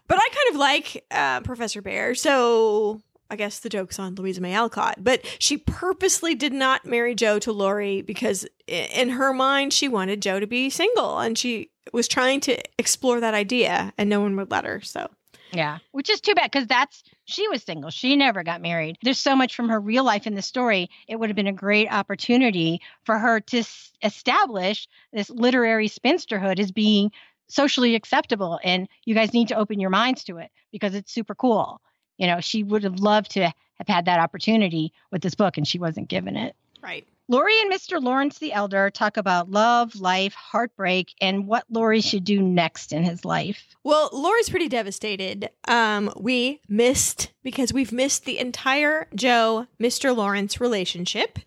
But 0.08 0.18
I 0.18 0.28
kind 0.28 0.50
of 0.50 0.56
like 0.56 1.04
uh, 1.10 1.40
Professor 1.40 1.80
Bhaer, 1.80 2.14
so 2.14 3.00
I 3.30 3.36
guess 3.36 3.60
the 3.60 3.70
joke's 3.70 3.98
on 3.98 4.14
Louisa 4.14 4.42
May 4.42 4.52
Alcott. 4.52 4.96
But 5.02 5.24
she 5.38 5.56
purposely 5.56 6.34
did 6.34 6.52
not 6.52 6.84
marry 6.84 7.14
Jo 7.14 7.38
to 7.38 7.52
Laurie 7.52 8.02
because 8.02 8.46
in 8.66 9.08
her 9.08 9.32
mind 9.32 9.72
she 9.72 9.88
wanted 9.88 10.20
Jo 10.20 10.38
to 10.38 10.46
be 10.46 10.68
single, 10.68 11.18
and 11.18 11.38
she 11.38 11.70
was 11.94 12.08
trying 12.08 12.40
to 12.40 12.58
explore 12.78 13.20
that 13.20 13.32
idea, 13.32 13.94
and 13.96 14.10
no 14.10 14.20
one 14.20 14.36
would 14.36 14.50
let 14.50 14.66
her. 14.66 14.82
So 14.82 15.08
Yeah, 15.52 15.78
which 15.92 16.08
is 16.08 16.20
too 16.20 16.34
bad 16.34 16.50
because 16.50 16.66
that's 16.66 17.02
she 17.24 17.46
was 17.48 17.62
single. 17.62 17.90
She 17.90 18.16
never 18.16 18.42
got 18.42 18.62
married. 18.62 18.96
There's 19.02 19.18
so 19.18 19.36
much 19.36 19.54
from 19.54 19.68
her 19.68 19.78
real 19.78 20.04
life 20.04 20.26
in 20.26 20.34
the 20.34 20.42
story. 20.42 20.88
It 21.08 21.16
would 21.16 21.28
have 21.28 21.36
been 21.36 21.46
a 21.46 21.52
great 21.52 21.92
opportunity 21.92 22.80
for 23.04 23.18
her 23.18 23.40
to 23.40 23.58
s- 23.58 23.92
establish 24.02 24.88
this 25.12 25.30
literary 25.30 25.88
spinsterhood 25.88 26.58
as 26.58 26.72
being 26.72 27.12
socially 27.48 27.94
acceptable. 27.94 28.58
And 28.64 28.88
you 29.04 29.14
guys 29.14 29.34
need 29.34 29.48
to 29.48 29.56
open 29.56 29.78
your 29.78 29.90
minds 29.90 30.24
to 30.24 30.38
it 30.38 30.50
because 30.70 30.94
it's 30.94 31.12
super 31.12 31.34
cool. 31.34 31.80
You 32.16 32.26
know, 32.28 32.40
she 32.40 32.62
would 32.62 32.84
have 32.84 33.00
loved 33.00 33.32
to 33.32 33.44
have 33.44 33.88
had 33.88 34.04
that 34.06 34.20
opportunity 34.20 34.92
with 35.10 35.22
this 35.22 35.34
book, 35.34 35.58
and 35.58 35.66
she 35.68 35.78
wasn't 35.78 36.08
given 36.08 36.36
it. 36.36 36.54
right. 36.82 37.06
Laurie 37.32 37.58
and 37.62 37.72
Mr. 37.72 37.98
Lawrence 37.98 38.38
the 38.38 38.52
Elder 38.52 38.90
talk 38.90 39.16
about 39.16 39.50
love, 39.50 39.96
life, 39.96 40.34
heartbreak, 40.34 41.14
and 41.18 41.46
what 41.46 41.64
Laurie 41.70 42.02
should 42.02 42.24
do 42.24 42.42
next 42.42 42.92
in 42.92 43.04
his 43.04 43.24
life. 43.24 43.74
Well, 43.82 44.10
Laurie's 44.12 44.50
pretty 44.50 44.68
devastated. 44.68 45.48
Um, 45.66 46.12
we 46.14 46.60
missed 46.68 47.32
because 47.42 47.72
we've 47.72 47.90
missed 47.90 48.26
the 48.26 48.38
entire 48.38 49.08
Jo 49.14 49.66
Mr. 49.80 50.14
Lawrence 50.14 50.60
relationship. 50.60 51.38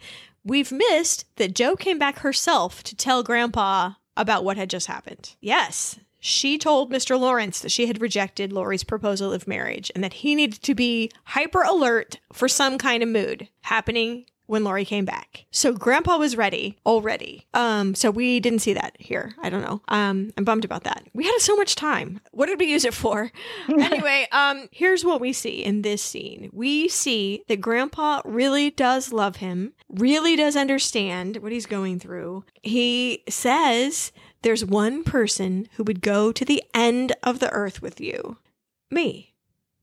We've 0.43 0.71
missed 0.71 1.25
that 1.35 1.53
Jo 1.53 1.75
came 1.75 1.99
back 1.99 2.17
herself 2.17 2.81
to 2.81 2.95
tell 2.95 3.21
Grandpa 3.21 3.91
about 4.17 4.43
what 4.43 4.57
had 4.57 4.71
just 4.71 4.87
happened. 4.87 5.35
Yes, 5.39 5.99
she 6.19 6.57
told 6.57 6.91
Mr. 6.91 7.19
Lawrence 7.19 7.59
that 7.59 7.71
she 7.71 7.85
had 7.85 8.01
rejected 8.01 8.51
Laurie's 8.51 8.83
proposal 8.83 9.31
of 9.31 9.47
marriage 9.47 9.91
and 9.93 10.03
that 10.03 10.13
he 10.13 10.33
needed 10.33 10.63
to 10.63 10.73
be 10.73 11.11
hyper 11.25 11.61
alert 11.61 12.19
for 12.33 12.47
some 12.47 12.79
kind 12.79 13.03
of 13.03 13.09
mood 13.09 13.49
happening 13.61 14.25
when 14.47 14.63
Laurie 14.63 14.85
came 14.85 15.05
back. 15.05 15.45
So 15.51 15.73
Grandpa 15.73 16.17
was 16.17 16.37
ready 16.37 16.77
already. 16.85 17.45
Um, 17.53 17.95
so 17.95 18.11
we 18.11 18.39
didn't 18.39 18.59
see 18.59 18.73
that 18.73 18.95
here. 18.99 19.33
I 19.41 19.49
don't 19.49 19.61
know. 19.61 19.81
Um, 19.87 20.31
I'm 20.37 20.43
bummed 20.43 20.65
about 20.65 20.83
that. 20.83 21.05
We 21.13 21.25
had 21.25 21.39
so 21.39 21.55
much 21.55 21.75
time. 21.75 22.21
What 22.31 22.47
did 22.47 22.59
we 22.59 22.65
use 22.65 22.85
it 22.85 22.93
for? 22.93 23.31
anyway, 23.69 24.27
um, 24.31 24.67
here's 24.71 25.05
what 25.05 25.21
we 25.21 25.33
see 25.33 25.63
in 25.63 25.81
this 25.81 26.01
scene. 26.01 26.49
We 26.53 26.87
see 26.87 27.43
that 27.47 27.61
Grandpa 27.61 28.21
really 28.25 28.69
does 28.71 29.11
love 29.11 29.37
him, 29.37 29.73
really 29.89 30.35
does 30.35 30.55
understand 30.55 31.37
what 31.37 31.51
he's 31.51 31.65
going 31.65 31.99
through. 31.99 32.45
He 32.61 33.23
says 33.29 34.11
there's 34.41 34.65
one 34.65 35.03
person 35.03 35.67
who 35.73 35.83
would 35.83 36.01
go 36.01 36.31
to 36.31 36.45
the 36.45 36.63
end 36.73 37.13
of 37.23 37.39
the 37.39 37.49
earth 37.51 37.81
with 37.81 37.99
you. 37.99 38.37
Me. 38.91 39.34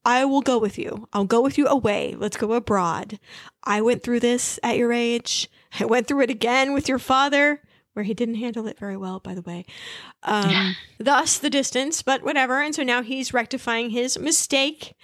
I 0.04 0.24
will 0.24 0.42
go 0.42 0.58
with 0.58 0.78
you. 0.78 1.08
I'll 1.12 1.24
go 1.24 1.40
with 1.40 1.56
you 1.56 1.66
away. 1.66 2.14
Let's 2.16 2.36
go 2.36 2.52
abroad. 2.52 3.18
I 3.62 3.80
went 3.80 4.02
through 4.02 4.20
this 4.20 4.58
at 4.62 4.76
your 4.76 4.92
age. 4.92 5.48
I 5.80 5.84
went 5.84 6.06
through 6.06 6.22
it 6.22 6.30
again 6.30 6.72
with 6.72 6.88
your 6.88 6.98
father, 6.98 7.62
where 7.92 8.04
he 8.04 8.14
didn't 8.14 8.36
handle 8.36 8.66
it 8.66 8.78
very 8.78 8.96
well, 8.96 9.20
by 9.20 9.34
the 9.34 9.42
way. 9.42 9.64
Um, 10.22 10.76
thus 10.98 11.38
the 11.38 11.50
distance, 11.50 12.02
but 12.02 12.22
whatever. 12.22 12.60
And 12.60 12.74
so 12.74 12.82
now 12.82 13.02
he's 13.02 13.34
rectifying 13.34 13.90
his 13.90 14.18
mistake. 14.18 14.94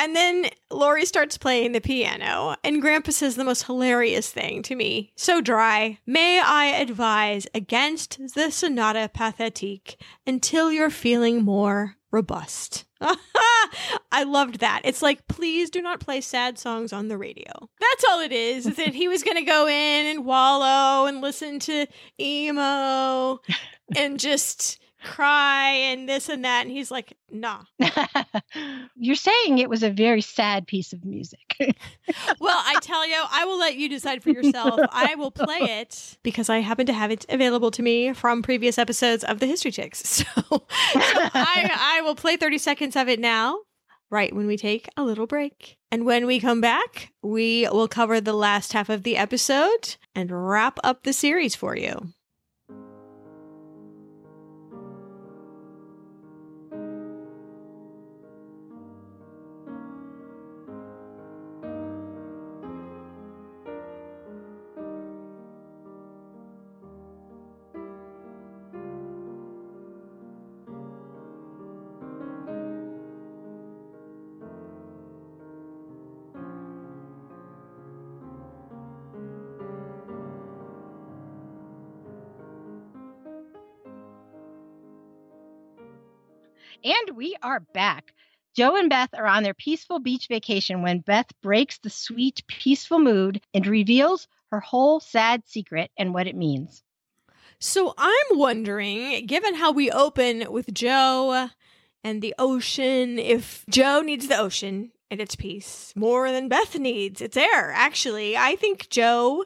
And 0.00 0.14
then 0.14 0.46
Laurie 0.70 1.04
starts 1.04 1.36
playing 1.36 1.72
the 1.72 1.80
piano, 1.80 2.54
and 2.62 2.80
Grandpa 2.80 3.10
says 3.10 3.34
the 3.34 3.42
most 3.42 3.64
hilarious 3.64 4.30
thing 4.30 4.62
to 4.62 4.76
me. 4.76 5.12
So 5.16 5.40
dry. 5.40 5.98
May 6.06 6.40
I 6.40 6.66
advise 6.66 7.48
against 7.52 8.18
the 8.34 8.52
sonata 8.52 9.10
pathétique 9.12 9.96
until 10.24 10.70
you're 10.70 10.90
feeling 10.90 11.44
more 11.44 11.97
robust. 12.10 12.84
I 14.12 14.24
loved 14.24 14.60
that. 14.60 14.80
It's 14.84 15.02
like, 15.02 15.26
please 15.28 15.70
do 15.70 15.82
not 15.82 16.00
play 16.00 16.20
sad 16.20 16.58
songs 16.58 16.92
on 16.92 17.08
the 17.08 17.18
radio. 17.18 17.52
That's 17.80 18.04
all 18.08 18.20
it 18.20 18.32
is. 18.32 18.66
Is 18.66 18.76
that 18.76 18.94
he 18.94 19.08
was 19.08 19.22
going 19.22 19.36
to 19.36 19.42
go 19.42 19.66
in 19.66 20.06
and 20.06 20.24
wallow 20.24 21.06
and 21.06 21.20
listen 21.20 21.58
to 21.60 21.86
emo 22.20 23.40
and 23.96 24.18
just 24.18 24.80
cry 25.02 25.70
and 25.70 26.08
this 26.08 26.28
and 26.28 26.44
that. 26.44 26.62
And 26.62 26.70
he's 26.70 26.90
like, 26.90 27.16
nah. 27.30 27.62
You're 28.96 29.14
saying 29.14 29.58
it 29.58 29.68
was 29.68 29.82
a 29.82 29.90
very 29.90 30.20
sad 30.20 30.66
piece 30.66 30.92
of 30.92 31.04
music. 31.04 31.56
Well, 32.40 32.62
I 32.64 32.78
tell 32.80 33.06
you, 33.06 33.22
I 33.30 33.44
will 33.44 33.58
let 33.58 33.76
you 33.76 33.88
decide 33.88 34.22
for 34.22 34.30
yourself. 34.30 34.80
I 34.92 35.14
will 35.16 35.30
play 35.30 35.58
it 35.60 36.18
because 36.22 36.48
I 36.48 36.58
happen 36.58 36.86
to 36.86 36.92
have 36.92 37.10
it 37.10 37.26
available 37.28 37.70
to 37.72 37.82
me 37.82 38.12
from 38.12 38.42
previous 38.42 38.78
episodes 38.78 39.24
of 39.24 39.40
the 39.40 39.46
History 39.46 39.70
Chicks. 39.70 39.98
So, 40.18 40.24
so 40.50 40.60
I, 40.92 41.98
I 41.98 42.00
will 42.02 42.14
play 42.14 42.36
30 42.36 42.58
seconds 42.58 42.96
of 42.96 43.08
it 43.08 43.20
now, 43.20 43.58
right 44.10 44.34
when 44.34 44.46
we 44.46 44.56
take 44.56 44.88
a 44.96 45.04
little 45.04 45.26
break. 45.26 45.76
And 45.90 46.04
when 46.04 46.26
we 46.26 46.40
come 46.40 46.60
back, 46.60 47.12
we 47.22 47.68
will 47.70 47.88
cover 47.88 48.20
the 48.20 48.32
last 48.32 48.72
half 48.72 48.88
of 48.88 49.02
the 49.02 49.16
episode 49.16 49.96
and 50.14 50.30
wrap 50.30 50.78
up 50.82 51.02
the 51.02 51.12
series 51.12 51.54
for 51.54 51.76
you. 51.76 52.12
We 87.18 87.34
are 87.42 87.58
back. 87.74 88.14
Jo 88.56 88.76
and 88.76 88.88
Beth 88.88 89.08
are 89.12 89.26
on 89.26 89.42
their 89.42 89.52
peaceful 89.52 89.98
beach 89.98 90.28
vacation 90.28 90.82
when 90.82 91.00
Beth 91.00 91.26
breaks 91.42 91.76
the 91.76 91.90
sweet, 91.90 92.44
peaceful 92.46 93.00
mood 93.00 93.40
and 93.52 93.66
reveals 93.66 94.28
her 94.52 94.60
whole 94.60 95.00
sad 95.00 95.42
secret 95.44 95.90
and 95.98 96.14
what 96.14 96.28
it 96.28 96.36
means. 96.36 96.84
So 97.58 97.92
I'm 97.98 98.38
wondering, 98.38 99.26
given 99.26 99.56
how 99.56 99.72
we 99.72 99.90
open 99.90 100.44
with 100.52 100.72
Jo 100.72 101.48
and 102.04 102.22
the 102.22 102.36
ocean, 102.38 103.18
if 103.18 103.64
Jo 103.68 104.00
needs 104.00 104.28
the 104.28 104.38
ocean 104.38 104.92
and 105.10 105.20
its 105.20 105.34
peace 105.34 105.92
more 105.96 106.30
than 106.30 106.48
Beth 106.48 106.78
needs 106.78 107.20
its 107.20 107.36
air. 107.36 107.72
Actually, 107.72 108.36
I 108.36 108.54
think 108.54 108.90
Jo 108.90 109.44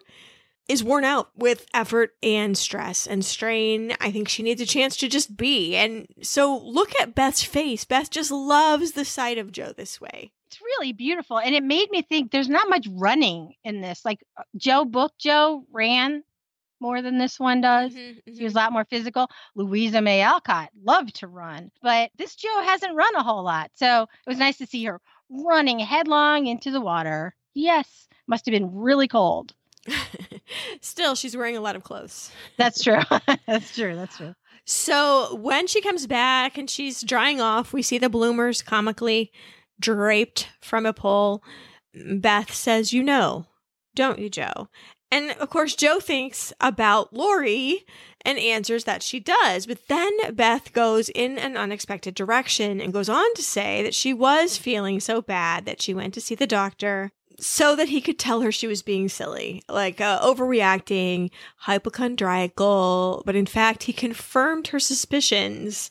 is 0.68 0.84
worn 0.84 1.04
out 1.04 1.30
with 1.36 1.66
effort 1.74 2.14
and 2.22 2.56
stress 2.56 3.06
and 3.06 3.24
strain. 3.24 3.94
I 4.00 4.10
think 4.10 4.28
she 4.28 4.42
needs 4.42 4.60
a 4.60 4.66
chance 4.66 4.96
to 4.98 5.08
just 5.08 5.36
be. 5.36 5.76
And 5.76 6.06
so 6.22 6.58
look 6.58 6.90
at 7.00 7.14
Beth's 7.14 7.42
face. 7.42 7.84
Beth 7.84 8.10
just 8.10 8.30
loves 8.30 8.92
the 8.92 9.04
sight 9.04 9.38
of 9.38 9.52
Jo 9.52 9.72
this 9.72 10.00
way. 10.00 10.32
It's 10.46 10.60
really 10.60 10.92
beautiful. 10.92 11.38
And 11.38 11.54
it 11.54 11.62
made 11.62 11.90
me 11.90 12.02
think 12.02 12.30
there's 12.30 12.48
not 12.48 12.68
much 12.68 12.86
running 12.90 13.54
in 13.64 13.80
this. 13.80 14.04
Like 14.04 14.20
uh, 14.36 14.42
Jo 14.56 14.84
Book 14.84 15.12
Jo 15.18 15.64
ran 15.72 16.22
more 16.80 17.00
than 17.00 17.16
this 17.16 17.40
one 17.40 17.60
does. 17.60 17.92
She 17.94 18.44
was 18.44 18.54
a 18.54 18.56
lot 18.56 18.72
more 18.72 18.84
physical. 18.84 19.28
Louisa 19.54 20.02
May 20.02 20.20
Alcott 20.20 20.70
loved 20.84 21.16
to 21.16 21.28
run, 21.28 21.70
but 21.80 22.10
this 22.18 22.34
Jo 22.34 22.48
hasn't 22.62 22.96
run 22.96 23.14
a 23.14 23.22
whole 23.22 23.44
lot. 23.44 23.70
So 23.74 24.02
it 24.02 24.30
was 24.30 24.38
nice 24.38 24.58
to 24.58 24.66
see 24.66 24.84
her 24.84 25.00
running 25.30 25.78
headlong 25.78 26.46
into 26.46 26.70
the 26.70 26.80
water. 26.80 27.34
Yes, 27.54 28.08
must 28.26 28.46
have 28.46 28.52
been 28.52 28.74
really 28.74 29.08
cold. 29.08 29.54
Still, 30.80 31.14
she's 31.14 31.36
wearing 31.36 31.56
a 31.56 31.60
lot 31.60 31.76
of 31.76 31.84
clothes. 31.84 32.30
That's 32.56 32.82
true. 32.82 33.00
That's 33.46 33.74
true. 33.74 33.96
That's 33.96 34.16
true. 34.16 34.34
So 34.64 35.34
when 35.36 35.66
she 35.66 35.80
comes 35.80 36.06
back 36.06 36.56
and 36.56 36.70
she's 36.70 37.02
drying 37.02 37.40
off, 37.40 37.72
we 37.72 37.82
see 37.82 37.98
the 37.98 38.08
bloomers 38.08 38.62
comically 38.62 39.32
draped 39.80 40.48
from 40.60 40.86
a 40.86 40.92
pole. 40.92 41.42
Beth 41.94 42.54
says, 42.54 42.92
You 42.92 43.02
know, 43.02 43.46
don't 43.94 44.18
you, 44.18 44.30
Jo? 44.30 44.68
And 45.10 45.32
of 45.32 45.50
course, 45.50 45.74
Jo 45.74 46.00
thinks 46.00 46.54
about 46.58 47.12
Laurie 47.12 47.84
and 48.24 48.38
answers 48.38 48.84
that 48.84 49.02
she 49.02 49.20
does. 49.20 49.66
But 49.66 49.88
then 49.88 50.10
Beth 50.34 50.72
goes 50.72 51.10
in 51.10 51.38
an 51.38 51.56
unexpected 51.56 52.14
direction 52.14 52.80
and 52.80 52.94
goes 52.94 53.10
on 53.10 53.34
to 53.34 53.42
say 53.42 53.82
that 53.82 53.94
she 53.94 54.14
was 54.14 54.56
feeling 54.56 55.00
so 55.00 55.20
bad 55.20 55.66
that 55.66 55.82
she 55.82 55.92
went 55.92 56.14
to 56.14 56.20
see 56.20 56.34
the 56.34 56.46
doctor 56.46 57.12
so 57.42 57.74
that 57.74 57.88
he 57.88 58.00
could 58.00 58.20
tell 58.20 58.40
her 58.40 58.52
she 58.52 58.68
was 58.68 58.82
being 58.82 59.08
silly, 59.08 59.62
like 59.68 60.00
uh, 60.00 60.20
overreacting, 60.20 61.30
hypochondriacal. 61.56 63.22
But 63.26 63.34
in 63.34 63.46
fact, 63.46 63.82
he 63.82 63.92
confirmed 63.92 64.68
her 64.68 64.78
suspicions 64.78 65.90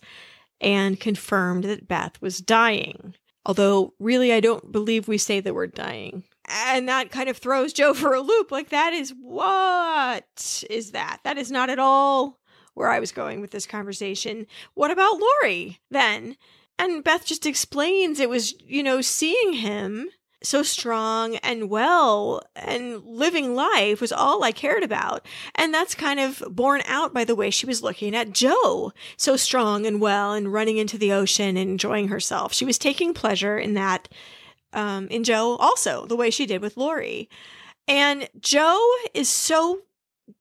and 0.61 0.99
confirmed 0.99 1.65
that 1.65 1.89
Beth 1.89 2.21
was 2.21 2.39
dying. 2.39 3.15
Although, 3.45 3.93
really, 3.99 4.31
I 4.31 4.39
don't 4.39 4.71
believe 4.71 5.07
we 5.07 5.17
say 5.17 5.41
the 5.41 5.53
word 5.53 5.73
dying. 5.73 6.23
And 6.47 6.87
that 6.87 7.11
kind 7.11 7.27
of 7.27 7.37
throws 7.37 7.73
Jo 7.73 7.93
for 7.93 8.13
a 8.13 8.21
loop. 8.21 8.49
Like, 8.51 8.69
that 8.69 8.93
is 8.93 9.13
what 9.19 10.65
is 10.69 10.91
that? 10.91 11.19
That 11.23 11.37
is 11.37 11.51
not 11.51 11.69
at 11.69 11.79
all 11.79 12.39
where 12.75 12.89
I 12.89 12.99
was 12.99 13.11
going 13.11 13.41
with 13.41 13.51
this 13.51 13.65
conversation. 13.65 14.47
What 14.73 14.91
about 14.91 15.19
Laurie 15.19 15.79
then? 15.89 16.37
And 16.79 17.03
Beth 17.03 17.25
just 17.25 17.45
explains 17.45 18.19
it 18.19 18.29
was, 18.29 18.53
you 18.61 18.83
know, 18.83 19.01
seeing 19.01 19.53
him 19.53 20.09
so 20.43 20.63
strong 20.63 21.35
and 21.37 21.69
well 21.69 22.41
and 22.55 23.03
living 23.05 23.55
life 23.55 24.01
was 24.01 24.11
all 24.11 24.43
I 24.43 24.51
cared 24.51 24.83
about. 24.83 25.25
And 25.55 25.73
that's 25.73 25.95
kind 25.95 26.19
of 26.19 26.43
borne 26.49 26.81
out 26.85 27.13
by 27.13 27.23
the 27.23 27.35
way 27.35 27.49
she 27.49 27.65
was 27.65 27.83
looking 27.83 28.15
at 28.15 28.31
Jo, 28.31 28.91
so 29.17 29.35
strong 29.35 29.85
and 29.85 30.01
well 30.01 30.33
and 30.33 30.51
running 30.51 30.77
into 30.77 30.97
the 30.97 31.11
ocean 31.13 31.57
and 31.57 31.69
enjoying 31.69 32.07
herself. 32.07 32.53
She 32.53 32.65
was 32.65 32.77
taking 32.77 33.13
pleasure 33.13 33.57
in 33.57 33.73
that, 33.75 34.09
um, 34.73 35.07
in 35.07 35.23
Jo 35.23 35.57
also, 35.57 36.05
the 36.05 36.15
way 36.15 36.29
she 36.29 36.45
did 36.45 36.61
with 36.61 36.77
Laurie. 36.77 37.29
And 37.87 38.29
Jo 38.39 38.79
is 39.13 39.29
so 39.29 39.81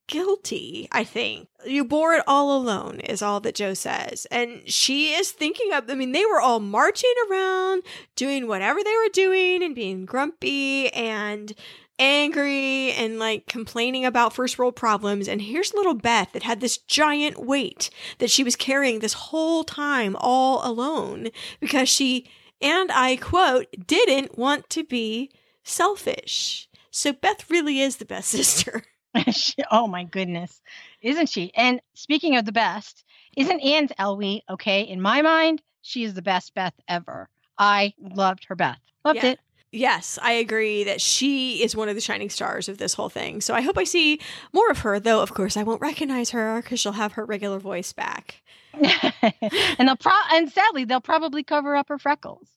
guilty, 0.07 0.89
I 0.93 1.05
think. 1.05 1.49
You 1.65 1.85
bore 1.85 2.15
it 2.15 2.25
all 2.27 2.57
alone, 2.57 3.01
is 3.01 3.23
all 3.23 3.41
that 3.41 3.55
Jo 3.55 3.75
says. 3.75 4.27
And 4.31 4.69
she 4.71 5.13
is 5.13 5.31
thinking 5.31 5.73
of, 5.73 5.89
I 5.91 5.95
mean, 5.95 6.13
they 6.13 6.25
were 6.27 6.41
all 6.41 6.61
marching 6.61 7.13
around, 7.31 7.83
doing 8.17 8.47
whatever 8.47 8.83
they 8.83 8.95
were 8.95 9.13
doing, 9.13 9.63
and 9.63 9.75
being 9.75 10.05
grumpy 10.05 10.89
and 10.93 11.55
angry 12.01 12.93
and 12.93 13.19
like 13.19 13.47
complaining 13.47 14.05
about 14.05 14.33
first 14.33 14.59
world 14.59 14.75
problems. 14.75 15.29
And 15.29 15.43
here's 15.43 15.75
little 15.75 15.95
Beth 15.95 16.33
that 16.33 16.43
had 16.43 16.61
this 16.61 16.79
giant 16.79 17.39
weight 17.39 17.91
that 18.19 18.31
she 18.31 18.43
was 18.43 18.57
carrying 18.57 18.99
this 18.99 19.13
whole 19.13 19.63
time 19.63 20.17
all 20.19 20.67
alone 20.67 21.29
because 21.61 21.89
she, 21.89 22.29
and 22.61 22.91
I 22.91 23.17
quote, 23.17 23.67
didn't 23.87 24.39
want 24.39 24.71
to 24.71 24.83
be 24.83 25.31
selfish. 25.63 26.69
So 26.91 27.13
Beth 27.13 27.49
really 27.51 27.81
is 27.81 27.97
the 27.97 28.05
best 28.05 28.29
sister. 28.31 28.83
she, 29.33 29.55
oh 29.71 29.87
my 29.87 30.05
goodness, 30.05 30.61
isn't 31.03 31.29
she? 31.29 31.53
And 31.55 31.81
speaking 31.95 32.37
of 32.37 32.45
the 32.45 32.53
best, 32.53 33.05
isn't 33.37 33.61
Annes 33.61 33.93
Elwy 33.99 34.43
okay? 34.49 34.83
In 34.83 35.01
my 35.01 35.23
mind, 35.23 35.63
she 35.83 36.05
is 36.05 36.15
the 36.15 36.23
best 36.23 36.55
Beth 36.55 36.75
ever. 36.89 37.29
I 37.59 37.95
loved 37.99 38.45
her 38.45 38.55
Beth. 38.57 38.79
Loved 39.05 39.19
Yeah. 39.23 39.31
it. 39.31 39.41
Yes, 39.73 40.19
I 40.21 40.33
agree 40.33 40.83
that 40.83 41.01
she 41.01 41.63
is 41.63 41.77
one 41.77 41.89
of 41.89 41.95
the 41.95 42.01
shining 42.01 42.29
stars 42.29 42.69
of 42.69 42.79
this 42.79 42.95
whole 42.95 43.09
thing. 43.09 43.41
So 43.41 43.55
I 43.55 43.61
hope 43.61 43.79
I 43.79 43.85
see 43.85 44.19
more 44.53 44.69
of 44.69 44.81
her, 44.81 44.99
though, 44.99 45.23
of 45.23 45.33
course, 45.33 45.57
I 45.57 45.63
won't 45.63 45.81
recognize 45.81 46.31
her 46.31 46.61
because 46.61 46.81
she'll 46.81 46.93
have 46.93 47.13
her 47.13 47.25
regular 47.25 47.61
voice 47.61 47.93
back. 47.93 48.43
and 48.75 49.89
they'll 49.89 49.97
pro 49.97 50.13
and 50.33 50.51
sadly 50.51 50.85
they'll 50.85 51.01
probably 51.01 51.45
cover 51.45 51.77
up 51.77 51.89
her 51.89 51.99
freckles. 51.99 52.49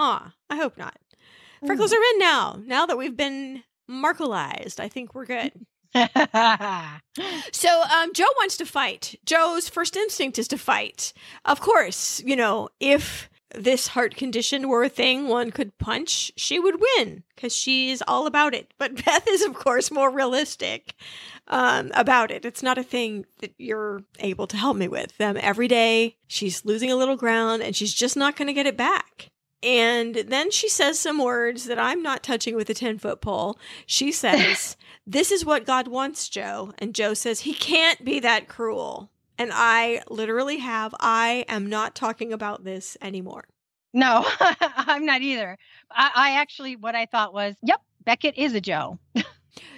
Ah, 0.00 0.34
I 0.50 0.56
hope 0.56 0.76
not. 0.76 0.96
Freckles 1.64 1.92
are 1.92 2.02
in 2.14 2.18
now. 2.18 2.58
Now 2.64 2.86
that 2.86 2.98
we've 2.98 3.16
been 3.16 3.62
markalized, 3.90 4.80
I 4.80 4.88
think 4.88 5.14
we're 5.14 5.26
good. 5.26 5.52
So 7.52 7.82
um, 7.82 8.12
Jo 8.12 8.24
wants 8.36 8.56
to 8.58 8.66
fight. 8.66 9.18
Jo's 9.24 9.68
first 9.68 9.96
instinct 9.96 10.38
is 10.38 10.48
to 10.48 10.58
fight. 10.58 11.12
Of 11.44 11.60
course, 11.60 12.22
you 12.24 12.36
know, 12.36 12.68
if 12.78 13.28
this 13.54 13.88
heart 13.88 14.14
condition 14.14 14.68
were 14.68 14.84
a 14.84 14.88
thing 14.88 15.26
one 15.26 15.50
could 15.50 15.76
punch, 15.78 16.30
she 16.36 16.58
would 16.58 16.80
win 16.80 17.22
because 17.34 17.54
she's 17.54 18.02
all 18.06 18.26
about 18.26 18.54
it. 18.54 18.72
But 18.78 19.04
Beth 19.04 19.26
is, 19.28 19.42
of 19.42 19.54
course, 19.54 19.90
more 19.90 20.10
realistic 20.10 20.94
um, 21.48 21.90
about 21.94 22.30
it. 22.30 22.44
It's 22.44 22.62
not 22.62 22.78
a 22.78 22.82
thing 22.82 23.24
that 23.40 23.54
you're 23.58 24.02
able 24.20 24.46
to 24.48 24.56
help 24.56 24.76
me 24.76 24.88
with. 24.88 25.18
Um, 25.20 25.38
every 25.40 25.68
day, 25.68 26.16
she's 26.26 26.64
losing 26.64 26.90
a 26.90 26.96
little 26.96 27.16
ground 27.16 27.62
and 27.62 27.74
she's 27.74 27.94
just 27.94 28.16
not 28.16 28.36
going 28.36 28.48
to 28.48 28.54
get 28.54 28.66
it 28.66 28.76
back. 28.76 29.30
And 29.62 30.14
then 30.14 30.50
she 30.50 30.68
says 30.68 30.98
some 30.98 31.18
words 31.18 31.64
that 31.64 31.78
I'm 31.78 32.02
not 32.02 32.22
touching 32.22 32.54
with 32.54 32.70
a 32.70 32.74
10 32.74 32.98
foot 32.98 33.20
pole. 33.20 33.58
She 33.86 34.12
says, 34.24 34.76
This 35.06 35.30
is 35.30 35.44
what 35.44 35.66
God 35.66 35.88
wants, 35.88 36.28
Jo. 36.28 36.72
And 36.78 36.94
Jo 36.94 37.14
says, 37.14 37.40
He 37.40 37.54
can't 37.54 38.04
be 38.04 38.20
that 38.20 38.48
cruel. 38.48 39.10
And 39.36 39.50
I 39.52 40.02
literally 40.08 40.58
have, 40.58 40.94
I 40.98 41.44
am 41.48 41.66
not 41.66 41.94
talking 41.94 42.32
about 42.32 42.64
this 42.64 42.96
anymore. 43.00 43.44
no, 43.92 44.26
I'm 44.40 45.06
not 45.06 45.22
either. 45.22 45.56
I, 45.90 46.10
I 46.14 46.30
actually 46.40 46.76
what 46.76 46.94
I 46.94 47.06
thought 47.06 47.32
was, 47.32 47.54
yep, 47.62 47.80
Beckett 48.04 48.36
is 48.36 48.54
a 48.54 48.60
Joe. 48.60 48.98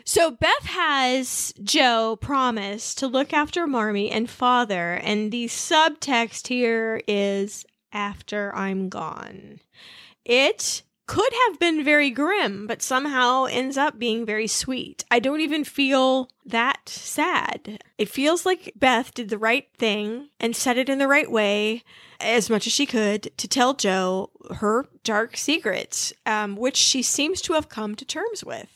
So 0.05 0.31
Beth 0.31 0.65
has 0.65 1.55
Jo 1.63 2.17
promise 2.17 2.95
to 2.97 3.07
look 3.07 3.33
after 3.33 3.67
Marmee 3.67 4.11
and 4.11 4.29
father, 4.29 4.95
and 4.95 5.31
the 5.31 5.47
subtext 5.47 6.49
here 6.49 7.01
is 7.07 7.65
after 7.93 8.55
I'm 8.55 8.89
gone. 8.89 9.61
It 10.25 10.83
could 11.07 11.33
have 11.49 11.59
been 11.59 11.83
very 11.83 12.09
grim, 12.11 12.69
but 12.69 12.83
somehow 12.83 13.45
ends 13.47 13.77
up 13.77 13.99
being 13.99 14.25
very 14.25 14.47
sweet. 14.47 15.05
I 15.11 15.19
don't 15.19 15.41
even 15.41 15.65
feel 15.65 16.31
that 16.47 16.89
sad. 16.89 17.83
It 17.99 18.09
feels 18.09 18.47
like 18.47 18.75
Beth 18.77 19.13
did 19.13 19.29
the 19.29 19.37
right 19.37 19.67
thing 19.77 20.29
and 20.39 20.55
said 20.55 20.79
it 20.79 20.89
in 20.89 20.99
the 20.99 21.09
right 21.09 21.29
way 21.29 21.83
as 22.21 22.49
much 22.49 22.69
as 22.69 22.73
she 22.73 22.87
could 22.87 23.37
to 23.39 23.49
tell 23.49 23.75
Jo 23.75 24.31
her 24.59 24.87
dark 25.03 25.37
secrets, 25.37 26.13
um, 26.27 26.55
which 26.55 26.77
she 26.77 27.03
seems 27.03 27.41
to 27.43 27.55
have 27.55 27.69
come 27.69 27.97
to 27.97 28.05
terms 28.05 28.45
with. 28.45 28.69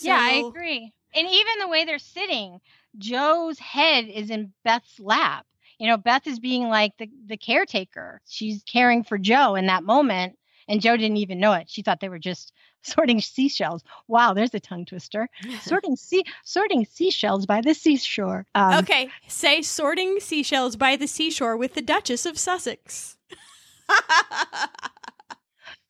Yeah, 0.00 0.18
I 0.20 0.42
agree. 0.46 0.92
And 1.14 1.26
even 1.26 1.58
the 1.60 1.68
way 1.68 1.86
they're 1.86 1.98
sitting, 1.98 2.60
Jo's 2.98 3.58
head 3.58 4.06
is 4.06 4.28
in 4.28 4.52
Beth's 4.64 5.00
lap. 5.00 5.46
You 5.80 5.86
know, 5.86 5.96
Beth 5.96 6.26
is 6.26 6.38
being 6.38 6.68
like 6.68 6.92
the, 6.98 7.08
the 7.26 7.38
caretaker. 7.38 8.20
She's 8.28 8.62
caring 8.64 9.02
for 9.02 9.16
Jo 9.16 9.54
in 9.54 9.66
that 9.66 9.82
moment. 9.82 10.36
And 10.68 10.82
Jo 10.82 10.96
didn't 10.96 11.16
even 11.16 11.40
know 11.40 11.54
it. 11.54 11.70
She 11.70 11.80
thought 11.80 12.00
they 12.00 12.10
were 12.10 12.18
just 12.18 12.52
sorting 12.82 13.20
seashells. 13.22 13.82
Wow, 14.06 14.34
there's 14.34 14.54
a 14.54 14.60
tongue 14.60 14.84
twister. 14.84 15.26
sorting 15.62 15.96
sea 15.96 16.24
sorting 16.44 16.84
seashells 16.84 17.46
by 17.46 17.62
the 17.62 17.72
seashore. 17.72 18.46
Um, 18.54 18.80
okay, 18.80 19.08
say 19.26 19.62
sorting 19.62 20.20
seashells 20.20 20.76
by 20.76 20.96
the 20.96 21.08
seashore 21.08 21.56
with 21.56 21.72
the 21.72 21.82
Duchess 21.82 22.26
of 22.26 22.38
Sussex. 22.38 23.16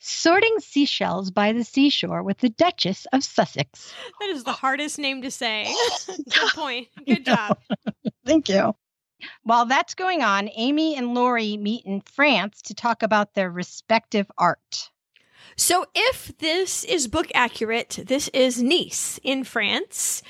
Sorting 0.03 0.61
seashells 0.61 1.31
by 1.31 1.53
the 1.53 1.63
seashore 1.63 2.23
with 2.23 2.39
the 2.39 2.49
Duchess 2.49 3.07
of 3.13 3.23
Sussex. 3.23 3.93
that 4.21 4.31
is 4.31 4.45
the 4.45 4.53
hardest 4.53 4.99
name 4.99 5.21
to 5.23 5.31
say. 5.31 5.71
Good 6.07 6.51
point. 6.55 6.89
Good 7.07 7.27
job. 7.27 7.59
Thank 8.25 8.49
you. 8.49 8.75
While 9.43 9.67
that's 9.67 9.95
going 9.95 10.23
on, 10.23 10.51
Amy 10.55 10.97
and 10.97 11.15
Laurie 11.15 11.57
meet 11.57 11.85
in 11.85 12.01
France 12.01 12.63
to 12.63 12.75
talk 12.75 13.03
about 13.03 13.35
their 13.35 13.51
respective 13.51 14.31
art. 14.39 14.91
So, 15.57 15.87
if 15.95 16.37
this 16.39 16.85
is 16.85 17.09
book 17.09 17.27
accurate, 17.35 18.01
this 18.07 18.29
is 18.29 18.63
Nice 18.63 19.19
in 19.23 19.45
France. 19.45 20.23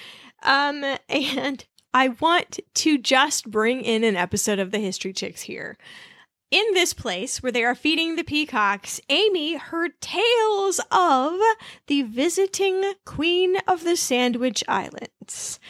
Um, 0.42 0.84
and 1.08 1.64
I 1.92 2.08
want 2.08 2.60
to 2.74 2.98
just 2.98 3.50
bring 3.50 3.82
in 3.82 4.04
an 4.04 4.16
episode 4.16 4.58
of 4.58 4.70
the 4.70 4.78
History 4.78 5.12
Chicks 5.12 5.42
here. 5.42 5.76
In 6.50 6.64
this 6.72 6.92
place 6.92 7.42
where 7.42 7.52
they 7.52 7.62
are 7.62 7.76
feeding 7.76 8.16
the 8.16 8.24
peacocks, 8.24 9.00
Amy 9.08 9.54
heard 9.54 10.00
tales 10.00 10.80
of 10.90 11.38
the 11.86 12.02
visiting 12.02 12.94
Queen 13.04 13.56
of 13.68 13.84
the 13.84 13.96
Sandwich 13.96 14.64
Islands. 14.66 15.60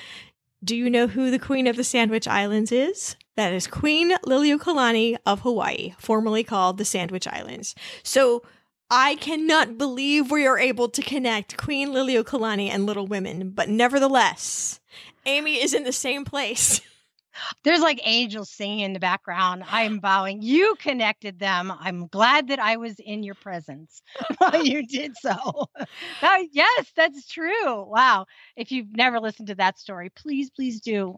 Do 0.63 0.77
you 0.77 0.91
know 0.91 1.07
who 1.07 1.31
the 1.31 1.39
Queen 1.39 1.67
of 1.67 1.77
the 1.77 1.85
Sandwich 1.85 2.29
Islands 2.29 2.71
is? 2.71 3.17
That 3.37 3.55
is 3.55 3.67
Queen 3.67 4.13
Liliuokalani 4.27 5.17
of 5.25 5.41
Hawaii, 5.41 5.95
formerly 5.99 6.45
called 6.45 6.77
the 6.77 6.85
Sandwich 6.85 7.27
Islands. 7.27 7.75
So 8.03 8.43
I 8.91 9.15
cannot 9.15 9.79
believe 9.79 10.31
we 10.31 10.47
are 10.47 10.59
able 10.59 10.91
to 10.91 11.01
connect 11.01 11.57
Queen 11.57 11.91
Liliuokalani 11.91 12.69
and 12.69 12.85
Little 12.85 13.07
Women, 13.07 13.51
but 13.51 13.71
nevertheless, 13.71 14.81
Amy 15.25 15.63
is 15.63 15.73
in 15.73 15.85
the 15.85 15.93
same 15.93 16.27
place. 16.27 16.83
There's 17.65 17.81
like 17.81 18.01
angels 18.05 18.51
singing 18.51 18.81
in 18.81 18.93
the 18.93 19.01
background. 19.01 19.65
I'm 19.71 19.99
bowing. 19.99 20.43
You 20.43 20.75
connected 20.79 21.39
them. 21.39 21.73
I'm 21.79 22.07
glad 22.09 22.49
that 22.49 22.59
I 22.59 22.77
was 22.77 22.97
in 22.99 23.23
your 23.23 23.35
presence 23.35 24.03
while 24.39 24.65
you 24.65 24.87
did 24.87 25.13
so. 25.21 25.69
Yes, 26.53 26.93
that's 26.97 27.27
true. 27.27 27.85
Wow. 27.85 28.27
If 28.57 28.73
you've 28.73 28.95
never 28.95 29.21
listened 29.21 29.49
to 29.49 29.55
that 29.57 29.79
story, 29.79 30.11
please, 30.11 30.51
please 30.51 30.81
do. 30.81 31.17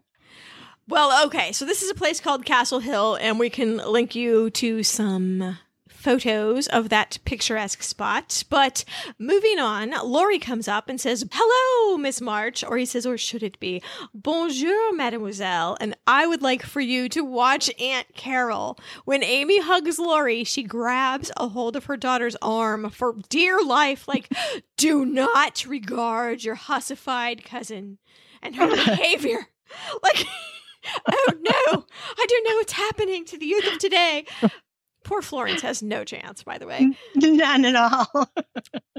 Well, 0.87 1.25
okay, 1.27 1.53
so 1.53 1.65
this 1.65 1.81
is 1.81 1.89
a 1.89 1.95
place 1.95 2.19
called 2.19 2.45
Castle 2.45 2.79
Hill, 2.79 3.15
and 3.15 3.39
we 3.39 3.49
can 3.49 3.77
link 3.77 4.15
you 4.15 4.49
to 4.51 4.83
some 4.83 5.57
photos 6.03 6.67
of 6.67 6.89
that 6.89 7.17
picturesque 7.23 7.81
spot. 7.81 8.43
But 8.49 8.83
moving 9.17 9.57
on, 9.57 9.91
Laurie 10.03 10.37
comes 10.37 10.67
up 10.67 10.89
and 10.89 10.99
says, 10.99 11.25
Hello, 11.31 11.97
Miss 11.97 12.19
March. 12.19 12.63
Or 12.63 12.77
he 12.77 12.85
says, 12.85 13.05
or 13.05 13.17
should 13.17 13.41
it 13.41 13.59
be, 13.59 13.81
Bonjour, 14.13 14.93
Mademoiselle. 14.93 15.77
And 15.79 15.95
I 16.05 16.27
would 16.27 16.41
like 16.41 16.63
for 16.63 16.81
you 16.81 17.07
to 17.09 17.23
watch 17.23 17.71
Aunt 17.79 18.07
Carrol. 18.15 18.77
When 19.05 19.23
Amy 19.23 19.61
hugs 19.61 19.97
Laurie, 19.97 20.43
she 20.43 20.63
grabs 20.63 21.31
a 21.37 21.47
hold 21.47 21.75
of 21.77 21.85
her 21.85 21.97
daughter's 21.97 22.35
arm 22.41 22.89
for 22.89 23.15
dear 23.29 23.63
life, 23.63 24.07
like, 24.07 24.29
do 24.77 25.05
not 25.05 25.65
regard 25.65 26.43
your 26.43 26.55
hussified 26.55 27.45
cousin 27.45 27.97
and 28.41 28.55
her 28.55 28.67
behavior. 28.75 29.47
Like, 30.03 30.25
oh 31.07 31.33
no, 31.39 31.85
I 32.17 32.25
don't 32.27 32.49
know 32.49 32.55
what's 32.57 32.73
happening 32.73 33.25
to 33.25 33.37
the 33.37 33.45
youth 33.45 33.71
of 33.71 33.79
today. 33.79 34.25
Poor 35.03 35.21
Florence 35.21 35.61
has 35.61 35.83
no 35.83 36.03
chance, 36.03 36.43
by 36.43 36.57
the 36.57 36.67
way. 36.67 36.91
None 37.15 37.65
at 37.65 37.75
all. 37.75 38.29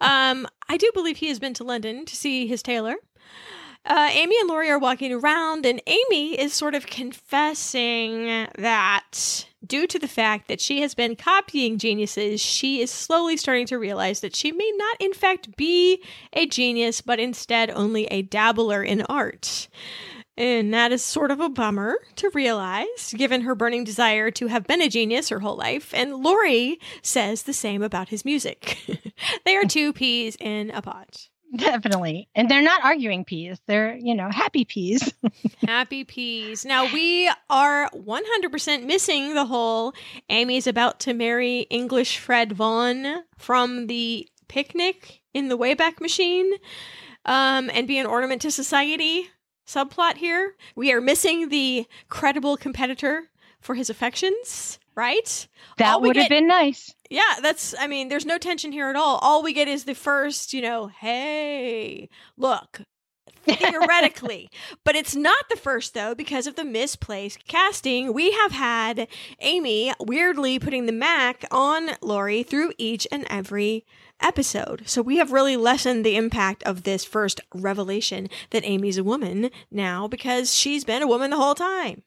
um, 0.00 0.46
I 0.68 0.76
do 0.76 0.90
believe 0.94 1.18
he 1.18 1.28
has 1.28 1.38
been 1.38 1.54
to 1.54 1.64
London 1.64 2.04
to 2.04 2.16
see 2.16 2.46
his 2.46 2.62
tailor. 2.62 2.96
Uh, 3.86 4.10
Amy 4.12 4.36
and 4.38 4.48
Laurie 4.48 4.68
are 4.68 4.78
walking 4.78 5.12
around, 5.12 5.64
and 5.64 5.80
Amy 5.86 6.38
is 6.38 6.52
sort 6.52 6.74
of 6.74 6.86
confessing 6.86 8.26
that 8.58 9.46
due 9.66 9.86
to 9.86 9.98
the 9.98 10.08
fact 10.08 10.48
that 10.48 10.60
she 10.60 10.82
has 10.82 10.94
been 10.94 11.16
copying 11.16 11.78
geniuses, 11.78 12.42
she 12.42 12.82
is 12.82 12.90
slowly 12.90 13.36
starting 13.36 13.66
to 13.66 13.78
realize 13.78 14.20
that 14.20 14.36
she 14.36 14.52
may 14.52 14.70
not, 14.76 14.96
in 15.00 15.14
fact, 15.14 15.56
be 15.56 16.02
a 16.34 16.46
genius, 16.46 17.00
but 17.00 17.18
instead 17.18 17.70
only 17.70 18.04
a 18.06 18.20
dabbler 18.22 18.82
in 18.82 19.02
art. 19.02 19.68
And 20.40 20.72
that 20.72 20.90
is 20.90 21.04
sort 21.04 21.30
of 21.30 21.38
a 21.38 21.50
bummer 21.50 21.98
to 22.16 22.30
realize, 22.32 23.12
given 23.14 23.42
her 23.42 23.54
burning 23.54 23.84
desire 23.84 24.30
to 24.30 24.46
have 24.46 24.66
been 24.66 24.80
a 24.80 24.88
genius 24.88 25.28
her 25.28 25.40
whole 25.40 25.54
life. 25.54 25.92
And 25.92 26.16
Laurie 26.16 26.80
says 27.02 27.42
the 27.42 27.52
same 27.52 27.82
about 27.82 28.08
his 28.08 28.24
music. 28.24 28.78
they 29.44 29.54
are 29.56 29.66
two 29.66 29.92
peas 29.92 30.38
in 30.40 30.70
a 30.70 30.80
pod. 30.80 31.08
Definitely. 31.54 32.30
And 32.34 32.50
they're 32.50 32.62
not 32.62 32.82
arguing 32.82 33.26
peas. 33.26 33.60
They're, 33.66 33.94
you 33.96 34.14
know, 34.14 34.30
happy 34.30 34.64
peas. 34.64 35.12
happy 35.66 36.04
peas. 36.04 36.64
Now 36.64 36.90
we 36.90 37.30
are 37.50 37.90
100% 37.90 38.84
missing 38.86 39.34
the 39.34 39.44
whole 39.44 39.92
Amy's 40.30 40.66
about 40.66 41.00
to 41.00 41.12
marry 41.12 41.66
English 41.68 42.16
Fred 42.16 42.52
Vaughn 42.52 43.24
from 43.36 43.88
the 43.88 44.26
picnic 44.48 45.20
in 45.34 45.48
the 45.48 45.58
Wayback 45.58 46.00
Machine 46.00 46.50
um, 47.26 47.70
and 47.74 47.86
be 47.86 47.98
an 47.98 48.06
ornament 48.06 48.40
to 48.40 48.50
society 48.50 49.28
subplot 49.70 50.16
here. 50.16 50.56
We 50.74 50.92
are 50.92 51.00
missing 51.00 51.48
the 51.48 51.86
credible 52.08 52.56
competitor 52.56 53.30
for 53.60 53.74
his 53.74 53.90
affections, 53.90 54.78
right? 54.94 55.46
That 55.78 56.00
would 56.00 56.16
have 56.16 56.28
been 56.28 56.48
nice. 56.48 56.94
Yeah, 57.10 57.36
that's, 57.42 57.74
I 57.78 57.86
mean, 57.86 58.08
there's 58.08 58.26
no 58.26 58.38
tension 58.38 58.72
here 58.72 58.88
at 58.88 58.96
all. 58.96 59.18
All 59.18 59.42
we 59.42 59.52
get 59.52 59.68
is 59.68 59.84
the 59.84 59.94
first, 59.94 60.52
you 60.52 60.62
know, 60.62 60.88
hey, 60.88 62.08
look, 62.36 62.82
theoretically. 63.44 64.48
but 64.84 64.96
it's 64.96 65.14
not 65.14 65.48
the 65.50 65.56
first, 65.56 65.94
though, 65.94 66.14
because 66.14 66.46
of 66.46 66.56
the 66.56 66.64
misplaced 66.64 67.46
casting. 67.46 68.12
We 68.12 68.32
have 68.32 68.52
had 68.52 69.08
Amy 69.40 69.92
weirdly 70.00 70.58
putting 70.58 70.86
the 70.86 70.92
Mac 70.92 71.44
on 71.50 71.90
Laurie 72.00 72.42
through 72.42 72.72
each 72.78 73.06
and 73.12 73.26
every 73.30 73.84
episode. 74.20 74.82
So 74.86 75.02
we 75.02 75.16
have 75.16 75.32
really 75.32 75.56
lessened 75.56 76.04
the 76.04 76.16
impact 76.16 76.62
of 76.64 76.82
this 76.82 77.04
first 77.04 77.40
revelation 77.54 78.28
that 78.50 78.64
Amy's 78.64 78.98
a 78.98 79.04
woman 79.04 79.50
now 79.70 80.08
because 80.08 80.54
she's 80.54 80.84
been 80.84 81.02
a 81.02 81.06
woman 81.06 81.30
the 81.30 81.36
whole 81.36 81.54
time. 81.54 82.02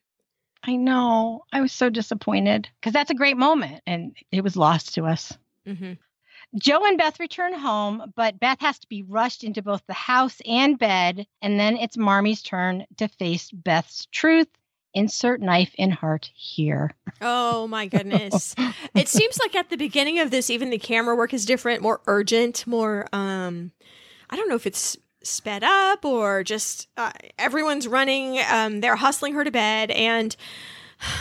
I 0.63 0.75
know. 0.75 1.43
I 1.51 1.61
was 1.61 1.73
so 1.73 1.89
disappointed 1.89 2.69
because 2.79 2.93
that's 2.93 3.11
a 3.11 3.15
great 3.15 3.37
moment 3.37 3.81
and 3.85 4.15
it 4.31 4.43
was 4.43 4.55
lost 4.55 4.95
to 4.95 5.05
us. 5.05 5.37
Mm-hmm. 5.67 5.93
Jo 6.59 6.85
and 6.85 6.97
Beth 6.97 7.19
return 7.19 7.53
home, 7.53 8.13
but 8.15 8.39
Beth 8.39 8.61
has 8.61 8.77
to 8.79 8.87
be 8.87 9.03
rushed 9.03 9.43
into 9.43 9.61
both 9.61 9.81
the 9.87 9.93
house 9.93 10.39
and 10.45 10.77
bed. 10.77 11.25
And 11.41 11.59
then 11.59 11.77
it's 11.77 11.97
Marmee's 11.97 12.43
turn 12.43 12.85
to 12.97 13.07
face 13.07 13.49
Beth's 13.51 14.07
truth 14.11 14.47
insert 14.93 15.41
knife 15.41 15.71
in 15.75 15.91
heart 15.91 16.31
here. 16.35 16.91
Oh 17.21 17.67
my 17.67 17.87
goodness. 17.87 18.55
it 18.95 19.07
seems 19.07 19.39
like 19.39 19.55
at 19.55 19.69
the 19.69 19.77
beginning 19.77 20.19
of 20.19 20.31
this 20.31 20.49
even 20.49 20.69
the 20.69 20.77
camera 20.77 21.15
work 21.15 21.33
is 21.33 21.45
different, 21.45 21.81
more 21.81 22.01
urgent, 22.07 22.65
more 22.67 23.07
um 23.13 23.71
I 24.29 24.35
don't 24.35 24.49
know 24.49 24.55
if 24.55 24.67
it's 24.67 24.97
sped 25.23 25.63
up 25.63 26.03
or 26.03 26.43
just 26.43 26.89
uh, 26.97 27.11
everyone's 27.39 27.87
running 27.87 28.39
um 28.51 28.81
they're 28.81 28.97
hustling 28.97 29.33
her 29.33 29.43
to 29.43 29.51
bed 29.51 29.89
and 29.91 30.35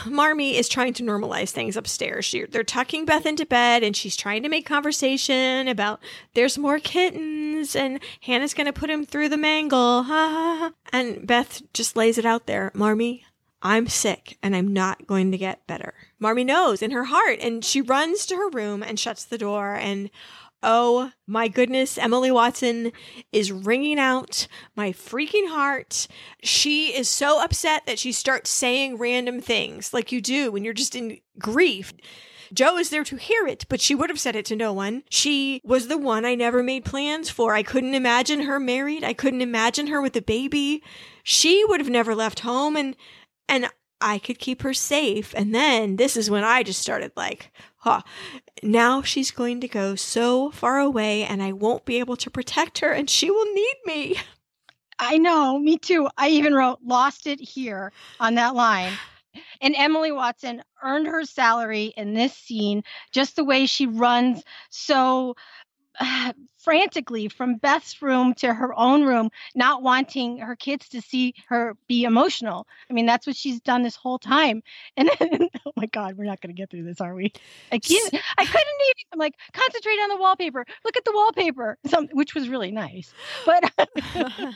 Marmee 0.06 0.56
is 0.56 0.68
trying 0.68 0.92
to 0.94 1.02
normalize 1.02 1.50
things 1.50 1.76
upstairs. 1.76 2.24
She, 2.24 2.44
they're 2.44 2.62
tucking 2.62 3.04
Beth 3.04 3.26
into 3.26 3.46
bed 3.46 3.82
and 3.82 3.96
she's 3.96 4.16
trying 4.16 4.42
to 4.42 4.48
make 4.48 4.66
conversation 4.66 5.68
about 5.68 6.00
there's 6.34 6.58
more 6.58 6.78
kittens 6.78 7.74
and 7.74 8.00
Hannah's 8.20 8.54
going 8.54 8.66
to 8.66 8.72
put 8.72 8.90
him 8.90 9.04
through 9.04 9.28
the 9.28 9.36
mangle. 9.36 10.04
and 10.92 11.26
Beth 11.26 11.62
just 11.72 11.96
lays 11.96 12.18
it 12.18 12.24
out 12.24 12.46
there. 12.46 12.70
Marmee, 12.74 13.24
I'm 13.62 13.86
sick 13.86 14.38
and 14.42 14.54
I'm 14.54 14.72
not 14.72 15.06
going 15.06 15.30
to 15.30 15.38
get 15.38 15.66
better. 15.66 15.94
Marmee 16.18 16.44
knows 16.44 16.82
in 16.82 16.90
her 16.90 17.04
heart 17.04 17.38
and 17.40 17.64
she 17.64 17.80
runs 17.80 18.26
to 18.26 18.36
her 18.36 18.50
room 18.50 18.82
and 18.82 18.98
shuts 18.98 19.24
the 19.24 19.38
door 19.38 19.74
and 19.74 20.10
Oh 20.64 21.10
my 21.26 21.48
goodness, 21.48 21.98
Emily 21.98 22.30
Watson 22.30 22.92
is 23.32 23.50
wringing 23.50 23.98
out 23.98 24.46
my 24.76 24.92
freaking 24.92 25.48
heart. 25.48 26.06
She 26.44 26.96
is 26.96 27.08
so 27.08 27.42
upset 27.42 27.84
that 27.86 27.98
she 27.98 28.12
starts 28.12 28.48
saying 28.48 28.96
random 28.96 29.40
things 29.40 29.92
like 29.92 30.12
you 30.12 30.20
do 30.20 30.52
when 30.52 30.62
you're 30.62 30.72
just 30.72 30.94
in 30.94 31.18
grief. 31.36 31.92
Jo 32.52 32.76
is 32.76 32.90
there 32.90 33.02
to 33.04 33.16
hear 33.16 33.46
it, 33.46 33.64
but 33.68 33.80
she 33.80 33.94
would 33.94 34.10
have 34.10 34.20
said 34.20 34.36
it 34.36 34.44
to 34.46 34.56
no 34.56 34.72
one. 34.72 35.02
She 35.08 35.60
was 35.64 35.88
the 35.88 35.98
one 35.98 36.24
I 36.24 36.34
never 36.34 36.62
made 36.62 36.84
plans 36.84 37.30
for. 37.30 37.54
I 37.54 37.62
couldn't 37.62 37.94
imagine 37.94 38.42
her 38.42 38.60
married. 38.60 39.02
I 39.02 39.14
couldn't 39.14 39.40
imagine 39.40 39.88
her 39.88 40.00
with 40.00 40.14
a 40.16 40.22
baby. 40.22 40.82
She 41.24 41.64
would 41.64 41.80
have 41.80 41.90
never 41.90 42.14
left 42.14 42.40
home 42.40 42.76
and 42.76 42.94
and 43.48 43.68
I 44.00 44.18
could 44.18 44.38
keep 44.38 44.62
her 44.62 44.74
safe. 44.74 45.32
And 45.36 45.54
then 45.54 45.96
this 45.96 46.16
is 46.16 46.30
when 46.30 46.44
I 46.44 46.62
just 46.62 46.80
started 46.80 47.12
like, 47.16 47.52
huh, 47.76 48.02
now 48.62 49.02
she's 49.02 49.30
going 49.30 49.60
to 49.60 49.68
go 49.68 49.94
so 49.94 50.50
far 50.50 50.80
away 50.80 51.22
and 51.24 51.42
I 51.42 51.52
won't 51.52 51.84
be 51.84 51.98
able 51.98 52.16
to 52.16 52.30
protect 52.30 52.80
her 52.80 52.92
and 52.92 53.08
she 53.08 53.30
will 53.30 53.52
need 53.54 53.76
me. 53.86 54.16
I 54.98 55.18
know, 55.18 55.58
me 55.58 55.78
too. 55.78 56.08
I 56.16 56.28
even 56.28 56.54
wrote 56.54 56.78
lost 56.84 57.26
it 57.26 57.40
here 57.40 57.92
on 58.20 58.34
that 58.36 58.54
line. 58.54 58.92
And 59.62 59.74
Emily 59.78 60.12
Watson 60.12 60.62
earned 60.82 61.06
her 61.06 61.24
salary 61.24 61.94
in 61.96 62.12
this 62.12 62.34
scene 62.34 62.82
just 63.12 63.34
the 63.34 63.44
way 63.44 63.64
she 63.64 63.86
runs 63.86 64.42
so 64.68 65.36
uh, 66.00 66.34
frantically 66.62 67.28
from 67.28 67.56
Beth's 67.56 68.00
room 68.00 68.34
to 68.34 68.52
her 68.52 68.78
own 68.78 69.04
room, 69.04 69.30
not 69.54 69.82
wanting 69.82 70.38
her 70.38 70.56
kids 70.56 70.88
to 70.90 71.00
see 71.00 71.34
her 71.48 71.76
be 71.88 72.04
emotional. 72.04 72.66
I 72.88 72.92
mean, 72.92 73.06
that's 73.06 73.26
what 73.26 73.36
she's 73.36 73.60
done 73.60 73.82
this 73.82 73.96
whole 73.96 74.18
time. 74.18 74.62
And 74.96 75.10
then, 75.18 75.48
oh 75.66 75.72
my 75.76 75.86
God, 75.86 76.16
we're 76.16 76.24
not 76.24 76.40
going 76.40 76.54
to 76.54 76.60
get 76.60 76.70
through 76.70 76.84
this, 76.84 77.00
are 77.00 77.14
we? 77.14 77.32
I 77.72 77.78
can't, 77.78 78.14
I 78.38 78.44
couldn't 78.44 78.56
even, 78.56 79.04
I'm 79.12 79.18
like, 79.18 79.34
concentrate 79.52 79.94
on 79.94 80.10
the 80.10 80.16
wallpaper. 80.16 80.64
Look 80.84 80.96
at 80.96 81.04
the 81.04 81.12
wallpaper, 81.14 81.78
Some, 81.86 82.08
which 82.12 82.34
was 82.34 82.48
really 82.48 82.70
nice. 82.70 83.12
But. 83.46 83.72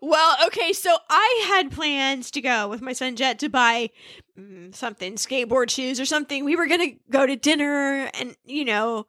Well, 0.00 0.36
okay, 0.46 0.72
so 0.72 0.96
I 1.08 1.44
had 1.46 1.70
plans 1.70 2.30
to 2.32 2.40
go 2.40 2.68
with 2.68 2.82
my 2.82 2.92
son 2.92 3.14
Jet 3.16 3.38
to 3.40 3.48
buy 3.48 3.90
mm, 4.38 4.74
something, 4.74 5.14
skateboard 5.14 5.70
shoes 5.70 6.00
or 6.00 6.04
something. 6.04 6.44
We 6.44 6.56
were 6.56 6.66
going 6.66 6.80
to 6.80 6.96
go 7.10 7.26
to 7.26 7.36
dinner 7.36 8.10
and, 8.14 8.36
you 8.44 8.64
know, 8.64 9.06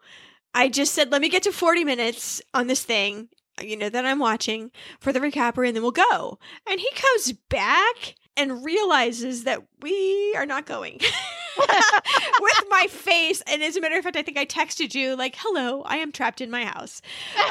I 0.53 0.69
just 0.69 0.93
said, 0.93 1.11
let 1.11 1.21
me 1.21 1.29
get 1.29 1.43
to 1.43 1.51
40 1.51 1.83
minutes 1.83 2.41
on 2.53 2.67
this 2.67 2.83
thing. 2.83 3.29
you 3.61 3.77
know, 3.77 3.89
that 3.89 4.05
I'm 4.05 4.19
watching 4.19 4.71
for 4.99 5.13
the 5.13 5.19
recapper 5.19 5.65
and 5.65 5.75
then 5.75 5.83
we'll 5.83 5.91
go. 5.91 6.39
And 6.67 6.79
he 6.79 6.89
comes 6.95 7.33
back 7.49 8.15
and 8.35 8.65
realizes 8.65 9.43
that 9.43 9.61
we 9.81 10.33
are 10.35 10.45
not 10.47 10.65
going 10.65 10.99
with 11.57 12.63
my 12.69 12.87
face. 12.89 13.41
And 13.45 13.61
as 13.61 13.75
a 13.75 13.81
matter 13.81 13.95
of 13.97 14.03
fact, 14.03 14.15
I 14.17 14.23
think 14.23 14.37
I 14.39 14.45
texted 14.45 14.95
you, 14.95 15.15
like, 15.15 15.35
hello, 15.37 15.83
I 15.83 15.97
am 15.97 16.11
trapped 16.11 16.41
in 16.41 16.49
my 16.49 16.65
house. 16.65 17.01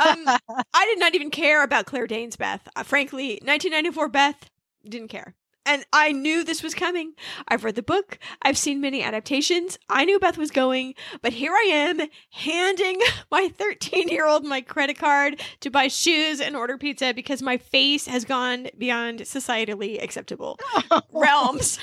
Um, 0.05 0.25
I 0.75 0.85
did 0.87 0.99
not 0.99 1.15
even 1.15 1.31
care 1.31 1.63
about 1.63 1.87
Claire 1.87 2.09
Danes 2.09 2.37
Beth. 2.37 2.67
Uh, 2.75 2.83
frankly, 2.83 3.35
1994 3.45 4.09
Beth 4.09 4.51
didn't 4.89 5.09
care. 5.09 5.35
And 5.65 5.85
I 5.93 6.13
knew 6.13 6.43
this 6.43 6.63
was 6.63 6.75
coming. 6.75 7.13
I've 7.47 7.65
read 7.65 7.77
the 7.77 7.83
book. 7.83 8.19
I've 8.43 8.59
seen 8.59 8.81
many 8.81 9.03
adaptations. 9.03 9.79
I 9.89 10.05
knew 10.05 10.19
Beth 10.19 10.37
was 10.37 10.51
going, 10.51 10.95
but 11.21 11.33
here 11.33 11.53
I 11.53 11.69
am 11.73 12.09
handing 12.31 13.01
my 13.31 13.49
13 13.49 14.09
year 14.09 14.27
old 14.27 14.45
my 14.45 14.61
credit 14.61 14.99
card 14.99 15.41
to 15.61 15.71
buy 15.71 15.89
shoes 15.89 16.41
and 16.41 16.57
order 16.57 16.77
pizza 16.77 17.15
because 17.15 17.43
my 17.43 17.57
face 17.57 18.07
has 18.07 18.25
gone 18.25 18.69
beyond 18.77 19.21
societally 19.21 20.03
acceptable 20.03 20.59
realms. 21.13 21.79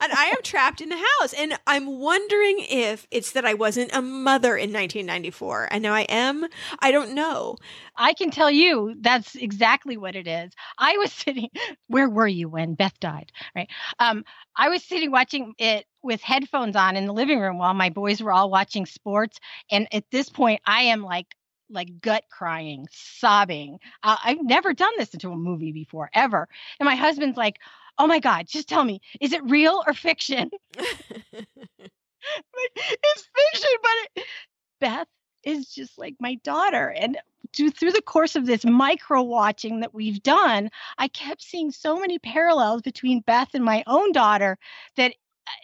And 0.00 0.12
I 0.12 0.26
am 0.26 0.42
trapped 0.42 0.80
in 0.80 0.88
the 0.88 1.02
house. 1.20 1.32
And 1.32 1.58
I'm 1.66 1.98
wondering 1.98 2.64
if 2.68 3.06
it's 3.10 3.32
that 3.32 3.44
I 3.44 3.54
wasn't 3.54 3.94
a 3.94 4.02
mother 4.02 4.56
in 4.56 4.72
1994. 4.72 5.68
And 5.70 5.82
now 5.82 5.94
I 5.94 6.02
am. 6.02 6.46
I 6.80 6.90
don't 6.90 7.14
know. 7.14 7.56
I 7.96 8.14
can 8.14 8.30
tell 8.30 8.50
you 8.50 8.94
that's 9.00 9.34
exactly 9.34 9.96
what 9.96 10.16
it 10.16 10.26
is. 10.26 10.52
I 10.78 10.96
was 10.98 11.12
sitting, 11.12 11.48
where 11.88 12.08
were 12.08 12.28
you 12.28 12.48
when 12.48 12.74
Beth 12.74 12.98
died? 13.00 13.32
Right. 13.54 13.68
Um, 13.98 14.24
I 14.56 14.68
was 14.68 14.82
sitting 14.84 15.10
watching 15.10 15.54
it 15.58 15.86
with 16.02 16.20
headphones 16.20 16.76
on 16.76 16.96
in 16.96 17.06
the 17.06 17.12
living 17.12 17.40
room 17.40 17.58
while 17.58 17.74
my 17.74 17.90
boys 17.90 18.22
were 18.22 18.32
all 18.32 18.50
watching 18.50 18.86
sports. 18.86 19.38
And 19.70 19.88
at 19.92 20.04
this 20.10 20.28
point, 20.28 20.60
I 20.66 20.82
am 20.84 21.02
like, 21.02 21.26
like 21.70 22.00
gut 22.00 22.24
crying, 22.30 22.86
sobbing. 22.90 23.78
Uh, 24.02 24.16
I've 24.22 24.42
never 24.42 24.74
done 24.74 24.92
this 24.98 25.14
into 25.14 25.32
a 25.32 25.36
movie 25.36 25.72
before, 25.72 26.10
ever. 26.12 26.48
And 26.78 26.86
my 26.86 26.96
husband's 26.96 27.36
like, 27.36 27.58
oh 27.98 28.06
my 28.06 28.18
God, 28.18 28.46
just 28.46 28.68
tell 28.68 28.84
me, 28.84 29.00
is 29.20 29.32
it 29.32 29.42
real 29.44 29.82
or 29.86 29.94
fiction? 29.94 30.50
it's 30.76 31.46
fiction, 33.52 33.70
but 33.82 33.92
it, 34.16 34.24
Beth 34.80 35.08
is 35.44 35.68
just 35.68 35.98
like 35.98 36.14
my 36.20 36.36
daughter. 36.44 36.88
And 36.88 37.18
to, 37.54 37.70
through 37.70 37.92
the 37.92 38.02
course 38.02 38.36
of 38.36 38.46
this 38.46 38.64
micro 38.64 39.22
watching 39.22 39.80
that 39.80 39.94
we've 39.94 40.22
done, 40.22 40.70
I 40.98 41.08
kept 41.08 41.42
seeing 41.42 41.70
so 41.70 41.98
many 41.98 42.18
parallels 42.18 42.82
between 42.82 43.20
Beth 43.20 43.48
and 43.54 43.64
my 43.64 43.82
own 43.86 44.12
daughter 44.12 44.58
that 44.96 45.14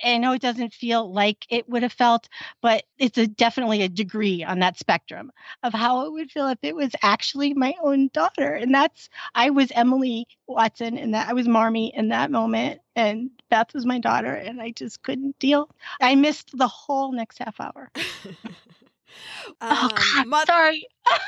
I 0.05 0.19
know 0.19 0.33
it 0.33 0.43
doesn't 0.43 0.73
feel 0.75 1.13
like 1.13 1.47
it 1.51 1.69
would 1.69 1.83
have 1.83 1.93
felt, 1.93 2.29
but 2.63 2.85
it's 2.99 3.19
a 3.19 3.27
definitely 3.27 3.83
a 3.83 3.89
degree 3.89 4.45
on 4.45 4.61
that 4.61 4.79
spectrum 4.79 5.31
of 5.63 5.73
how 5.73 6.07
it 6.07 6.13
would 6.13 6.31
feel 6.31 6.49
if 6.49 6.59
it 6.63 6.75
was 6.75 6.91
actually 7.03 7.55
my 7.55 7.75
own 7.83 8.11
daughter. 8.13 8.55
And 8.55 8.75
that's 8.75 9.09
I 9.35 9.51
was 9.51 9.71
Emily 9.73 10.27
Watson 10.47 10.99
and 10.99 11.15
that 11.15 11.29
I 11.29 11.33
was 11.33 11.49
Marmee 11.49 11.93
in 11.95 12.09
that 12.09 12.31
moment 12.31 12.81
and 12.97 13.31
Beth 13.51 13.73
was 13.75 13.87
my 13.87 13.99
daughter 13.99 14.35
and 14.35 14.61
I 14.61 14.71
just 14.71 15.03
couldn't 15.03 15.39
deal. 15.39 15.71
I 16.01 16.15
missed 16.15 16.57
the 16.57 16.69
whole 16.69 17.13
next 17.13 17.39
half 17.39 17.61
hour. 17.61 17.91
oh 17.97 19.55
God, 19.61 19.93
um, 20.23 20.29
mother- 20.29 20.47
sorry. 20.47 20.87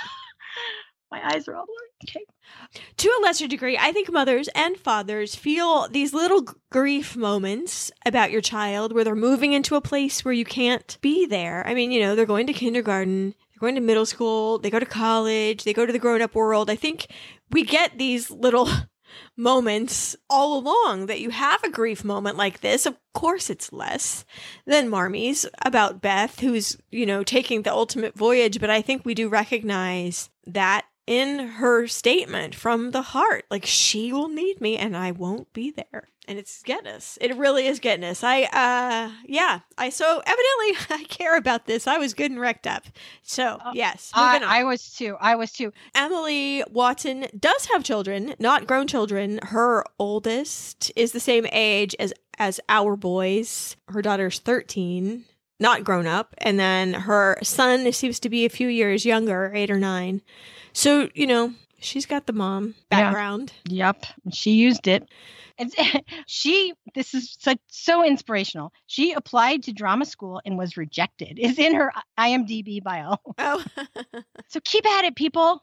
my 1.11 1.20
eyes 1.35 1.49
are 1.49 1.57
all 1.57 1.66
blurry. 1.66 1.91
Okay. 2.09 2.24
To 2.99 3.09
a 3.09 3.23
lesser 3.23 3.49
degree, 3.49 3.77
I 3.78 3.93
think 3.93 4.12
mothers 4.12 4.49
and 4.55 4.77
fathers 4.77 5.35
feel 5.35 5.89
these 5.89 6.15
little 6.15 6.47
grief 6.70 7.16
moments 7.16 7.91
about 8.07 8.31
your 8.31 8.41
child 8.41 8.93
where 8.93 9.05
they're 9.05 9.15
moving 9.15 9.53
into 9.53 9.77
a 9.77 9.81
place 9.81 10.24
where 10.24 10.35
you 10.35 10.45
can't 10.45 10.99
be 11.01 11.27
there. 11.27 11.66
I 11.66 11.74
mean, 11.74 11.91
you 11.93 12.01
know, 12.01 12.15
they're 12.15 12.27
going 12.27 12.47
to 12.47 12.53
kindergarten, 12.53 13.31
they're 13.31 13.61
going 13.61 13.74
to 13.74 13.81
middle 13.81 14.07
school, 14.07 14.59
they 14.59 14.70
go 14.70 14.78
to 14.78 14.87
college, 14.87 15.65
they 15.65 15.73
go 15.73 15.85
to 15.85 15.93
the 15.93 15.99
grown 15.99 16.23
up 16.23 16.35
world. 16.35 16.70
I 16.70 16.77
think 16.77 17.09
we 17.51 17.65
get 17.65 17.99
these 17.99 18.31
little 18.31 18.69
moments 19.37 20.15
all 20.28 20.59
along 20.59 21.07
that 21.07 21.20
you 21.20 21.31
have 21.31 21.62
a 21.65 21.70
grief 21.70 22.05
moment 22.05 22.37
like 22.37 22.61
this. 22.61 22.87
Of 22.87 22.97
course, 23.15 23.51
it's 23.51 23.73
less 23.73 24.24
than 24.66 24.89
Marmee's 24.89 25.47
about 25.65 26.01
Beth, 26.01 26.41
who's, 26.41 26.77
you 26.91 27.07
know, 27.07 27.24
taking 27.24 27.62
the 27.62 27.73
ultimate 27.73 28.16
voyage. 28.16 28.61
But 28.61 28.70
I 28.70 28.82
think 28.82 29.05
we 29.05 29.15
do 29.15 29.28
recognize 29.28 30.31
that 30.47 30.85
in 31.11 31.41
her 31.41 31.89
statement 31.89 32.55
from 32.55 32.93
the 32.93 33.03
heart. 33.03 33.45
Like 33.51 33.66
she 33.66 34.12
will 34.12 34.28
need 34.28 34.61
me 34.61 34.78
and 34.78 34.97
I 34.97 35.11
won't 35.11 35.53
be 35.53 35.73
there. 35.73 36.05
And 36.28 36.39
it's 36.39 36.62
getting 36.62 36.87
us. 36.87 37.19
It 37.20 37.37
really 37.37 37.66
is 37.66 37.81
getting 37.81 38.05
us. 38.05 38.23
I 38.23 38.45
uh 38.45 39.11
yeah. 39.27 39.61
I 39.77 39.91
so 39.91 40.23
evidently 40.24 40.97
I 41.03 41.05
care 41.09 41.37
about 41.37 41.66
this. 41.66 41.89
I 41.89 41.99
was 41.99 42.15
good 42.15 42.31
and 42.31 42.39
wrecked 42.39 42.69
up. 42.69 42.85
So 43.23 43.59
uh, 43.61 43.73
yes. 43.74 44.12
I, 44.15 44.41
I 44.61 44.62
was 44.62 44.95
too. 44.95 45.16
I 45.20 45.35
was 45.35 45.51
too. 45.51 45.73
Emily 45.97 46.62
Watson 46.70 47.27
does 47.37 47.66
have 47.66 47.82
children, 47.82 48.37
not 48.39 48.69
grown 48.69 48.87
children. 48.87 49.41
Her 49.43 49.85
oldest 49.99 50.93
is 50.95 51.11
the 51.11 51.19
same 51.19 51.47
age 51.51 51.97
as 51.99 52.15
as 52.39 52.61
our 52.69 52.95
boys. 52.95 53.74
Her 53.89 54.01
daughter's 54.01 54.39
13 54.39 55.24
not 55.59 55.85
grown 55.85 56.07
up. 56.07 56.35
And 56.39 56.59
then 56.59 56.95
her 56.95 57.37
son 57.43 57.93
seems 57.93 58.19
to 58.20 58.31
be 58.31 58.47
a 58.47 58.49
few 58.49 58.69
years 58.69 59.05
younger, 59.05 59.53
eight 59.55 59.70
or 59.70 59.78
nine. 59.78 60.23
So, 60.72 61.09
you 61.14 61.26
know, 61.26 61.52
she's 61.80 62.06
got 62.06 62.26
the 62.26 62.32
mom 62.32 62.74
background. 62.88 63.52
Yeah. 63.66 63.86
Yep. 63.86 64.06
She 64.32 64.52
used 64.52 64.86
it. 64.86 65.09
And 65.59 65.72
she, 66.26 66.72
this 66.94 67.14
is 67.14 67.36
so, 67.38 67.55
so 67.68 68.05
inspirational. 68.05 68.72
She 68.86 69.12
applied 69.12 69.62
to 69.64 69.72
drama 69.72 70.06
school 70.06 70.40
and 70.44 70.56
was 70.56 70.76
rejected. 70.76 71.38
Is 71.38 71.59
in 71.59 71.74
her 71.74 71.92
IMDb 72.18 72.82
bio. 72.82 73.16
Oh. 73.38 73.64
so 74.48 74.60
keep 74.64 74.86
at 74.86 75.05
it, 75.05 75.16
people. 75.16 75.62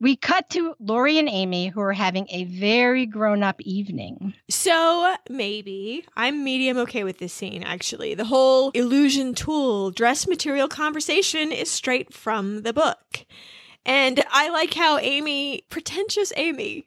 We 0.00 0.16
cut 0.16 0.50
to 0.50 0.74
Laurie 0.78 1.18
and 1.18 1.28
Amy, 1.28 1.68
who 1.68 1.80
are 1.80 1.94
having 1.94 2.26
a 2.30 2.44
very 2.44 3.06
grown 3.06 3.42
up 3.42 3.60
evening. 3.62 4.34
So 4.50 5.14
maybe 5.30 6.04
I'm 6.16 6.44
medium 6.44 6.76
okay 6.78 7.02
with 7.02 7.18
this 7.18 7.32
scene, 7.32 7.62
actually. 7.62 8.14
The 8.14 8.26
whole 8.26 8.70
illusion 8.70 9.34
tulle 9.34 9.90
dress 9.90 10.28
material 10.28 10.68
conversation 10.68 11.50
is 11.50 11.70
straight 11.70 12.12
from 12.12 12.62
the 12.62 12.72
book. 12.72 13.24
And 13.88 14.22
I 14.30 14.50
like 14.50 14.74
how 14.74 14.98
Amy, 14.98 15.62
pretentious 15.70 16.30
Amy, 16.36 16.86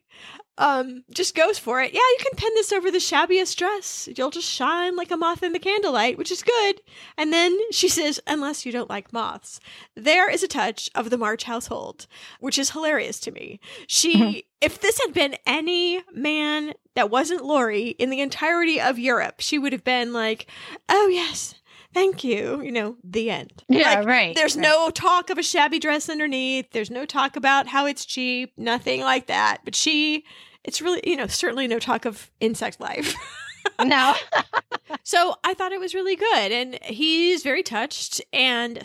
um, 0.59 1.03
just 1.11 1.33
goes 1.33 1.57
for 1.57 1.81
it. 1.81 1.93
Yeah, 1.93 1.99
you 1.99 2.17
can 2.19 2.37
pin 2.37 2.51
this 2.53 2.71
over 2.71 2.91
the 2.91 2.99
shabbiest 2.99 3.57
dress. 3.57 4.07
You'll 4.15 4.29
just 4.29 4.47
shine 4.47 4.95
like 4.95 5.09
a 5.09 5.17
moth 5.17 5.41
in 5.41 5.53
the 5.53 5.59
candlelight, 5.59 6.19
which 6.19 6.31
is 6.31 6.43
good. 6.43 6.81
And 7.17 7.33
then 7.33 7.57
she 7.71 7.87
says, 7.87 8.19
unless 8.27 8.65
you 8.65 8.71
don't 8.71 8.89
like 8.89 9.11
moths. 9.11 9.59
There 9.95 10.29
is 10.29 10.43
a 10.43 10.47
touch 10.47 10.91
of 10.93 11.09
the 11.09 11.17
March 11.17 11.45
household, 11.45 12.05
which 12.39 12.59
is 12.59 12.69
hilarious 12.69 13.19
to 13.21 13.31
me. 13.31 13.59
She, 13.87 14.45
if 14.61 14.79
this 14.79 14.99
had 15.03 15.13
been 15.13 15.37
any 15.47 16.03
man 16.13 16.73
that 16.93 17.09
wasn't 17.09 17.43
Laurie 17.43 17.95
in 17.97 18.11
the 18.11 18.21
entirety 18.21 18.79
of 18.79 18.99
Europe, 18.99 19.39
she 19.39 19.57
would 19.57 19.73
have 19.73 19.83
been 19.83 20.13
like, 20.13 20.45
oh, 20.87 21.07
yes, 21.07 21.55
thank 21.93 22.23
you, 22.23 22.61
you 22.61 22.71
know, 22.71 22.95
the 23.03 23.29
end. 23.29 23.63
Yeah, 23.67 23.95
like, 23.95 24.07
right. 24.07 24.35
There's 24.35 24.55
right. 24.55 24.63
no 24.63 24.89
talk 24.89 25.29
of 25.29 25.37
a 25.37 25.43
shabby 25.43 25.79
dress 25.79 26.09
underneath. 26.09 26.71
There's 26.71 26.91
no 26.91 27.05
talk 27.05 27.35
about 27.35 27.67
how 27.67 27.85
it's 27.85 28.05
cheap, 28.05 28.53
nothing 28.57 29.01
like 29.01 29.27
that. 29.27 29.59
But 29.63 29.75
she, 29.75 30.25
it's 30.63 30.81
really, 30.81 31.01
you 31.03 31.15
know, 31.15 31.27
certainly 31.27 31.67
no 31.67 31.79
talk 31.79 32.05
of 32.05 32.31
insect 32.39 32.79
life. 32.79 33.15
no. 33.83 34.13
so 35.03 35.35
I 35.43 35.53
thought 35.53 35.71
it 35.71 35.79
was 35.79 35.93
really 35.93 36.15
good. 36.15 36.51
And 36.51 36.79
he's 36.83 37.43
very 37.43 37.63
touched 37.63 38.21
and 38.33 38.81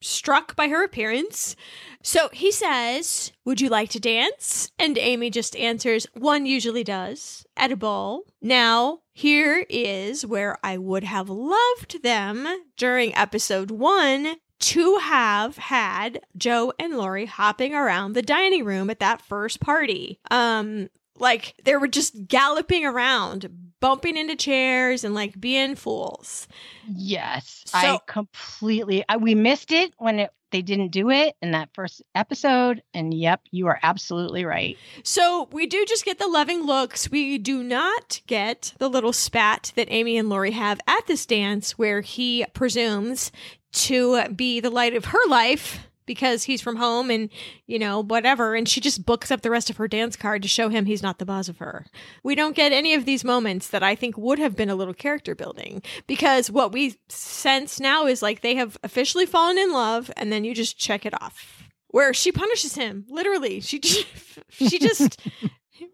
struck 0.00 0.56
by 0.56 0.68
her 0.68 0.84
appearance. 0.84 1.56
So 2.02 2.28
he 2.32 2.50
says, 2.50 3.32
Would 3.44 3.60
you 3.60 3.68
like 3.68 3.90
to 3.90 4.00
dance? 4.00 4.70
And 4.78 4.96
Amy 4.98 5.30
just 5.30 5.56
answers, 5.56 6.06
One 6.14 6.46
usually 6.46 6.84
does 6.84 7.46
at 7.56 7.72
a 7.72 7.76
ball. 7.76 8.22
Now, 8.40 9.00
here 9.12 9.66
is 9.68 10.24
where 10.24 10.56
I 10.62 10.78
would 10.78 11.04
have 11.04 11.28
loved 11.28 12.02
them 12.02 12.48
during 12.76 13.14
episode 13.14 13.70
one 13.70 14.36
to 14.60 14.96
have 14.98 15.56
had 15.56 16.20
Jo 16.36 16.72
and 16.78 16.96
Laurie 16.96 17.26
hopping 17.26 17.74
around 17.74 18.12
the 18.12 18.22
dining 18.22 18.64
room 18.64 18.90
at 18.90 19.00
that 19.00 19.22
first 19.22 19.60
party. 19.60 20.20
Um, 20.30 20.90
like 21.18 21.54
they 21.64 21.76
were 21.76 21.88
just 21.88 22.26
galloping 22.26 22.84
around, 22.84 23.48
bumping 23.80 24.16
into 24.16 24.36
chairs 24.36 25.04
and 25.04 25.14
like 25.14 25.40
being 25.40 25.74
fools. 25.74 26.48
Yes, 26.88 27.62
so, 27.66 27.78
I 27.78 27.98
completely. 28.06 29.04
I, 29.08 29.16
we 29.16 29.34
missed 29.34 29.72
it 29.72 29.92
when 29.98 30.20
it 30.20 30.30
they 30.50 30.62
didn't 30.62 30.88
do 30.88 31.10
it 31.10 31.36
in 31.40 31.52
that 31.52 31.70
first 31.74 32.02
episode. 32.14 32.82
And 32.92 33.14
yep, 33.14 33.40
you 33.50 33.68
are 33.68 33.78
absolutely 33.82 34.44
right. 34.44 34.76
So 35.02 35.48
we 35.52 35.66
do 35.66 35.84
just 35.86 36.04
get 36.04 36.18
the 36.18 36.26
loving 36.26 36.64
looks. 36.64 37.10
We 37.10 37.38
do 37.38 37.62
not 37.62 38.20
get 38.26 38.74
the 38.78 38.90
little 38.90 39.12
spat 39.12 39.72
that 39.76 39.88
Amy 39.90 40.18
and 40.18 40.28
Laurie 40.28 40.50
have 40.52 40.80
at 40.86 41.06
this 41.06 41.26
dance 41.26 41.78
where 41.78 42.00
he 42.00 42.44
presumes 42.52 43.32
to 43.72 44.28
be 44.30 44.60
the 44.60 44.70
light 44.70 44.96
of 44.96 45.06
her 45.06 45.28
life 45.28 45.89
because 46.10 46.42
he's 46.42 46.60
from 46.60 46.74
home 46.74 47.08
and, 47.08 47.30
you 47.68 47.78
know, 47.78 48.02
whatever. 48.02 48.56
And 48.56 48.68
she 48.68 48.80
just 48.80 49.06
books 49.06 49.30
up 49.30 49.42
the 49.42 49.50
rest 49.50 49.70
of 49.70 49.76
her 49.76 49.86
dance 49.86 50.16
card 50.16 50.42
to 50.42 50.48
show 50.48 50.68
him 50.68 50.86
he's 50.86 51.04
not 51.04 51.20
the 51.20 51.24
boss 51.24 51.48
of 51.48 51.58
her. 51.58 51.86
We 52.24 52.34
don't 52.34 52.56
get 52.56 52.72
any 52.72 52.94
of 52.94 53.04
these 53.04 53.22
moments 53.22 53.68
that 53.68 53.84
I 53.84 53.94
think 53.94 54.18
would 54.18 54.40
have 54.40 54.56
been 54.56 54.68
a 54.68 54.74
little 54.74 54.92
character 54.92 55.36
building 55.36 55.82
because 56.08 56.50
what 56.50 56.72
we 56.72 56.96
sense 57.08 57.78
now 57.78 58.06
is 58.06 58.22
like 58.22 58.40
they 58.40 58.56
have 58.56 58.76
officially 58.82 59.24
fallen 59.24 59.56
in 59.56 59.72
love 59.72 60.10
and 60.16 60.32
then 60.32 60.42
you 60.42 60.52
just 60.52 60.76
check 60.76 61.06
it 61.06 61.14
off. 61.22 61.62
where 61.92 62.12
she 62.12 62.32
punishes 62.32 62.74
him 62.74 63.04
literally. 63.08 63.60
She 63.60 63.80
she 64.50 64.78
just 64.80 65.16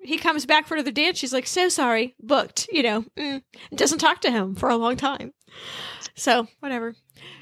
he 0.02 0.16
comes 0.16 0.46
back 0.46 0.66
for 0.66 0.74
another 0.76 0.90
dance. 0.92 1.18
She's 1.18 1.32
like, 1.32 1.46
"So 1.46 1.68
sorry, 1.68 2.14
booked." 2.20 2.68
You 2.72 2.82
know, 2.82 3.04
mm, 3.18 3.42
doesn't 3.74 3.98
talk 3.98 4.20
to 4.22 4.30
him 4.30 4.54
for 4.54 4.68
a 4.70 4.76
long 4.76 4.96
time. 4.96 5.32
So 6.14 6.48
whatever. 6.60 6.94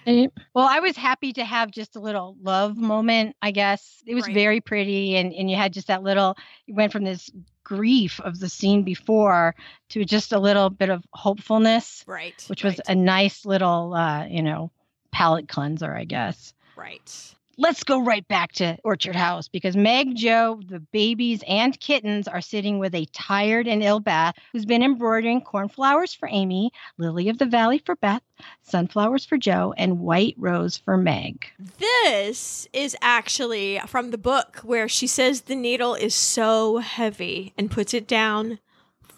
Well, 0.07 0.69
I 0.69 0.81
was 0.81 0.97
happy 0.97 1.33
to 1.35 1.45
have 1.45 1.71
just 1.71 1.97
a 1.97 2.01
little 2.01 2.37
love 2.43 2.77
moment. 2.77 3.37
I 3.41 3.51
guess 3.51 4.03
it 4.07 4.15
was 4.15 4.27
Right. 4.27 4.35
very 4.35 4.61
pretty, 4.61 5.17
and 5.17 5.33
and 5.33 5.51
you 5.51 5.57
had 5.57 5.73
just 5.73 5.87
that 5.89 6.03
little. 6.03 6.37
You 6.67 6.75
went 6.75 6.93
from 6.93 7.05
this 7.05 7.31
grief 7.65 8.21
of 8.21 8.39
the 8.39 8.49
scene 8.49 8.83
before 8.83 9.55
to 9.91 10.05
just 10.05 10.33
a 10.33 10.39
little 10.39 10.69
bit 10.69 10.91
of 10.91 11.05
hopefulness, 11.13 12.05
Right. 12.07 12.45
which 12.49 12.63
was 12.63 12.75
right, 12.75 12.89
a 12.89 12.95
nice 12.95 13.47
little, 13.47 13.95
uh, 13.95 14.27
you 14.27 14.43
know, 14.43 14.71
palate 15.11 15.49
cleanser, 15.49 15.95
I 15.95 16.05
guess. 16.05 16.53
right. 16.77 17.34
Let's 17.57 17.85
go 17.85 18.03
right 18.03 18.27
back 18.27 18.53
to 18.55 18.77
Orchard 18.83 19.15
House 19.15 19.47
because 19.47 19.77
Meg, 19.77 20.17
Jo, 20.17 20.61
the 20.69 20.81
babies, 20.81 21.43
and 21.47 21.79
kittens 21.79 22.27
are 22.27 22.41
sitting 22.41 22.81
with 22.81 22.95
a 22.95 23.07
tired 23.13 23.69
and 23.69 23.83
ill 23.83 24.01
Beth 24.01 24.35
who's 24.53 24.65
been 24.65 24.83
embroidering 24.83 25.41
cornflowers 25.41 26.13
for 26.13 26.29
Amy, 26.33 26.73
lily 26.99 27.29
of 27.29 27.39
the 27.39 27.47
valley 27.47 27.79
for 27.79 27.95
Beth, 27.95 28.23
sunflowers 28.63 29.25
for 29.25 29.39
Jo, 29.39 29.73
and 29.77 30.01
white 30.01 30.35
rose 30.37 30.77
for 30.77 30.97
Meg. 30.97 31.47
This 31.79 32.67
is 32.73 32.97
actually 33.01 33.81
from 33.87 34.11
the 34.11 34.19
book 34.19 34.59
where 34.65 34.89
she 34.89 35.07
says 35.07 35.43
the 35.43 35.55
needle 35.55 35.95
is 35.95 36.15
so 36.15 36.79
heavy 36.79 37.53
and 37.57 37.71
puts 37.71 37.95
it 37.95 38.09
down 38.09 38.59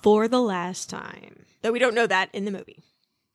for 0.02 0.28
the 0.28 0.42
last 0.42 0.90
time. 0.90 1.46
Though 1.62 1.72
we 1.72 1.78
don't 1.78 1.94
know 1.94 2.06
that 2.06 2.28
in 2.34 2.44
the 2.44 2.50
movie. 2.50 2.85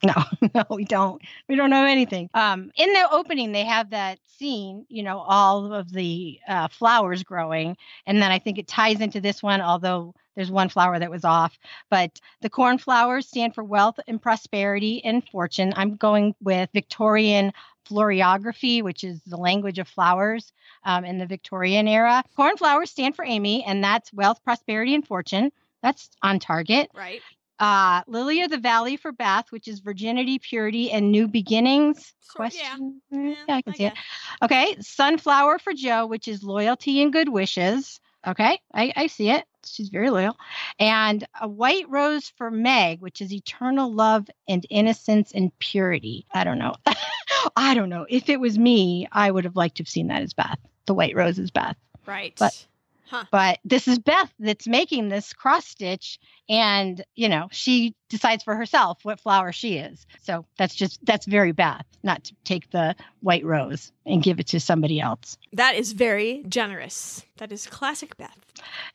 No, 0.07 0.13
no, 0.55 0.63
we 0.71 0.83
don't. 0.83 1.21
We 1.47 1.55
don't 1.55 1.69
know 1.69 1.85
anything. 1.85 2.29
Um, 2.33 2.71
in 2.75 2.91
the 2.91 3.07
opening, 3.11 3.51
they 3.51 3.65
have 3.65 3.91
that 3.91 4.17
scene, 4.25 4.85
you 4.89 5.03
know, 5.03 5.19
all 5.19 5.73
of 5.73 5.91
the 5.91 6.39
uh, 6.47 6.69
flowers 6.69 7.21
growing, 7.21 7.77
and 8.07 8.19
then 8.19 8.31
I 8.31 8.39
think 8.39 8.57
it 8.57 8.67
ties 8.67 8.99
into 8.99 9.21
this 9.21 9.43
one, 9.43 9.61
although 9.61 10.15
there's 10.35 10.49
one 10.49 10.69
flower 10.69 10.97
that 10.97 11.11
was 11.11 11.23
off. 11.23 11.59
But 11.89 12.19
the 12.41 12.49
cornflowers 12.49 13.27
stand 13.27 13.53
for 13.53 13.63
wealth 13.63 13.99
and 14.07 14.19
prosperity 14.19 15.03
and 15.05 15.27
fortune. 15.29 15.73
I'm 15.75 15.97
going 15.97 16.33
with 16.41 16.69
Victorian 16.73 17.53
floriography, 17.87 18.81
which 18.81 19.03
is 19.03 19.21
the 19.27 19.37
language 19.37 19.77
of 19.77 19.87
flowers 19.87 20.51
um, 20.83 21.05
in 21.05 21.17
the 21.19 21.25
Victorian 21.25 21.87
era. 21.87 22.23
Cornflowers 22.35 22.89
stand 22.89 23.15
for 23.15 23.25
Amy, 23.25 23.63
and 23.65 23.83
that's 23.83 24.13
wealth, 24.13 24.43
prosperity, 24.43 24.95
and 24.95 25.05
fortune. 25.05 25.51
That's 25.83 26.09
on 26.21 26.39
target 26.39 26.89
Right. 26.93 27.21
Uh 27.61 28.01
lily 28.07 28.41
of 28.41 28.49
the 28.49 28.57
valley 28.57 28.97
for 28.97 29.11
beth 29.11 29.51
which 29.51 29.67
is 29.67 29.79
virginity 29.79 30.39
purity 30.39 30.91
and 30.91 31.11
new 31.11 31.27
beginnings? 31.27 32.11
Yeah. 32.21 32.35
question 32.35 33.01
Mm, 33.13 33.35
yeah, 33.47 33.55
i 33.55 33.61
can 33.61 33.73
see 33.75 33.85
it. 33.85 33.93
okay 34.41 34.75
sunflower 34.79 35.59
for 35.59 35.73
jo 35.73 36.05
which 36.07 36.27
is 36.27 36.43
loyalty 36.43 37.01
and 37.01 37.13
good 37.13 37.29
wishes. 37.29 37.99
Okay 38.25 38.59
i, 38.73 38.91
I 38.95 39.07
see 39.07 39.29
it. 39.29 39.45
She's 39.63 39.89
very 39.89 40.09
loyal. 40.09 40.35
And 40.79 41.23
a 41.39 41.47
white 41.47 41.87
rose 41.87 42.29
for 42.35 42.49
meg 42.49 42.99
which 42.99 43.21
is 43.21 43.31
eternal 43.31 43.93
love 43.93 44.27
and 44.47 44.65
innocence 44.71 45.31
and 45.31 45.51
purity. 45.59 46.25
I 46.33 46.43
don't 46.43 46.57
know. 46.57 46.73
I 47.55 47.75
don't 47.75 47.89
know. 47.89 48.05
If 48.09 48.27
it 48.29 48.39
was 48.39 48.57
me 48.57 49.07
i 49.11 49.29
would 49.29 49.43
have 49.43 49.55
liked 49.55 49.77
to 49.77 49.83
have 49.83 49.89
seen 49.89 50.07
that 50.07 50.23
as 50.23 50.33
beth 50.33 50.57
the 50.87 50.95
white 50.95 51.15
rose 51.15 51.37
is 51.37 51.51
beth 51.51 51.77
Right. 52.07 52.33
But- 52.39 52.65
huh. 53.11 53.25
but 53.31 53.59
this 53.63 53.87
is 53.87 53.99
Beth 53.99 54.33
that's 54.39 54.67
making 54.67 55.09
this 55.09 55.33
cross 55.33 55.65
stitch 55.67 56.17
and 56.49 57.03
you 57.15 57.29
know 57.29 57.47
she 57.51 57.93
decides 58.09 58.43
for 58.43 58.55
herself 58.55 58.99
what 59.03 59.19
flower 59.19 59.51
she 59.51 59.75
is 59.77 60.05
so 60.23 60.45
that's 60.57 60.73
just 60.75 61.05
that's 61.05 61.25
very 61.27 61.51
Beth 61.51 61.85
not 62.03 62.23
to 62.23 62.33
take 62.45 62.71
the 62.71 62.95
white 63.19 63.45
rose 63.45 63.91
and 64.05 64.23
give 64.23 64.39
it 64.39 64.47
to 64.47 64.59
somebody 64.59 64.99
else 64.99 65.37
That 65.53 65.75
is 65.75 65.91
very 65.91 66.43
generous. 66.49 67.23
That 67.37 67.51
is 67.51 67.67
classic 67.67 68.17
Beth. 68.17 68.37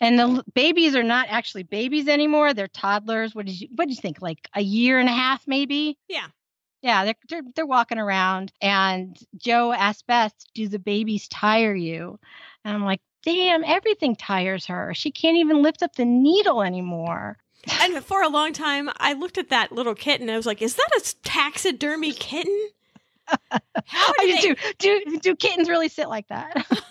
and 0.00 0.18
the 0.18 0.44
babies 0.54 0.96
are 0.96 1.02
not 1.02 1.26
actually 1.28 1.62
babies 1.62 2.08
anymore 2.08 2.54
they're 2.54 2.68
toddlers 2.68 3.34
what 3.34 3.46
did 3.46 3.60
you 3.60 3.68
what 3.76 3.86
did 3.88 3.96
you 3.96 4.02
think 4.02 4.20
like 4.22 4.48
a 4.54 4.60
year 4.62 4.98
and 4.98 5.08
a 5.08 5.12
half 5.12 5.46
maybe 5.46 5.96
Yeah. 6.08 6.26
yeah 6.82 7.04
they're, 7.04 7.14
they're 7.28 7.42
they're 7.54 7.66
walking 7.66 7.98
around 7.98 8.52
and 8.60 9.16
jo 9.36 9.72
asked 9.72 10.06
beth 10.06 10.34
do 10.54 10.68
the 10.68 10.78
babies 10.78 11.28
tire 11.28 11.74
you 11.74 12.18
and 12.64 12.74
i'm 12.76 12.84
like 12.84 13.00
damn 13.26 13.62
everything 13.64 14.16
tires 14.16 14.64
her 14.66 14.94
she 14.94 15.10
can't 15.10 15.36
even 15.36 15.62
lift 15.62 15.82
up 15.82 15.96
the 15.96 16.04
needle 16.06 16.62
anymore 16.62 17.36
And 17.82 18.02
for 18.04 18.22
a 18.22 18.28
long 18.28 18.52
time, 18.52 18.88
I 18.98 19.12
looked 19.14 19.38
at 19.38 19.50
that 19.50 19.72
little 19.72 19.96
kitten. 19.96 20.30
I 20.30 20.36
was 20.36 20.46
like, 20.46 20.62
"Is 20.62 20.76
that 20.76 20.88
a 20.98 21.14
taxidermy 21.24 22.12
kitten?" 22.12 22.56
How 23.86 24.12
do, 24.20 24.26
they- 24.40 24.56
do 24.78 25.18
do 25.20 25.34
kittens 25.34 25.68
really 25.68 25.88
sit 25.88 26.08
like 26.08 26.28
that? 26.28 26.54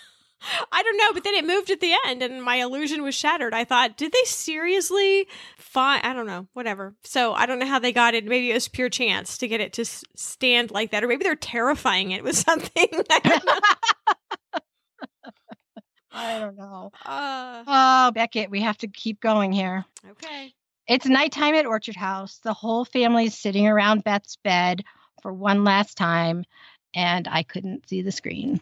I 0.72 0.84
don't 0.84 0.98
know, 0.98 1.14
but 1.14 1.24
then 1.24 1.34
it 1.34 1.45
moved 1.48 1.72
at 1.72 1.80
the 1.80 1.94
end, 2.07 2.22
and 2.22 2.44
my 2.44 2.57
illusion 2.57 3.03
was 3.03 3.16
shattered. 3.16 3.53
I 3.53 3.64
thought, 3.64 3.95
did 3.98 4.12
they 4.12 4.24
seriously 4.26 5.28
find? 5.57 6.06
I 6.06 6.14
don't 6.14 6.28
know, 6.28 6.48
whatever. 6.53 6.94
So 7.03 7.34
I 7.34 7.45
don't 7.45 7.57
know 7.60 7.66
how 7.66 7.80
they 7.80 7.94
got 7.94 8.14
it. 8.14 8.26
Maybe 8.26 8.52
it 8.52 8.53
was 8.53 8.68
pure 8.68 8.90
chance 8.90 9.38
to 9.40 9.48
get 9.48 9.62
it 9.62 9.74
to 9.74 9.82
s- 9.84 10.03
stand 10.16 10.72
like 10.72 10.91
that, 10.91 11.03
or 11.03 11.07
maybe 11.07 11.24
they're 11.24 11.36
terrifying 11.36 12.12
it 12.12 12.24
with 12.24 12.36
something. 12.38 12.88
I 16.15 16.39
don't 16.39 16.55
know. 16.57 16.91
I 17.05 17.55
don't 17.57 17.65
know. 17.65 17.71
Uh, 17.71 18.07
Oh, 18.07 18.11
Beckett, 18.11 18.49
we 18.49 18.61
have 18.61 18.77
to 18.79 18.87
keep 18.87 19.19
going 19.21 19.51
here. 19.51 19.85
okay. 20.11 20.53
It's 20.87 21.05
nighttime 21.07 21.55
at 21.55 21.65
Orchard 21.65 21.95
House. 21.95 22.39
The 22.43 22.53
whole 22.53 22.85
family 22.85 23.25
is 23.25 23.37
sitting 23.37 23.67
around 23.67 24.03
Beth's 24.03 24.35
bed 24.43 24.83
for 25.23 25.33
one 25.33 25.63
last 25.63 25.97
time, 25.97 26.45
and 26.93 27.27
I 27.27 27.41
couldn't 27.41 27.89
see 27.89 28.03
the 28.03 28.11
screen. 28.11 28.59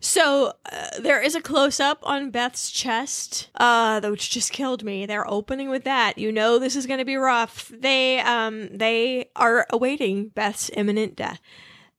So 0.00 0.52
uh, 0.70 0.88
there 1.00 1.22
is 1.22 1.34
a 1.36 1.40
close 1.40 1.78
up 1.80 2.00
on 2.02 2.30
Beth's 2.30 2.70
chest, 2.70 3.48
uh, 3.54 4.00
which 4.02 4.28
just 4.28 4.52
killed 4.52 4.82
me. 4.84 5.06
They're 5.06 5.30
opening 5.30 5.70
with 5.70 5.84
that. 5.84 6.18
You 6.18 6.32
know 6.32 6.58
this 6.58 6.74
is 6.76 6.86
going 6.86 6.98
to 6.98 7.04
be 7.04 7.16
rough. 7.16 7.72
They 7.74 8.18
um 8.20 8.68
they 8.76 9.30
are 9.36 9.66
awaiting 9.70 10.28
Beth's 10.30 10.70
imminent 10.74 11.14
death. 11.16 11.40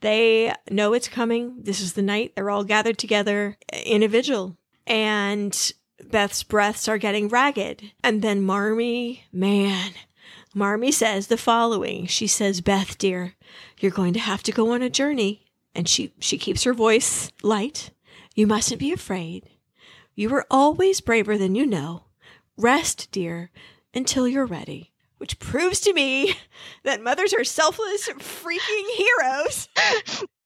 They 0.01 0.53
know 0.69 0.93
it's 0.93 1.07
coming. 1.07 1.55
This 1.63 1.79
is 1.79 1.93
the 1.93 2.03
night 2.03 2.33
they're 2.35 2.51
all 2.51 2.63
gathered 2.65 2.97
together 2.99 3.57
in 3.85 4.03
a 4.03 4.07
vigil, 4.07 4.57
and 4.87 5.71
Beth's 6.03 6.43
breaths 6.43 6.87
are 6.87 6.97
getting 6.97 7.27
ragged. 7.27 7.91
And 8.03 8.21
then 8.21 8.41
Marmee, 8.41 9.23
man, 9.31 9.91
Marmee 10.55 10.91
says 10.91 11.27
the 11.27 11.37
following. 11.37 12.07
She 12.07 12.25
says, 12.27 12.61
"Beth, 12.61 12.97
dear, 12.97 13.35
you're 13.79 13.91
going 13.91 14.13
to 14.13 14.19
have 14.19 14.41
to 14.43 14.51
go 14.51 14.71
on 14.71 14.81
a 14.81 14.89
journey." 14.89 15.47
and 15.77 15.87
she 15.87 16.11
she 16.19 16.37
keeps 16.37 16.63
her 16.63 16.73
voice 16.73 17.31
light. 17.43 17.91
You 18.35 18.47
mustn't 18.47 18.79
be 18.79 18.91
afraid. 18.91 19.47
You 20.15 20.29
were 20.29 20.47
always 20.49 20.99
braver 20.99 21.37
than 21.37 21.55
you 21.55 21.65
know. 21.65 22.05
Rest, 22.57 23.09
dear, 23.11 23.51
until 23.93 24.27
you're 24.27 24.47
ready. 24.47 24.91
Which 25.19 25.39
proves 25.39 25.79
to 25.81 25.93
me 25.93 26.35
that 26.83 27.03
mothers 27.03 27.33
are 27.33 27.43
selfless 27.43 28.09
freaking 28.09 28.89
heroes. 28.95 29.69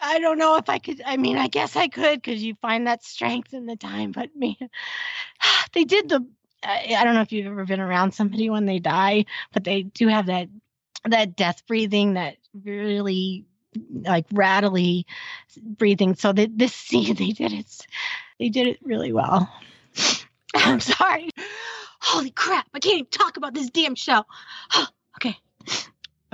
I 0.00 0.18
don't 0.18 0.38
know 0.38 0.56
if 0.56 0.68
I 0.68 0.78
could. 0.78 1.02
I 1.04 1.16
mean, 1.16 1.36
I 1.36 1.48
guess 1.48 1.76
I 1.76 1.88
could 1.88 2.20
because 2.22 2.42
you 2.42 2.54
find 2.56 2.86
that 2.86 3.04
strength 3.04 3.54
in 3.54 3.66
the 3.66 3.76
time. 3.76 4.12
But 4.12 4.30
man, 4.36 4.56
they 5.72 5.84
did 5.84 6.08
the. 6.08 6.26
I 6.64 7.04
don't 7.04 7.14
know 7.14 7.20
if 7.20 7.32
you've 7.32 7.46
ever 7.46 7.64
been 7.64 7.80
around 7.80 8.12
somebody 8.12 8.50
when 8.50 8.66
they 8.66 8.78
die, 8.78 9.26
but 9.52 9.62
they 9.62 9.82
do 9.82 10.08
have 10.08 10.26
that 10.26 10.48
that 11.04 11.36
death 11.36 11.66
breathing 11.66 12.14
that 12.14 12.36
really 12.64 13.44
like 13.92 14.26
rattly 14.32 15.06
breathing. 15.56 16.14
So 16.14 16.32
that 16.32 16.56
this 16.58 16.74
scene 16.74 17.14
they 17.14 17.32
did 17.32 17.52
it. 17.52 17.86
They 18.38 18.48
did 18.48 18.66
it 18.66 18.78
really 18.82 19.12
well. 19.12 19.52
I'm 20.54 20.80
sorry. 20.80 21.30
Holy 22.00 22.30
crap! 22.30 22.68
I 22.74 22.78
can't 22.80 22.98
even 22.98 23.10
talk 23.10 23.36
about 23.36 23.54
this 23.54 23.70
damn 23.70 23.94
show. 23.94 24.24
okay. 25.16 25.38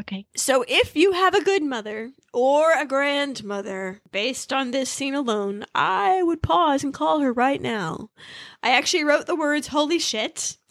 Okay. 0.01 0.27
So 0.35 0.65
if 0.69 0.97
you 0.97 1.13
have 1.13 1.35
a 1.35 1.45
good 1.45 1.63
mother 1.63 2.13
or 2.33 2.73
a 2.73 2.87
grandmother 2.87 4.01
based 4.11 4.53
on 4.53 4.71
this 4.71 4.89
scene 4.89 5.15
alone, 5.15 5.67
I 5.75 6.23
would 6.23 6.43
pause 6.43 6.83
and 6.83 6.95
call 6.95 7.21
her 7.21 7.33
right 7.33 7.61
now. 7.61 8.09
I 8.63 8.71
actually 8.71 9.05
wrote 9.05 9.27
the 9.27 9.37
words 9.37 9.69
holy 9.69 9.99
shit. 9.99 10.57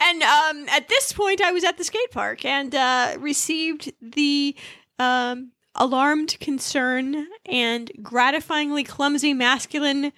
and 0.00 0.22
um, 0.22 0.66
at 0.70 0.88
this 0.88 1.12
point 1.12 1.42
I 1.42 1.52
was 1.52 1.62
at 1.62 1.76
the 1.76 1.84
skate 1.84 2.10
park 2.10 2.44
and 2.44 2.74
uh, 2.74 3.16
received 3.18 3.92
the 4.00 4.56
um, 4.98 5.52
alarmed 5.74 6.38
concern 6.40 7.26
and 7.44 7.92
gratifyingly 8.00 8.86
clumsy 8.86 9.34
masculine 9.34 10.12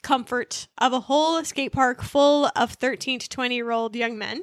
comfort 0.00 0.68
of 0.78 0.92
a 0.92 1.00
whole 1.00 1.44
skate 1.44 1.72
park 1.72 2.02
full 2.02 2.50
of 2.56 2.72
13 2.72 3.18
to 3.18 3.28
20 3.28 3.54
year 3.54 3.70
old 3.70 3.94
young 3.94 4.16
men 4.16 4.42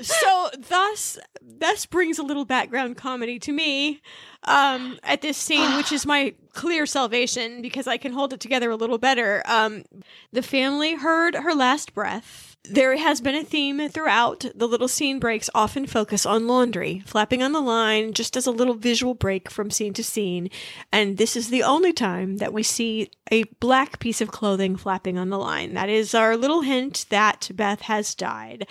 so 0.00 0.50
thus 0.68 1.18
thus 1.42 1.86
brings 1.86 2.18
a 2.18 2.22
little 2.22 2.44
background 2.44 2.96
comedy 2.96 3.38
to 3.38 3.52
me 3.52 4.00
um 4.44 4.98
at 5.02 5.20
this 5.22 5.36
scene 5.36 5.76
which 5.76 5.92
is 5.92 6.06
my 6.06 6.34
clear 6.52 6.86
salvation 6.86 7.60
because 7.62 7.86
i 7.86 7.96
can 7.96 8.12
hold 8.12 8.32
it 8.32 8.40
together 8.40 8.70
a 8.70 8.76
little 8.76 8.98
better. 8.98 9.42
Um 9.46 9.84
the 10.32 10.42
family 10.42 10.94
heard 10.94 11.34
her 11.34 11.54
last 11.54 11.94
breath 11.94 12.47
There 12.70 12.96
has 12.96 13.22
been 13.22 13.34
a 13.34 13.44
theme 13.44 13.88
throughout. 13.88 14.44
The 14.54 14.68
little 14.68 14.88
scene 14.88 15.18
breaks 15.18 15.48
often 15.54 15.86
focus 15.86 16.26
on 16.26 16.46
laundry, 16.46 17.02
flapping 17.06 17.42
on 17.42 17.52
the 17.52 17.60
line 17.60 18.12
just 18.12 18.36
as 18.36 18.46
a 18.46 18.50
little 18.50 18.74
visual 18.74 19.14
break 19.14 19.50
from 19.50 19.70
scene 19.70 19.94
to 19.94 20.04
scene. 20.04 20.50
And 20.92 21.16
this 21.16 21.34
is 21.34 21.48
the 21.48 21.62
only 21.62 21.94
time 21.94 22.36
that 22.36 22.52
we 22.52 22.62
see 22.62 23.10
a 23.32 23.44
black 23.60 24.00
piece 24.00 24.20
of 24.20 24.30
clothing 24.30 24.76
flapping 24.76 25.16
on 25.16 25.30
the 25.30 25.38
line. 25.38 25.72
That 25.74 25.88
is 25.88 26.14
our 26.14 26.36
little 26.36 26.60
hint 26.60 27.06
that 27.08 27.50
Beth 27.54 27.82
has 27.82 28.14
died. 28.14 28.66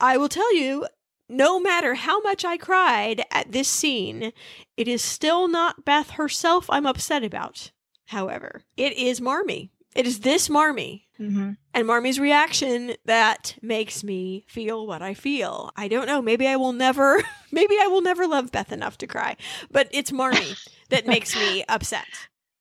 I 0.00 0.16
will 0.16 0.30
tell 0.30 0.54
you, 0.54 0.86
no 1.28 1.60
matter 1.60 1.94
how 1.94 2.20
much 2.22 2.46
I 2.46 2.56
cried 2.56 3.24
at 3.30 3.52
this 3.52 3.68
scene, 3.68 4.32
it 4.78 4.88
is 4.88 5.02
still 5.02 5.48
not 5.48 5.84
Beth 5.84 6.12
herself 6.12 6.70
I'm 6.70 6.86
upset 6.86 7.22
about. 7.22 7.72
However, 8.06 8.62
it 8.76 8.94
is 8.94 9.20
Marmee. 9.20 9.70
It 9.94 10.06
is 10.06 10.20
this 10.20 10.48
Marmee 10.48 11.03
Mm-hmm. 11.20 11.52
and 11.72 11.86
Marmee's 11.86 12.18
reaction 12.18 12.94
that 13.04 13.56
makes 13.62 14.02
me 14.02 14.44
feel 14.48 14.84
what 14.84 15.00
I 15.00 15.14
feel. 15.14 15.70
I 15.76 15.86
don't 15.86 16.06
know. 16.06 16.20
Maybe 16.20 16.48
I 16.48 16.56
will 16.56 16.72
never, 16.72 17.22
maybe 17.52 17.76
I 17.80 17.86
will 17.86 18.02
never 18.02 18.26
love 18.26 18.50
Beth 18.50 18.72
enough 18.72 18.98
to 18.98 19.06
cry, 19.06 19.36
but 19.70 19.88
it's 19.92 20.10
Marmie 20.10 20.56
that 20.88 21.06
makes 21.06 21.36
me 21.36 21.64
upset. 21.68 22.06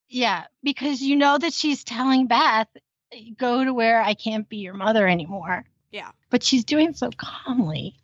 Yeah, 0.09 0.43
because 0.61 1.01
you 1.01 1.15
know 1.15 1.37
that 1.39 1.53
she's 1.53 1.83
telling 1.83 2.27
Beth, 2.27 2.67
go 3.37 3.63
to 3.65 3.73
where 3.73 4.01
I 4.01 4.13
can't 4.13 4.47
be 4.47 4.57
your 4.57 4.75
mother 4.75 5.07
anymore. 5.07 5.65
Yeah. 5.91 6.11
But 6.29 6.43
she's 6.43 6.63
doing 6.63 6.93
so 6.93 7.09
calmly. 7.17 7.95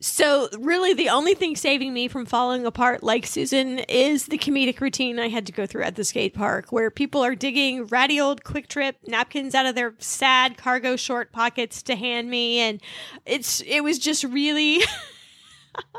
So, 0.00 0.48
really, 0.56 0.94
the 0.94 1.08
only 1.08 1.34
thing 1.34 1.56
saving 1.56 1.92
me 1.92 2.06
from 2.06 2.24
falling 2.24 2.64
apart 2.64 3.02
like 3.02 3.26
Susan 3.26 3.80
is 3.80 4.26
the 4.26 4.38
comedic 4.38 4.80
routine 4.80 5.18
I 5.18 5.28
had 5.28 5.44
to 5.46 5.52
go 5.52 5.66
through 5.66 5.82
at 5.82 5.96
the 5.96 6.04
skate 6.04 6.34
park, 6.34 6.70
where 6.70 6.88
people 6.88 7.24
are 7.24 7.34
digging 7.34 7.84
ratty 7.86 8.20
old 8.20 8.44
QuikTrip 8.44 8.94
napkins 9.08 9.56
out 9.56 9.66
of 9.66 9.74
their 9.74 9.94
sad 9.98 10.56
cargo 10.56 10.94
short 10.94 11.32
pockets 11.32 11.82
to 11.82 11.96
hand 11.96 12.30
me. 12.30 12.60
And 12.60 12.80
it's, 13.26 13.60
it 13.62 13.82
was 13.82 13.98
just 13.98 14.22
really, 14.22 14.82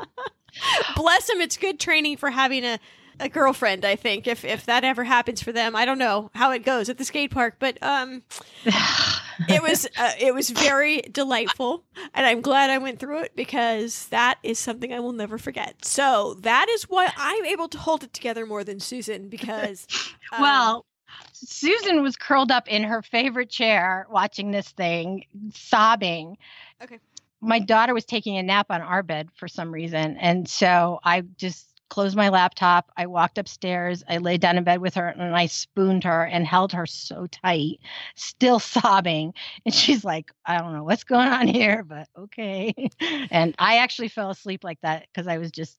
bless 0.96 1.26
them. 1.26 1.42
It's 1.42 1.58
good 1.58 1.78
training 1.78 2.16
for 2.16 2.30
having 2.30 2.64
a, 2.64 2.78
a 3.20 3.28
girlfriend, 3.28 3.84
I 3.84 3.96
think, 3.96 4.26
if, 4.26 4.44
if 4.44 4.66
that 4.66 4.82
ever 4.84 5.04
happens 5.04 5.42
for 5.42 5.52
them. 5.52 5.76
I 5.76 5.84
don't 5.84 5.98
know 5.98 6.30
how 6.34 6.50
it 6.50 6.64
goes 6.64 6.88
at 6.88 6.98
the 6.98 7.04
skate 7.04 7.30
park, 7.30 7.56
but, 7.58 7.78
um, 7.82 8.22
it 9.48 9.62
was 9.62 9.86
uh, 9.96 10.12
it 10.18 10.34
was 10.34 10.50
very 10.50 11.00
delightful 11.00 11.82
and 12.12 12.26
i'm 12.26 12.42
glad 12.42 12.68
i 12.68 12.76
went 12.76 12.98
through 12.98 13.20
it 13.20 13.32
because 13.34 14.06
that 14.08 14.38
is 14.42 14.58
something 14.58 14.92
i 14.92 15.00
will 15.00 15.12
never 15.12 15.38
forget 15.38 15.82
so 15.82 16.34
that 16.40 16.68
is 16.68 16.82
why 16.90 17.10
i'm 17.16 17.46
able 17.46 17.66
to 17.66 17.78
hold 17.78 18.04
it 18.04 18.12
together 18.12 18.44
more 18.44 18.64
than 18.64 18.78
susan 18.78 19.30
because 19.30 19.86
um, 20.32 20.42
well, 20.42 20.86
Susan 21.32 22.02
was 22.02 22.16
curled 22.16 22.50
up 22.50 22.68
in 22.68 22.84
her 22.84 23.02
favorite 23.02 23.50
chair 23.50 24.06
watching 24.10 24.50
this 24.50 24.68
thing, 24.68 25.24
sobbing. 25.54 26.36
Okay. 26.82 26.98
My 27.40 27.58
daughter 27.58 27.94
was 27.94 28.04
taking 28.04 28.36
a 28.36 28.42
nap 28.42 28.66
on 28.70 28.82
our 28.82 29.02
bed 29.02 29.30
for 29.34 29.48
some 29.48 29.72
reason. 29.72 30.16
And 30.18 30.48
so 30.48 31.00
I 31.02 31.22
just 31.38 31.69
closed 31.90 32.16
my 32.16 32.30
laptop. 32.30 32.90
I 32.96 33.06
walked 33.06 33.36
upstairs. 33.36 34.02
I 34.08 34.16
laid 34.16 34.40
down 34.40 34.56
in 34.56 34.64
bed 34.64 34.80
with 34.80 34.94
her 34.94 35.08
and 35.08 35.36
I 35.36 35.46
spooned 35.46 36.04
her 36.04 36.24
and 36.24 36.46
held 36.46 36.72
her 36.72 36.86
so 36.86 37.26
tight, 37.26 37.80
still 38.14 38.58
sobbing. 38.60 39.34
And 39.66 39.74
she's 39.74 40.04
like, 40.04 40.32
I 40.46 40.58
don't 40.58 40.72
know 40.72 40.84
what's 40.84 41.04
going 41.04 41.28
on 41.28 41.48
here, 41.48 41.84
but 41.84 42.08
okay. 42.16 42.72
and 43.30 43.54
I 43.58 43.78
actually 43.78 44.08
fell 44.08 44.30
asleep 44.30 44.64
like 44.64 44.80
that 44.80 45.06
because 45.12 45.26
I 45.26 45.36
was 45.36 45.50
just 45.50 45.76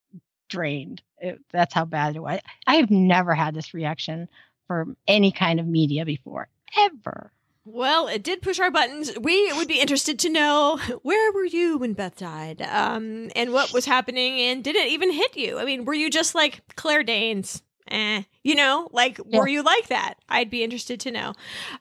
drained. 0.49 1.01
It, 1.17 1.39
that's 1.51 1.73
how 1.73 1.85
bad 1.85 2.15
it 2.15 2.19
was. 2.19 2.39
I 2.67 2.75
have 2.75 2.91
never 2.91 3.33
had 3.33 3.55
this 3.55 3.73
reaction 3.73 4.27
from 4.67 4.95
any 5.07 5.31
kind 5.31 5.59
of 5.59 5.65
media 5.65 6.05
before, 6.05 6.47
ever. 6.77 7.31
Well 7.63 8.07
it 8.07 8.23
did 8.23 8.41
push 8.41 8.59
our 8.59 8.71
buttons. 8.71 9.11
We 9.19 9.53
would 9.53 9.67
be 9.67 9.79
interested 9.79 10.17
to 10.19 10.29
know 10.29 10.79
where 11.03 11.31
were 11.31 11.45
you 11.45 11.77
when 11.77 11.93
beth 11.93 12.17
died? 12.17 12.61
Um 12.61 13.29
and 13.35 13.53
what 13.53 13.71
was 13.73 13.85
happening? 13.85 14.39
And 14.39 14.63
did 14.63 14.75
it 14.75 14.89
even 14.89 15.11
hit 15.11 15.37
you? 15.37 15.59
I 15.59 15.65
mean 15.65 15.85
were 15.85 15.93
you 15.93 16.09
just 16.09 16.33
like 16.33 16.61
claire 16.75 17.03
danes? 17.03 17.61
Eh 17.87 18.23
you 18.43 18.55
know 18.55 18.89
like 18.91 19.19
were 19.25 19.47
you 19.47 19.61
like 19.61 19.87
that? 19.89 20.15
I'd 20.27 20.49
be 20.49 20.63
interested 20.63 20.99
to 21.01 21.11
know. 21.11 21.33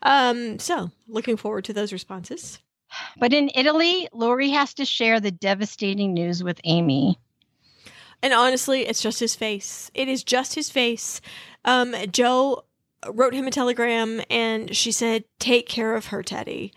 Um 0.03 0.59
so 0.59 0.91
looking 1.09 1.37
forward 1.39 1.65
to 1.65 1.73
those 1.73 1.93
responses. 1.93 2.59
But 3.19 3.33
in 3.33 3.51
Italy, 3.55 4.09
Laurie 4.13 4.51
has 4.51 4.75
to 4.75 4.85
share 4.85 5.21
the 5.21 5.31
devastating 5.31 6.13
news 6.13 6.43
with 6.43 6.61
Amy. 6.65 7.19
And 8.23 8.35
honestly, 8.35 8.83
it's 8.83 9.01
just 9.01 9.21
his 9.21 9.35
face. 9.35 9.91
It 9.95 10.09
is 10.09 10.25
just 10.25 10.55
his 10.55 10.71
face. 10.71 11.21
Um, 11.65 11.95
Jo 12.11 12.65
wrote 13.09 13.35
him 13.35 13.47
a 13.47 13.51
telegram 13.51 14.23
and 14.31 14.75
she 14.75 14.93
said, 14.93 15.25
Take 15.39 15.69
care 15.69 15.95
of 15.95 16.07
her, 16.07 16.23
Teddy. 16.23 16.73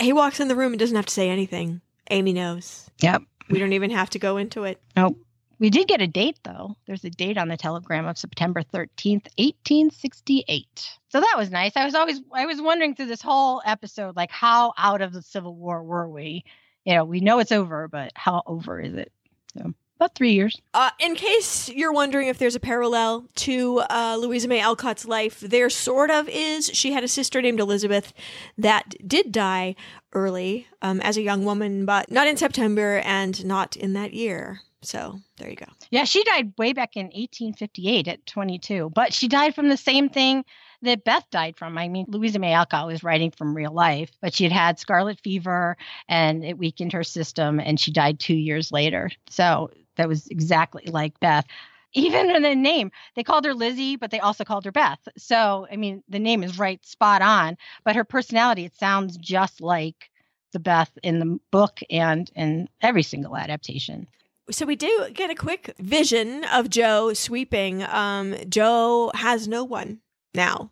He 0.00 0.12
walks 0.12 0.40
in 0.40 0.48
the 0.48 0.56
room 0.56 0.72
and 0.72 0.80
doesn't 0.80 0.96
have 0.96 1.06
to 1.06 1.12
say 1.12 1.28
anything. 1.28 1.80
Amy 2.10 2.32
knows. 2.32 2.88
Yep. 3.00 3.22
We 3.50 3.58
don't 3.58 3.72
even 3.72 3.90
have 3.90 4.10
to 4.10 4.18
go 4.18 4.36
into 4.36 4.64
it. 4.64 4.80
Nope. 4.96 5.18
We 5.58 5.70
did 5.70 5.88
get 5.88 6.00
a 6.00 6.06
date 6.06 6.38
though. 6.44 6.76
There's 6.86 7.04
a 7.04 7.10
date 7.10 7.36
on 7.36 7.48
the 7.48 7.56
telegram 7.56 8.06
of 8.06 8.16
September 8.16 8.62
13th, 8.62 9.26
1868. 9.38 10.88
So 11.08 11.20
that 11.20 11.34
was 11.36 11.50
nice. 11.50 11.72
I 11.74 11.84
was 11.84 11.94
always 11.94 12.20
I 12.32 12.46
was 12.46 12.62
wondering 12.62 12.94
through 12.94 13.06
this 13.06 13.22
whole 13.22 13.60
episode 13.64 14.14
like 14.14 14.30
how 14.30 14.72
out 14.78 15.02
of 15.02 15.12
the 15.12 15.22
Civil 15.22 15.56
War 15.56 15.82
were 15.82 16.08
we? 16.08 16.44
You 16.84 16.94
know, 16.94 17.04
we 17.04 17.20
know 17.20 17.40
it's 17.40 17.52
over, 17.52 17.88
but 17.88 18.12
how 18.14 18.42
over 18.46 18.80
is 18.80 18.94
it? 18.94 19.12
So 19.56 19.74
about 19.98 20.14
3 20.14 20.32
years. 20.32 20.60
Uh, 20.74 20.90
in 21.00 21.14
case 21.14 21.68
you're 21.68 21.92
wondering 21.92 22.28
if 22.28 22.38
there's 22.38 22.54
a 22.54 22.60
parallel 22.60 23.26
to 23.34 23.80
uh, 23.90 24.16
Louisa 24.20 24.48
May 24.48 24.60
Alcott's 24.60 25.04
life, 25.04 25.40
there 25.40 25.68
sort 25.70 26.10
of 26.10 26.28
is. 26.28 26.70
She 26.72 26.92
had 26.92 27.04
a 27.04 27.08
sister 27.08 27.42
named 27.42 27.60
Elizabeth 27.60 28.12
that 28.56 28.94
did 29.06 29.32
die 29.32 29.74
early 30.12 30.66
um, 30.82 31.00
as 31.00 31.16
a 31.16 31.22
young 31.22 31.44
woman, 31.44 31.84
but 31.84 32.10
not 32.10 32.28
in 32.28 32.36
September 32.36 32.98
and 33.04 33.44
not 33.44 33.76
in 33.76 33.92
that 33.94 34.12
year. 34.14 34.60
So 34.82 35.18
there 35.36 35.50
you 35.50 35.56
go. 35.56 35.66
Yeah, 35.90 36.04
she 36.04 36.22
died 36.22 36.52
way 36.56 36.72
back 36.72 36.96
in 36.96 37.06
1858 37.06 38.08
at 38.08 38.26
22, 38.26 38.90
but 38.94 39.12
she 39.12 39.26
died 39.26 39.54
from 39.54 39.68
the 39.68 39.76
same 39.76 40.08
thing 40.08 40.44
that 40.82 41.04
Beth 41.04 41.24
died 41.30 41.56
from. 41.56 41.76
I 41.76 41.88
mean, 41.88 42.06
Louisa 42.08 42.38
May 42.38 42.52
Alcott 42.52 42.86
was 42.86 43.02
writing 43.02 43.32
from 43.32 43.56
real 43.56 43.72
life, 43.72 44.10
but 44.20 44.34
she 44.34 44.44
had 44.44 44.52
had 44.52 44.78
scarlet 44.78 45.18
fever 45.20 45.76
and 46.08 46.44
it 46.44 46.58
weakened 46.58 46.92
her 46.92 47.02
system 47.02 47.58
and 47.58 47.80
she 47.80 47.90
died 47.90 48.20
two 48.20 48.36
years 48.36 48.70
later. 48.70 49.10
So 49.28 49.70
that 49.98 50.08
was 50.08 50.26
exactly 50.28 50.84
like 50.86 51.20
Beth. 51.20 51.44
Even 51.92 52.30
in 52.30 52.42
the 52.42 52.54
name, 52.54 52.90
they 53.14 53.22
called 53.22 53.44
her 53.44 53.54
Lizzie, 53.54 53.96
but 53.96 54.10
they 54.10 54.20
also 54.20 54.44
called 54.44 54.64
her 54.64 54.72
Beth. 54.72 54.98
So, 55.16 55.66
I 55.70 55.76
mean, 55.76 56.02
the 56.08 56.18
name 56.18 56.42
is 56.42 56.58
right 56.58 56.84
spot 56.84 57.22
on, 57.22 57.56
but 57.84 57.96
her 57.96 58.04
personality, 58.04 58.64
it 58.64 58.76
sounds 58.76 59.16
just 59.16 59.60
like 59.60 60.10
the 60.52 60.58
Beth 60.58 60.90
in 61.02 61.18
the 61.18 61.38
book 61.50 61.80
and 61.90 62.30
in 62.34 62.68
every 62.80 63.02
single 63.02 63.36
adaptation. 63.36 64.06
So 64.50 64.64
we 64.64 64.76
do 64.76 65.08
get 65.12 65.30
a 65.30 65.34
quick 65.34 65.74
vision 65.78 66.44
of 66.44 66.70
Jo 66.70 67.12
sweeping. 67.12 67.82
Um, 67.82 68.34
Jo 68.48 69.10
has 69.14 69.46
no 69.46 69.62
one 69.64 70.00
now. 70.34 70.70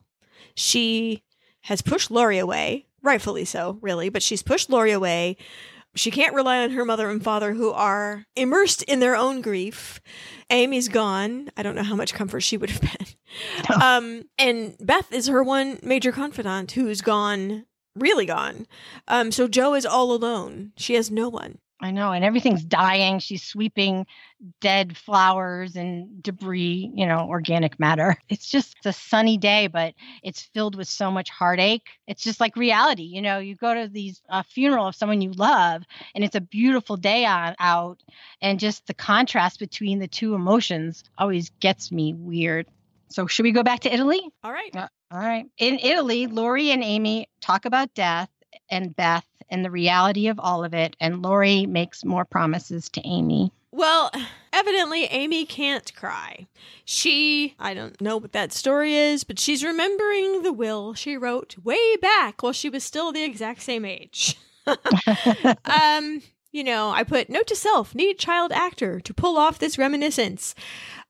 She 0.55 1.23
has 1.63 1.83
pushed 1.83 2.11
Laurie 2.11 2.39
away, 2.39 2.87
rightfully 3.03 3.45
so, 3.45 3.79
really, 3.83 4.09
but 4.09 4.23
she's 4.23 4.43
pushed 4.43 4.71
Laurie 4.71 4.93
away. 4.93 5.37
She 5.97 6.11
can't 6.11 6.35
rely 6.35 6.63
on 6.63 6.71
her 6.71 6.85
mother 6.85 7.11
and 7.11 7.23
father 7.23 7.55
who 7.55 7.73
are 7.73 8.25
immersed 8.37 8.83
in 8.83 9.01
their 9.01 9.17
own 9.17 9.41
grief. 9.41 10.01
Amy's 10.51 10.89
gone. 10.89 11.51
I 11.57 11.63
don't 11.63 11.75
know 11.75 11.83
how 11.83 11.97
much 11.97 12.15
comfort 12.15 12.41
she 12.41 12.57
would 12.57 12.71
have 12.71 12.81
been. 12.81 13.07
Um, 13.83 14.23
and 14.39 14.77
Beth 14.81 15.13
is 15.13 15.27
her 15.27 15.43
one 15.43 15.79
major 15.83 16.11
confidant 16.11 16.73
who's 16.73 17.03
gone, 17.03 17.67
really 17.95 18.25
gone. 18.25 18.67
Um, 19.09 19.31
so 19.31 19.47
Jo 19.47 19.75
is 19.75 19.85
all 19.85 20.13
alone. 20.13 20.73
She 20.79 20.95
has 20.95 21.11
no 21.11 21.29
one. 21.29 21.59
I 21.81 21.91
know, 21.91 22.13
and 22.13 22.25
everything's 22.25 22.65
dying. 22.65 23.19
She's 23.19 23.43
sweeping 23.43 24.07
dead 24.61 24.97
flowers 24.97 25.77
and 25.77 26.23
debris, 26.23 26.91
you 26.95 27.07
know, 27.07 27.27
organic 27.29 27.79
matter. 27.79 28.17
It's 28.29 28.49
just 28.49 28.77
it's 28.79 28.87
a 28.87 28.93
sunny 28.93 29.37
day, 29.37 29.67
but 29.67 29.95
it's 30.23 30.43
filled 30.43 30.75
with 30.75 30.89
so 30.89 31.11
much 31.11 31.29
heartache. 31.29 31.89
It's 32.07 32.23
just 32.23 32.41
like 32.41 32.57
reality. 32.57 33.03
You 33.05 33.21
know, 33.21 33.39
you 33.39 33.57
go 33.57 33.75
to 33.75 33.89
these 33.89 34.23
uh, 34.29 34.43
funeral 34.43 34.87
of 34.89 34.95
someone 34.95 35.21
you 35.21 35.33
love, 35.33 35.83
and 36.15 36.25
it's 36.25 36.35
a 36.35 36.41
beautiful 36.41 36.97
day 36.97 37.27
on 37.27 37.55
out, 37.59 38.03
and 38.41 38.59
just 38.59 38.87
the 38.87 38.95
contrast 38.95 39.59
between 39.59 39.99
the 39.99 40.09
two 40.09 40.35
emotions 40.35 41.05
always 41.19 41.51
gets 41.61 41.93
me 41.93 42.15
weird. 42.15 42.67
So, 43.09 43.27
should 43.27 43.45
we 43.45 43.53
go 43.53 43.63
back 43.63 43.81
to 43.81 43.93
Italy? 43.93 44.21
All 44.43 44.53
right. 44.53 44.75
All 44.75 45.19
right. 45.19 45.47
In 45.59 45.79
Italy, 45.79 46.27
Laurie 46.27 46.71
and 46.71 46.83
Amy 46.83 47.29
talk 47.41 47.65
about 47.65 47.95
death 47.95 48.31
and 48.71 48.97
Beth 48.97 49.27
and 49.49 49.65
the 49.65 49.71
reality 49.71 50.29
of 50.29 50.39
all 50.41 50.65
of 50.65 50.75
it. 50.75 50.97
And 51.01 51.23
Laurie 51.23 51.67
makes 51.67 52.05
more 52.05 52.25
promises 52.25 52.89
to 52.91 53.07
Amy. 53.07 53.53
Well, 53.71 54.11
evidently, 54.53 55.05
Amy 55.05 55.45
can't 55.45 55.95
cry. 55.95 56.47
She, 56.85 57.55
I 57.59 57.75
don't 57.75 58.01
know 58.01 58.17
what 58.17 58.33
that 58.33 58.53
story 58.53 58.95
is, 58.95 59.23
but 59.23 59.39
she's 59.39 59.63
remembering 59.63 60.43
the 60.43 60.53
will 60.53 60.95
she 60.95 61.17
wrote 61.17 61.57
way 61.63 61.97
back 61.97 62.43
while 62.43 62.53
she 62.53 62.71
was 62.71 62.85
still 62.85 63.13
the 63.13 63.23
exact 63.23 63.63
same 63.63 63.85
age. 63.85 64.39
um, 65.65 66.23
you 66.53 66.65
know, 66.65 66.91
I 66.91 67.03
put 67.03 67.29
note 67.29 67.49
to 67.49 67.57
self 67.57 67.95
need 67.95 68.19
child 68.19 68.51
actor 68.51 68.99
to 69.01 69.13
pull 69.13 69.37
off 69.37 69.59
this 69.59 69.77
reminiscence. 69.77 70.55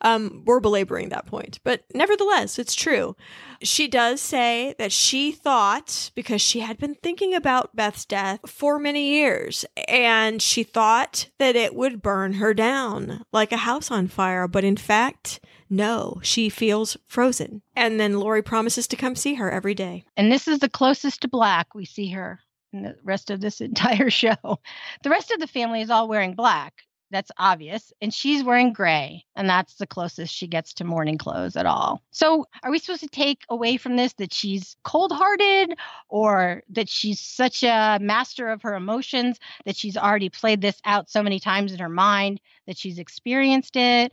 Um, 0.02 0.42
we're 0.44 0.60
belaboring 0.60 1.08
that 1.08 1.26
point, 1.26 1.58
but 1.64 1.84
nevertheless, 1.94 2.58
it's 2.58 2.74
true. 2.74 3.16
She 3.62 3.88
does 3.88 4.20
say 4.20 4.74
that 4.78 4.92
she 4.92 5.32
thought, 5.32 6.10
because 6.14 6.42
she 6.42 6.60
had 6.60 6.76
been 6.76 6.94
thinking 6.94 7.34
about 7.34 7.74
Beth's 7.74 8.04
death 8.04 8.40
for 8.46 8.78
many 8.78 9.08
years, 9.14 9.64
and 9.88 10.42
she 10.42 10.62
thought 10.62 11.28
that 11.38 11.56
it 11.56 11.74
would 11.74 12.02
burn 12.02 12.34
her 12.34 12.52
down 12.52 13.24
like 13.32 13.52
a 13.52 13.58
house 13.58 13.90
on 13.90 14.06
fire, 14.06 14.46
but 14.46 14.64
in 14.64 14.76
fact, 14.76 15.40
no, 15.68 16.20
she 16.22 16.48
feels 16.48 16.96
frozen. 17.08 17.62
And 17.74 17.98
then 17.98 18.20
Laurie 18.20 18.42
promises 18.42 18.86
to 18.88 18.96
come 18.96 19.16
see 19.16 19.34
her 19.34 19.50
every 19.50 19.74
day. 19.74 20.04
And 20.16 20.30
this 20.30 20.46
is 20.46 20.58
the 20.58 20.68
closest 20.68 21.22
to 21.22 21.28
black 21.28 21.74
we 21.74 21.84
see 21.84 22.10
her 22.10 22.40
in 22.72 22.82
the 22.82 22.96
rest 23.02 23.30
of 23.30 23.40
this 23.40 23.60
entire 23.60 24.10
show. 24.10 24.60
The 25.02 25.10
rest 25.10 25.30
of 25.30 25.40
the 25.40 25.46
family 25.46 25.80
is 25.80 25.90
all 25.90 26.08
wearing 26.08 26.34
black. 26.34 26.82
That's 27.10 27.30
obvious. 27.38 27.92
And 28.00 28.12
she's 28.12 28.42
wearing 28.42 28.72
gray. 28.72 29.24
And 29.36 29.48
that's 29.48 29.76
the 29.76 29.86
closest 29.86 30.34
she 30.34 30.46
gets 30.46 30.74
to 30.74 30.84
mourning 30.84 31.18
clothes 31.18 31.56
at 31.56 31.66
all. 31.66 32.02
So, 32.10 32.46
are 32.62 32.70
we 32.70 32.78
supposed 32.78 33.02
to 33.02 33.08
take 33.08 33.44
away 33.48 33.76
from 33.76 33.96
this 33.96 34.12
that 34.14 34.34
she's 34.34 34.76
cold 34.82 35.12
hearted 35.12 35.78
or 36.08 36.62
that 36.70 36.88
she's 36.88 37.20
such 37.20 37.62
a 37.62 37.98
master 38.00 38.48
of 38.48 38.62
her 38.62 38.74
emotions 38.74 39.38
that 39.64 39.76
she's 39.76 39.96
already 39.96 40.28
played 40.28 40.60
this 40.60 40.80
out 40.84 41.08
so 41.08 41.22
many 41.22 41.38
times 41.38 41.72
in 41.72 41.78
her 41.78 41.88
mind 41.88 42.40
that 42.66 42.76
she's 42.76 42.98
experienced 42.98 43.76
it? 43.76 44.12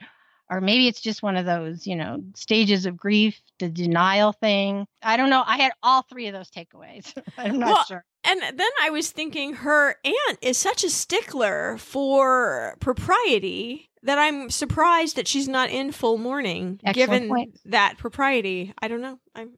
or 0.50 0.62
maybe 0.62 0.88
it's 0.88 1.02
just 1.02 1.24
one 1.24 1.36
of 1.36 1.46
those, 1.46 1.88
you 1.88 1.96
know, 1.96 2.24
stages 2.36 2.86
of 2.86 2.98
grief, 2.98 3.42
the 3.60 3.70
denial 3.70 4.34
thing. 4.34 4.86
I 5.02 5.18
don't 5.18 5.30
know. 5.30 5.44
I 5.46 5.58
had 5.58 5.72
all 5.82 6.04
three 6.04 6.28
of 6.28 6.34
those 6.34 6.52
takeaways. 6.52 7.12
I'm 7.38 7.60
not 7.60 7.70
well, 7.70 7.84
sure. 7.86 8.06
And 8.26 8.42
then 8.42 8.70
I 8.82 8.90
was 8.90 9.12
thinking 9.12 9.54
her 9.56 9.96
aunt 10.04 10.38
is 10.42 10.58
such 10.58 10.84
a 10.84 10.90
stickler 10.90 11.78
for 11.78 12.76
propriety 12.80 13.90
that 14.04 14.18
I'm 14.18 14.50
surprised 14.50 15.16
that 15.16 15.28
she's 15.28 15.48
not 15.48 15.70
in 15.70 15.92
full 15.92 16.18
mourning 16.18 16.80
Excellent 16.84 17.12
given 17.12 17.30
point. 17.30 17.60
that 17.66 17.98
propriety. 17.98 18.74
I 18.82 18.88
don't 18.88 19.02
know. 19.02 19.20
I'm 19.36 19.52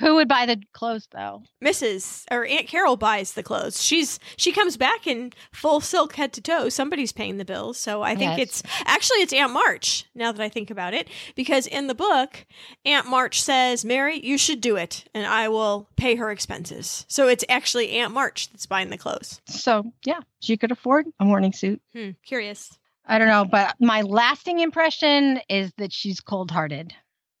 who 0.00 0.16
would 0.16 0.28
buy 0.28 0.46
the 0.46 0.60
clothes 0.72 1.08
though? 1.12 1.42
Mrs. 1.62 2.24
or 2.30 2.44
Aunt 2.46 2.66
Carrol 2.66 2.96
buys 2.96 3.34
the 3.34 3.42
clothes. 3.42 3.82
She's 3.82 4.18
she 4.36 4.50
comes 4.50 4.76
back 4.76 5.06
in 5.06 5.32
full 5.52 5.80
silk 5.80 6.16
head 6.16 6.32
to 6.32 6.40
toe. 6.40 6.68
Somebody's 6.68 7.12
paying 7.12 7.36
the 7.36 7.44
bills. 7.44 7.78
So 7.78 8.02
I 8.02 8.14
think 8.14 8.38
yes. 8.38 8.48
it's 8.48 8.62
actually 8.86 9.18
it's 9.18 9.32
Aunt 9.32 9.52
March, 9.52 10.06
now 10.14 10.32
that 10.32 10.42
I 10.42 10.48
think 10.48 10.70
about 10.70 10.94
it. 10.94 11.08
Because 11.36 11.66
in 11.66 11.86
the 11.86 11.94
book, 11.94 12.46
Aunt 12.84 13.06
March 13.06 13.40
says, 13.40 13.84
Mary, 13.84 14.18
you 14.24 14.38
should 14.38 14.60
do 14.60 14.76
it, 14.76 15.04
and 15.14 15.26
I 15.26 15.48
will 15.48 15.88
pay 15.96 16.16
her 16.16 16.30
expenses. 16.30 17.04
So 17.08 17.28
it's 17.28 17.44
actually 17.48 17.90
Aunt 17.92 18.12
March 18.12 18.50
that's 18.50 18.66
buying 18.66 18.90
the 18.90 18.98
clothes. 18.98 19.40
So 19.46 19.92
yeah, 20.04 20.20
she 20.40 20.56
could 20.56 20.72
afford 20.72 21.06
a 21.20 21.24
mourning 21.24 21.52
suit. 21.52 21.80
Hmm, 21.92 22.10
curious. 22.24 22.78
I 23.06 23.18
don't 23.18 23.28
know, 23.28 23.44
but 23.44 23.74
my 23.80 24.02
lasting 24.02 24.60
impression 24.60 25.40
is 25.48 25.72
that 25.78 25.92
she's 25.92 26.20
cold 26.20 26.50
hearted. 26.50 26.94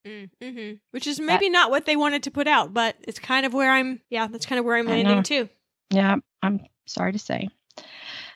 Mm, 0.06 0.30
hmm 0.42 0.72
Which 0.92 1.06
is 1.06 1.20
maybe 1.20 1.48
that, 1.48 1.52
not 1.52 1.70
what 1.70 1.84
they 1.84 1.96
wanted 1.96 2.22
to 2.24 2.30
put 2.30 2.48
out, 2.48 2.72
but 2.72 2.96
it's 3.06 3.18
kind 3.18 3.44
of 3.44 3.52
where 3.52 3.70
I'm. 3.70 4.00
Yeah, 4.08 4.26
that's 4.28 4.46
kind 4.46 4.58
of 4.58 4.64
where 4.64 4.76
I'm 4.76 4.86
landing 4.86 5.22
too. 5.22 5.48
Yeah, 5.90 6.16
I'm 6.42 6.60
sorry 6.86 7.12
to 7.12 7.18
say. 7.18 7.48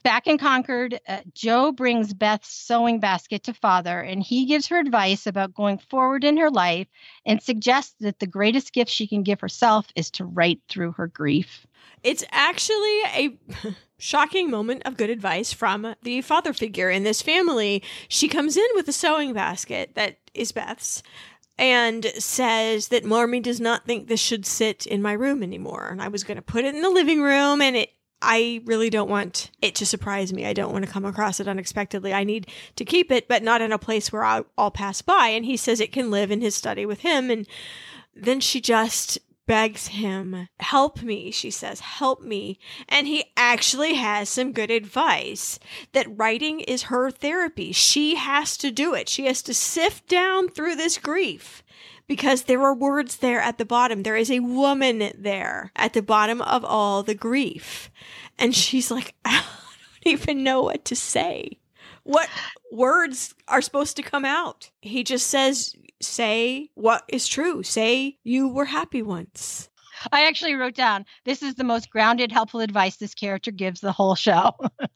Back 0.02 0.26
in 0.26 0.36
Concord, 0.36 1.00
uh, 1.08 1.20
Jo 1.32 1.72
brings 1.72 2.12
Beth's 2.12 2.52
sewing 2.52 3.00
basket 3.00 3.42
to 3.44 3.54
father, 3.54 4.00
and 4.00 4.22
he 4.22 4.44
gives 4.44 4.66
her 4.66 4.78
advice 4.78 5.26
about 5.26 5.54
going 5.54 5.78
forward 5.78 6.24
in 6.24 6.36
her 6.36 6.50
life 6.50 6.88
and 7.24 7.42
suggests 7.42 7.94
that 8.00 8.18
the 8.18 8.26
greatest 8.26 8.74
gift 8.74 8.90
she 8.90 9.06
can 9.06 9.22
give 9.22 9.40
herself 9.40 9.86
is 9.96 10.10
to 10.12 10.26
write 10.26 10.60
through 10.68 10.92
her 10.92 11.06
grief. 11.06 11.66
It's 12.02 12.22
actually 12.30 13.00
a 13.16 13.38
shocking 13.98 14.50
moment 14.50 14.82
of 14.84 14.98
good 14.98 15.08
advice 15.08 15.54
from 15.54 15.94
the 16.02 16.20
father 16.20 16.52
figure 16.52 16.90
in 16.90 17.04
this 17.04 17.22
family. 17.22 17.82
She 18.08 18.28
comes 18.28 18.58
in 18.58 18.68
with 18.74 18.86
a 18.88 18.92
sewing 18.92 19.32
basket 19.32 19.92
that 19.94 20.18
is 20.34 20.52
Beth's 20.52 21.02
and 21.58 22.04
says 22.18 22.88
that 22.88 23.04
Marmee 23.04 23.40
does 23.40 23.60
not 23.60 23.84
think 23.84 24.08
this 24.08 24.20
should 24.20 24.44
sit 24.44 24.86
in 24.86 25.02
my 25.02 25.12
room 25.12 25.42
anymore. 25.42 25.88
And 25.90 26.02
I 26.02 26.08
was 26.08 26.24
going 26.24 26.36
to 26.36 26.42
put 26.42 26.64
it 26.64 26.74
in 26.74 26.82
the 26.82 26.90
living 26.90 27.22
room 27.22 27.60
and 27.60 27.76
it 27.76 27.90
I 28.26 28.62
really 28.64 28.88
don't 28.88 29.10
want 29.10 29.50
it 29.60 29.74
to 29.76 29.86
surprise 29.86 30.32
me. 30.32 30.46
I 30.46 30.54
don't 30.54 30.72
want 30.72 30.84
to 30.86 30.90
come 30.90 31.04
across 31.04 31.40
it 31.40 31.48
unexpectedly. 31.48 32.14
I 32.14 32.24
need 32.24 32.46
to 32.76 32.84
keep 32.84 33.12
it, 33.12 33.28
but 33.28 33.42
not 33.42 33.60
in 33.60 33.70
a 33.70 33.78
place 33.78 34.10
where 34.10 34.24
I'll, 34.24 34.46
I'll 34.56 34.70
pass 34.70 35.02
by. 35.02 35.28
And 35.28 35.44
he 35.44 35.58
says 35.58 35.78
it 35.78 35.92
can 35.92 36.10
live 36.10 36.30
in 36.30 36.40
his 36.40 36.54
study 36.54 36.86
with 36.86 37.00
him. 37.00 37.30
And 37.30 37.46
then 38.14 38.40
she 38.40 38.62
just 38.62 39.18
begs 39.46 39.88
him, 39.88 40.48
Help 40.60 41.02
me, 41.02 41.30
she 41.30 41.50
says, 41.50 41.80
help 41.80 42.22
me. 42.22 42.58
And 42.88 43.06
he 43.06 43.24
actually 43.36 43.94
has 43.94 44.28
some 44.28 44.52
good 44.52 44.70
advice 44.70 45.58
that 45.92 46.18
writing 46.18 46.60
is 46.60 46.84
her 46.84 47.10
therapy. 47.10 47.72
She 47.72 48.16
has 48.16 48.56
to 48.58 48.70
do 48.70 48.94
it, 48.94 49.08
she 49.08 49.26
has 49.26 49.42
to 49.42 49.54
sift 49.54 50.08
down 50.08 50.48
through 50.48 50.76
this 50.76 50.98
grief. 50.98 51.62
Because 52.06 52.42
there 52.42 52.60
are 52.60 52.74
words 52.74 53.16
there 53.16 53.40
at 53.40 53.56
the 53.56 53.64
bottom. 53.64 54.02
There 54.02 54.16
is 54.16 54.30
a 54.30 54.40
woman 54.40 55.10
there 55.16 55.72
at 55.74 55.94
the 55.94 56.02
bottom 56.02 56.42
of 56.42 56.62
all 56.62 57.02
the 57.02 57.14
grief. 57.14 57.90
And 58.38 58.54
she's 58.54 58.90
like, 58.90 59.14
I 59.24 59.42
don't 60.04 60.12
even 60.12 60.44
know 60.44 60.62
what 60.62 60.84
to 60.84 60.96
say. 60.96 61.58
What 62.02 62.28
words 62.70 63.34
are 63.48 63.62
supposed 63.62 63.96
to 63.96 64.02
come 64.02 64.26
out? 64.26 64.70
He 64.82 65.02
just 65.02 65.28
says, 65.28 65.74
say 66.06 66.70
what 66.74 67.04
is 67.08 67.26
true. 67.26 67.62
Say 67.62 68.18
you 68.24 68.48
were 68.48 68.64
happy 68.64 69.02
once. 69.02 69.68
I 70.12 70.26
actually 70.26 70.54
wrote 70.54 70.74
down 70.74 71.04
this 71.24 71.42
is 71.42 71.54
the 71.54 71.64
most 71.64 71.90
grounded, 71.90 72.32
helpful 72.32 72.60
advice 72.60 72.96
this 72.96 73.14
character 73.14 73.50
gives 73.50 73.80
the 73.80 73.92
whole 73.92 74.14
show. 74.14 74.52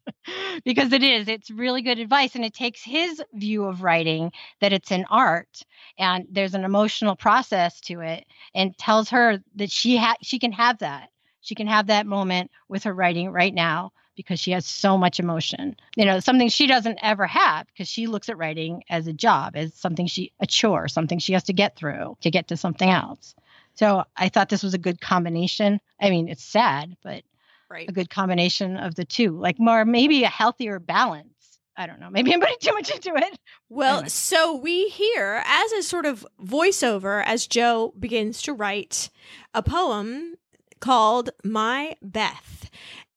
because 0.64 0.92
it 0.92 1.02
is, 1.02 1.28
it's 1.28 1.50
really 1.50 1.82
good 1.82 1.98
advice. 1.98 2.34
And 2.34 2.44
it 2.44 2.54
takes 2.54 2.82
his 2.82 3.22
view 3.34 3.64
of 3.64 3.82
writing 3.82 4.32
that 4.60 4.72
it's 4.72 4.90
an 4.90 5.06
art 5.10 5.62
and 5.98 6.26
there's 6.30 6.54
an 6.54 6.64
emotional 6.64 7.16
process 7.16 7.80
to 7.82 8.00
it 8.00 8.24
and 8.54 8.76
tells 8.78 9.08
her 9.10 9.38
that 9.56 9.70
she 9.70 9.96
ha- 9.96 10.16
she 10.22 10.38
can 10.38 10.52
have 10.52 10.78
that. 10.78 11.08
She 11.40 11.54
can 11.54 11.66
have 11.66 11.86
that 11.86 12.06
moment 12.06 12.50
with 12.68 12.84
her 12.84 12.92
writing 12.92 13.30
right 13.30 13.54
now 13.54 13.92
because 14.22 14.40
she 14.40 14.50
has 14.50 14.66
so 14.66 14.98
much 14.98 15.20
emotion. 15.20 15.76
You 15.96 16.04
know, 16.04 16.20
something 16.20 16.48
she 16.48 16.66
doesn't 16.66 16.98
ever 17.00 17.26
have 17.26 17.66
because 17.68 17.88
she 17.88 18.06
looks 18.06 18.28
at 18.28 18.36
writing 18.36 18.82
as 18.90 19.06
a 19.06 19.12
job, 19.12 19.56
as 19.56 19.72
something 19.74 20.06
she, 20.06 20.32
a 20.40 20.46
chore, 20.46 20.88
something 20.88 21.18
she 21.18 21.32
has 21.32 21.44
to 21.44 21.52
get 21.52 21.76
through 21.76 22.16
to 22.20 22.30
get 22.30 22.48
to 22.48 22.56
something 22.56 22.90
else. 22.90 23.34
So 23.74 24.04
I 24.16 24.28
thought 24.28 24.48
this 24.48 24.64
was 24.64 24.74
a 24.74 24.78
good 24.78 25.00
combination. 25.00 25.80
I 26.00 26.10
mean, 26.10 26.28
it's 26.28 26.44
sad, 26.44 26.96
but 27.02 27.22
right. 27.70 27.88
a 27.88 27.92
good 27.92 28.10
combination 28.10 28.76
of 28.76 28.96
the 28.96 29.04
two, 29.04 29.38
like 29.38 29.60
more, 29.60 29.84
maybe 29.84 30.24
a 30.24 30.28
healthier 30.28 30.80
balance. 30.80 31.28
I 31.76 31.86
don't 31.86 32.00
know. 32.00 32.10
Maybe 32.10 32.34
I'm 32.34 32.40
putting 32.40 32.56
too 32.60 32.72
much 32.72 32.90
into 32.90 33.14
it. 33.14 33.38
Well, 33.68 33.98
anyway. 33.98 34.08
so 34.08 34.56
we 34.56 34.88
hear 34.88 35.44
as 35.46 35.70
a 35.70 35.84
sort 35.84 36.06
of 36.06 36.26
voiceover 36.44 37.22
as 37.24 37.46
Jo 37.46 37.94
begins 37.96 38.42
to 38.42 38.52
write 38.52 39.10
a 39.54 39.62
poem 39.62 40.34
called 40.80 41.30
My 41.44 41.96
Beth. 42.02 42.68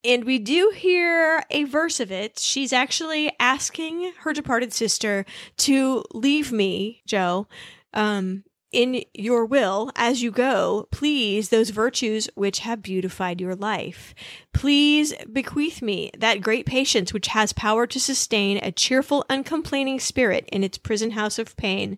And 0.04 0.26
we 0.26 0.40
do 0.40 0.72
hear 0.76 1.44
a 1.52 1.64
verse 1.66 2.00
of 2.00 2.12
it. 2.12 2.40
She's 2.40 2.74
actually 2.74 3.32
asking 3.40 4.14
her 4.22 4.34
departed 4.34 4.74
sister 4.74 5.26
to 5.58 6.04
leave 6.14 6.52
me, 6.52 7.04
Jo, 7.06 7.48
um, 7.94 8.44
in 8.72 9.04
your 9.14 9.46
will 9.46 9.92
as 9.96 10.22
you 10.22 10.32
go, 10.32 10.88
please 10.92 11.50
those 11.50 11.70
virtues 11.70 12.30
which 12.36 12.60
have 12.60 12.82
beautified 12.82 13.42
your 13.42 13.56
life. 13.56 14.16
Please 14.54 15.14
bequeath 15.32 15.82
me 15.82 16.12
that 16.18 16.42
great 16.42 16.66
patience 16.66 17.14
which 17.14 17.28
has 17.28 17.54
power 17.54 17.88
to 17.88 18.00
sustain 18.00 18.58
a 18.58 18.72
cheerful, 18.72 19.26
uncomplaining 19.30 20.00
spirit 20.00 20.48
in 20.52 20.64
its 20.64 20.78
prison 20.78 21.12
house 21.12 21.40
of 21.40 21.56
pain. 21.58 21.98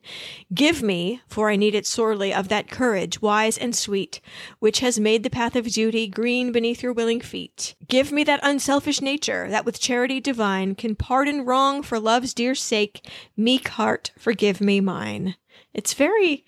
Give 0.53 0.81
me, 0.81 1.21
for 1.27 1.49
I 1.49 1.55
need 1.55 1.75
it 1.75 1.85
sorely, 1.85 2.33
of 2.33 2.47
that 2.49 2.69
courage, 2.69 3.21
wise 3.21 3.57
and 3.57 3.75
sweet, 3.75 4.19
which 4.59 4.79
has 4.79 4.99
made 4.99 5.23
the 5.23 5.29
path 5.29 5.55
of 5.55 5.71
duty 5.71 6.07
green 6.07 6.51
beneath 6.51 6.81
your 6.81 6.93
willing 6.93 7.21
feet. 7.21 7.75
Give 7.87 8.11
me 8.11 8.23
that 8.23 8.39
unselfish 8.43 9.01
nature 9.01 9.49
that 9.49 9.65
with 9.65 9.79
charity 9.79 10.19
divine 10.19 10.75
can 10.75 10.95
pardon 10.95 11.45
wrong 11.45 11.83
for 11.83 11.99
love's 11.99 12.33
dear 12.33 12.55
sake. 12.55 13.09
Meek 13.35 13.67
heart, 13.69 14.11
forgive 14.17 14.61
me 14.61 14.79
mine. 14.79 15.35
It's 15.73 15.93
very 15.93 16.45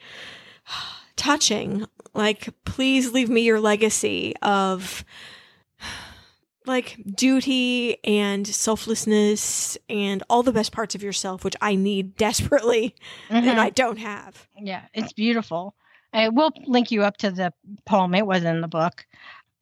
touching. 1.15 1.85
Like, 2.13 2.49
please 2.65 3.11
leave 3.13 3.29
me 3.29 3.41
your 3.41 3.59
legacy 3.59 4.33
of 4.41 5.03
like 6.67 6.97
duty 7.15 7.97
and 8.03 8.47
selflessness 8.47 9.77
and 9.89 10.23
all 10.29 10.43
the 10.43 10.51
best 10.51 10.71
parts 10.71 10.95
of 10.95 11.03
yourself, 11.03 11.43
which 11.43 11.55
I 11.61 11.75
need 11.75 12.15
desperately 12.17 12.95
mm-hmm. 13.29 13.47
and 13.47 13.59
I 13.59 13.69
don't 13.69 13.97
have. 13.97 14.47
Yeah, 14.59 14.83
it's 14.93 15.13
beautiful. 15.13 15.75
I 16.13 16.29
will 16.29 16.51
link 16.65 16.91
you 16.91 17.03
up 17.03 17.17
to 17.17 17.31
the 17.31 17.53
poem. 17.85 18.15
It 18.15 18.25
was 18.25 18.43
in 18.43 18.61
the 18.61 18.67
book 18.67 19.05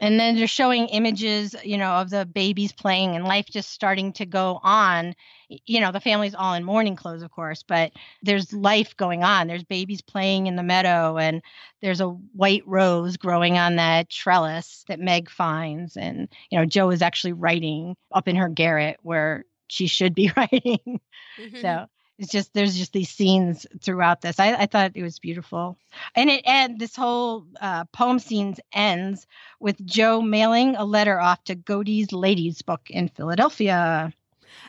and 0.03 0.19
then 0.19 0.35
they're 0.35 0.47
showing 0.47 0.87
images 0.87 1.55
you 1.63 1.77
know 1.77 1.91
of 1.93 2.09
the 2.09 2.25
babies 2.25 2.73
playing 2.73 3.15
and 3.15 3.23
life 3.23 3.45
just 3.49 3.71
starting 3.71 4.11
to 4.13 4.25
go 4.25 4.59
on. 4.61 5.15
You 5.47 5.79
know 5.79 5.93
the 5.93 6.01
family's 6.01 6.35
all 6.35 6.53
in 6.53 6.65
mourning 6.65 6.97
clothes 6.97 7.23
of 7.23 7.31
course 7.31 7.63
but 7.63 7.93
there's 8.21 8.51
life 8.51 8.97
going 8.97 9.23
on. 9.23 9.47
There's 9.47 9.63
babies 9.63 10.01
playing 10.01 10.47
in 10.47 10.57
the 10.57 10.63
meadow 10.63 11.17
and 11.17 11.41
there's 11.81 12.01
a 12.01 12.09
white 12.09 12.63
rose 12.67 13.15
growing 13.15 13.57
on 13.57 13.77
that 13.77 14.09
trellis 14.09 14.83
that 14.89 14.99
meg 14.99 15.29
finds. 15.29 15.95
And 15.95 16.27
you 16.49 16.59
know 16.59 16.65
jo 16.65 16.89
is 16.89 17.01
actually 17.01 17.33
writing 17.33 17.95
up 18.11 18.27
in 18.27 18.35
her 18.35 18.49
garret 18.49 18.99
where 19.03 19.45
she 19.69 19.87
should 19.87 20.13
be 20.13 20.31
writing. 20.37 20.99
Mm-hmm. 21.39 21.61
so 21.61 21.87
it's 22.19 22.31
just 22.31 22.53
there's 22.53 22.77
just 22.77 22.93
these 22.93 23.09
scenes 23.09 23.65
throughout 23.81 24.21
this. 24.21 24.39
I, 24.39 24.53
I 24.53 24.65
thought 24.65 24.91
it 24.95 25.03
was 25.03 25.19
beautiful, 25.19 25.77
and 26.15 26.29
it 26.29 26.43
and 26.45 26.79
this 26.79 26.95
whole 26.95 27.45
uh, 27.59 27.85
poem 27.85 28.19
scenes 28.19 28.59
ends 28.71 29.25
with 29.59 29.83
Jo 29.85 30.21
mailing 30.21 30.75
a 30.75 30.85
letter 30.85 31.19
off 31.19 31.43
to 31.45 31.55
Godey's 31.55 32.11
Lady's 32.11 32.61
Book 32.61 32.81
in 32.89 33.09
Philadelphia. 33.09 34.13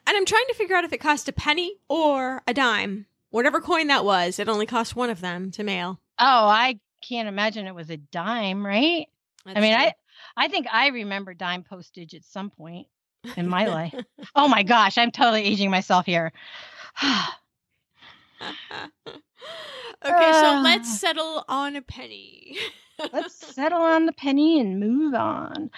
And 0.06 0.16
I'm 0.16 0.24
trying 0.24 0.46
to 0.48 0.54
figure 0.54 0.76
out 0.76 0.84
if 0.84 0.92
it 0.92 0.98
cost 0.98 1.28
a 1.28 1.32
penny 1.32 1.74
or 1.88 2.42
a 2.46 2.54
dime. 2.54 3.06
Whatever 3.30 3.60
coin 3.60 3.88
that 3.88 4.04
was, 4.04 4.38
it 4.38 4.48
only 4.48 4.66
cost 4.66 4.96
one 4.96 5.10
of 5.10 5.20
them 5.20 5.50
to 5.52 5.64
mail. 5.64 6.00
Oh, 6.18 6.46
I 6.46 6.78
can't 7.02 7.28
imagine 7.28 7.66
it 7.66 7.74
was 7.74 7.90
a 7.90 7.96
dime, 7.96 8.64
right? 8.64 9.06
That's 9.44 9.58
I 9.58 9.60
mean, 9.60 9.74
true. 9.74 9.84
I 9.84 9.94
I 10.36 10.48
think 10.48 10.66
I 10.72 10.88
remember 10.88 11.34
dime 11.34 11.62
postage 11.62 12.14
at 12.14 12.24
some 12.24 12.50
point 12.50 12.86
in 13.36 13.48
my 13.48 13.66
life. 13.68 13.94
Oh 14.34 14.48
my 14.48 14.62
gosh, 14.62 14.98
I'm 14.98 15.10
totally 15.10 15.44
aging 15.44 15.70
myself 15.70 16.06
here. 16.06 16.32
okay, 17.02 17.20
so 20.04 20.10
Ah. 20.10 20.60
let's 20.64 20.88
settle 21.00 21.44
on 21.48 21.76
a 21.76 21.82
penny. 21.82 22.56
Let's 23.12 23.34
settle 23.54 23.80
on 23.82 24.06
the 24.06 24.12
penny 24.12 24.60
and 24.60 24.78
move 24.80 25.14
on. 25.14 25.70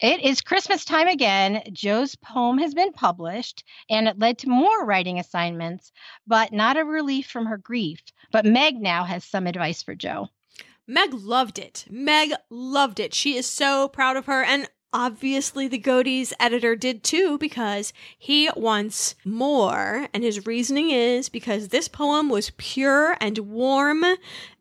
It 0.00 0.20
is 0.24 0.40
Christmas 0.40 0.84
time 0.84 1.08
again. 1.08 1.62
Jo's 1.72 2.14
poem 2.16 2.58
has 2.58 2.72
been 2.72 2.92
published 2.92 3.64
and 3.90 4.06
it 4.06 4.18
led 4.18 4.38
to 4.38 4.48
more 4.48 4.84
writing 4.84 5.18
assignments, 5.18 5.90
but 6.26 6.52
not 6.52 6.76
a 6.76 6.84
relief 6.84 7.26
from 7.26 7.46
her 7.46 7.58
grief. 7.58 8.00
But 8.30 8.44
Meg 8.44 8.76
now 8.76 9.02
has 9.04 9.24
some 9.24 9.46
advice 9.48 9.82
for 9.82 9.96
Jo. 9.96 10.28
Meg 10.86 11.12
loved 11.12 11.58
it. 11.58 11.84
Meg 11.90 12.32
loved 12.48 13.00
it. 13.00 13.12
She 13.12 13.36
is 13.36 13.46
so 13.46 13.88
proud 13.88 14.16
of 14.16 14.26
her. 14.26 14.42
And 14.44 14.68
obviously, 14.92 15.68
the 15.68 15.78
Godey's 15.78 16.32
editor 16.40 16.76
did 16.76 17.02
too, 17.02 17.38
because 17.38 17.92
he 18.18 18.50
wants 18.56 19.14
more. 19.24 20.08
And 20.12 20.22
his 20.22 20.46
reasoning 20.46 20.90
is 20.90 21.28
because 21.28 21.68
this 21.68 21.88
poem 21.88 22.28
was 22.28 22.52
pure 22.56 23.16
and 23.20 23.38
warm 23.38 24.04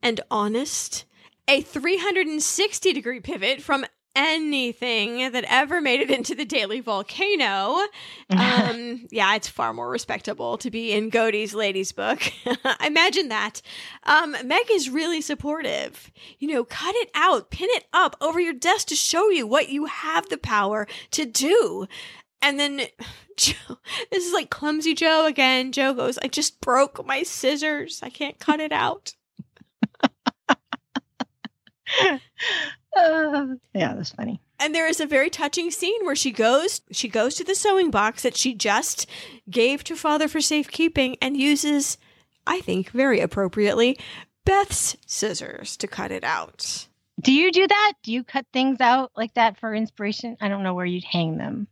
and 0.01 0.21
honest. 0.29 1.05
A 1.47 1.61
360 1.61 2.93
degree 2.93 3.19
pivot 3.21 3.61
from 3.61 3.85
anything 4.17 5.31
that 5.31 5.45
ever 5.47 5.79
made 5.79 6.01
it 6.01 6.11
into 6.11 6.35
the 6.35 6.43
Daily 6.43 6.81
Volcano. 6.81 7.79
Um, 8.29 9.07
yeah, 9.09 9.35
it's 9.35 9.47
far 9.47 9.73
more 9.73 9.89
respectable 9.89 10.57
to 10.57 10.69
be 10.69 10.91
in 10.91 11.09
Godey's 11.09 11.53
lady's 11.53 11.93
book. 11.93 12.21
Imagine 12.85 13.29
that. 13.29 13.61
Um, 14.03 14.35
Meg 14.43 14.65
is 14.69 14.89
really 14.89 15.21
supportive. 15.21 16.11
You 16.37 16.49
know, 16.49 16.65
cut 16.65 16.93
it 16.95 17.09
out, 17.15 17.51
pin 17.51 17.69
it 17.71 17.85
up 17.93 18.17
over 18.19 18.39
your 18.41 18.53
desk 18.53 18.87
to 18.87 18.95
show 18.95 19.29
you 19.29 19.47
what 19.47 19.69
you 19.69 19.85
have 19.85 20.27
the 20.27 20.37
power 20.37 20.87
to 21.11 21.25
do. 21.25 21.87
And 22.41 22.59
then 22.59 22.81
Jo, 23.37 23.55
this 24.11 24.25
is 24.25 24.33
like 24.33 24.49
clumsy 24.49 24.93
Jo 24.93 25.25
again. 25.25 25.71
Jo 25.71 25.93
goes, 25.93 26.17
I 26.17 26.27
just 26.27 26.59
broke 26.59 27.05
my 27.05 27.23
scissors. 27.23 28.01
I 28.03 28.09
can't 28.09 28.39
cut 28.39 28.59
it 28.59 28.71
out. 28.73 29.13
Uh, 32.97 33.55
yeah, 33.73 33.93
that's 33.93 34.11
funny. 34.11 34.41
And 34.59 34.73
there 34.73 34.87
is 34.87 34.99
a 34.99 35.05
very 35.05 35.29
touching 35.29 35.69
scene 35.71 36.03
where 36.05 36.15
she 36.15 36.31
goes 36.31 36.81
she 36.91 37.07
goes 37.07 37.35
to 37.35 37.43
the 37.43 37.55
sewing 37.55 37.91
box 37.91 38.23
that 38.23 38.35
she 38.35 38.53
just 38.53 39.07
gave 39.49 39.83
to 39.85 39.95
father 39.95 40.27
for 40.27 40.41
safekeeping 40.41 41.17
and 41.21 41.37
uses, 41.37 41.97
I 42.45 42.61
think 42.61 42.89
very 42.89 43.19
appropriately, 43.19 43.99
Beth's 44.45 44.97
scissors 45.05 45.77
to 45.77 45.87
cut 45.87 46.11
it 46.11 46.23
out. 46.23 46.87
Do 47.21 47.33
you 47.33 47.51
do 47.51 47.67
that? 47.67 47.93
Do 48.03 48.11
you 48.11 48.23
cut 48.23 48.45
things 48.53 48.79
out 48.79 49.11
like 49.15 49.33
that 49.35 49.59
for 49.59 49.73
inspiration? 49.73 50.37
I 50.39 50.47
don't 50.47 50.63
know 50.63 50.73
where 50.73 50.85
you'd 50.85 51.03
hang 51.03 51.37
them. 51.37 51.67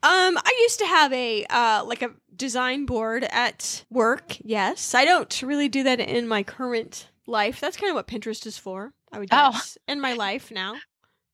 Um, 0.00 0.38
I 0.38 0.58
used 0.62 0.78
to 0.78 0.86
have 0.86 1.12
a 1.12 1.44
uh 1.50 1.84
like 1.84 2.02
a 2.02 2.10
design 2.36 2.86
board 2.86 3.24
at 3.24 3.84
work. 3.90 4.36
Yes, 4.44 4.94
I 4.94 5.04
don't 5.04 5.42
really 5.42 5.68
do 5.68 5.82
that 5.82 5.98
in 5.98 6.28
my 6.28 6.44
current 6.44 7.08
life. 7.28 7.60
That's 7.60 7.76
kind 7.76 7.90
of 7.90 7.94
what 7.94 8.08
Pinterest 8.08 8.46
is 8.46 8.58
for. 8.58 8.92
I 9.12 9.18
would 9.18 9.28
Oh. 9.32 9.52
guess 9.52 9.78
in 9.86 10.00
my 10.00 10.14
life 10.14 10.50
now. 10.50 10.76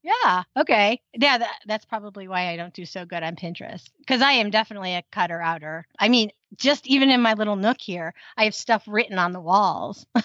Yeah. 0.02 0.42
Okay. 0.56 1.00
Yeah, 1.14 1.38
that, 1.38 1.56
that's 1.66 1.86
probably 1.86 2.28
why 2.28 2.48
I 2.50 2.56
don't 2.58 2.74
do 2.74 2.84
so 2.84 3.06
good 3.06 3.22
on 3.22 3.36
Pinterest 3.36 3.88
because 4.00 4.20
I 4.20 4.32
am 4.32 4.50
definitely 4.50 4.94
a 4.94 5.02
cutter 5.10 5.40
outer. 5.40 5.86
I 5.98 6.08
mean, 6.10 6.30
just 6.56 6.86
even 6.86 7.08
in 7.10 7.22
my 7.22 7.32
little 7.32 7.56
nook 7.56 7.80
here, 7.80 8.12
I 8.36 8.44
have 8.44 8.54
stuff 8.54 8.84
written 8.86 9.18
on 9.18 9.32
the 9.32 9.40
walls. 9.40 10.04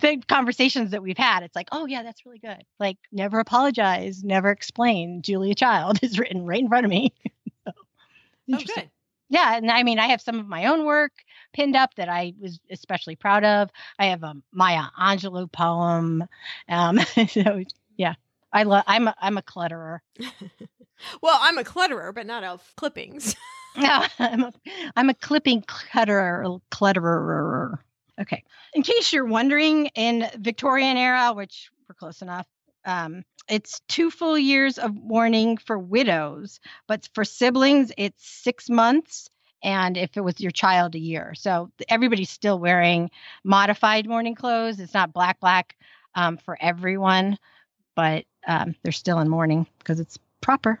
the 0.00 0.22
conversations 0.28 0.92
that 0.92 1.02
we've 1.02 1.18
had, 1.18 1.42
it's 1.42 1.56
like, 1.56 1.68
oh 1.72 1.86
yeah, 1.86 2.04
that's 2.04 2.24
really 2.24 2.38
good. 2.38 2.62
Like, 2.78 2.98
never 3.10 3.40
apologize, 3.40 4.22
never 4.22 4.50
explain. 4.50 5.22
Julia 5.22 5.54
Child 5.56 5.98
is 6.02 6.18
written 6.18 6.46
right 6.46 6.60
in 6.60 6.68
front 6.68 6.84
of 6.84 6.90
me. 6.90 7.12
So, 7.66 7.72
Oh, 7.74 8.58
interesting. 8.60 8.84
good. 8.84 8.90
Yeah, 9.30 9.56
and 9.56 9.70
I 9.70 9.82
mean, 9.82 9.98
I 9.98 10.08
have 10.08 10.20
some 10.22 10.38
of 10.40 10.46
my 10.48 10.66
own 10.66 10.84
work 10.86 11.12
pinned 11.52 11.76
up 11.76 11.94
that 11.96 12.08
I 12.08 12.34
was 12.40 12.60
especially 12.70 13.16
proud 13.16 13.44
of. 13.44 13.70
I 13.98 14.06
have 14.06 14.22
a 14.22 14.34
Maya 14.52 14.84
Angelou 15.00 15.50
poem. 15.50 16.24
Um, 16.68 16.98
so 17.28 17.64
yeah, 17.96 18.14
I 18.52 18.64
love. 18.64 18.84
I'm 18.86 19.08
a, 19.08 19.14
I'm 19.20 19.38
a 19.38 19.42
clutterer. 19.42 20.00
Well, 21.22 21.38
I'm 21.42 21.58
a 21.58 21.64
clutterer, 21.64 22.14
but 22.14 22.26
not 22.26 22.44
of 22.44 22.62
clippings. 22.76 23.36
No, 23.76 24.04
I'm 24.18 24.42
a 24.42 24.52
I'm 24.96 25.10
a 25.10 25.14
clipping 25.14 25.62
clutterer. 25.62 26.60
Clutterer. 26.72 27.78
Okay. 28.20 28.42
In 28.74 28.82
case 28.82 29.12
you're 29.12 29.26
wondering, 29.26 29.86
in 29.94 30.26
Victorian 30.38 30.96
era, 30.96 31.32
which 31.34 31.70
we're 31.88 31.94
close 31.94 32.22
enough, 32.22 32.46
um, 32.86 33.22
it's 33.48 33.80
two 33.88 34.10
full 34.10 34.38
years 34.38 34.78
of 34.78 34.94
mourning 34.94 35.56
for 35.56 35.78
widows, 35.78 36.60
but 36.86 37.08
for 37.14 37.24
siblings, 37.24 37.92
it's 37.96 38.26
six 38.26 38.68
months. 38.68 39.28
And 39.62 39.96
if 39.96 40.16
it 40.16 40.20
was 40.20 40.40
your 40.40 40.52
child, 40.52 40.94
a 40.94 41.00
year. 41.00 41.34
So 41.34 41.70
everybody's 41.88 42.30
still 42.30 42.58
wearing 42.60 43.10
modified 43.42 44.06
mourning 44.06 44.36
clothes. 44.36 44.78
It's 44.78 44.94
not 44.94 45.12
black, 45.12 45.40
black 45.40 45.76
um, 46.14 46.36
for 46.36 46.56
everyone, 46.60 47.38
but 47.96 48.24
um, 48.46 48.76
they're 48.82 48.92
still 48.92 49.18
in 49.18 49.28
mourning 49.28 49.66
because 49.78 49.98
it's 49.98 50.18
proper. 50.40 50.80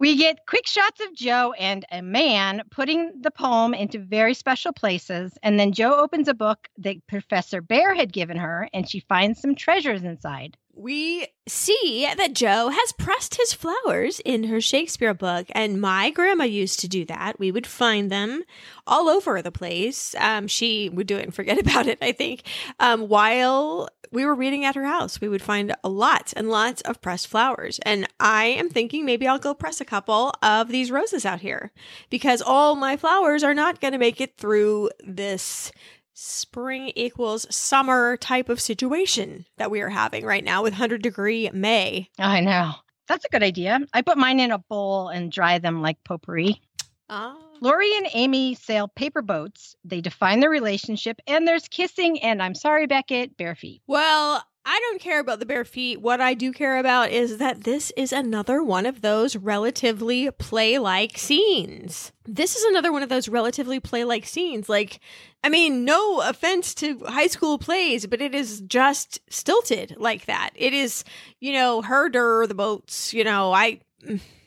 We 0.00 0.16
get 0.16 0.46
quick 0.46 0.66
shots 0.66 1.00
of 1.00 1.12
Jo 1.14 1.52
and 1.58 1.84
a 1.90 2.02
man 2.02 2.62
putting 2.70 3.20
the 3.20 3.32
poem 3.32 3.74
into 3.74 3.98
very 3.98 4.34
special 4.34 4.72
places. 4.72 5.36
And 5.42 5.58
then 5.58 5.72
Jo 5.72 5.96
opens 5.96 6.28
a 6.28 6.34
book 6.34 6.68
that 6.78 7.04
Professor 7.08 7.60
Bhaer 7.60 7.96
had 7.96 8.12
given 8.12 8.36
her, 8.36 8.68
and 8.72 8.88
she 8.88 9.00
finds 9.00 9.40
some 9.40 9.56
treasures 9.56 10.04
inside. 10.04 10.56
We 10.78 11.26
see 11.48 12.08
that 12.16 12.34
Jo 12.34 12.68
has 12.68 12.92
pressed 12.92 13.34
his 13.34 13.52
flowers 13.52 14.20
in 14.24 14.44
her 14.44 14.60
Shakespeare 14.60 15.12
book, 15.12 15.48
and 15.50 15.80
my 15.80 16.10
grandma 16.10 16.44
used 16.44 16.78
to 16.80 16.88
do 16.88 17.04
that. 17.06 17.40
We 17.40 17.50
would 17.50 17.66
find 17.66 18.12
them 18.12 18.44
all 18.86 19.08
over 19.08 19.42
the 19.42 19.50
place. 19.50 20.14
Um, 20.20 20.46
she 20.46 20.88
would 20.88 21.08
do 21.08 21.16
it 21.16 21.24
and 21.24 21.34
forget 21.34 21.58
about 21.66 21.88
it, 21.88 21.98
I 22.00 22.12
think. 22.12 22.42
Um, 22.78 23.08
while 23.08 23.88
we 24.12 24.24
were 24.24 24.36
reading 24.36 24.64
at 24.64 24.76
her 24.76 24.84
house, 24.84 25.20
we 25.20 25.28
would 25.28 25.42
find 25.42 25.74
a 25.82 25.88
lot 25.88 26.32
and 26.36 26.48
lots 26.48 26.80
of 26.82 27.00
pressed 27.00 27.26
flowers. 27.26 27.80
And 27.82 28.06
I 28.20 28.44
am 28.44 28.70
thinking 28.70 29.04
maybe 29.04 29.26
I'll 29.26 29.40
go 29.40 29.54
press 29.54 29.80
a 29.80 29.84
couple 29.84 30.32
of 30.42 30.68
these 30.68 30.92
roses 30.92 31.26
out 31.26 31.40
here 31.40 31.72
because 32.08 32.40
all 32.40 32.76
my 32.76 32.96
flowers 32.96 33.42
are 33.42 33.52
not 33.52 33.80
going 33.80 33.92
to 33.92 33.98
make 33.98 34.20
it 34.20 34.36
through 34.36 34.90
this 35.04 35.72
spring 36.18 36.90
equals 36.96 37.46
summer 37.54 38.16
type 38.16 38.48
of 38.48 38.60
situation 38.60 39.46
that 39.56 39.70
we 39.70 39.80
are 39.80 39.88
having 39.88 40.24
right 40.24 40.42
now 40.42 40.62
with 40.62 40.72
100 40.72 41.00
degree 41.00 41.48
May. 41.52 42.08
I 42.18 42.40
know. 42.40 42.72
That's 43.06 43.24
a 43.24 43.28
good 43.28 43.42
idea. 43.42 43.80
I 43.94 44.02
put 44.02 44.18
mine 44.18 44.40
in 44.40 44.50
a 44.50 44.58
bowl 44.58 45.08
and 45.08 45.30
dry 45.30 45.58
them 45.58 45.80
like 45.80 46.02
potpourri. 46.04 46.60
Ah. 47.08 47.36
Laurie 47.60 47.96
and 47.96 48.08
Amy 48.12 48.54
sail 48.54 48.88
paper 48.88 49.22
boats. 49.22 49.74
They 49.84 50.00
define 50.00 50.40
their 50.40 50.50
relationship, 50.50 51.20
and 51.26 51.46
there's 51.46 51.68
kissing. 51.68 52.20
And 52.20 52.42
I'm 52.42 52.54
sorry, 52.54 52.86
Beckett, 52.86 53.36
bare 53.36 53.54
feet. 53.54 53.82
Well, 53.86 54.44
I 54.70 54.78
don't 54.80 55.00
care 55.00 55.18
about 55.18 55.38
the 55.38 55.46
bare 55.46 55.64
feet. 55.64 56.02
What 56.02 56.20
I 56.20 56.34
do 56.34 56.52
care 56.52 56.76
about 56.76 57.10
is 57.10 57.38
that 57.38 57.64
this 57.64 57.90
is 57.96 58.12
another 58.12 58.62
one 58.62 58.84
of 58.84 59.00
those 59.00 59.34
relatively 59.34 60.30
play 60.32 60.78
like 60.78 61.16
scenes. 61.16 62.12
This 62.26 62.54
is 62.54 62.62
another 62.64 62.92
one 62.92 63.02
of 63.02 63.08
those 63.08 63.30
relatively 63.30 63.80
play 63.80 64.04
like 64.04 64.26
scenes. 64.26 64.68
Like, 64.68 65.00
I 65.42 65.48
mean, 65.48 65.86
no 65.86 66.20
offense 66.20 66.74
to 66.76 66.98
high 67.06 67.28
school 67.28 67.56
plays, 67.56 68.06
but 68.06 68.20
it 68.20 68.34
is 68.34 68.60
just 68.60 69.20
stilted 69.32 69.94
like 69.96 70.26
that. 70.26 70.50
It 70.54 70.74
is, 70.74 71.02
you 71.40 71.54
know, 71.54 71.80
herder 71.80 72.46
the 72.46 72.54
boats, 72.54 73.14
you 73.14 73.24
know, 73.24 73.52
I. 73.52 73.80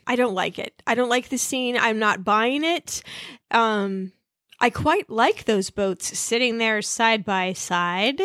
I 0.08 0.16
don't 0.16 0.34
like 0.34 0.60
it. 0.60 0.82
I 0.88 0.96
don't 0.96 1.10
like 1.10 1.30
the 1.30 1.38
scene. 1.38 1.78
I'm 1.78 2.00
not 2.00 2.24
buying 2.24 2.64
it. 2.64 3.04
Um, 3.52 4.12
I 4.60 4.70
quite 4.70 5.10
like 5.10 5.46
those 5.46 5.70
boats 5.70 6.18
sitting 6.18 6.58
there 6.58 6.82
side 6.82 7.24
by 7.24 7.54
side, 7.54 8.22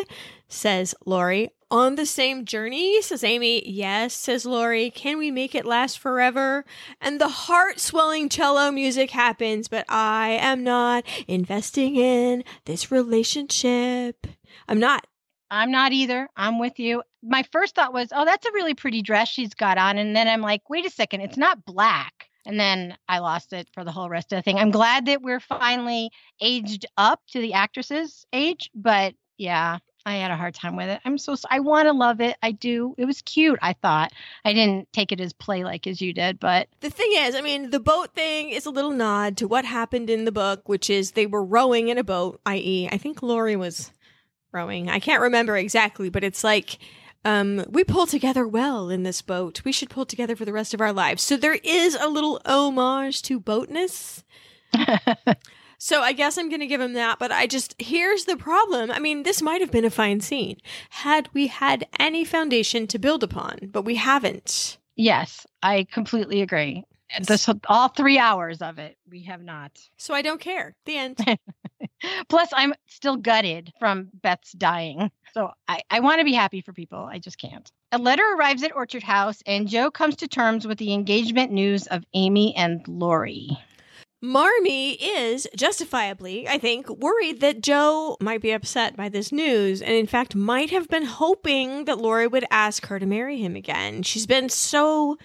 says 0.49 0.95
Laurie. 1.05 1.51
On 1.69 1.97
the 1.97 2.07
same 2.07 2.45
journey, 2.45 3.03
says 3.03 3.25
Amy. 3.25 3.69
Yes, 3.69 4.15
says 4.15 4.47
Laurie. 4.47 4.89
Can 4.91 5.19
we 5.19 5.33
make 5.33 5.53
it 5.53 5.67
last 5.67 5.99
forever? 5.99 6.65
And 7.01 7.21
the 7.21 7.29
heart 7.29 7.81
swelling 7.81 8.29
cello 8.29 8.71
music 8.71 9.11
happens, 9.11 9.67
but 9.67 9.85
I 9.89 10.39
am 10.41 10.63
not 10.63 11.05
investing 11.27 11.97
in 11.97 12.45
this 12.67 12.93
relationship. 12.93 14.29
I'm 14.69 14.79
not. 14.79 15.09
I'm 15.51 15.73
not 15.73 15.93
either. 15.93 16.29
I'm 16.37 16.61
with 16.61 16.79
you. 16.79 17.03
My 17.23 17.45
first 17.51 17.75
thought 17.75 17.93
was, 17.93 18.11
oh, 18.13 18.25
that's 18.25 18.47
a 18.47 18.53
really 18.53 18.75
pretty 18.75 19.03
dress 19.03 19.29
she's 19.29 19.55
got 19.55 19.77
on. 19.77 19.99
And 19.99 20.15
then 20.15 20.29
I'm 20.29 20.43
like, 20.43 20.71
wait 20.71 20.87
a 20.87 20.91
second, 20.91 21.23
it's 21.23 21.37
not 21.37 21.65
black. 21.65 22.29
And 22.47 22.61
then 22.61 22.97
I 23.09 23.19
lost 23.19 23.53
it 23.53 23.69
for 23.73 23.83
the 23.83 23.91
whole 23.91 24.09
rest 24.09 24.33
of 24.33 24.39
the 24.39 24.43
thing. 24.43 24.59
I'm 24.59 24.71
glad 24.71 25.07
that 25.07 25.21
we're 25.21 25.41
finally 25.41 26.11
aged 26.41 26.87
up 26.97 27.21
to 27.33 27.41
the 27.41 27.55
actresses' 27.55 28.25
age, 28.33 28.71
but 28.73 29.15
yeah, 29.37 29.79
I 30.07 30.15
had 30.15 30.31
a 30.31 30.37
hard 30.37 30.55
time 30.55 30.77
with 30.77 30.89
it. 30.89 31.01
I'm 31.05 31.19
so 31.19 31.35
I 31.51 31.59
want 31.59 31.87
to 31.87 31.93
love 31.93 32.21
it. 32.21 32.37
I 32.41 32.53
do. 32.53 32.95
It 32.97 33.07
was 33.07 33.23
cute. 33.23 33.59
I 33.61 33.73
thought 33.73 34.13
I 34.45 34.53
didn't 34.53 34.91
take 34.93 35.11
it 35.11 35.21
as 35.21 35.33
play 35.33 35.65
like 35.65 35.89
as 35.89 36.01
you 36.01 36.13
did, 36.13 36.39
but 36.39 36.69
the 36.81 36.91
thing 36.91 37.11
is, 37.13 37.35
I 37.35 37.41
mean, 37.41 37.71
the 37.71 37.81
boat 37.81 38.15
thing 38.15 38.51
is 38.51 38.67
a 38.67 38.71
little 38.71 38.93
nod 38.93 39.37
to 39.39 39.49
what 39.49 39.65
happened 39.65 40.09
in 40.09 40.25
the 40.25 40.33
book, 40.33 40.69
which 40.69 40.89
is 40.89 41.11
they 41.11 41.27
were 41.27 41.45
rowing 41.45 41.89
in 41.89 41.99
a 41.99 42.05
boat. 42.05 42.41
I.e., 42.47 42.89
I 42.91 42.99
think 42.99 43.21
Laurie 43.21 43.57
was 43.57 43.91
rowing. 44.53 44.89
I 44.89 45.01
can't 45.01 45.23
remember 45.23 45.57
exactly, 45.57 46.09
but 46.09 46.23
it's 46.23 46.45
like 46.45 46.79
um, 47.25 47.65
we 47.69 47.83
pull 47.83 48.07
together 48.07 48.47
well 48.47 48.89
in 48.89 49.03
this 49.03 49.23
boat. 49.23 49.63
We 49.65 49.73
should 49.73 49.91
pull 49.91 50.07
together 50.07 50.37
for 50.37 50.45
the 50.45 50.53
rest 50.53 50.73
of 50.73 50.81
our 50.81 50.93
lives. 50.93 51.25
So 51.25 51.37
there 51.37 51.59
is 51.65 51.97
a 51.97 52.07
little 52.07 52.41
homage 52.47 53.23
to 53.23 53.41
boatness. 53.41 54.23
so 55.79 56.03
I 56.03 56.13
guess 56.13 56.39
I'm 56.39 56.49
going 56.49 56.61
to 56.61 56.67
give 56.67 56.81
him 56.81 56.95
that. 56.95 57.19
But 57.19 57.33
I 57.33 57.47
just, 57.47 57.75
here's 57.79 58.25
the 58.25 58.37
problem. 58.37 58.91
I 58.91 58.99
mean, 58.99 59.23
this 59.23 59.43
might 59.43 59.61
have 59.61 59.71
been 59.71 59.85
a 59.85 59.91
fine 59.91 60.21
scene 60.21 60.59
had 60.91 61.29
we 61.33 61.47
had 61.47 61.87
any 61.99 62.25
foundation 62.25 62.87
to 62.89 62.99
build 62.99 63.23
upon, 63.23 63.71
but 63.73 63.83
we 63.83 63.97
haven't. 63.97 64.79
Yes, 64.97 65.47
I 65.63 65.87
completely 65.91 66.41
agree. 66.41 66.85
This 67.21 67.49
all 67.69 67.89
three 67.89 68.19
hours 68.19 68.61
of 68.61 68.79
it, 68.79 68.97
we 69.09 69.23
have 69.23 69.43
not. 69.43 69.79
So 69.97 70.13
I 70.13 70.23
don't 70.23 70.41
care. 70.41 70.75
The 70.87 70.97
end. 70.97 71.39
Plus, 72.29 72.49
I'm 72.53 72.75
still 72.87 73.17
gutted 73.17 73.73
from 73.79 74.09
Beth's 74.13 74.53
dying. 74.53 75.11
So 75.33 75.51
I, 75.69 75.83
I 75.91 76.01
want 76.01 76.19
to 76.19 76.25
be 76.25 76.33
happy 76.33 76.63
for 76.63 76.73
people. 76.73 76.99
I 76.99 77.19
just 77.19 77.39
can't. 77.39 77.71
A 77.93 77.99
letter 77.99 78.25
arrives 78.37 78.63
at 78.65 78.75
Orchard 78.75 79.05
House, 79.05 79.43
and 79.47 79.69
Jo 79.69 79.91
comes 79.91 80.17
to 80.17 80.29
terms 80.29 80.67
with 80.67 80.79
the 80.79 80.93
engagement 80.93 81.53
news 81.53 81.87
of 81.87 82.05
Amy 82.15 82.55
and 82.57 82.87
Laurie. 82.89 83.57
Marmee 84.27 84.95
is 84.95 85.47
justifiably, 85.55 86.49
I 86.49 86.59
think, 86.59 86.89
worried 86.89 87.41
that 87.43 87.61
Jo 87.61 88.17
might 88.21 88.43
be 88.43 88.51
upset 88.51 88.97
by 88.97 89.09
this 89.09 89.31
news 89.31 89.81
and, 89.81 89.93
in 89.93 90.09
fact, 90.09 90.35
might 90.35 90.71
have 90.71 90.89
been 90.89 91.05
hoping 91.05 91.85
that 91.85 91.99
Laurie 91.99 92.27
would 92.27 92.45
ask 92.51 92.87
her 92.87 92.99
to 92.99 93.07
marry 93.07 93.39
him 93.39 93.55
again. 93.55 94.03
She's 94.03 94.27
been 94.27 94.49
so 94.49 95.17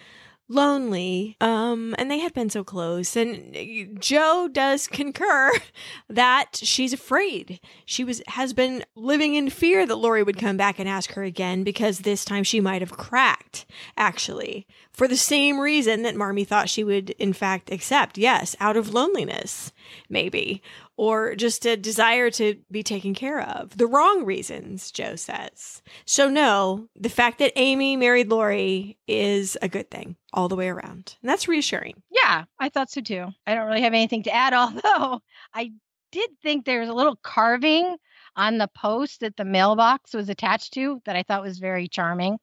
lonely 0.52 1.38
um 1.40 1.96
and 1.98 2.12
they 2.12 2.20
had 2.20 2.34
been 2.34 2.50
so 2.50 2.64
close. 2.64 3.16
And 3.16 3.98
Jo 4.00 4.50
does 4.52 4.88
concur 4.88 5.52
that 6.10 6.60
she's 6.62 6.94
afraid. 6.94 7.60
She 7.86 8.04
was 8.04 8.22
has 8.28 8.54
been 8.54 8.84
living 8.96 9.36
in 9.36 9.50
fear 9.50 9.86
that 9.86 9.96
laurie 9.96 10.24
would 10.24 10.38
come 10.38 10.58
back 10.58 10.80
and 10.80 10.90
ask 10.90 11.14
her 11.14 11.24
again 11.24 11.64
because 11.64 12.00
this 12.00 12.26
time 12.26 12.44
she 12.44 12.60
might 12.60 12.82
have 12.82 12.92
cracked 12.92 13.66
actually 13.98 14.68
for 14.92 15.08
the 15.08 15.18
same 15.18 15.60
reason 15.60 16.04
that 16.04 16.16
marmee 16.16 16.44
thought 16.44 16.70
she 16.70 16.84
would 16.84 17.12
in 17.12 17.34
fact 17.34 17.72
accept. 17.72 18.18
Yes 18.18 18.56
out 18.60 18.78
of 18.78 18.94
loneliness 18.94 19.72
maybe 20.10 20.62
or 21.02 21.34
just 21.34 21.66
a 21.66 21.76
desire 21.76 22.30
to 22.30 22.56
be 22.70 22.84
taken 22.84 23.16
care 23.16 23.42
of. 23.42 23.76
The 23.76 23.88
wrong 23.88 24.24
reasons, 24.24 24.92
Jo 24.92 25.16
says. 25.16 25.82
So, 26.06 26.30
no, 26.30 26.90
the 26.96 27.10
fact 27.10 27.40
that 27.40 27.54
Amy 27.56 27.98
married 27.98 28.30
Laurie 28.30 29.00
is 29.08 29.58
a 29.64 29.68
good 29.68 29.90
thing 29.90 30.16
all 30.32 30.48
the 30.48 30.56
way 30.56 30.70
around. 30.70 31.16
And 31.24 31.28
that's 31.28 31.48
reassuring. 31.48 32.04
Yeah, 32.12 32.44
I 32.60 32.70
thought 32.70 32.92
so 32.92 33.02
too. 33.02 33.30
I 33.48 33.56
don't 33.56 33.66
really 33.66 33.82
have 33.82 33.96
anything 33.96 34.22
to 34.24 34.32
add, 34.32 34.54
although 34.54 35.24
I 35.56 35.72
did 36.12 36.30
think 36.44 36.66
there 36.66 36.82
was 36.82 36.90
a 36.90 36.94
little 36.94 37.16
carving 37.24 37.98
on 38.36 38.60
the 38.60 38.70
post 38.76 39.22
that 39.22 39.38
the 39.38 39.44
mailbox 39.44 40.14
was 40.14 40.30
attached 40.30 40.72
to 40.76 41.02
that 41.06 41.16
I 41.16 41.24
thought 41.24 41.42
was 41.42 41.58
very 41.58 41.88
charming. 41.88 42.38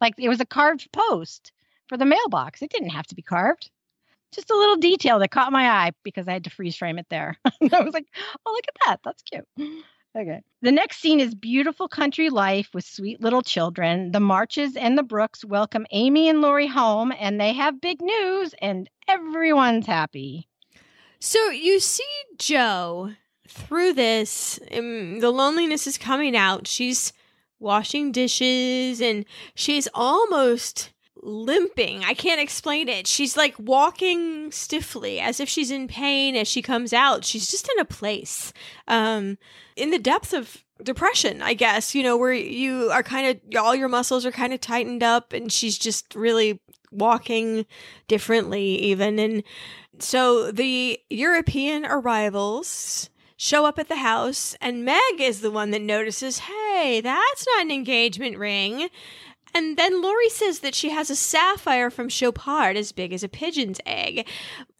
Like 0.00 0.14
it 0.18 0.28
was 0.28 0.40
a 0.40 0.46
carved 0.46 0.88
post 0.92 1.50
for 1.88 1.96
the 1.96 2.04
mailbox. 2.04 2.62
It 2.62 2.70
didn't 2.70 2.90
have 2.90 3.08
to 3.08 3.16
be 3.16 3.22
carved 3.22 3.72
just 4.34 4.50
a 4.50 4.56
little 4.56 4.76
detail 4.76 5.18
that 5.18 5.30
caught 5.30 5.52
my 5.52 5.68
eye 5.68 5.92
because 6.02 6.28
I 6.28 6.32
had 6.32 6.44
to 6.44 6.50
freeze 6.50 6.76
frame 6.76 6.98
it 6.98 7.06
there. 7.10 7.36
I 7.44 7.80
was 7.80 7.94
like, 7.94 8.06
oh, 8.46 8.52
look 8.52 8.64
at 8.68 8.76
that. 8.86 9.00
That's 9.04 9.22
cute. 9.22 9.46
Okay. 10.16 10.40
The 10.62 10.70
next 10.70 11.00
scene 11.00 11.18
is 11.18 11.34
beautiful 11.34 11.88
country 11.88 12.30
life 12.30 12.68
with 12.72 12.84
sweet 12.84 13.20
little 13.20 13.42
children. 13.42 14.12
The 14.12 14.20
Marches 14.20 14.76
and 14.76 14.96
the 14.96 15.02
Brookes 15.02 15.44
welcome 15.44 15.86
Amy 15.90 16.28
and 16.28 16.40
Laurie 16.40 16.68
home, 16.68 17.12
and 17.18 17.40
they 17.40 17.52
have 17.52 17.80
big 17.80 18.00
news, 18.00 18.54
and 18.62 18.88
everyone's 19.08 19.86
happy. 19.86 20.48
So 21.18 21.50
you 21.50 21.80
see 21.80 22.04
Jo 22.38 23.10
through 23.48 23.94
this, 23.94 24.60
um, 24.76 25.20
the 25.20 25.30
loneliness 25.30 25.86
is 25.86 25.98
coming 25.98 26.36
out. 26.36 26.68
She's 26.68 27.12
washing 27.58 28.12
dishes 28.12 29.00
and 29.00 29.24
she's 29.54 29.88
almost 29.94 30.90
limping. 31.24 32.04
I 32.04 32.14
can't 32.14 32.40
explain 32.40 32.88
it. 32.88 33.06
She's 33.06 33.36
like 33.36 33.54
walking 33.58 34.52
stiffly 34.52 35.18
as 35.18 35.40
if 35.40 35.48
she's 35.48 35.70
in 35.70 35.88
pain 35.88 36.36
as 36.36 36.46
she 36.46 36.62
comes 36.62 36.92
out. 36.92 37.24
She's 37.24 37.50
just 37.50 37.68
in 37.74 37.80
a 37.80 37.84
place 37.84 38.52
um 38.86 39.38
in 39.74 39.90
the 39.90 39.98
depth 39.98 40.32
of 40.32 40.62
depression, 40.82 41.40
I 41.40 41.54
guess, 41.54 41.94
you 41.94 42.02
know, 42.02 42.16
where 42.16 42.32
you 42.32 42.90
are 42.90 43.02
kind 43.02 43.26
of 43.26 43.56
all 43.56 43.74
your 43.74 43.88
muscles 43.88 44.26
are 44.26 44.32
kind 44.32 44.52
of 44.52 44.60
tightened 44.60 45.02
up 45.02 45.32
and 45.32 45.50
she's 45.50 45.78
just 45.78 46.14
really 46.14 46.60
walking 46.92 47.66
differently 48.06 48.62
even 48.62 49.18
and 49.18 49.42
so 49.98 50.52
the 50.52 51.00
European 51.10 51.84
arrivals 51.86 53.10
show 53.36 53.66
up 53.66 53.78
at 53.78 53.88
the 53.88 53.96
house 53.96 54.54
and 54.60 54.84
Meg 54.84 55.20
is 55.20 55.40
the 55.40 55.50
one 55.50 55.70
that 55.70 55.82
notices, 55.82 56.38
"Hey, 56.40 57.00
that's 57.00 57.46
not 57.46 57.64
an 57.64 57.70
engagement 57.70 58.38
ring." 58.38 58.88
And 59.54 59.76
then 59.76 60.02
Laurie 60.02 60.28
says 60.30 60.58
that 60.60 60.74
she 60.74 60.90
has 60.90 61.10
a 61.10 61.16
sapphire 61.16 61.88
from 61.88 62.08
Chopard 62.08 62.76
as 62.76 62.90
big 62.90 63.12
as 63.12 63.22
a 63.22 63.28
pigeon's 63.28 63.80
egg. 63.86 64.26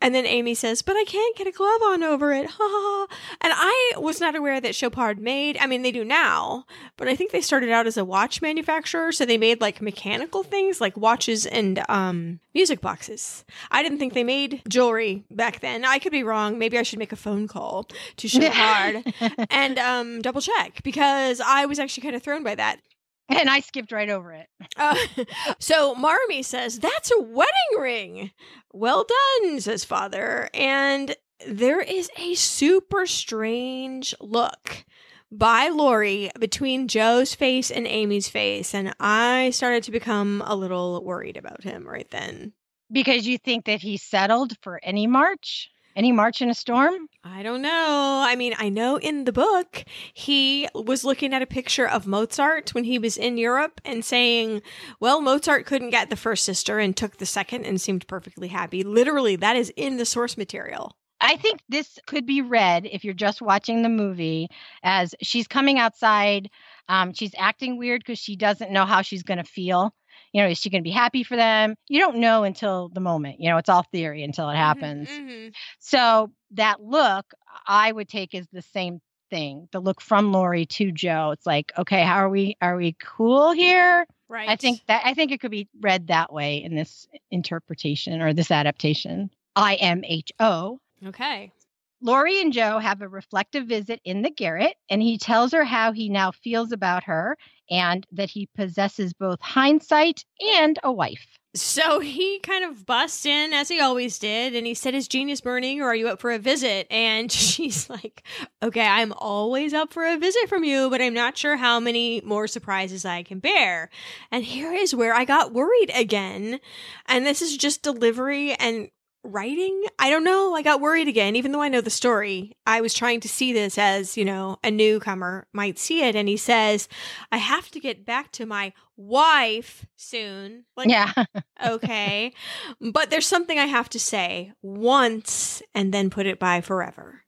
And 0.00 0.14
then 0.14 0.26
Amy 0.26 0.54
says, 0.54 0.82
but 0.82 0.96
I 0.96 1.04
can't 1.04 1.36
get 1.36 1.46
a 1.46 1.52
glove 1.52 1.80
on 1.84 2.02
over 2.02 2.32
it. 2.32 2.50
Ha 2.54 2.58
ha. 2.60 3.06
And 3.40 3.52
I 3.54 3.92
was 3.96 4.20
not 4.20 4.34
aware 4.34 4.60
that 4.60 4.74
Chopard 4.74 5.18
made, 5.18 5.58
I 5.58 5.66
mean, 5.66 5.82
they 5.82 5.92
do 5.92 6.04
now, 6.04 6.64
but 6.96 7.08
I 7.08 7.16
think 7.16 7.30
they 7.30 7.40
started 7.40 7.70
out 7.70 7.86
as 7.86 7.96
a 7.96 8.04
watch 8.04 8.40
manufacturer. 8.40 9.12
So 9.12 9.24
they 9.24 9.38
made 9.38 9.60
like 9.60 9.82
mechanical 9.82 10.42
things 10.42 10.80
like 10.80 10.96
watches 10.96 11.46
and 11.46 11.84
um, 11.88 12.40
music 12.54 12.80
boxes. 12.80 13.44
I 13.70 13.82
didn't 13.82 13.98
think 13.98 14.14
they 14.14 14.24
made 14.24 14.62
jewelry 14.68 15.24
back 15.30 15.60
then. 15.60 15.84
I 15.84 15.98
could 15.98 16.12
be 16.12 16.22
wrong. 16.22 16.58
Maybe 16.58 16.78
I 16.78 16.82
should 16.82 16.98
make 16.98 17.12
a 17.12 17.16
phone 17.16 17.48
call 17.48 17.88
to 18.16 18.28
Chopard 18.28 19.12
and 19.50 19.78
um, 19.78 20.22
double 20.22 20.40
check 20.40 20.82
because 20.82 21.40
I 21.40 21.66
was 21.66 21.78
actually 21.78 22.02
kind 22.02 22.16
of 22.16 22.22
thrown 22.22 22.42
by 22.42 22.54
that. 22.54 22.80
And 23.28 23.48
I 23.48 23.60
skipped 23.60 23.92
right 23.92 24.10
over 24.10 24.32
it. 24.32 24.48
Uh, 24.76 24.96
so 25.58 25.94
Marmee 25.94 26.42
says, 26.42 26.78
That's 26.78 27.10
a 27.10 27.22
wedding 27.22 27.78
ring. 27.78 28.30
Well 28.72 29.06
done, 29.42 29.60
says 29.60 29.84
father. 29.84 30.50
And 30.52 31.14
there 31.46 31.80
is 31.80 32.10
a 32.16 32.34
super 32.34 33.06
strange 33.06 34.14
look 34.20 34.84
by 35.32 35.68
Laurie 35.68 36.30
between 36.38 36.86
Jo's 36.88 37.34
face 37.34 37.70
and 37.70 37.86
Amy's 37.86 38.28
face. 38.28 38.74
And 38.74 38.94
I 39.00 39.50
started 39.50 39.82
to 39.84 39.90
become 39.90 40.42
a 40.46 40.54
little 40.54 41.02
worried 41.04 41.36
about 41.36 41.64
him 41.64 41.86
right 41.86 42.08
then. 42.10 42.52
Because 42.92 43.26
you 43.26 43.38
think 43.38 43.64
that 43.64 43.80
he 43.80 43.96
settled 43.96 44.52
for 44.62 44.78
any 44.82 45.06
march? 45.06 45.70
Any 45.96 46.10
March 46.10 46.42
in 46.42 46.50
a 46.50 46.54
Storm? 46.54 47.08
I 47.22 47.42
don't 47.42 47.62
know. 47.62 48.24
I 48.26 48.34
mean, 48.34 48.54
I 48.58 48.68
know 48.68 48.96
in 48.96 49.24
the 49.24 49.32
book 49.32 49.84
he 50.12 50.68
was 50.74 51.04
looking 51.04 51.32
at 51.32 51.42
a 51.42 51.46
picture 51.46 51.88
of 51.88 52.06
Mozart 52.06 52.74
when 52.74 52.84
he 52.84 52.98
was 52.98 53.16
in 53.16 53.38
Europe 53.38 53.80
and 53.84 54.04
saying, 54.04 54.62
well, 54.98 55.20
Mozart 55.20 55.66
couldn't 55.66 55.90
get 55.90 56.10
the 56.10 56.16
first 56.16 56.44
sister 56.44 56.80
and 56.80 56.96
took 56.96 57.18
the 57.18 57.26
second 57.26 57.64
and 57.64 57.80
seemed 57.80 58.08
perfectly 58.08 58.48
happy. 58.48 58.82
Literally, 58.82 59.36
that 59.36 59.56
is 59.56 59.72
in 59.76 59.96
the 59.96 60.04
source 60.04 60.36
material. 60.36 60.96
I 61.20 61.36
think 61.36 61.60
this 61.68 61.98
could 62.06 62.26
be 62.26 62.42
read 62.42 62.86
if 62.86 63.04
you're 63.04 63.14
just 63.14 63.40
watching 63.40 63.82
the 63.82 63.88
movie 63.88 64.48
as 64.82 65.14
she's 65.22 65.46
coming 65.46 65.78
outside. 65.78 66.50
Um, 66.88 67.14
she's 67.14 67.34
acting 67.38 67.78
weird 67.78 68.02
because 68.04 68.18
she 68.18 68.36
doesn't 68.36 68.72
know 68.72 68.84
how 68.84 69.00
she's 69.00 69.22
going 69.22 69.38
to 69.38 69.44
feel 69.44 69.94
you 70.34 70.42
know, 70.42 70.48
is 70.48 70.58
she 70.58 70.68
going 70.68 70.82
to 70.82 70.86
be 70.86 70.90
happy 70.90 71.22
for 71.22 71.36
them? 71.36 71.76
You 71.88 72.00
don't 72.00 72.16
know 72.16 72.42
until 72.42 72.88
the 72.88 73.00
moment. 73.00 73.40
You 73.40 73.50
know, 73.50 73.56
it's 73.56 73.68
all 73.68 73.84
theory 73.84 74.24
until 74.24 74.50
it 74.50 74.54
mm-hmm, 74.54 74.60
happens. 74.60 75.08
Mm-hmm. 75.08 75.48
So 75.78 76.32
that 76.50 76.82
look 76.82 77.32
I 77.66 77.92
would 77.92 78.08
take 78.08 78.34
is 78.34 78.48
the 78.52 78.60
same 78.60 79.00
thing. 79.30 79.68
The 79.70 79.78
look 79.78 80.00
from 80.00 80.32
Laurie 80.32 80.66
to 80.66 80.90
Jo. 80.90 81.30
It's 81.30 81.46
like, 81.46 81.72
okay, 81.78 82.02
how 82.02 82.16
are 82.16 82.28
we 82.28 82.56
are 82.60 82.76
we 82.76 82.96
cool 83.00 83.52
here? 83.52 84.06
Right. 84.28 84.48
I 84.48 84.56
think 84.56 84.80
that 84.88 85.02
I 85.04 85.14
think 85.14 85.30
it 85.30 85.40
could 85.40 85.52
be 85.52 85.68
read 85.80 86.08
that 86.08 86.32
way 86.32 86.64
in 86.64 86.74
this 86.74 87.06
interpretation 87.30 88.20
or 88.20 88.32
this 88.32 88.50
adaptation. 88.50 89.30
I 89.54 89.76
M 89.76 90.02
H 90.04 90.32
O. 90.40 90.80
Okay. 91.06 91.52
Laurie 92.00 92.40
and 92.40 92.52
Jo 92.52 92.80
have 92.80 93.00
a 93.00 93.08
reflective 93.08 93.66
visit 93.66 94.00
in 94.04 94.22
the 94.22 94.30
garret, 94.30 94.74
and 94.90 95.00
he 95.00 95.16
tells 95.16 95.52
her 95.52 95.64
how 95.64 95.92
he 95.92 96.08
now 96.08 96.32
feels 96.32 96.72
about 96.72 97.04
her 97.04 97.38
and 97.70 98.06
that 98.12 98.30
he 98.30 98.48
possesses 98.54 99.12
both 99.12 99.40
hindsight 99.40 100.24
and 100.40 100.78
a 100.82 100.92
wife. 100.92 101.38
So 101.56 102.00
he 102.00 102.40
kind 102.40 102.64
of 102.64 102.84
busts 102.84 103.24
in 103.24 103.52
as 103.52 103.68
he 103.68 103.80
always 103.80 104.18
did, 104.18 104.56
and 104.56 104.66
he 104.66 104.74
said, 104.74 104.92
Is 104.92 105.06
genius 105.06 105.40
burning 105.40 105.80
or 105.80 105.84
are 105.86 105.94
you 105.94 106.08
up 106.08 106.20
for 106.20 106.32
a 106.32 106.38
visit? 106.38 106.88
And 106.90 107.30
she's 107.32 107.88
like, 107.88 108.26
Okay, 108.60 108.84
I'm 108.84 109.12
always 109.12 109.72
up 109.72 109.92
for 109.92 110.04
a 110.04 110.18
visit 110.18 110.48
from 110.48 110.64
you, 110.64 110.90
but 110.90 111.00
I'm 111.00 111.14
not 111.14 111.38
sure 111.38 111.56
how 111.56 111.78
many 111.78 112.20
more 112.24 112.48
surprises 112.48 113.04
I 113.04 113.22
can 113.22 113.38
bear. 113.38 113.88
And 114.32 114.42
here 114.42 114.72
is 114.72 114.96
where 114.96 115.14
I 115.14 115.24
got 115.24 115.52
worried 115.52 115.92
again. 115.94 116.58
And 117.06 117.24
this 117.24 117.40
is 117.40 117.56
just 117.56 117.82
delivery 117.82 118.54
and 118.54 118.88
writing? 119.24 119.84
I 119.98 120.10
don't 120.10 120.24
know. 120.24 120.54
I 120.54 120.62
got 120.62 120.80
worried 120.80 121.08
again, 121.08 121.36
even 121.36 121.52
though 121.52 121.62
I 121.62 121.68
know 121.68 121.80
the 121.80 121.90
story. 121.90 122.56
I 122.66 122.80
was 122.80 122.94
trying 122.94 123.20
to 123.20 123.28
see 123.28 123.52
this 123.52 123.78
as, 123.78 124.16
you 124.16 124.24
know, 124.24 124.58
a 124.62 124.70
newcomer 124.70 125.46
might 125.52 125.78
see 125.78 126.02
it. 126.02 126.14
And 126.14 126.28
he 126.28 126.36
says, 126.36 126.88
I 127.32 127.38
have 127.38 127.70
to 127.72 127.80
get 127.80 128.06
back 128.06 128.30
to 128.32 128.46
my 128.46 128.72
wife 128.96 129.86
soon. 129.96 130.64
Like, 130.76 130.88
yeah. 130.88 131.12
okay. 131.66 132.32
But 132.80 133.10
there's 133.10 133.26
something 133.26 133.58
I 133.58 133.66
have 133.66 133.88
to 133.90 133.98
say 133.98 134.52
once 134.62 135.62
and 135.74 135.92
then 135.92 136.10
put 136.10 136.26
it 136.26 136.38
by 136.38 136.60
forever. 136.60 137.22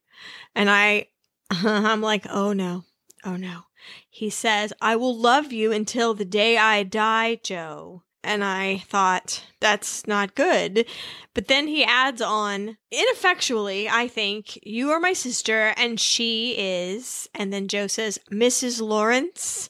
And 0.55 0.69
I, 0.69 1.07
I'm 1.51 2.01
like, 2.01 2.25
oh 2.29 2.53
no, 2.53 2.85
oh 3.25 3.35
no. 3.35 3.61
He 4.09 4.29
says, 4.29 4.73
I 4.81 4.95
will 4.95 5.17
love 5.17 5.53
you 5.53 5.71
until 5.71 6.13
the 6.13 6.25
day 6.25 6.57
I 6.57 6.83
die, 6.83 7.39
Jo. 7.41 8.03
And 8.23 8.43
I 8.43 8.79
thought, 8.79 9.43
that's 9.59 10.05
not 10.07 10.35
good. 10.35 10.85
But 11.33 11.47
then 11.47 11.67
he 11.67 11.83
adds 11.83 12.21
on, 12.21 12.77
ineffectually, 12.91 13.87
I 13.87 14.07
think, 14.07 14.59
you 14.63 14.91
are 14.91 14.99
my 14.99 15.13
sister 15.13 15.73
and 15.77 15.99
she 15.99 16.55
is. 16.57 17.29
And 17.33 17.53
then 17.53 17.67
Jo 17.67 17.87
says, 17.87 18.19
Mrs. 18.31 18.81
Laurence. 18.81 19.69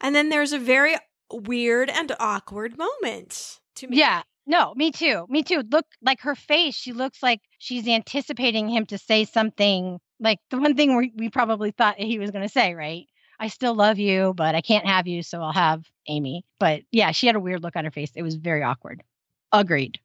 And 0.00 0.14
then 0.14 0.28
there's 0.28 0.52
a 0.52 0.58
very 0.58 0.96
weird 1.30 1.90
and 1.90 2.14
awkward 2.18 2.78
moment 2.78 3.58
to 3.76 3.88
me. 3.88 3.98
Yeah. 3.98 4.22
No, 4.46 4.72
me 4.76 4.90
too. 4.90 5.26
Me 5.28 5.42
too. 5.42 5.62
Look 5.70 5.84
like 6.00 6.22
her 6.22 6.34
face. 6.34 6.74
She 6.74 6.92
looks 6.92 7.22
like 7.22 7.40
she's 7.58 7.86
anticipating 7.86 8.68
him 8.68 8.86
to 8.86 8.96
say 8.96 9.26
something 9.26 9.98
like 10.20 10.38
the 10.50 10.58
one 10.58 10.74
thing 10.74 10.96
we, 10.96 11.12
we 11.16 11.28
probably 11.28 11.70
thought 11.70 11.98
he 11.98 12.18
was 12.18 12.30
going 12.30 12.46
to 12.46 12.52
say, 12.52 12.74
right? 12.74 13.06
I 13.38 13.48
still 13.48 13.74
love 13.74 13.98
you, 13.98 14.34
but 14.36 14.54
I 14.54 14.60
can't 14.60 14.86
have 14.86 15.06
you, 15.06 15.22
so 15.22 15.40
I'll 15.40 15.52
have 15.52 15.84
Amy. 16.08 16.44
But 16.58 16.82
yeah, 16.90 17.12
she 17.12 17.26
had 17.26 17.36
a 17.36 17.40
weird 17.40 17.62
look 17.62 17.76
on 17.76 17.84
her 17.84 17.90
face. 17.90 18.10
It 18.14 18.22
was 18.22 18.36
very 18.36 18.62
awkward. 18.62 19.02
Agreed. 19.52 19.98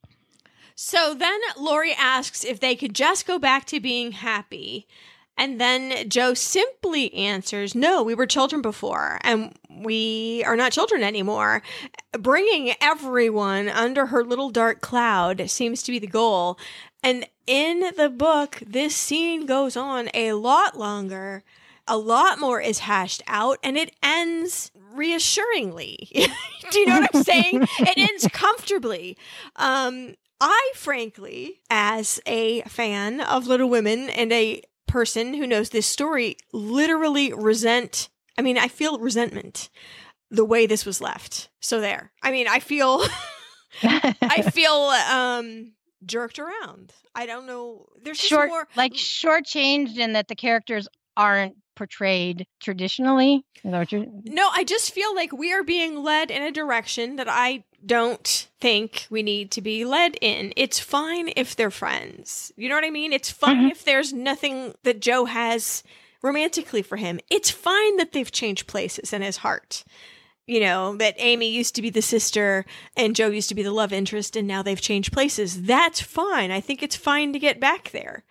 So 0.74 1.14
then 1.14 1.38
Laurie 1.58 1.94
asks 1.94 2.44
if 2.44 2.60
they 2.60 2.74
could 2.74 2.94
just 2.94 3.26
go 3.26 3.38
back 3.38 3.64
to 3.66 3.80
being 3.80 4.12
happy. 4.12 4.86
And 5.36 5.60
then 5.60 6.08
Jo 6.08 6.34
simply 6.34 7.12
answers, 7.12 7.74
No, 7.74 8.02
we 8.02 8.14
were 8.14 8.26
children 8.26 8.62
before, 8.62 9.18
and 9.22 9.52
we 9.68 10.44
are 10.46 10.54
not 10.54 10.70
children 10.70 11.02
anymore. 11.02 11.62
Bringing 12.12 12.74
everyone 12.80 13.68
under 13.68 14.06
her 14.06 14.22
little 14.22 14.50
dark 14.50 14.80
cloud 14.80 15.50
seems 15.50 15.82
to 15.82 15.92
be 15.92 15.98
the 15.98 16.06
goal. 16.06 16.56
And 17.02 17.26
in 17.48 17.92
the 17.96 18.08
book, 18.08 18.62
this 18.64 18.94
scene 18.94 19.44
goes 19.44 19.76
on 19.76 20.08
a 20.14 20.34
lot 20.34 20.78
longer 20.78 21.42
a 21.86 21.96
lot 21.96 22.38
more 22.38 22.60
is 22.60 22.80
hashed 22.80 23.22
out 23.26 23.58
and 23.62 23.76
it 23.76 23.94
ends 24.02 24.70
reassuringly. 24.94 26.08
Do 26.70 26.78
you 26.78 26.86
know 26.86 27.00
what 27.00 27.10
I'm 27.14 27.22
saying? 27.22 27.62
it 27.80 27.98
ends 28.10 28.28
comfortably. 28.32 29.16
Um, 29.56 30.14
I 30.40 30.72
frankly, 30.74 31.60
as 31.70 32.20
a 32.26 32.62
fan 32.62 33.20
of 33.20 33.46
Little 33.46 33.68
Women 33.68 34.10
and 34.10 34.32
a 34.32 34.62
person 34.86 35.34
who 35.34 35.46
knows 35.46 35.70
this 35.70 35.86
story, 35.86 36.36
literally 36.52 37.32
resent. 37.32 38.08
I 38.36 38.42
mean, 38.42 38.58
I 38.58 38.68
feel 38.68 38.98
resentment 38.98 39.70
the 40.30 40.44
way 40.44 40.66
this 40.66 40.84
was 40.84 41.00
left. 41.00 41.48
So 41.60 41.80
there. 41.80 42.12
I 42.22 42.30
mean, 42.30 42.48
I 42.48 42.60
feel 42.60 43.04
I 43.82 44.42
feel 44.42 44.72
um 44.72 45.72
jerked 46.04 46.38
around. 46.38 46.92
I 47.14 47.26
don't 47.26 47.46
know. 47.46 47.86
There's 48.02 48.18
short, 48.18 48.48
more 48.48 48.68
like 48.76 48.92
shortchanged 48.92 49.96
in 49.96 50.14
that 50.14 50.28
the 50.28 50.34
characters 50.34 50.88
aren't 51.16 51.56
portrayed 51.74 52.46
traditionally. 52.60 53.44
No, 54.24 54.50
I 54.52 54.64
just 54.64 54.92
feel 54.92 55.14
like 55.14 55.32
we 55.32 55.52
are 55.52 55.62
being 55.62 56.02
led 56.02 56.30
in 56.30 56.42
a 56.42 56.52
direction 56.52 57.16
that 57.16 57.28
I 57.28 57.64
don't 57.84 58.48
think 58.60 59.06
we 59.10 59.22
need 59.22 59.50
to 59.52 59.60
be 59.60 59.84
led 59.84 60.16
in. 60.20 60.52
It's 60.56 60.78
fine 60.78 61.30
if 61.36 61.54
they're 61.54 61.70
friends. 61.70 62.52
You 62.56 62.68
know 62.68 62.74
what 62.74 62.84
I 62.84 62.90
mean? 62.90 63.12
It's 63.12 63.30
fine 63.30 63.56
mm-hmm. 63.56 63.68
if 63.68 63.84
there's 63.84 64.12
nothing 64.12 64.74
that 64.82 65.00
Jo 65.00 65.26
has 65.26 65.82
romantically 66.22 66.82
for 66.82 66.96
him. 66.96 67.20
It's 67.30 67.50
fine 67.50 67.96
that 67.98 68.12
they've 68.12 68.30
changed 68.30 68.66
places 68.66 69.12
in 69.12 69.22
his 69.22 69.38
heart. 69.38 69.84
You 70.46 70.60
know, 70.60 70.96
that 70.96 71.14
Amy 71.16 71.48
used 71.48 71.74
to 71.76 71.82
be 71.82 71.88
the 71.88 72.02
sister 72.02 72.66
and 72.96 73.16
Jo 73.16 73.28
used 73.28 73.48
to 73.48 73.54
be 73.54 73.62
the 73.62 73.72
love 73.72 73.94
interest 73.94 74.36
and 74.36 74.46
now 74.46 74.62
they've 74.62 74.80
changed 74.80 75.12
places. 75.12 75.62
That's 75.62 76.02
fine. 76.02 76.50
I 76.50 76.60
think 76.60 76.82
it's 76.82 76.96
fine 76.96 77.32
to 77.32 77.38
get 77.38 77.60
back 77.60 77.90
there 77.90 78.24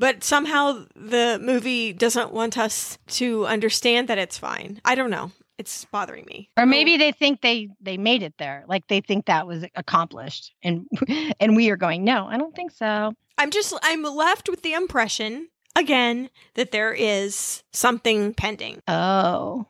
but 0.00 0.24
somehow 0.24 0.86
the 0.96 1.38
movie 1.42 1.92
doesn't 1.92 2.32
want 2.32 2.56
us 2.56 2.98
to 3.06 3.46
understand 3.46 4.08
that 4.08 4.16
it's 4.16 4.38
fine. 4.38 4.80
I 4.82 4.94
don't 4.94 5.10
know. 5.10 5.30
It's 5.58 5.84
bothering 5.84 6.24
me. 6.24 6.48
Or 6.56 6.64
maybe 6.64 6.96
they 6.96 7.12
think 7.12 7.42
they 7.42 7.68
they 7.82 7.98
made 7.98 8.22
it 8.22 8.32
there. 8.38 8.64
Like 8.66 8.88
they 8.88 9.02
think 9.02 9.26
that 9.26 9.46
was 9.46 9.62
accomplished 9.76 10.54
and 10.62 10.88
and 11.40 11.54
we 11.54 11.68
are 11.68 11.76
going, 11.76 12.02
"No, 12.02 12.26
I 12.26 12.38
don't 12.38 12.56
think 12.56 12.72
so." 12.72 13.12
I'm 13.36 13.50
just 13.50 13.74
I'm 13.82 14.02
left 14.02 14.48
with 14.48 14.62
the 14.62 14.72
impression 14.72 15.48
again 15.76 16.30
that 16.54 16.72
there 16.72 16.94
is 16.94 17.62
something 17.72 18.32
pending. 18.32 18.82
Oh. 18.88 19.66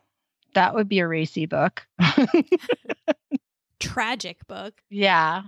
That 0.54 0.74
would 0.74 0.88
be 0.88 1.00
a 1.00 1.06
racy 1.06 1.46
book. 1.46 1.86
Tragic 3.80 4.46
book. 4.46 4.74
Yeah. 4.88 5.42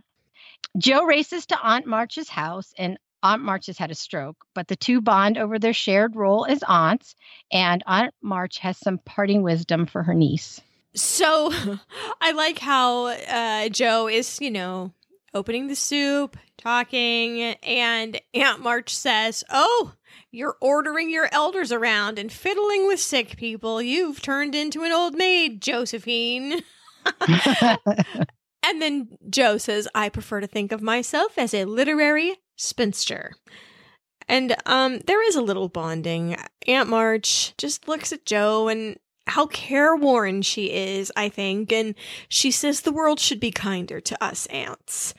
Jo 0.79 1.05
races 1.05 1.47
to 1.47 1.59
Aunt 1.61 1.87
March's 1.87 2.29
house 2.29 2.73
and 2.79 2.99
Aunt 3.23 3.43
March 3.43 3.67
has 3.67 3.79
had 3.79 3.91
a 3.91 3.95
stroke, 3.95 4.45
but 4.55 4.69
the 4.69 4.77
two 4.77 5.01
bond 5.01 5.39
over 5.39 5.59
their 5.59 5.73
shared 5.73 6.17
role 6.17 6.47
as 6.47 6.63
aunts, 6.65 7.15
and 7.51 7.83
Aunt 7.87 8.15
March 8.23 8.59
has 8.59 8.79
some 8.79 8.99
parting 8.99 9.43
wisdom 9.43 9.87
for 9.87 10.03
her 10.03 10.15
niece. 10.15 10.61
So 10.95 11.53
I 12.21 12.33
like 12.33 12.59
how 12.59 13.07
uh, 13.07 13.69
Jo 13.69 14.09
is, 14.09 14.41
you 14.41 14.51
know, 14.51 14.93
opening 15.35 15.69
the 15.69 15.77
soup, 15.77 16.37
talking, 16.59 17.41
and 17.63 18.21
Aunt 18.35 18.61
March 18.61 18.95
says, 18.95 19.45
Oh, 19.51 19.95
you're 20.31 20.57
ordering 20.61 21.11
your 21.11 21.29
elders 21.33 21.73
around 21.73 22.19
and 22.19 22.33
fiddling 22.33 22.87
with 22.87 23.01
sick 23.01 23.37
people. 23.37 23.81
You've 23.83 24.21
turned 24.21 24.55
into 24.55 24.83
an 24.83 24.93
old 24.93 25.15
maid, 25.15 25.61
Josephine. 25.61 26.63
and 28.63 28.81
then 28.81 29.17
Jo 29.29 29.59
says, 29.59 29.89
I 29.95 30.09
prefer 30.09 30.41
to 30.41 30.47
think 30.47 30.73
of 30.73 30.83
myself 30.83 31.37
as 31.37 31.55
a 31.55 31.65
literary 31.65 32.37
spinster. 32.63 33.33
And 34.29 34.57
um, 34.67 35.01
there 35.07 35.27
is 35.27 35.37
a 35.37 35.43
little 35.43 35.69
bonding. 35.69 36.37
Aunt 36.67 36.89
March 36.89 37.55
just 37.59 37.89
looks 37.89 38.13
at 38.13 38.25
Jo 38.25 38.69
and 38.69 38.99
how 39.27 39.47
careworn 39.47 40.43
she 40.43 40.73
is, 40.73 41.13
I 41.17 41.29
think, 41.29 41.73
and 41.73 41.95
she 42.29 42.51
says 42.51 42.81
the 42.81 42.93
world 42.93 43.21
should 43.21 43.41
be 43.41 43.51
kinder 43.51 44.01
to 44.01 44.25
us 44.25 44.47
aunts. 44.47 45.15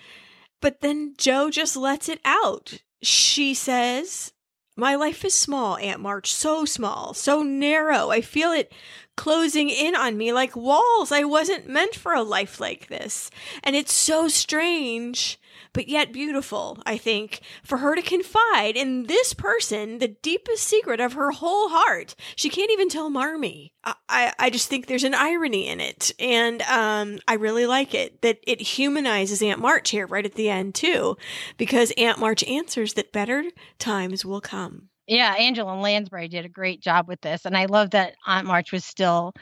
But 0.62 0.82
then 0.82 1.14
Jo 1.18 1.50
just 1.50 1.76
lets 1.76 2.10
it 2.10 2.20
out. 2.24 2.82
She 3.02 3.54
says, 3.54 4.34
My 4.76 4.96
life 4.96 5.26
is 5.26 5.34
small, 5.34 5.78
Aunt 5.78 6.00
March, 6.00 6.32
so 6.32 6.66
small, 6.66 7.14
so 7.14 7.44
narrow. 7.44 8.10
I 8.10 8.22
feel 8.22 8.52
it 8.52 8.74
closing 9.16 9.70
in 9.70 9.96
on 9.96 10.18
me 10.18 10.34
like 10.34 10.56
walls. 10.56 11.12
I 11.12 11.24
wasn't 11.24 11.70
meant 11.70 11.96
for 11.96 12.14
a 12.14 12.24
life 12.24 12.60
like 12.60 12.88
this. 12.88 13.30
And 13.64 13.76
it's 13.76 13.94
so 13.94 14.28
strange 14.28 15.40
but 15.74 15.88
yet 15.88 16.14
beautiful, 16.14 16.78
I 16.86 16.98
think, 16.98 17.42
for 17.64 17.80
her 17.80 17.96
to 17.96 18.02
confide 18.02 18.76
in 18.76 19.04
this 19.04 19.34
person 19.34 19.98
the 19.98 20.08
deepest 20.08 20.64
secret 20.64 21.00
of 21.00 21.14
her 21.14 21.32
whole 21.32 21.70
heart. 21.70 22.16
She 22.36 22.50
can't 22.50 22.72
even 22.72 22.90
tell 22.90 23.10
Marmee. 23.10 23.74
I, 23.84 23.96
I, 24.08 24.34
I 24.40 24.50
just 24.50 24.70
think 24.70 24.86
there's 24.86 25.04
an 25.04 25.16
irony 25.16 25.68
in 25.68 25.80
it. 25.80 26.12
And 26.20 26.62
um, 26.64 27.20
I 27.28 27.34
really 27.34 27.66
like 27.66 27.94
it 27.94 28.22
that 28.22 28.40
it 28.46 28.62
humanizes 28.62 29.42
Aunt 29.42 29.60
March 29.60 29.90
here 29.90 30.08
right 30.08 30.26
at 30.26 30.36
the 30.36 30.50
end, 30.50 30.76
too, 30.76 31.18
because 31.58 31.92
Aunt 31.98 32.20
March 32.20 32.44
answers 32.44 32.94
that 32.94 33.12
better 33.12 33.44
times 33.80 34.24
will 34.24 34.42
come. 34.42 34.90
Yeah, 35.08 35.34
Angela 35.34 35.76
Lansbury 35.76 36.30
did 36.30 36.46
a 36.46 36.50
great 36.50 36.82
job 36.82 37.10
with 37.10 37.20
this. 37.20 37.46
And 37.46 37.58
I 37.58 37.66
love 37.66 37.90
that 37.90 38.16
Aunt 38.26 38.48
March 38.48 38.72
was 38.72 38.86
still, 38.86 39.34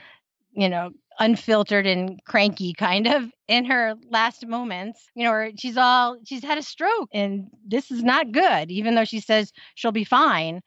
you 0.53 0.69
know, 0.69 0.91
unfiltered 1.19 1.86
and 1.86 2.19
cranky 2.26 2.73
kind 2.73 3.06
of 3.06 3.30
in 3.48 3.65
her 3.65 3.95
last 4.10 4.48
moments 4.48 5.07
you 5.14 5.23
know 5.23 5.32
or 5.32 5.52
she's 5.57 5.78
all 5.78 6.18
she's 6.26 6.44
had 6.44 6.57
a 6.57 6.64
stroke 6.64 7.10
and 7.14 7.48
this 7.68 7.91
is 7.91 8.02
not 8.02 8.32
good 8.32 8.72
even 8.72 8.95
though 8.95 9.06
she 9.06 9.19
says 9.19 9.52
she'll 9.76 9.91
be 9.91 10.03
fine. 10.03 10.61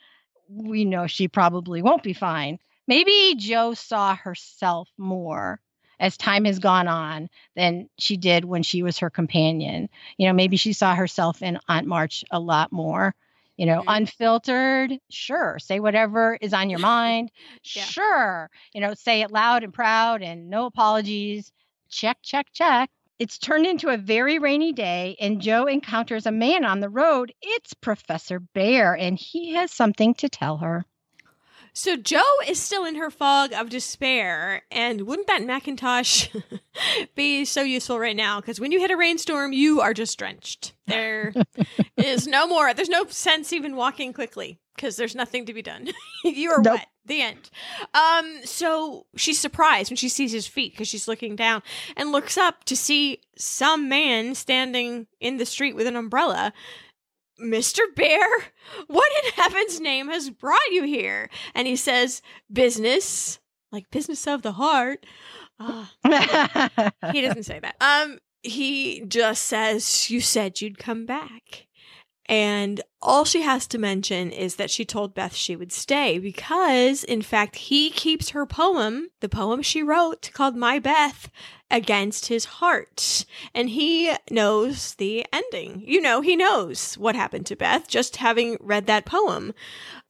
We 0.49 0.85
know 0.85 1.07
she 1.07 1.27
probably 1.27 1.83
won't 1.83 2.03
be 2.03 2.13
fine. 2.13 2.59
Maybe 2.87 3.35
jo 3.37 3.75
saw 3.75 4.15
herself 4.15 4.89
more 4.99 5.61
as 5.99 6.17
time 6.17 6.45
has 6.45 6.59
gone 6.59 6.87
on 6.87 7.29
than 7.57 7.89
she 7.99 8.17
did 8.17 8.45
when 8.45 8.63
she 8.63 8.83
was 8.83 8.99
her 8.99 9.11
companion. 9.11 9.89
You 10.19 10.29
know 10.29 10.35
maybe 10.35 10.57
she 10.57 10.73
saw 10.73 10.95
herself 10.95 11.43
in 11.43 11.59
aunt 11.69 11.87
march 11.87 12.25
a 12.31 12.39
lot 12.39 12.71
more 12.71 13.15
you 13.57 13.67
know, 13.67 13.81
mm-hmm. 13.81 13.89
unfiltered, 13.89 14.99
sure. 15.11 15.59
Say 15.59 15.81
whatever 15.81 16.39
is 16.41 16.53
on 16.53 16.71
your 16.71 16.79
mind, 16.81 17.31
yeah. 17.75 17.85
sure. 17.85 18.51
You 18.73 18.81
know, 18.81 18.95
say 18.95 19.23
it 19.23 19.31
loud 19.31 19.65
and 19.65 19.73
proud 19.73 20.23
and 20.23 20.51
no 20.51 20.67
apologies. 20.67 21.53
Check, 21.89 22.19
check, 22.23 22.47
check. 22.53 22.91
It's 23.19 23.39
turned 23.39 23.67
into 23.67 23.91
a 23.91 23.97
very 23.97 24.41
rainy 24.41 24.73
day, 24.73 25.17
and 25.21 25.41
Jo 25.41 25.67
encounters 25.67 26.27
a 26.27 26.33
man 26.33 26.65
on 26.65 26.81
the 26.81 26.89
road. 26.89 27.33
It's 27.41 27.73
Professor 27.73 28.41
Bhaer, 28.41 28.99
and 28.99 29.17
he 29.17 29.55
has 29.55 29.71
something 29.71 30.15
to 30.15 30.29
tell 30.29 30.59
her. 30.59 30.85
So 31.77 31.97
Jo 31.97 32.23
is 32.47 32.61
still 32.61 32.85
in 32.85 32.95
her 32.95 33.11
fog 33.11 33.53
of 33.53 33.69
despair, 33.69 34.63
and 34.71 35.03
wouldn't 35.03 35.27
that 35.27 35.43
Macintosh 35.43 36.29
be 37.17 37.45
so 37.45 37.63
useful 37.63 37.99
right 37.99 38.15
now? 38.15 38.41
Because 38.41 38.61
when 38.61 38.71
you 38.71 38.79
hit 38.79 38.93
a 38.93 38.97
rainstorm, 38.97 39.53
you 39.53 39.81
are 39.81 39.93
just 39.93 40.17
drenched. 40.17 40.73
There 40.87 41.35
is 41.97 42.29
no 42.29 42.47
more. 42.47 42.73
There's 42.75 42.89
no 42.89 43.07
sense 43.07 43.53
even 43.53 43.75
walking 43.75 44.13
quickly 44.13 44.61
because 44.77 44.95
there's 44.95 45.17
nothing 45.17 45.47
to 45.47 45.53
be 45.53 45.63
done. 45.63 45.89
you 46.25 46.53
are 46.53 46.63
nope. 46.63 46.75
wet. 46.75 46.89
The 47.07 47.21
end. 47.21 47.51
Um, 47.93 48.39
so 48.45 49.05
she's 49.17 49.39
surprised 49.39 49.91
when 49.91 49.97
she 49.97 50.09
sees 50.09 50.33
his 50.33 50.47
feet 50.47 50.73
because 50.73 50.89
she's 50.89 51.07
looking 51.07 51.37
down 51.37 51.63
and 51.99 52.13
looks 52.13 52.39
up 52.39 52.65
to 52.65 52.77
see 52.77 53.21
some 53.37 53.91
man 53.91 54.35
standing 54.35 55.07
in 55.21 55.37
the 55.37 55.45
street 55.45 55.75
with 55.75 55.87
an 55.87 55.97
umbrella. 55.97 56.55
Mr. 57.45 57.81
Bhaer, 57.97 58.29
what 58.87 59.13
in 59.25 59.33
heaven's 59.33 59.81
name 59.81 60.09
has 60.09 60.31
brought 60.31 60.71
you 60.71 60.85
here? 60.85 61.31
And 61.55 61.67
he 61.67 61.77
says, 61.77 62.23
Business, 62.53 63.39
like 63.71 63.91
business 63.91 64.27
of 64.27 64.43
the 64.43 64.53
heart. 64.53 65.05
Uh, 65.61 65.87
he 67.13 67.21
doesn't 67.21 67.45
say 67.45 67.61
that. 67.61 67.77
Um, 67.81 68.19
he 68.43 69.05
just 69.07 69.45
says, 69.45 70.11
You 70.11 70.21
said 70.21 70.61
you'd 70.61 70.79
come 70.79 71.07
back. 71.07 71.67
And 72.27 72.81
all 73.03 73.25
she 73.25 73.43
has 73.43 73.67
to 73.67 73.79
mention 73.79 74.31
is 74.31 74.57
that 74.57 74.71
she 74.71 74.85
told 74.85 75.15
Beth 75.15 75.35
she 75.35 75.57
would 75.57 75.73
stay 75.73 76.19
because, 76.19 77.05
in 77.05 77.21
fact, 77.21 77.57
he 77.57 77.91
keeps 77.91 78.31
her 78.31 78.47
poem, 78.47 79.11
the 79.21 79.29
poem 79.29 79.61
she 79.61 79.83
wrote 79.83 80.31
called 80.33 80.57
My 80.57 80.79
Beth, 80.79 81.31
against 81.71 82.27
his 82.27 82.47
heart. 82.47 83.27
And 83.55 83.69
he 83.69 84.15
knows 84.31 84.95
the 84.95 85.27
ending. 85.33 85.83
You 85.85 86.01
know, 86.01 86.23
he 86.23 86.35
knows 86.35 86.97
what 86.97 87.15
happened 87.15 87.47
to 87.47 87.57
Beth 87.57 87.89
just 87.89 88.17
having 88.17 88.57
read 88.61 88.87
that 88.87 89.05
poem. 89.05 89.53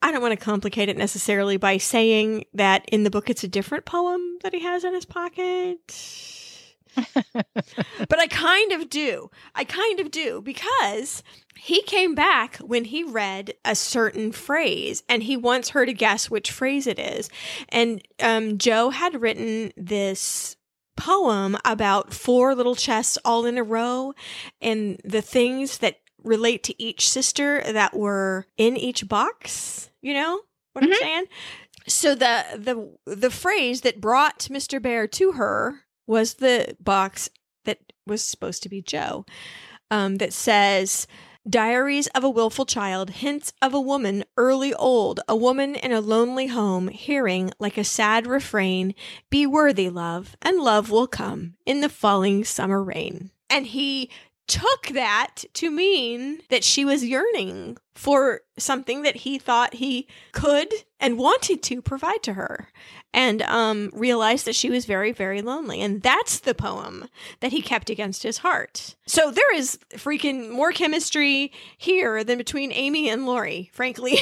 I 0.01 0.11
don't 0.11 0.21
want 0.21 0.37
to 0.37 0.45
complicate 0.45 0.87
it 0.87 0.97
necessarily 0.97 1.57
by 1.57 1.77
saying 1.77 2.45
that 2.53 2.85
in 2.87 3.03
the 3.03 3.09
book 3.09 3.29
it's 3.29 3.43
a 3.43 3.49
different 3.49 3.85
poem 3.85 4.37
that 4.41 4.53
he 4.53 4.61
has 4.61 4.83
in 4.83 4.93
his 4.93 5.05
pocket. 5.05 6.34
but 7.33 8.19
I 8.19 8.27
kind 8.27 8.71
of 8.71 8.89
do. 8.89 9.29
I 9.53 9.63
kind 9.63 9.99
of 9.99 10.11
do 10.11 10.41
because 10.41 11.23
he 11.57 11.81
came 11.83 12.15
back 12.15 12.57
when 12.57 12.85
he 12.85 13.03
read 13.03 13.53
a 13.63 13.75
certain 13.75 14.31
phrase 14.31 15.03
and 15.07 15.23
he 15.23 15.37
wants 15.37 15.69
her 15.69 15.85
to 15.85 15.93
guess 15.93 16.29
which 16.29 16.51
phrase 16.51 16.87
it 16.87 16.99
is. 16.99 17.29
And 17.69 18.01
um, 18.21 18.57
Jo 18.57 18.89
had 18.89 19.21
written 19.21 19.71
this 19.77 20.55
poem 20.97 21.57
about 21.65 22.13
four 22.13 22.55
little 22.55 22.75
chests 22.75 23.17
all 23.25 23.45
in 23.45 23.57
a 23.57 23.63
row 23.63 24.13
and 24.61 24.99
the 25.03 25.21
things 25.21 25.79
that 25.79 25.99
relate 26.23 26.63
to 26.63 26.81
each 26.81 27.09
sister 27.09 27.61
that 27.61 27.95
were 27.95 28.47
in 28.57 28.77
each 28.77 29.07
box. 29.07 29.89
You 30.01 30.13
know 30.13 30.41
what 30.73 30.83
mm-hmm. 30.83 30.93
I'm 30.93 30.99
saying? 30.99 31.25
So 31.87 32.15
the 32.15 32.43
the 32.55 33.15
the 33.15 33.29
phrase 33.29 33.81
that 33.81 34.01
brought 34.01 34.39
Mr. 34.51 34.81
Bhaer 34.81 35.09
to 35.11 35.33
her 35.33 35.84
was 36.07 36.35
the 36.35 36.75
box 36.79 37.29
that 37.65 37.79
was 38.05 38.23
supposed 38.23 38.63
to 38.63 38.69
be 38.69 38.81
Jo 38.81 39.25
Um, 39.91 40.17
that 40.17 40.33
says 40.33 41.07
Diaries 41.47 42.07
of 42.07 42.23
a 42.23 42.29
Willful 42.29 42.65
Child, 42.65 43.11
hints 43.11 43.53
of 43.61 43.73
a 43.75 43.79
woman 43.79 44.23
early 44.35 44.73
old, 44.73 45.19
a 45.27 45.35
woman 45.35 45.75
in 45.75 45.91
a 45.91 46.01
lonely 46.01 46.47
home, 46.47 46.87
hearing, 46.87 47.51
like 47.59 47.77
a 47.77 47.83
sad 47.83 48.25
refrain, 48.25 48.95
Be 49.29 49.45
worthy, 49.45 49.89
love, 49.89 50.35
and 50.41 50.57
love 50.57 50.89
will 50.89 51.05
come 51.05 51.53
in 51.63 51.81
the 51.81 51.89
falling 51.89 52.43
summer 52.43 52.83
rain. 52.83 53.29
And 53.47 53.67
he 53.67 54.09
took 54.47 54.87
that 54.87 55.43
to 55.53 55.71
mean 55.71 56.39
that 56.49 56.63
she 56.63 56.85
was 56.85 57.03
yearning 57.03 57.77
for 57.95 58.41
something 58.57 59.03
that 59.03 59.17
he 59.17 59.39
thought 59.39 59.75
he 59.75 60.07
could 60.33 60.71
and 60.99 61.17
wanted 61.17 61.63
to 61.63 61.81
provide 61.81 62.21
to 62.23 62.33
her 62.33 62.69
and 63.13 63.41
um, 63.43 63.89
realized 63.93 64.45
that 64.45 64.55
she 64.55 64.69
was 64.69 64.85
very, 64.85 65.13
very 65.13 65.41
lonely. 65.41 65.81
And 65.81 66.01
that's 66.01 66.39
the 66.39 66.53
poem 66.53 67.07
that 67.39 67.53
he 67.53 67.61
kept 67.61 67.89
against 67.89 68.23
his 68.23 68.39
heart. 68.39 68.95
So 69.07 69.31
there 69.31 69.55
is 69.55 69.79
freaking 69.93 70.51
more 70.51 70.71
chemistry 70.71 71.51
here 71.77 72.23
than 72.23 72.37
between 72.37 72.73
Amy 72.73 73.09
and 73.09 73.25
Laurie, 73.25 73.69
frankly. 73.73 74.19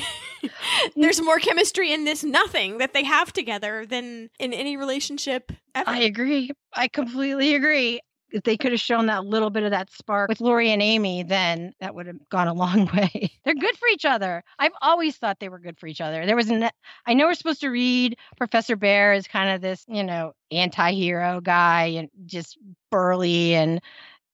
There's 0.95 1.21
more 1.21 1.39
chemistry 1.39 1.91
in 1.91 2.05
this 2.05 2.23
nothing 2.23 2.77
that 2.77 2.93
they 2.93 3.03
have 3.03 3.33
together 3.33 3.85
than 3.85 4.29
in 4.39 4.53
any 4.53 4.77
relationship 4.77 5.51
ever. 5.73 5.89
I 5.89 5.99
agree. 5.99 6.51
I 6.73 6.87
completely 6.87 7.55
agree 7.55 8.01
if 8.33 8.43
they 8.43 8.57
could 8.57 8.71
have 8.71 8.81
shown 8.81 9.05
that 9.05 9.25
little 9.25 9.51
bit 9.51 9.63
of 9.63 9.71
that 9.71 9.91
spark 9.91 10.27
with 10.27 10.41
Laurie 10.41 10.71
and 10.71 10.81
Amy, 10.81 11.21
then 11.23 11.73
that 11.79 11.93
would 11.93 12.07
have 12.07 12.17
gone 12.29 12.47
a 12.47 12.53
long 12.53 12.85
way. 12.93 13.31
They're 13.45 13.53
good 13.53 13.77
for 13.77 13.87
each 13.89 14.05
other. 14.05 14.43
I've 14.57 14.73
always 14.81 15.15
thought 15.15 15.39
they 15.39 15.49
were 15.49 15.59
good 15.59 15.79
for 15.79 15.87
each 15.87 16.01
other. 16.01 16.25
There 16.25 16.35
was 16.35 16.49
an, 16.49 16.69
I 17.05 17.13
know 17.13 17.27
we're 17.27 17.35
supposed 17.35 17.61
to 17.61 17.69
read 17.69 18.17
Professor 18.35 18.75
Bhaer 18.75 19.15
as 19.15 19.27
kind 19.27 19.51
of 19.51 19.61
this, 19.61 19.85
you 19.87 20.03
know, 20.03 20.33
anti-hero 20.51 21.41
guy 21.41 21.85
and 21.97 22.09
just 22.25 22.57
burly 22.91 23.53
and 23.53 23.79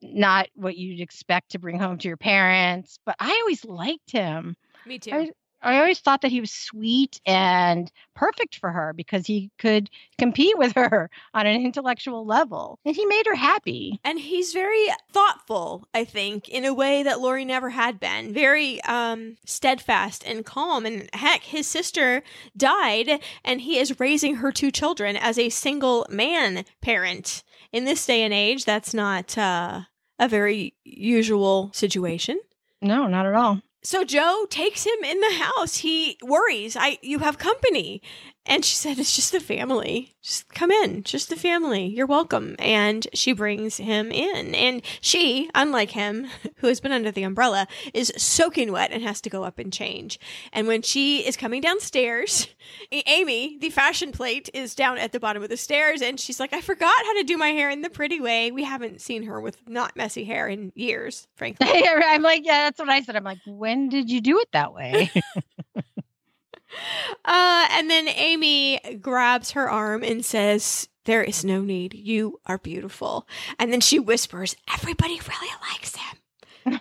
not 0.01 0.47
what 0.55 0.77
you'd 0.77 1.01
expect 1.01 1.51
to 1.51 1.59
bring 1.59 1.77
home 1.77 1.97
to 1.97 2.07
your 2.07 2.17
parents, 2.17 2.99
but 3.05 3.17
I 3.19 3.37
always 3.41 3.65
liked 3.65 4.11
him. 4.11 4.55
Me 4.85 4.97
too. 4.97 5.11
I, 5.11 5.31
I 5.61 5.77
always 5.79 5.99
thought 5.99 6.21
that 6.21 6.31
he 6.31 6.39
was 6.39 6.51
sweet 6.51 7.19
and 7.25 7.91
perfect 8.15 8.55
for 8.55 8.71
her 8.71 8.93
because 8.93 9.27
he 9.27 9.51
could 9.59 9.89
compete 10.17 10.57
with 10.57 10.73
her 10.75 11.09
on 11.33 11.45
an 11.45 11.63
intellectual 11.63 12.25
level. 12.25 12.79
And 12.85 12.95
he 12.95 13.05
made 13.05 13.25
her 13.25 13.35
happy. 13.35 13.99
And 14.03 14.19
he's 14.19 14.53
very 14.53 14.87
thoughtful, 15.11 15.87
I 15.93 16.05
think, 16.05 16.47
in 16.49 16.65
a 16.65 16.73
way 16.73 17.03
that 17.03 17.19
Laurie 17.19 17.45
never 17.45 17.69
had 17.69 17.99
been. 17.99 18.33
Very 18.33 18.81
um, 18.83 19.37
steadfast 19.45 20.23
and 20.25 20.45
calm. 20.45 20.85
And 20.85 21.09
heck, 21.13 21.43
his 21.43 21.67
sister 21.67 22.23
died 22.55 23.21
and 23.43 23.61
he 23.61 23.77
is 23.77 23.99
raising 23.99 24.35
her 24.35 24.51
two 24.51 24.71
children 24.71 25.17
as 25.17 25.37
a 25.37 25.49
single 25.49 26.05
man 26.09 26.65
parent. 26.81 27.43
In 27.71 27.85
this 27.85 28.05
day 28.05 28.23
and 28.23 28.33
age, 28.33 28.65
that's 28.65 28.95
not 28.95 29.37
uh, 29.37 29.81
a 30.17 30.27
very 30.27 30.73
usual 30.83 31.69
situation. 31.73 32.39
No, 32.81 33.07
not 33.07 33.27
at 33.27 33.35
all. 33.35 33.61
So 33.81 34.03
Jo 34.03 34.45
takes 34.49 34.85
him 34.85 35.03
in 35.03 35.19
the 35.21 35.33
house. 35.33 35.77
He 35.77 36.17
worries, 36.21 36.75
I 36.75 36.97
you 37.01 37.19
have 37.19 37.37
company. 37.37 38.01
And 38.45 38.65
she 38.65 38.75
said, 38.75 38.97
It's 38.97 39.15
just 39.15 39.31
the 39.31 39.39
family. 39.39 40.15
Just 40.21 40.53
come 40.53 40.71
in. 40.71 41.03
Just 41.03 41.29
the 41.29 41.35
family. 41.35 41.85
You're 41.85 42.07
welcome. 42.07 42.55
And 42.57 43.07
she 43.13 43.31
brings 43.31 43.77
him 43.77 44.11
in. 44.11 44.55
And 44.55 44.81
she, 45.01 45.49
unlike 45.53 45.91
him, 45.91 46.27
who 46.57 46.67
has 46.67 46.79
been 46.79 46.91
under 46.91 47.11
the 47.11 47.23
umbrella, 47.23 47.67
is 47.93 48.11
soaking 48.17 48.71
wet 48.71 48.91
and 48.91 49.03
has 49.03 49.21
to 49.21 49.29
go 49.29 49.43
up 49.43 49.59
and 49.59 49.71
change. 49.71 50.19
And 50.51 50.67
when 50.67 50.81
she 50.81 51.19
is 51.27 51.37
coming 51.37 51.61
downstairs, 51.61 52.47
Amy, 52.91 53.57
the 53.59 53.69
fashion 53.69 54.11
plate, 54.11 54.49
is 54.53 54.73
down 54.73 54.97
at 54.97 55.11
the 55.11 55.19
bottom 55.19 55.43
of 55.43 55.49
the 55.49 55.57
stairs. 55.57 56.01
And 56.01 56.19
she's 56.19 56.39
like, 56.39 56.53
I 56.53 56.61
forgot 56.61 56.95
how 57.05 57.13
to 57.17 57.23
do 57.23 57.37
my 57.37 57.49
hair 57.49 57.69
in 57.69 57.81
the 57.81 57.89
pretty 57.89 58.19
way. 58.19 58.51
We 58.51 58.63
haven't 58.63 59.01
seen 59.01 59.23
her 59.23 59.39
with 59.39 59.67
not 59.67 59.95
messy 59.95 60.23
hair 60.23 60.47
in 60.47 60.71
years, 60.75 61.27
frankly. 61.35 61.67
I'm 61.87 62.23
like, 62.23 62.45
Yeah, 62.45 62.63
that's 62.63 62.79
what 62.79 62.89
I 62.89 63.01
said. 63.01 63.15
I'm 63.15 63.23
like, 63.23 63.39
When 63.45 63.89
did 63.89 64.09
you 64.09 64.21
do 64.21 64.39
it 64.39 64.49
that 64.53 64.73
way? 64.73 65.11
Uh, 67.25 67.67
and 67.71 67.89
then 67.89 68.07
Amy 68.07 68.79
grabs 69.01 69.51
her 69.51 69.69
arm 69.69 70.03
and 70.03 70.25
says, 70.25 70.87
There 71.05 71.23
is 71.23 71.43
no 71.43 71.61
need. 71.61 71.93
You 71.93 72.39
are 72.45 72.57
beautiful. 72.57 73.27
And 73.57 73.71
then 73.71 73.81
she 73.81 73.99
whispers, 73.99 74.55
Everybody 74.73 75.19
really 75.27 75.53
likes 75.71 75.95
him. 75.95 76.19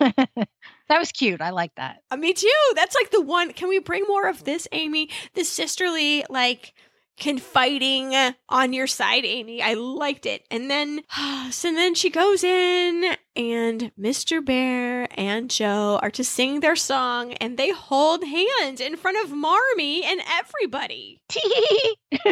that 0.89 0.99
was 0.99 1.13
cute. 1.13 1.41
I 1.41 1.51
like 1.51 1.75
that. 1.77 2.03
Uh, 2.11 2.17
me 2.17 2.33
too. 2.33 2.51
That's 2.75 2.95
like 2.95 3.11
the 3.11 3.23
one. 3.23 3.53
Can 3.53 3.69
we 3.69 3.79
bring 3.79 4.05
more 4.07 4.29
of 4.29 4.45
this, 4.45 4.69
Amy? 4.73 5.11
This 5.35 5.49
sisterly, 5.49 6.25
like, 6.29 6.75
confiding 7.19 8.15
on 8.49 8.73
your 8.73 8.87
side, 8.87 9.25
Amy. 9.25 9.63
I 9.63 9.75
liked 9.75 10.27
it. 10.27 10.45
And 10.51 10.71
then, 10.71 11.03
so 11.51 11.73
then 11.73 11.95
she 11.95 12.11
goes 12.11 12.45
in, 12.45 13.17
and 13.37 13.93
Mr. 13.99 14.41
Bhaer 14.41 15.09
and 15.17 15.51
Jo 15.51 15.99
are 16.03 16.11
to 16.11 16.25
sing 16.25 16.61
their 16.61 16.77
song, 16.77 17.33
and 17.35 17.57
they 17.57 17.71
hold 17.71 18.25
hands 18.25 18.81
in 18.81 18.97
front 18.97 19.19
of 19.25 19.37
Marmee 19.37 20.05
and 20.05 20.21
everybody. 20.39 21.21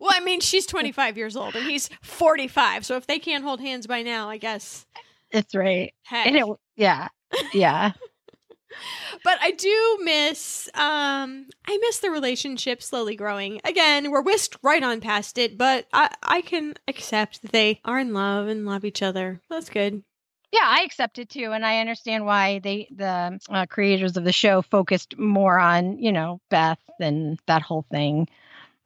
well, 0.00 0.12
I 0.12 0.20
mean, 0.20 0.40
she's 0.40 0.66
25 0.66 1.16
years 1.16 1.36
old 1.36 1.54
and 1.54 1.66
he's 1.66 1.88
45. 2.02 2.86
So 2.86 2.96
if 2.96 3.06
they 3.06 3.18
can't 3.18 3.44
hold 3.44 3.60
hands 3.60 3.86
by 3.86 4.02
now, 4.02 4.28
I 4.28 4.38
guess. 4.38 4.86
It's 5.30 5.54
right. 5.54 5.92
It, 6.12 6.58
yeah. 6.76 7.08
Yeah 7.52 7.92
but 9.22 9.38
I 9.40 9.52
do 9.52 9.98
miss 10.02 10.68
um 10.74 11.46
I 11.66 11.78
miss 11.80 11.98
the 11.98 12.10
relationship 12.10 12.82
slowly 12.82 13.16
growing. 13.16 13.60
Again, 13.64 14.10
we're 14.10 14.22
whisked 14.22 14.56
right 14.62 14.82
on 14.82 15.00
past 15.00 15.38
it, 15.38 15.58
but 15.58 15.86
I 15.92 16.14
I 16.22 16.40
can 16.40 16.74
accept 16.88 17.42
that 17.42 17.52
they 17.52 17.80
are 17.84 17.98
in 17.98 18.12
love 18.12 18.48
and 18.48 18.66
love 18.66 18.84
each 18.84 19.02
other. 19.02 19.40
That's 19.50 19.70
good. 19.70 20.02
Yeah, 20.52 20.64
I 20.64 20.82
accept 20.82 21.18
it 21.18 21.30
too, 21.30 21.50
and 21.52 21.66
I 21.66 21.80
understand 21.80 22.26
why 22.26 22.60
they 22.60 22.88
the 22.94 23.40
uh, 23.50 23.66
creators 23.66 24.16
of 24.16 24.24
the 24.24 24.32
show 24.32 24.62
focused 24.62 25.18
more 25.18 25.58
on 25.58 25.98
you 25.98 26.12
know 26.12 26.40
Beth 26.50 26.78
and 27.00 27.38
that 27.46 27.62
whole 27.62 27.84
thing. 27.90 28.28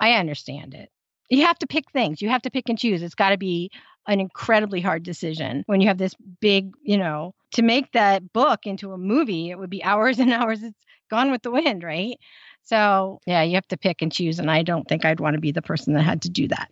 I 0.00 0.12
understand 0.12 0.74
it. 0.74 0.90
You 1.28 1.44
have 1.44 1.58
to 1.58 1.66
pick 1.66 1.90
things. 1.90 2.22
You 2.22 2.30
have 2.30 2.42
to 2.42 2.50
pick 2.50 2.68
and 2.68 2.78
choose. 2.78 3.02
It's 3.02 3.14
got 3.14 3.30
to 3.30 3.36
be 3.36 3.70
an 4.06 4.20
incredibly 4.20 4.80
hard 4.80 5.02
decision 5.02 5.62
when 5.66 5.80
you 5.80 5.88
have 5.88 5.98
this 5.98 6.14
big, 6.40 6.72
you 6.82 6.96
know, 6.96 7.34
to 7.52 7.62
make 7.62 7.92
that 7.92 8.32
book 8.32 8.66
into 8.66 8.92
a 8.92 8.98
movie, 8.98 9.50
it 9.50 9.58
would 9.58 9.70
be 9.70 9.82
hours 9.82 10.18
and 10.18 10.32
hours. 10.32 10.62
It's 10.62 10.84
gone 11.10 11.30
with 11.30 11.42
the 11.42 11.50
wind, 11.50 11.82
right? 11.82 12.18
So, 12.62 13.20
yeah, 13.26 13.42
you 13.42 13.54
have 13.54 13.68
to 13.68 13.78
pick 13.78 14.02
and 14.02 14.12
choose. 14.12 14.38
And 14.38 14.50
I 14.50 14.62
don't 14.62 14.86
think 14.86 15.04
I'd 15.04 15.20
want 15.20 15.34
to 15.34 15.40
be 15.40 15.52
the 15.52 15.62
person 15.62 15.94
that 15.94 16.02
had 16.02 16.22
to 16.22 16.30
do 16.30 16.48
that. 16.48 16.70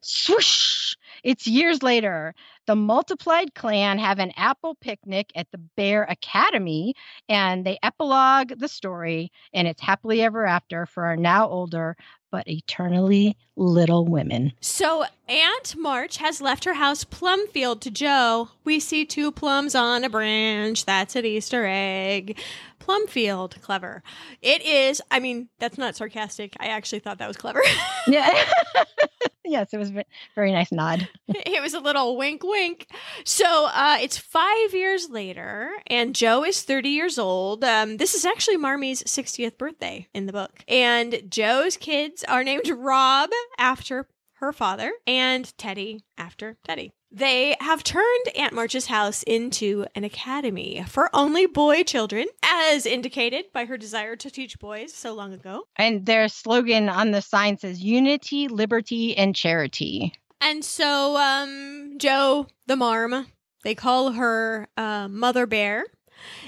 Swoosh! 0.00 0.94
It's 1.24 1.46
years 1.46 1.82
later. 1.82 2.34
The 2.66 2.76
multiplied 2.76 3.54
clan 3.54 3.98
have 3.98 4.18
an 4.18 4.32
apple 4.36 4.76
picnic 4.76 5.32
at 5.34 5.50
the 5.50 5.60
Bhaer 5.76 6.06
Academy, 6.08 6.94
and 7.28 7.64
they 7.66 7.78
epilogue 7.82 8.58
the 8.58 8.68
story, 8.68 9.32
and 9.52 9.66
it's 9.66 9.82
happily 9.82 10.22
ever 10.22 10.46
after 10.46 10.86
for 10.86 11.04
our 11.04 11.16
now 11.16 11.48
older 11.48 11.96
but 12.30 12.46
eternally 12.48 13.36
little 13.56 14.04
women. 14.04 14.52
So 14.60 15.04
Aunt 15.28 15.76
March 15.76 16.18
has 16.18 16.40
left 16.40 16.64
her 16.64 16.74
house 16.74 17.04
Plumfield 17.04 17.80
to 17.82 17.90
Jo. 17.90 18.50
We 18.64 18.80
see 18.80 19.04
two 19.04 19.32
plums 19.32 19.74
on 19.74 20.04
a 20.04 20.08
branch. 20.08 20.84
That's 20.84 21.16
an 21.16 21.24
Easter 21.24 21.66
egg. 21.66 22.38
Plumfield, 22.78 23.60
clever. 23.60 24.02
It 24.40 24.62
is. 24.62 25.02
I 25.10 25.20
mean, 25.20 25.48
that's 25.58 25.76
not 25.76 25.96
sarcastic. 25.96 26.56
I 26.60 26.68
actually 26.68 27.00
thought 27.00 27.18
that 27.18 27.28
was 27.28 27.36
clever. 27.36 27.62
yeah. 28.06 28.44
yes, 29.48 29.72
it 29.72 29.78
was 29.78 29.90
a 29.90 30.04
very 30.34 30.52
nice 30.52 30.72
nod. 30.72 31.08
it 31.28 31.62
was 31.62 31.74
a 31.74 31.80
little 31.80 32.16
wink, 32.16 32.42
wink. 32.44 32.86
So 33.24 33.68
uh, 33.72 33.98
it's 34.00 34.18
five 34.18 34.72
years 34.72 35.08
later, 35.10 35.70
and 35.86 36.14
Jo 36.14 36.44
is 36.44 36.62
30 36.62 36.88
years 36.88 37.18
old. 37.18 37.64
Um, 37.64 37.96
this 37.96 38.14
is 38.14 38.24
actually 38.24 38.56
Marmee's 38.56 39.02
60th 39.02 39.58
birthday 39.58 40.08
in 40.14 40.26
the 40.26 40.32
book. 40.32 40.64
And 40.68 41.22
Jo's 41.28 41.76
kids 41.76 42.24
are 42.24 42.44
named 42.44 42.68
Rob 42.68 43.30
after 43.58 44.08
her 44.34 44.52
father 44.52 44.92
and 45.06 45.56
Teddy 45.58 46.04
after 46.16 46.56
Teddy. 46.64 46.92
They 47.10 47.56
have 47.60 47.82
turned 47.82 48.28
Aunt 48.36 48.52
March's 48.52 48.86
house 48.86 49.22
into 49.22 49.86
an 49.94 50.04
academy 50.04 50.84
for 50.86 51.08
only 51.14 51.46
boy 51.46 51.82
children, 51.82 52.26
as 52.42 52.84
indicated 52.84 53.46
by 53.52 53.64
her 53.64 53.78
desire 53.78 54.14
to 54.16 54.30
teach 54.30 54.58
boys 54.58 54.92
so 54.92 55.14
long 55.14 55.32
ago. 55.32 55.64
And 55.76 56.04
their 56.04 56.28
slogan 56.28 56.88
on 56.90 57.12
the 57.12 57.22
sign 57.22 57.56
says 57.56 57.82
unity, 57.82 58.46
liberty, 58.46 59.16
and 59.16 59.34
charity. 59.34 60.12
And 60.40 60.64
so, 60.64 61.16
um, 61.16 61.94
Jo, 61.96 62.46
the 62.66 62.76
marm, 62.76 63.26
they 63.64 63.74
call 63.74 64.12
her 64.12 64.68
uh, 64.76 65.08
Mother 65.08 65.46
Bhaer, 65.46 65.84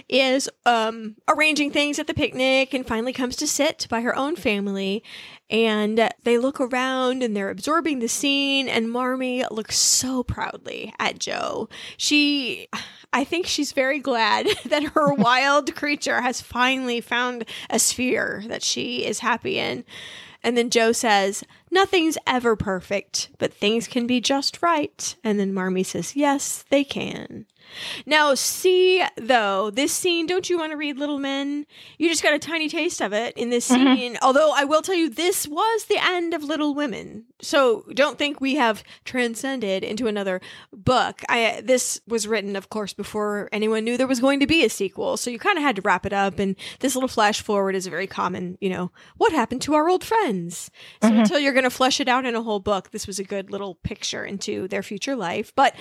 is 0.09 0.49
um, 0.67 1.17
arranging 1.29 1.71
things 1.71 1.99
at 1.99 2.07
the 2.07 2.15
picnic 2.15 2.75
and 2.75 2.87
finally 2.87 3.13
comes 3.13 3.37
to 3.37 3.47
sit 3.47 3.87
by 3.89 4.01
her 4.01 4.15
own 4.15 4.37
family. 4.37 5.03
And 5.51 6.11
they 6.23 6.39
look 6.39 6.61
around 6.61 7.23
and 7.23 7.37
they're 7.37 7.51
absorbing 7.51 7.99
the 7.99 8.09
scene. 8.09 8.69
And 8.69 8.91
Marmee 8.91 9.45
looks 9.51 9.79
so 9.79 10.23
proudly 10.23 10.95
at 10.99 11.19
Jo. 11.19 11.69
She. 11.97 12.69
I 13.13 13.25
think 13.25 13.47
she's 13.47 13.73
very 13.73 13.99
glad 13.99 14.47
that 14.67 14.85
her 14.95 15.13
wild 15.15 15.75
creature 15.75 16.21
has 16.21 16.41
finally 16.41 17.01
found 17.01 17.45
a 17.69 17.81
sphere 17.81 18.45
that 18.47 18.63
she 18.63 19.05
is 19.05 19.19
happy 19.19 19.59
in. 19.59 19.85
And 20.43 20.57
then 20.57 20.71
Jo 20.71 20.93
says, 20.93 21.45
Nothing's 21.71 22.17
ever 22.27 22.57
perfect, 22.57 23.31
but 23.39 23.53
things 23.53 23.87
can 23.87 24.07
be 24.07 24.21
just 24.21 24.63
right. 24.63 25.17
And 25.23 25.39
then 25.39 25.53
Marmee 25.53 25.83
says, 25.85 26.17
Yes, 26.17 26.65
they 26.71 26.85
can. 26.85 27.47
Now, 28.07 28.35
see, 28.35 29.05
though, 29.17 29.71
this 29.71 29.93
scene, 29.93 30.27
don't 30.27 30.49
you 30.49 30.59
want 30.59 30.73
to 30.73 30.77
read 30.77 30.99
Little 30.99 31.19
Men? 31.19 31.67
You 31.99 32.09
just 32.09 32.23
got 32.23 32.35
a 32.35 32.39
tiny 32.39 32.69
taste 32.69 33.01
of 33.01 33.13
it 33.13 33.37
in 33.37 33.51
this 33.51 33.69
mm-hmm. 33.69 33.95
scene. 33.95 34.15
Mm-hmm. 34.15 34.25
Although 34.25 34.53
I 34.55 34.65
will 34.65 34.83
tell 34.83 34.95
you, 34.95 35.09
this 35.09 35.47
was 35.47 35.85
the 35.85 35.99
end 36.03 36.35
of 36.35 36.43
Little 36.43 36.75
Women. 36.75 37.25
So 37.41 37.85
don't 37.95 38.19
think 38.19 38.41
we 38.41 38.57
have 38.57 38.85
transcended 39.05 39.83
into 39.83 40.07
another 40.07 40.41
book. 40.73 41.23
I 41.29 41.63
This 41.65 42.01
was 42.07 42.27
written, 42.27 42.57
of 42.57 42.69
course, 42.69 42.93
before 42.93 43.49
anyone 43.53 43.85
knew 43.85 43.97
there 43.97 44.07
was 44.07 44.21
going 44.21 44.41
to 44.41 44.47
be 44.47 44.65
a 44.65 44.71
sequel. 44.71 45.17
So 45.17 45.31
you 45.31 45.39
kind 45.39 45.59
of 45.59 45.65
had 45.65 45.77
to 45.77 45.83
wrap 45.83 46.05
it 46.05 46.13
up. 46.13 46.39
And 46.39 46.57
this 46.81 46.95
little 46.95 47.09
flash 47.09 47.41
forward 47.41 47.75
is 47.75 47.87
a 47.87 47.91
very 47.91 48.07
common, 48.07 48.59
you 48.61 48.69
know, 48.69 48.91
what 49.17 49.33
happened 49.33 49.63
to 49.63 49.75
our 49.75 49.89
old 49.89 50.05
friends? 50.05 50.71
So 51.03 51.09
mm-hmm. 51.09 51.21
until 51.21 51.39
you're 51.39 51.53
going 51.53 51.65
to 51.65 51.71
flesh 51.71 52.01
it 52.01 52.09
out 52.09 52.27
in 52.27 52.35
a 52.35 52.43
whole 52.43 52.61
book, 52.61 52.91
this 52.91 53.07
was 53.07 53.19
a 53.19 53.25
good 53.25 53.51
little 53.51 53.77
picture 53.77 54.25
into 54.25 54.69
their 54.69 54.83
future 54.83 55.17
life. 55.17 55.53
But 55.55 55.75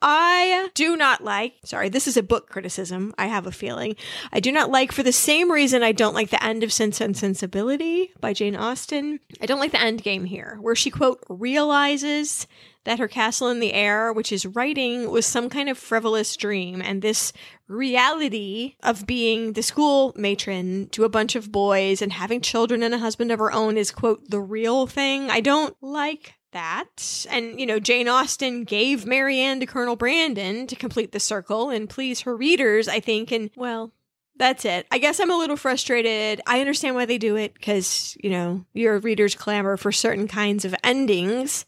I 0.00 0.68
do 0.74 0.96
not 0.96 1.24
like, 1.24 1.54
sorry, 1.64 1.88
this 1.88 2.06
is 2.06 2.16
a 2.16 2.22
book 2.22 2.48
criticism. 2.48 3.14
I 3.18 3.26
have 3.26 3.46
a 3.46 3.52
feeling. 3.52 3.96
I 4.32 4.38
do 4.38 4.52
not 4.52 4.70
like, 4.70 4.92
for 4.92 5.02
the 5.02 5.12
same 5.12 5.50
reason 5.50 5.82
I 5.82 5.92
don't 5.92 6.14
like 6.14 6.30
the 6.30 6.42
end 6.44 6.62
of 6.62 6.72
Sense 6.72 7.00
and 7.00 7.16
Sensibility 7.16 8.12
by 8.20 8.32
Jane 8.32 8.54
Austen. 8.54 9.18
I 9.40 9.46
don't 9.46 9.58
like 9.58 9.72
the 9.72 9.80
end 9.80 10.02
game 10.02 10.24
here, 10.24 10.58
where 10.60 10.76
she, 10.76 10.90
quote, 10.90 11.24
realizes 11.28 12.46
that 12.84 13.00
her 13.00 13.08
castle 13.08 13.48
in 13.48 13.60
the 13.60 13.74
air, 13.74 14.12
which 14.12 14.32
is 14.32 14.46
writing, 14.46 15.10
was 15.10 15.26
some 15.26 15.50
kind 15.50 15.68
of 15.68 15.76
frivolous 15.76 16.36
dream. 16.36 16.80
And 16.80 17.02
this 17.02 17.32
reality 17.66 18.76
of 18.82 19.06
being 19.06 19.52
the 19.54 19.62
school 19.62 20.14
matron 20.16 20.88
to 20.92 21.04
a 21.04 21.10
bunch 21.10 21.34
of 21.34 21.52
boys 21.52 22.00
and 22.00 22.12
having 22.12 22.40
children 22.40 22.82
and 22.82 22.94
a 22.94 22.98
husband 22.98 23.32
of 23.32 23.40
her 23.40 23.52
own 23.52 23.76
is, 23.76 23.90
quote, 23.90 24.30
the 24.30 24.40
real 24.40 24.86
thing. 24.86 25.28
I 25.28 25.40
don't 25.40 25.76
like 25.82 26.37
that. 26.52 27.26
And, 27.30 27.58
you 27.60 27.66
know, 27.66 27.78
Jane 27.78 28.08
Austen 28.08 28.64
gave 28.64 29.06
Marianne 29.06 29.60
to 29.60 29.66
Colonel 29.66 29.96
Brandon 29.96 30.66
to 30.66 30.76
complete 30.76 31.12
the 31.12 31.20
circle 31.20 31.70
and 31.70 31.88
please 31.88 32.20
her 32.22 32.36
readers, 32.36 32.88
I 32.88 33.00
think. 33.00 33.30
And, 33.32 33.50
well, 33.56 33.92
that's 34.36 34.64
it. 34.64 34.86
I 34.90 34.98
guess 34.98 35.20
I'm 35.20 35.30
a 35.30 35.36
little 35.36 35.56
frustrated. 35.56 36.40
I 36.46 36.60
understand 36.60 36.94
why 36.94 37.06
they 37.06 37.18
do 37.18 37.36
it 37.36 37.54
because, 37.54 38.16
you 38.22 38.30
know, 38.30 38.64
your 38.72 38.98
readers 38.98 39.34
clamor 39.34 39.76
for 39.76 39.92
certain 39.92 40.28
kinds 40.28 40.64
of 40.64 40.74
endings. 40.84 41.66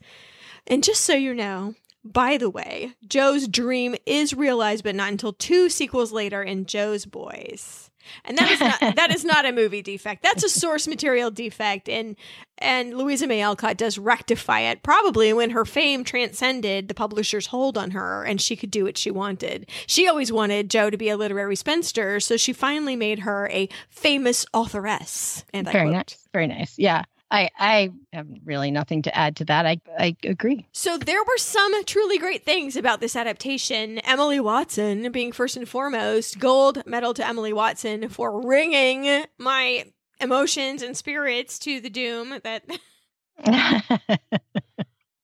And 0.67 0.85
just 0.85 1.03
so 1.03 1.15
you 1.15 1.35
know, 1.35 1.75
by 2.05 2.39
the 2.39 2.49
way, 2.49 2.95
Jo's 3.07 3.49
dream 3.49 3.97
is 4.07 4.33
realized, 4.33 4.85
but 4.85 4.95
not 4.95 5.11
until 5.11 5.33
two 5.33 5.69
sequels 5.69 6.13
later 6.13 6.43
in 6.43 6.67
Jo's 6.67 7.07
Boys 7.07 7.90
and 8.25 8.39
that 8.39 8.51
is 8.51 8.61
not 8.61 8.97
that 8.97 9.15
is 9.15 9.25
not 9.27 9.47
a 9.47 9.53
movie 9.53 9.83
defect. 9.83 10.23
That's 10.23 10.45
a 10.45 10.49
source 10.49 10.87
material 10.89 11.31
defect, 11.31 11.89
and 11.89 12.17
and 12.59 12.97
Louisa 12.97 13.27
May 13.27 13.41
Alcott 13.41 13.77
does 13.77 13.99
rectify 13.99 14.61
it 14.61 14.83
probably 14.83 15.33
when 15.33 15.51
her 15.51 15.65
fame 15.65 16.05
transcended 16.05 16.89
the 16.89 16.95
publisher's 16.95 17.47
hold 17.47 17.79
on 17.79 17.93
her, 17.93 18.25
and 18.25 18.41
she 18.41 18.57
could 18.57 18.71
do 18.71 18.85
what 18.85 18.99
she 18.99 19.11
wanted. 19.11 19.69
She 19.87 20.09
always 20.09 20.33
wanted 20.33 20.71
Jo 20.71 20.91
to 20.91 20.97
be 20.97 21.09
a 21.09 21.17
literary 21.17 21.57
spinster, 21.57 22.21
so 22.21 22.37
she 22.37 22.53
finally 22.53 22.97
made 22.97 23.21
her 23.21 23.49
a 23.53 23.69
famous 23.89 24.47
authoress. 24.53 25.45
And 25.53 25.67
very 25.71 25.91
nice, 25.91 26.17
very 26.33 26.47
nice, 26.47 26.79
yeah. 26.79 27.05
I 27.31 27.51
I 27.59 27.91
have 28.13 28.27
really 28.45 28.71
nothing 28.71 29.03
to 29.03 29.17
add 29.17 29.37
to 29.37 29.45
that. 29.47 29.67
I 29.67 29.81
I 29.99 30.17
agree. 30.25 30.67
So 30.73 30.99
there 30.99 31.23
were 31.23 31.39
some 31.39 31.85
truly 31.85 32.19
great 32.19 32.45
things 32.45 32.77
about 32.77 33.01
this 33.01 33.15
adaptation. 33.17 33.99
Emily 34.01 34.41
Watson 34.41 35.11
being 35.13 35.33
first 35.33 35.57
and 35.57 35.69
foremost, 35.69 36.39
gold 36.39 36.85
medal 36.87 37.15
to 37.15 37.27
Emily 37.27 37.53
Watson 37.53 38.09
for 38.09 38.41
ringing 38.41 39.25
my 39.39 39.85
emotions 40.21 40.83
and 40.83 40.97
spirits 40.97 41.59
to 41.61 41.81
the 41.81 41.91
doom 41.91 42.41
that 42.43 42.65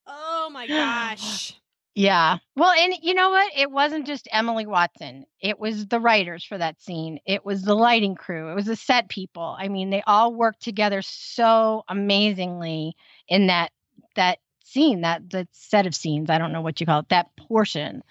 Oh 0.06 0.48
my 0.50 0.66
gosh. 0.66 1.54
Yeah. 1.96 2.36
Well, 2.56 2.72
and 2.72 2.92
you 3.02 3.14
know 3.14 3.30
what? 3.30 3.52
It 3.56 3.70
wasn't 3.70 4.06
just 4.06 4.28
Emily 4.30 4.66
Watson. 4.66 5.24
It 5.40 5.58
was 5.58 5.86
the 5.86 5.98
writers 5.98 6.44
for 6.44 6.58
that 6.58 6.80
scene. 6.82 7.18
It 7.24 7.42
was 7.44 7.62
the 7.62 7.74
lighting 7.74 8.14
crew. 8.14 8.50
It 8.50 8.54
was 8.54 8.66
the 8.66 8.76
set 8.76 9.08
people. 9.08 9.56
I 9.58 9.68
mean, 9.68 9.88
they 9.88 10.02
all 10.06 10.34
worked 10.34 10.60
together 10.60 11.00
so 11.00 11.84
amazingly 11.88 12.94
in 13.28 13.46
that 13.46 13.72
that 14.14 14.40
scene, 14.62 15.00
that 15.00 15.30
that 15.30 15.48
set 15.52 15.86
of 15.86 15.94
scenes. 15.94 16.28
I 16.28 16.36
don't 16.36 16.52
know 16.52 16.60
what 16.60 16.80
you 16.80 16.86
call 16.86 17.00
it. 17.00 17.08
That 17.08 17.34
portion 17.36 18.02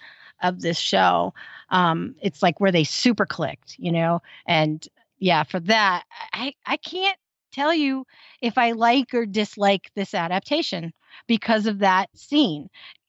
of 0.41 0.61
this 0.61 0.79
show. 0.79 1.35
Um, 1.69 2.15
it's 2.23 2.41
like 2.41 2.59
where 2.59 2.71
they 2.71 2.85
super 2.85 3.27
clicked, 3.27 3.77
you 3.77 3.91
know. 3.91 4.23
And 4.47 4.85
yeah, 5.19 5.43
for 5.43 5.59
that, 5.59 6.05
I 6.33 6.53
I 6.65 6.77
can't 6.77 7.17
tell 7.51 7.73
you 7.73 8.07
if 8.41 8.57
I 8.57 8.71
like 8.71 9.13
or 9.13 9.27
dislike 9.27 9.91
this 9.95 10.15
adaptation 10.15 10.91
because 11.27 11.67
of 11.67 11.79
that 11.79 12.09
scene. 12.17 12.67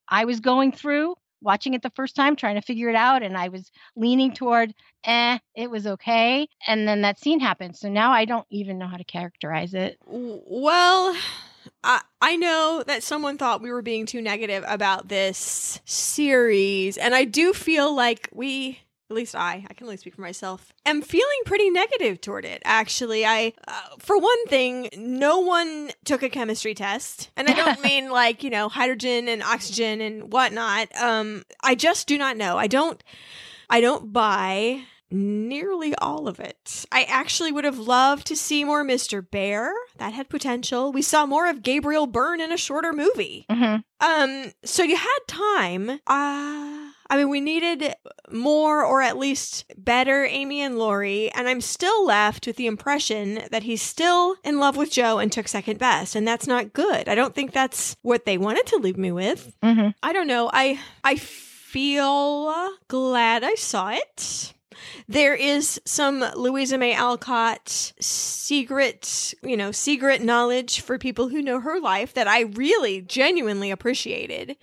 I 0.09 0.25
was 0.25 0.41
going 0.41 0.73
through 0.73 1.15
watching 1.43 1.75
it 1.75 1.83
the 1.83 1.93
first 1.95 2.17
time, 2.17 2.35
trying 2.35 2.57
to 2.57 2.63
figure 2.63 2.89
it 2.89 2.97
out, 2.97 3.23
and 3.23 3.37
I 3.37 3.49
was 3.49 3.71
leaning 3.95 4.33
toward, 4.33 4.75
eh, 5.05 5.39
it 5.55 5.71
was 5.71 5.87
okay. 5.87 6.49
And 6.67 6.89
then 6.89 7.03
that 7.03 7.21
scene 7.21 7.41
happened. 7.41 7.77
So 7.77 7.89
now 7.89 8.11
I 8.13 8.25
don't 8.25 8.47
even 8.51 8.79
know 8.79 8.87
how 8.87 8.97
to 8.97 9.05
characterize 9.05 9.75
it. 9.75 9.99
Well, 10.07 11.17
I, 11.85 12.03
I 12.21 12.37
know 12.37 12.83
that 12.87 13.03
someone 13.03 13.39
thought 13.39 13.63
we 13.63 13.71
were 13.71 13.83
being 13.83 14.07
too 14.07 14.23
negative 14.23 14.65
about 14.67 15.09
this 15.09 15.81
series, 15.85 16.97
and 16.97 17.15
I 17.15 17.25
do 17.25 17.53
feel 17.53 17.95
like 17.95 18.29
we 18.33 18.81
at 19.09 19.15
least 19.15 19.37
I, 19.37 19.65
I 19.69 19.75
can 19.75 19.85
only 19.87 19.97
speak 19.97 20.15
for 20.17 20.23
myself, 20.23 20.73
am 20.85 21.01
feeling 21.01 21.39
pretty 21.45 21.71
negative 21.71 22.21
toward 22.21 22.45
it. 22.45 22.61
Actually, 22.65 23.25
I, 23.25 23.53
uh, 23.69 23.97
for 23.99 24.19
one 24.19 24.47
thing, 24.47 24.89
no 24.97 25.41
one 25.41 25.91
took 26.05 26.23
a 26.23 26.29
chemistry 26.29 26.75
test, 26.75 27.31
and 27.37 27.49
I 27.49 27.53
don't 27.53 27.81
mean 27.85 28.11
like 28.11 28.43
you 28.43 28.51
know 28.51 28.69
hydrogen 28.69 29.29
and 29.29 29.43
oxygen 29.43 30.01
and 30.01 30.33
whatnot. 30.33 30.89
Um, 31.01 31.45
I 31.63 31.75
just 31.75 32.09
do 32.09 32.19
not 32.19 32.37
know. 32.37 32.59
I 32.59 32.67
don't, 32.67 33.03
I 33.71 33.81
don't 33.81 34.13
buy 34.13 34.83
nearly 35.09 35.95
all 35.97 36.27
of 36.27 36.41
it. 36.41 36.85
I 36.91 37.05
actually 37.05 37.53
would 37.53 37.65
have 37.65 37.79
loved 37.79 38.27
to 38.27 38.37
see 38.37 38.65
more 38.65 38.85
Mr. 38.85 39.25
Bhaer. 39.25 39.71
That 39.99 40.15
had 40.15 40.29
potential. 40.29 40.91
We 40.91 41.03
saw 41.03 41.27
more 41.27 41.49
of 41.49 41.63
Gabriel 41.63 42.09
Byrne 42.09 42.41
in 42.41 42.51
a 42.51 42.57
shorter 42.57 42.93
movie. 42.93 43.47
Mm-hmm. 43.49 43.77
Um, 44.01 44.53
so 44.65 44.83
you 44.83 44.97
had 44.97 45.19
time. 45.29 46.01
Uh 46.09 46.86
I 47.09 47.17
mean, 47.17 47.29
we 47.29 47.41
needed 47.41 47.95
more 48.33 48.85
or 48.85 49.01
at 49.03 49.17
least 49.17 49.65
better 49.77 50.25
Amy 50.25 50.61
and 50.61 50.79
Laurie, 50.79 51.31
and 51.33 51.49
I'm 51.49 51.61
still 51.61 52.05
left 52.05 52.47
with 52.47 52.57
the 52.57 52.67
impression 52.67 53.43
that 53.51 53.63
he's 53.63 53.83
still 53.83 54.37
in 54.45 54.59
love 54.59 54.77
with 54.77 54.91
Jo 54.91 55.19
and 55.19 55.31
took 55.31 55.49
second 55.49 55.79
best, 55.79 56.15
and 56.17 56.27
that's 56.27 56.47
not 56.47 56.73
good. 56.73 57.09
I 57.09 57.15
don't 57.15 57.35
think 57.35 57.53
that's 57.53 57.97
what 58.03 58.25
they 58.25 58.39
wanted 58.39 58.67
to 58.67 58.77
leave 58.77 58.99
me 58.99 59.13
with. 59.13 59.55
Mhm. 59.63 59.95
I 60.03 60.13
don't 60.13 60.27
know. 60.27 60.51
I 60.53 60.81
I 61.05 61.17
feel 61.17 62.71
glad 62.89 63.45
I 63.45 63.55
saw 63.55 63.91
it. 63.91 64.53
There 65.09 65.35
is 65.35 65.81
some 65.85 66.25
Louisa 66.35 66.79
May 66.79 66.95
Alcott 66.95 67.93
secret, 68.01 69.35
you 69.43 69.57
know, 69.57 69.73
secret 69.73 70.23
knowledge 70.23 70.81
for 70.81 70.99
people 70.99 71.29
who 71.29 71.43
know 71.43 71.61
her 71.61 71.81
life 71.81 72.15
that 72.15 72.29
I 72.29 72.43
really 72.43 73.01
genuinely 73.03 73.71
appreciated. 73.71 74.57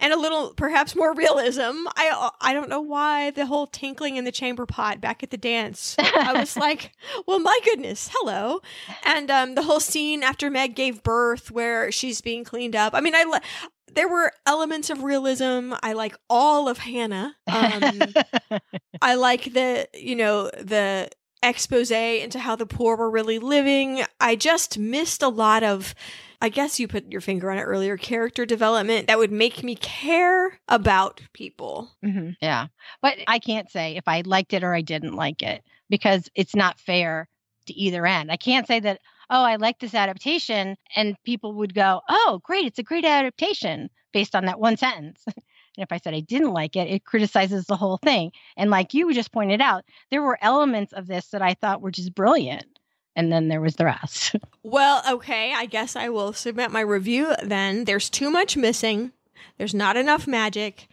And 0.00 0.12
a 0.12 0.18
little 0.18 0.54
perhaps 0.54 0.94
more 0.94 1.12
realism. 1.12 1.86
I 1.96 2.30
I 2.40 2.54
don't 2.54 2.68
know 2.68 2.80
why 2.80 3.30
the 3.30 3.46
whole 3.46 3.66
tinkling 3.66 4.16
in 4.16 4.24
the 4.24 4.32
chamber 4.32 4.64
pot 4.64 5.00
back 5.00 5.22
at 5.22 5.30
the 5.30 5.36
dance. 5.36 5.96
I 5.98 6.34
was 6.34 6.56
like, 6.56 6.92
well, 7.26 7.40
my 7.40 7.58
goodness, 7.64 8.08
hello. 8.12 8.60
And 9.04 9.30
um 9.30 9.54
the 9.56 9.62
whole 9.62 9.80
scene 9.80 10.22
after 10.22 10.50
Meg 10.50 10.76
gave 10.76 11.02
birth 11.02 11.50
where 11.50 11.90
she's 11.90 12.20
being 12.20 12.44
cleaned 12.44 12.76
up. 12.76 12.94
I 12.94 13.00
mean, 13.00 13.14
I 13.16 13.40
there 13.94 14.08
were 14.08 14.32
elements 14.46 14.90
of 14.90 15.02
realism. 15.02 15.72
I 15.82 15.92
like 15.94 16.16
all 16.28 16.68
of 16.68 16.78
Hannah. 16.78 17.34
Um, 17.46 18.00
I 19.02 19.14
like 19.14 19.52
the, 19.52 19.88
you 19.94 20.16
know, 20.16 20.50
the 20.50 21.10
expose 21.42 21.90
into 21.90 22.38
how 22.38 22.56
the 22.56 22.66
poor 22.66 22.96
were 22.96 23.10
really 23.10 23.38
living. 23.38 24.04
I 24.20 24.36
just 24.36 24.78
missed 24.78 25.22
a 25.22 25.28
lot 25.28 25.62
of, 25.62 25.94
I 26.40 26.50
guess 26.50 26.78
you 26.78 26.86
put 26.86 27.10
your 27.10 27.20
finger 27.20 27.50
on 27.50 27.58
it 27.58 27.62
earlier, 27.62 27.96
character 27.96 28.46
development 28.46 29.08
that 29.08 29.18
would 29.18 29.32
make 29.32 29.64
me 29.64 29.74
care 29.74 30.60
about 30.68 31.20
people. 31.32 31.90
Mhm. 32.04 32.36
Yeah. 32.40 32.68
But 33.02 33.18
I 33.26 33.40
can't 33.40 33.68
say 33.70 33.96
if 33.96 34.06
I 34.06 34.20
liked 34.24 34.52
it 34.52 34.62
or 34.62 34.72
I 34.72 34.82
didn't 34.82 35.14
like 35.14 35.42
it 35.42 35.64
because 35.88 36.28
it's 36.36 36.54
not 36.54 36.78
fair 36.78 37.28
to 37.66 37.72
either 37.74 38.06
end. 38.06 38.30
I 38.30 38.36
can't 38.36 38.66
say 38.68 38.78
that, 38.80 39.00
oh, 39.30 39.42
I 39.42 39.56
like 39.56 39.80
this 39.80 39.94
adaptation 39.94 40.76
and 40.94 41.16
people 41.24 41.54
would 41.54 41.74
go, 41.74 42.02
oh, 42.08 42.40
great, 42.44 42.66
it's 42.66 42.78
a 42.78 42.84
great 42.84 43.04
adaptation 43.04 43.90
based 44.12 44.36
on 44.36 44.44
that 44.46 44.60
one 44.60 44.76
sentence. 44.76 45.22
and 45.26 45.34
if 45.78 45.90
I 45.90 45.98
said 45.98 46.14
I 46.14 46.20
didn't 46.20 46.52
like 46.52 46.76
it, 46.76 46.88
it 46.88 47.04
criticizes 47.04 47.66
the 47.66 47.76
whole 47.76 47.98
thing. 47.98 48.30
And 48.56 48.70
like 48.70 48.94
you 48.94 49.12
just 49.12 49.32
pointed 49.32 49.60
out, 49.60 49.84
there 50.12 50.22
were 50.22 50.38
elements 50.40 50.92
of 50.92 51.08
this 51.08 51.28
that 51.30 51.42
I 51.42 51.54
thought 51.54 51.82
were 51.82 51.90
just 51.90 52.14
brilliant. 52.14 52.77
And 53.18 53.32
then 53.32 53.48
there 53.48 53.60
was 53.60 53.74
the 53.74 53.84
rest. 53.84 54.36
Well, 54.62 55.02
okay, 55.08 55.54
I 55.54 55.64
guess 55.64 55.96
I 55.96 56.10
will 56.10 56.34
submit 56.34 56.70
my 56.70 56.80
review 56.80 57.34
then. 57.42 57.84
There's 57.86 58.10
too 58.10 58.30
much 58.30 58.54
missing. 58.54 59.12
There's 59.56 59.72
not 59.72 59.96
enough 59.96 60.26
magic. 60.26 60.88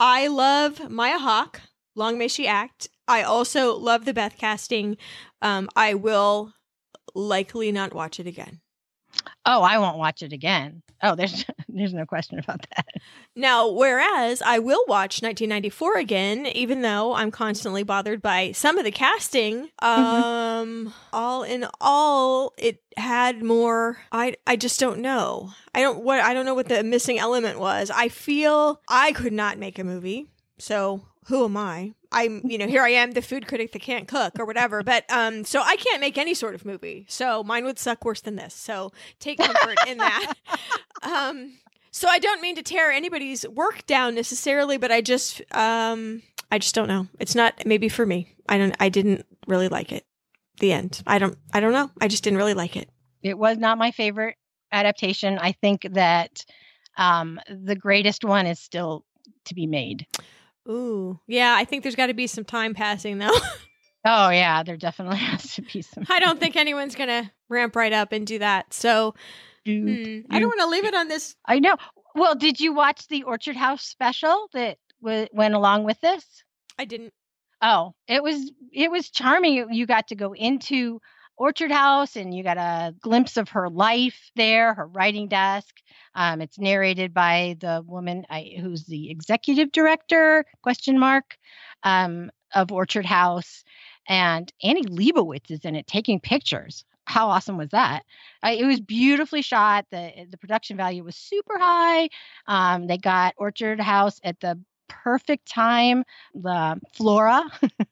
I 0.00 0.26
love 0.26 0.90
Maya 0.90 1.18
Hawke. 1.18 1.60
Long 1.94 2.18
may 2.18 2.26
she 2.26 2.48
act. 2.48 2.88
I 3.06 3.22
also 3.22 3.76
love 3.76 4.04
the 4.04 4.12
Beth 4.12 4.36
casting. 4.36 4.96
Um, 5.42 5.68
I 5.76 5.94
will 5.94 6.54
likely 7.14 7.70
not 7.70 7.94
watch 7.94 8.18
it 8.18 8.26
again. 8.26 8.60
Oh, 9.46 9.62
I 9.62 9.78
won't 9.78 9.98
watch 9.98 10.22
it 10.22 10.32
again. 10.32 10.82
Oh, 11.02 11.14
there's 11.14 11.44
there's 11.68 11.94
no 11.94 12.06
question 12.06 12.38
about 12.38 12.64
that. 12.74 12.86
Now, 13.34 13.68
whereas 13.70 14.42
I 14.42 14.58
will 14.58 14.84
watch 14.86 15.22
1994 15.22 15.96
again, 15.98 16.46
even 16.46 16.82
though 16.82 17.14
I'm 17.14 17.30
constantly 17.30 17.82
bothered 17.82 18.20
by 18.20 18.52
some 18.52 18.78
of 18.78 18.84
the 18.84 18.90
casting, 18.90 19.70
um, 19.80 20.92
all 21.12 21.42
in 21.42 21.66
all, 21.80 22.52
it 22.58 22.82
had 22.96 23.42
more. 23.42 23.98
I 24.12 24.36
I 24.46 24.56
just 24.56 24.80
don't 24.80 25.00
know. 25.00 25.50
I 25.74 25.80
don't 25.80 26.02
what 26.04 26.20
I 26.20 26.34
don't 26.34 26.46
know 26.46 26.54
what 26.54 26.68
the 26.68 26.82
missing 26.82 27.18
element 27.18 27.58
was. 27.58 27.90
I 27.90 28.08
feel 28.08 28.80
I 28.88 29.12
could 29.12 29.32
not 29.32 29.58
make 29.58 29.78
a 29.78 29.84
movie, 29.84 30.28
so 30.58 31.02
who 31.30 31.44
am 31.44 31.56
I? 31.56 31.94
I'm, 32.12 32.42
you 32.44 32.58
know, 32.58 32.66
here 32.66 32.82
I 32.82 32.90
am, 32.90 33.12
the 33.12 33.22
food 33.22 33.46
critic 33.46 33.70
that 33.72 33.82
can't 33.82 34.08
cook 34.08 34.34
or 34.38 34.44
whatever. 34.44 34.82
But 34.82 35.10
um, 35.10 35.44
so 35.44 35.62
I 35.62 35.76
can't 35.76 36.00
make 36.00 36.18
any 36.18 36.34
sort 36.34 36.56
of 36.56 36.64
movie. 36.64 37.06
So 37.08 37.44
mine 37.44 37.64
would 37.64 37.78
suck 37.78 38.04
worse 38.04 38.20
than 38.20 38.34
this. 38.34 38.52
So 38.52 38.92
take 39.20 39.38
comfort 39.42 39.78
in 39.86 39.98
that. 39.98 40.34
Um, 41.02 41.58
so 41.92 42.08
I 42.08 42.18
don't 42.18 42.42
mean 42.42 42.56
to 42.56 42.62
tear 42.62 42.90
anybody's 42.90 43.48
work 43.48 43.86
down 43.86 44.16
necessarily, 44.16 44.76
but 44.76 44.90
I 44.90 45.00
just, 45.00 45.40
um, 45.52 46.22
I 46.50 46.58
just 46.58 46.74
don't 46.74 46.88
know. 46.88 47.06
It's 47.20 47.36
not 47.36 47.64
maybe 47.64 47.88
for 47.88 48.04
me. 48.04 48.34
I 48.48 48.58
don't. 48.58 48.74
I 48.80 48.88
didn't 48.88 49.24
really 49.46 49.68
like 49.68 49.92
it. 49.92 50.04
The 50.58 50.72
end. 50.72 51.02
I 51.06 51.18
don't. 51.18 51.38
I 51.52 51.60
don't 51.60 51.72
know. 51.72 51.90
I 52.00 52.08
just 52.08 52.24
didn't 52.24 52.38
really 52.38 52.54
like 52.54 52.76
it. 52.76 52.90
It 53.22 53.38
was 53.38 53.56
not 53.56 53.78
my 53.78 53.92
favorite 53.92 54.36
adaptation. 54.72 55.38
I 55.38 55.52
think 55.52 55.86
that 55.92 56.44
um, 56.96 57.38
the 57.48 57.76
greatest 57.76 58.24
one 58.24 58.46
is 58.46 58.58
still 58.58 59.04
to 59.44 59.54
be 59.54 59.66
made. 59.66 60.06
Ooh, 60.68 61.18
yeah. 61.26 61.54
I 61.56 61.64
think 61.64 61.82
there's 61.82 61.96
got 61.96 62.06
to 62.06 62.14
be 62.14 62.26
some 62.26 62.44
time 62.44 62.74
passing 62.74 63.18
though. 63.18 63.36
Oh 64.04 64.30
yeah, 64.30 64.62
there 64.62 64.76
definitely 64.78 65.18
has 65.18 65.54
to 65.56 65.62
be 65.62 65.82
some. 65.82 66.04
I 66.08 66.20
don't 66.20 66.40
think 66.40 66.56
anyone's 66.56 66.94
gonna 66.94 67.30
ramp 67.48 67.76
right 67.76 67.92
up 67.92 68.12
and 68.12 68.26
do 68.26 68.38
that. 68.38 68.72
So 68.72 69.14
hmm, 69.66 70.20
I 70.30 70.38
don't 70.40 70.48
want 70.48 70.60
to 70.60 70.68
leave 70.68 70.86
it 70.86 70.94
on 70.94 71.08
this. 71.08 71.36
I 71.44 71.58
know. 71.58 71.76
Well, 72.14 72.34
did 72.34 72.60
you 72.60 72.72
watch 72.72 73.06
the 73.08 73.24
Orchard 73.24 73.56
House 73.56 73.82
special 73.82 74.48
that 74.54 74.78
w- 75.02 75.28
went 75.32 75.54
along 75.54 75.84
with 75.84 76.00
this? 76.00 76.24
I 76.78 76.86
didn't. 76.86 77.12
Oh, 77.60 77.92
it 78.08 78.22
was 78.22 78.50
it 78.72 78.90
was 78.90 79.10
charming. 79.10 79.66
You 79.70 79.86
got 79.86 80.08
to 80.08 80.14
go 80.14 80.32
into 80.32 81.00
Orchard 81.40 81.72
House 81.72 82.16
and 82.16 82.34
you 82.34 82.42
got 82.44 82.58
a 82.58 82.94
glimpse 83.00 83.38
of 83.38 83.48
her 83.48 83.70
life 83.70 84.30
there, 84.36 84.74
her 84.74 84.86
writing 84.86 85.26
desk. 85.26 85.74
Um, 86.14 86.42
it's 86.42 86.58
narrated 86.58 87.14
by 87.14 87.56
the 87.60 87.82
woman 87.86 88.26
I, 88.28 88.56
who's 88.60 88.84
the 88.84 89.10
executive 89.10 89.72
director 89.72 90.44
question 90.62 90.98
mark 90.98 91.38
um, 91.82 92.30
of 92.54 92.70
Orchard 92.70 93.06
House, 93.06 93.64
and 94.06 94.52
Annie 94.62 94.84
Leibovitz 94.84 95.50
is 95.50 95.64
in 95.64 95.76
it 95.76 95.86
taking 95.86 96.20
pictures. 96.20 96.84
How 97.06 97.30
awesome 97.30 97.56
was 97.56 97.70
that? 97.70 98.02
It 98.44 98.66
was 98.66 98.80
beautifully 98.80 99.40
shot. 99.40 99.86
the 99.90 100.12
The 100.30 100.36
production 100.36 100.76
value 100.76 101.04
was 101.04 101.16
super 101.16 101.58
high. 101.58 102.10
Um, 102.48 102.86
they 102.86 102.98
got 102.98 103.32
Orchard 103.38 103.80
House 103.80 104.20
at 104.22 104.38
the 104.40 104.60
perfect 104.88 105.48
time. 105.48 106.04
The 106.34 106.78
flora. 106.92 107.44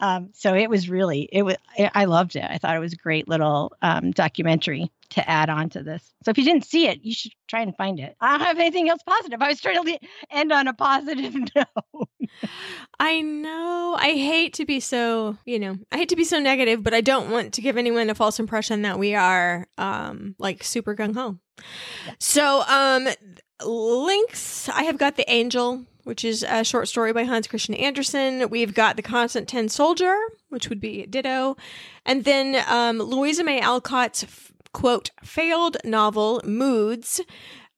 um, 0.00 0.30
so 0.32 0.54
it 0.54 0.68
was 0.68 0.88
really 0.88 1.28
it 1.32 1.42
was 1.42 1.56
I 1.94 2.06
loved 2.06 2.36
it. 2.36 2.44
I 2.48 2.58
thought 2.58 2.76
it 2.76 2.80
was 2.80 2.92
a 2.92 2.96
great 2.96 3.28
little 3.28 3.72
um, 3.82 4.10
documentary 4.10 4.90
to 5.12 5.28
add 5.28 5.50
on 5.50 5.68
to 5.70 5.82
this. 5.82 6.02
So 6.24 6.30
if 6.30 6.38
you 6.38 6.44
didn't 6.44 6.64
see 6.66 6.86
it, 6.86 7.00
you 7.02 7.14
should 7.14 7.32
try 7.48 7.60
and 7.60 7.76
find 7.76 8.00
it. 8.00 8.16
I 8.20 8.38
don't 8.38 8.46
have 8.46 8.58
anything 8.58 8.88
else 8.88 9.02
positive. 9.06 9.40
I 9.42 9.48
was 9.48 9.60
trying 9.60 9.84
to 9.84 9.98
end 10.30 10.52
on 10.52 10.68
a 10.68 10.74
positive 10.74 11.34
note. 11.54 12.08
I 12.98 13.20
know. 13.20 13.96
I 13.98 14.12
hate 14.12 14.54
to 14.54 14.64
be 14.64 14.80
so, 14.80 15.36
you 15.44 15.58
know, 15.58 15.76
I 15.90 15.98
hate 15.98 16.08
to 16.10 16.16
be 16.16 16.24
so 16.24 16.38
negative, 16.38 16.82
but 16.82 16.94
I 16.94 17.00
don't 17.00 17.30
want 17.30 17.54
to 17.54 17.60
give 17.60 17.76
anyone 17.76 18.10
a 18.10 18.14
false 18.14 18.38
impression 18.38 18.82
that 18.82 18.98
we 18.98 19.14
are 19.14 19.66
um 19.78 20.34
like 20.38 20.62
super 20.62 20.94
gung 20.94 21.14
ho. 21.14 21.38
So, 22.18 22.62
um 22.68 23.08
links, 23.64 24.68
I 24.68 24.84
have 24.84 24.98
got 24.98 25.16
The 25.16 25.30
Angel, 25.30 25.84
which 26.04 26.24
is 26.24 26.42
a 26.42 26.64
short 26.64 26.88
story 26.88 27.12
by 27.12 27.24
Hans 27.24 27.46
Christian 27.46 27.74
Andersen. 27.74 28.48
We've 28.50 28.74
got 28.74 28.96
The 28.96 29.02
Constant 29.02 29.48
Tin 29.48 29.68
Soldier, 29.68 30.16
which 30.48 30.68
would 30.68 30.80
be 30.80 31.06
Ditto. 31.06 31.56
And 32.06 32.24
then 32.24 32.64
um 32.68 32.98
Louisa 32.98 33.44
May 33.44 33.60
Alcott's 33.60 34.24
quote 34.72 35.10
failed 35.24 35.76
novel 35.84 36.40
Moods 36.44 37.20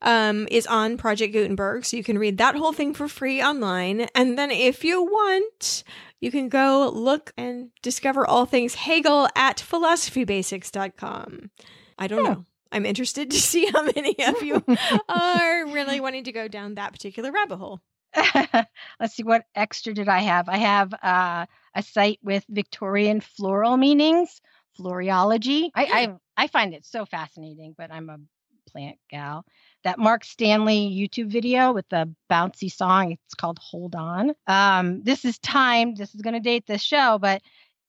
um, 0.03 0.47
is 0.51 0.67
on 0.67 0.97
Project 0.99 1.33
Gutenberg, 1.33 1.85
so 1.85 1.97
you 1.97 2.05
can 2.05 2.19
read 2.19 2.39
that 2.39 2.55
whole 2.57 2.73
thing 2.73 2.93
for 2.95 3.09
free 3.09 3.43
online. 3.43 4.03
And 4.15 4.39
then 4.39 4.51
if 4.51 4.85
you 4.85 5.03
want, 5.03 5.83
you 6.21 6.31
can 6.31 6.49
go 6.49 6.91
look 6.93 7.33
and 7.37 7.71
discover 7.83 8.27
all 8.27 8.45
things 8.47 8.75
Hegel 8.75 9.29
at 9.35 9.59
philosophybasics.com. 9.59 11.51
I 11.99 12.07
don't 12.07 12.19
Hmm. 12.25 12.33
know. 12.33 12.45
I'm 12.73 12.87
interested 12.87 13.31
to 13.31 13.41
see 13.41 13.67
how 13.67 13.83
many 13.85 14.15
of 14.27 14.43
you 14.43 14.63
are 15.09 15.67
really 15.67 16.01
wanting 16.01 16.25
to 16.25 16.33
go 16.33 16.49
down 16.49 16.75
that 16.75 16.93
particular 16.93 17.31
rabbit 17.33 17.57
hole. 17.57 17.81
Let's 19.01 19.15
see 19.15 19.23
what 19.23 19.45
extra 19.55 19.95
did 19.95 20.09
I 20.09 20.21
have. 20.21 20.49
I 20.49 20.59
have 20.59 20.93
uh, 21.03 21.47
a 21.75 21.83
site 21.83 22.19
with 22.23 22.45
Victorian 22.49 23.21
floral 23.21 23.77
meanings, 23.77 24.41
floriology. 24.79 25.71
I, 25.75 26.15
I 26.37 26.47
find 26.47 26.75
it 26.75 26.85
so 26.85 27.05
fascinating, 27.05 27.75
but 27.77 27.93
I'm 27.93 28.11
a 28.11 28.19
plant 28.71 28.99
gal. 29.11 29.45
That 29.85 29.99
Mark 29.99 30.25
Stanley 30.25 30.91
YouTube 30.91 31.31
video 31.31 31.73
with 31.73 31.89
the 31.89 32.13
bouncy 32.31 32.73
song. 32.73 33.13
It's 33.13 33.35
called 33.35 33.59
Hold 33.59 33.95
On. 33.95 34.35
Um, 34.47 35.03
this 35.03 35.25
is 35.25 35.39
timed. 35.39 35.97
This 35.97 36.15
is 36.15 36.23
going 36.23 36.35
to 36.35 36.41
date 36.41 36.67
this 36.67 36.83
show, 36.83 37.19
but 37.19 37.43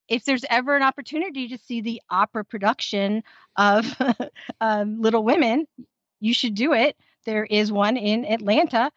if 0.07 0.23
there's 0.25 0.45
ever 0.49 0.75
an 0.75 0.83
opportunity 0.83 1.47
to 1.49 1.57
see 1.57 1.81
the 1.81 2.01
opera 2.09 2.45
production 2.45 3.23
of 3.55 3.85
um, 4.61 5.01
Little 5.01 5.23
Women, 5.23 5.65
you 6.19 6.33
should 6.33 6.55
do 6.55 6.73
it. 6.73 6.95
There 7.25 7.45
is 7.45 7.71
one 7.71 7.97
in 7.97 8.25
Atlanta 8.25 8.91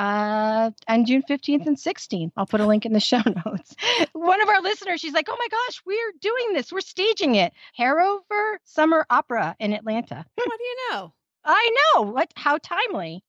uh, 0.00 0.70
on 0.88 1.04
June 1.04 1.22
15th 1.28 1.66
and 1.66 1.76
16th. 1.76 2.32
I'll 2.36 2.46
put 2.46 2.60
a 2.60 2.66
link 2.66 2.86
in 2.86 2.94
the 2.94 3.00
show 3.10 3.22
notes. 3.44 3.74
One 4.12 4.40
of 4.40 4.48
our 4.48 4.62
listeners, 4.62 5.00
she's 5.00 5.12
like, 5.12 5.28
oh 5.28 5.36
my 5.38 5.48
gosh, 5.50 5.82
we're 5.86 6.12
doing 6.20 6.54
this. 6.54 6.72
We're 6.72 6.80
staging 6.80 7.34
it. 7.34 7.52
Harover 7.78 8.56
Summer 8.64 9.06
Opera 9.10 9.56
in 9.60 9.74
Atlanta. 9.74 10.24
What 10.34 10.58
do 10.58 10.64
you 10.64 10.76
know? 10.90 11.12
I 11.44 11.70
know. 11.94 12.02
What? 12.02 12.32
How 12.36 12.58
timely. 12.58 13.22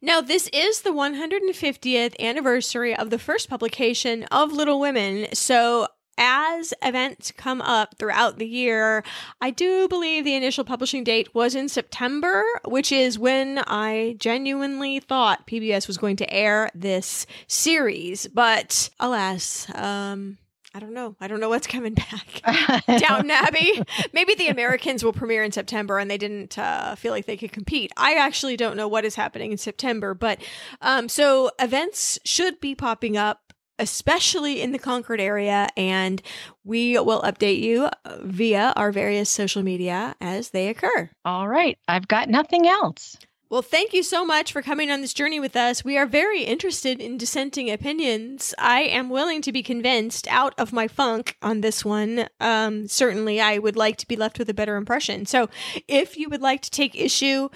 Now, 0.00 0.20
this 0.20 0.48
is 0.52 0.82
the 0.82 0.90
150th 0.90 2.18
anniversary 2.18 2.96
of 2.96 3.10
the 3.10 3.18
first 3.18 3.50
publication 3.50 4.24
of 4.24 4.52
Little 4.52 4.80
Women. 4.80 5.26
So, 5.34 5.88
as 6.18 6.74
events 6.82 7.32
come 7.32 7.62
up 7.62 7.94
throughout 7.98 8.38
the 8.38 8.46
year, 8.46 9.04
I 9.40 9.50
do 9.50 9.88
believe 9.88 10.24
the 10.24 10.34
initial 10.34 10.64
publishing 10.64 11.04
date 11.04 11.34
was 11.34 11.54
in 11.54 11.68
September, 11.68 12.44
which 12.66 12.92
is 12.92 13.18
when 13.18 13.58
I 13.66 14.16
genuinely 14.18 15.00
thought 15.00 15.46
PBS 15.46 15.86
was 15.86 15.96
going 15.96 16.16
to 16.16 16.30
air 16.32 16.70
this 16.74 17.26
series. 17.46 18.26
But 18.26 18.90
alas, 19.00 19.66
um, 19.74 20.38
I 20.74 20.80
don't 20.80 20.92
know. 20.92 21.16
I 21.20 21.28
don't 21.28 21.40
know 21.40 21.48
what's 21.48 21.66
coming 21.66 21.94
back. 21.94 22.42
Downton 23.00 23.30
Abbey. 23.30 23.82
Maybe 24.12 24.34
the 24.34 24.48
Americans 24.48 25.02
will 25.02 25.14
premiere 25.14 25.42
in 25.42 25.50
September 25.50 25.98
and 25.98 26.10
they 26.10 26.18
didn't 26.18 26.58
uh, 26.58 26.94
feel 26.94 27.12
like 27.12 27.26
they 27.26 27.36
could 27.36 27.52
compete. 27.52 27.90
I 27.96 28.14
actually 28.14 28.56
don't 28.56 28.76
know 28.76 28.86
what 28.86 29.04
is 29.04 29.14
happening 29.14 29.50
in 29.50 29.58
September, 29.58 30.14
but 30.14 30.40
um, 30.82 31.08
so 31.08 31.50
events 31.58 32.18
should 32.24 32.60
be 32.60 32.74
popping 32.74 33.16
up. 33.16 33.47
Especially 33.78 34.60
in 34.60 34.72
the 34.72 34.78
Concord 34.78 35.20
area, 35.20 35.68
and 35.76 36.20
we 36.64 36.98
will 36.98 37.22
update 37.22 37.60
you 37.60 37.84
uh, 38.04 38.18
via 38.22 38.72
our 38.76 38.92
various 38.92 39.30
social 39.30 39.62
media 39.62 40.14
as 40.20 40.50
they 40.50 40.68
occur. 40.68 41.10
All 41.24 41.48
right. 41.48 41.78
I've 41.86 42.08
got 42.08 42.28
nothing 42.28 42.66
else. 42.66 43.16
Well, 43.50 43.62
thank 43.62 43.94
you 43.94 44.02
so 44.02 44.26
much 44.26 44.52
for 44.52 44.60
coming 44.60 44.90
on 44.90 45.00
this 45.00 45.14
journey 45.14 45.40
with 45.40 45.56
us. 45.56 45.82
We 45.82 45.96
are 45.96 46.04
very 46.04 46.42
interested 46.42 47.00
in 47.00 47.16
dissenting 47.16 47.70
opinions. 47.70 48.54
I 48.58 48.82
am 48.82 49.08
willing 49.08 49.40
to 49.40 49.52
be 49.52 49.62
convinced 49.62 50.28
out 50.28 50.52
of 50.58 50.70
my 50.70 50.86
funk 50.86 51.34
on 51.40 51.62
this 51.62 51.82
one. 51.82 52.28
Um, 52.40 52.88
certainly, 52.88 53.40
I 53.40 53.56
would 53.56 53.74
like 53.74 53.96
to 53.98 54.06
be 54.06 54.16
left 54.16 54.38
with 54.38 54.50
a 54.50 54.54
better 54.54 54.76
impression. 54.76 55.24
So, 55.24 55.48
if 55.88 56.18
you 56.18 56.28
would 56.28 56.42
like 56.42 56.60
to 56.60 56.70
take 56.70 56.94
issue 56.94 57.48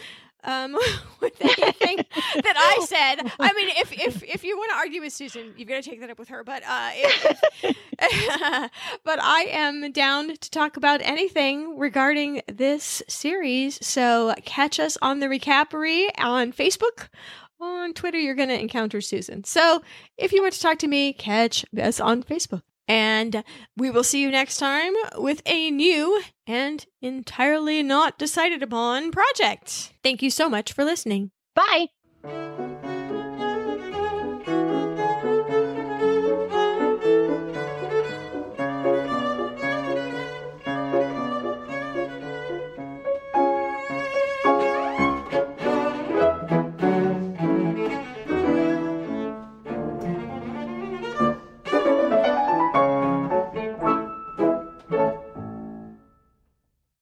um, 0.44 0.72
with 1.20 1.40
anything 1.40 1.96
that 1.96 2.54
I 2.56 2.84
said. 2.86 3.32
I 3.38 3.52
mean, 3.52 3.68
if 3.76 3.92
if 3.92 4.22
if 4.22 4.44
you 4.44 4.56
want 4.56 4.70
to 4.70 4.76
argue 4.76 5.00
with 5.00 5.12
Susan, 5.12 5.54
you've 5.56 5.68
got 5.68 5.82
to 5.82 5.88
take 5.88 6.00
that 6.00 6.10
up 6.10 6.18
with 6.18 6.28
her. 6.28 6.44
But 6.44 6.62
uh, 6.66 6.90
if, 6.94 7.40
but 9.04 9.22
I 9.22 9.46
am 9.50 9.92
down 9.92 10.36
to 10.36 10.50
talk 10.50 10.76
about 10.76 11.00
anything 11.02 11.78
regarding 11.78 12.42
this 12.48 13.02
series. 13.08 13.84
So 13.86 14.34
catch 14.44 14.80
us 14.80 14.98
on 15.02 15.20
the 15.20 15.26
Recapery 15.26 16.08
on 16.18 16.52
Facebook. 16.52 17.08
On 17.60 17.94
Twitter, 17.94 18.18
you're 18.18 18.34
going 18.34 18.48
to 18.48 18.58
encounter 18.58 19.00
Susan. 19.00 19.44
So 19.44 19.82
if 20.18 20.32
you 20.32 20.42
want 20.42 20.54
to 20.54 20.60
talk 20.60 20.78
to 20.80 20.88
me, 20.88 21.12
catch 21.12 21.64
us 21.80 22.00
on 22.00 22.24
Facebook. 22.24 22.62
And 22.88 23.44
we 23.76 23.90
will 23.90 24.04
see 24.04 24.20
you 24.20 24.30
next 24.30 24.58
time 24.58 24.92
with 25.16 25.40
a 25.46 25.70
new 25.70 26.20
and 26.46 26.84
entirely 27.00 27.82
not 27.82 28.18
decided 28.18 28.62
upon 28.62 29.12
project. 29.12 29.92
Thank 30.02 30.22
you 30.22 30.30
so 30.30 30.48
much 30.48 30.72
for 30.72 30.84
listening. 30.84 31.30
Bye. 31.54 32.78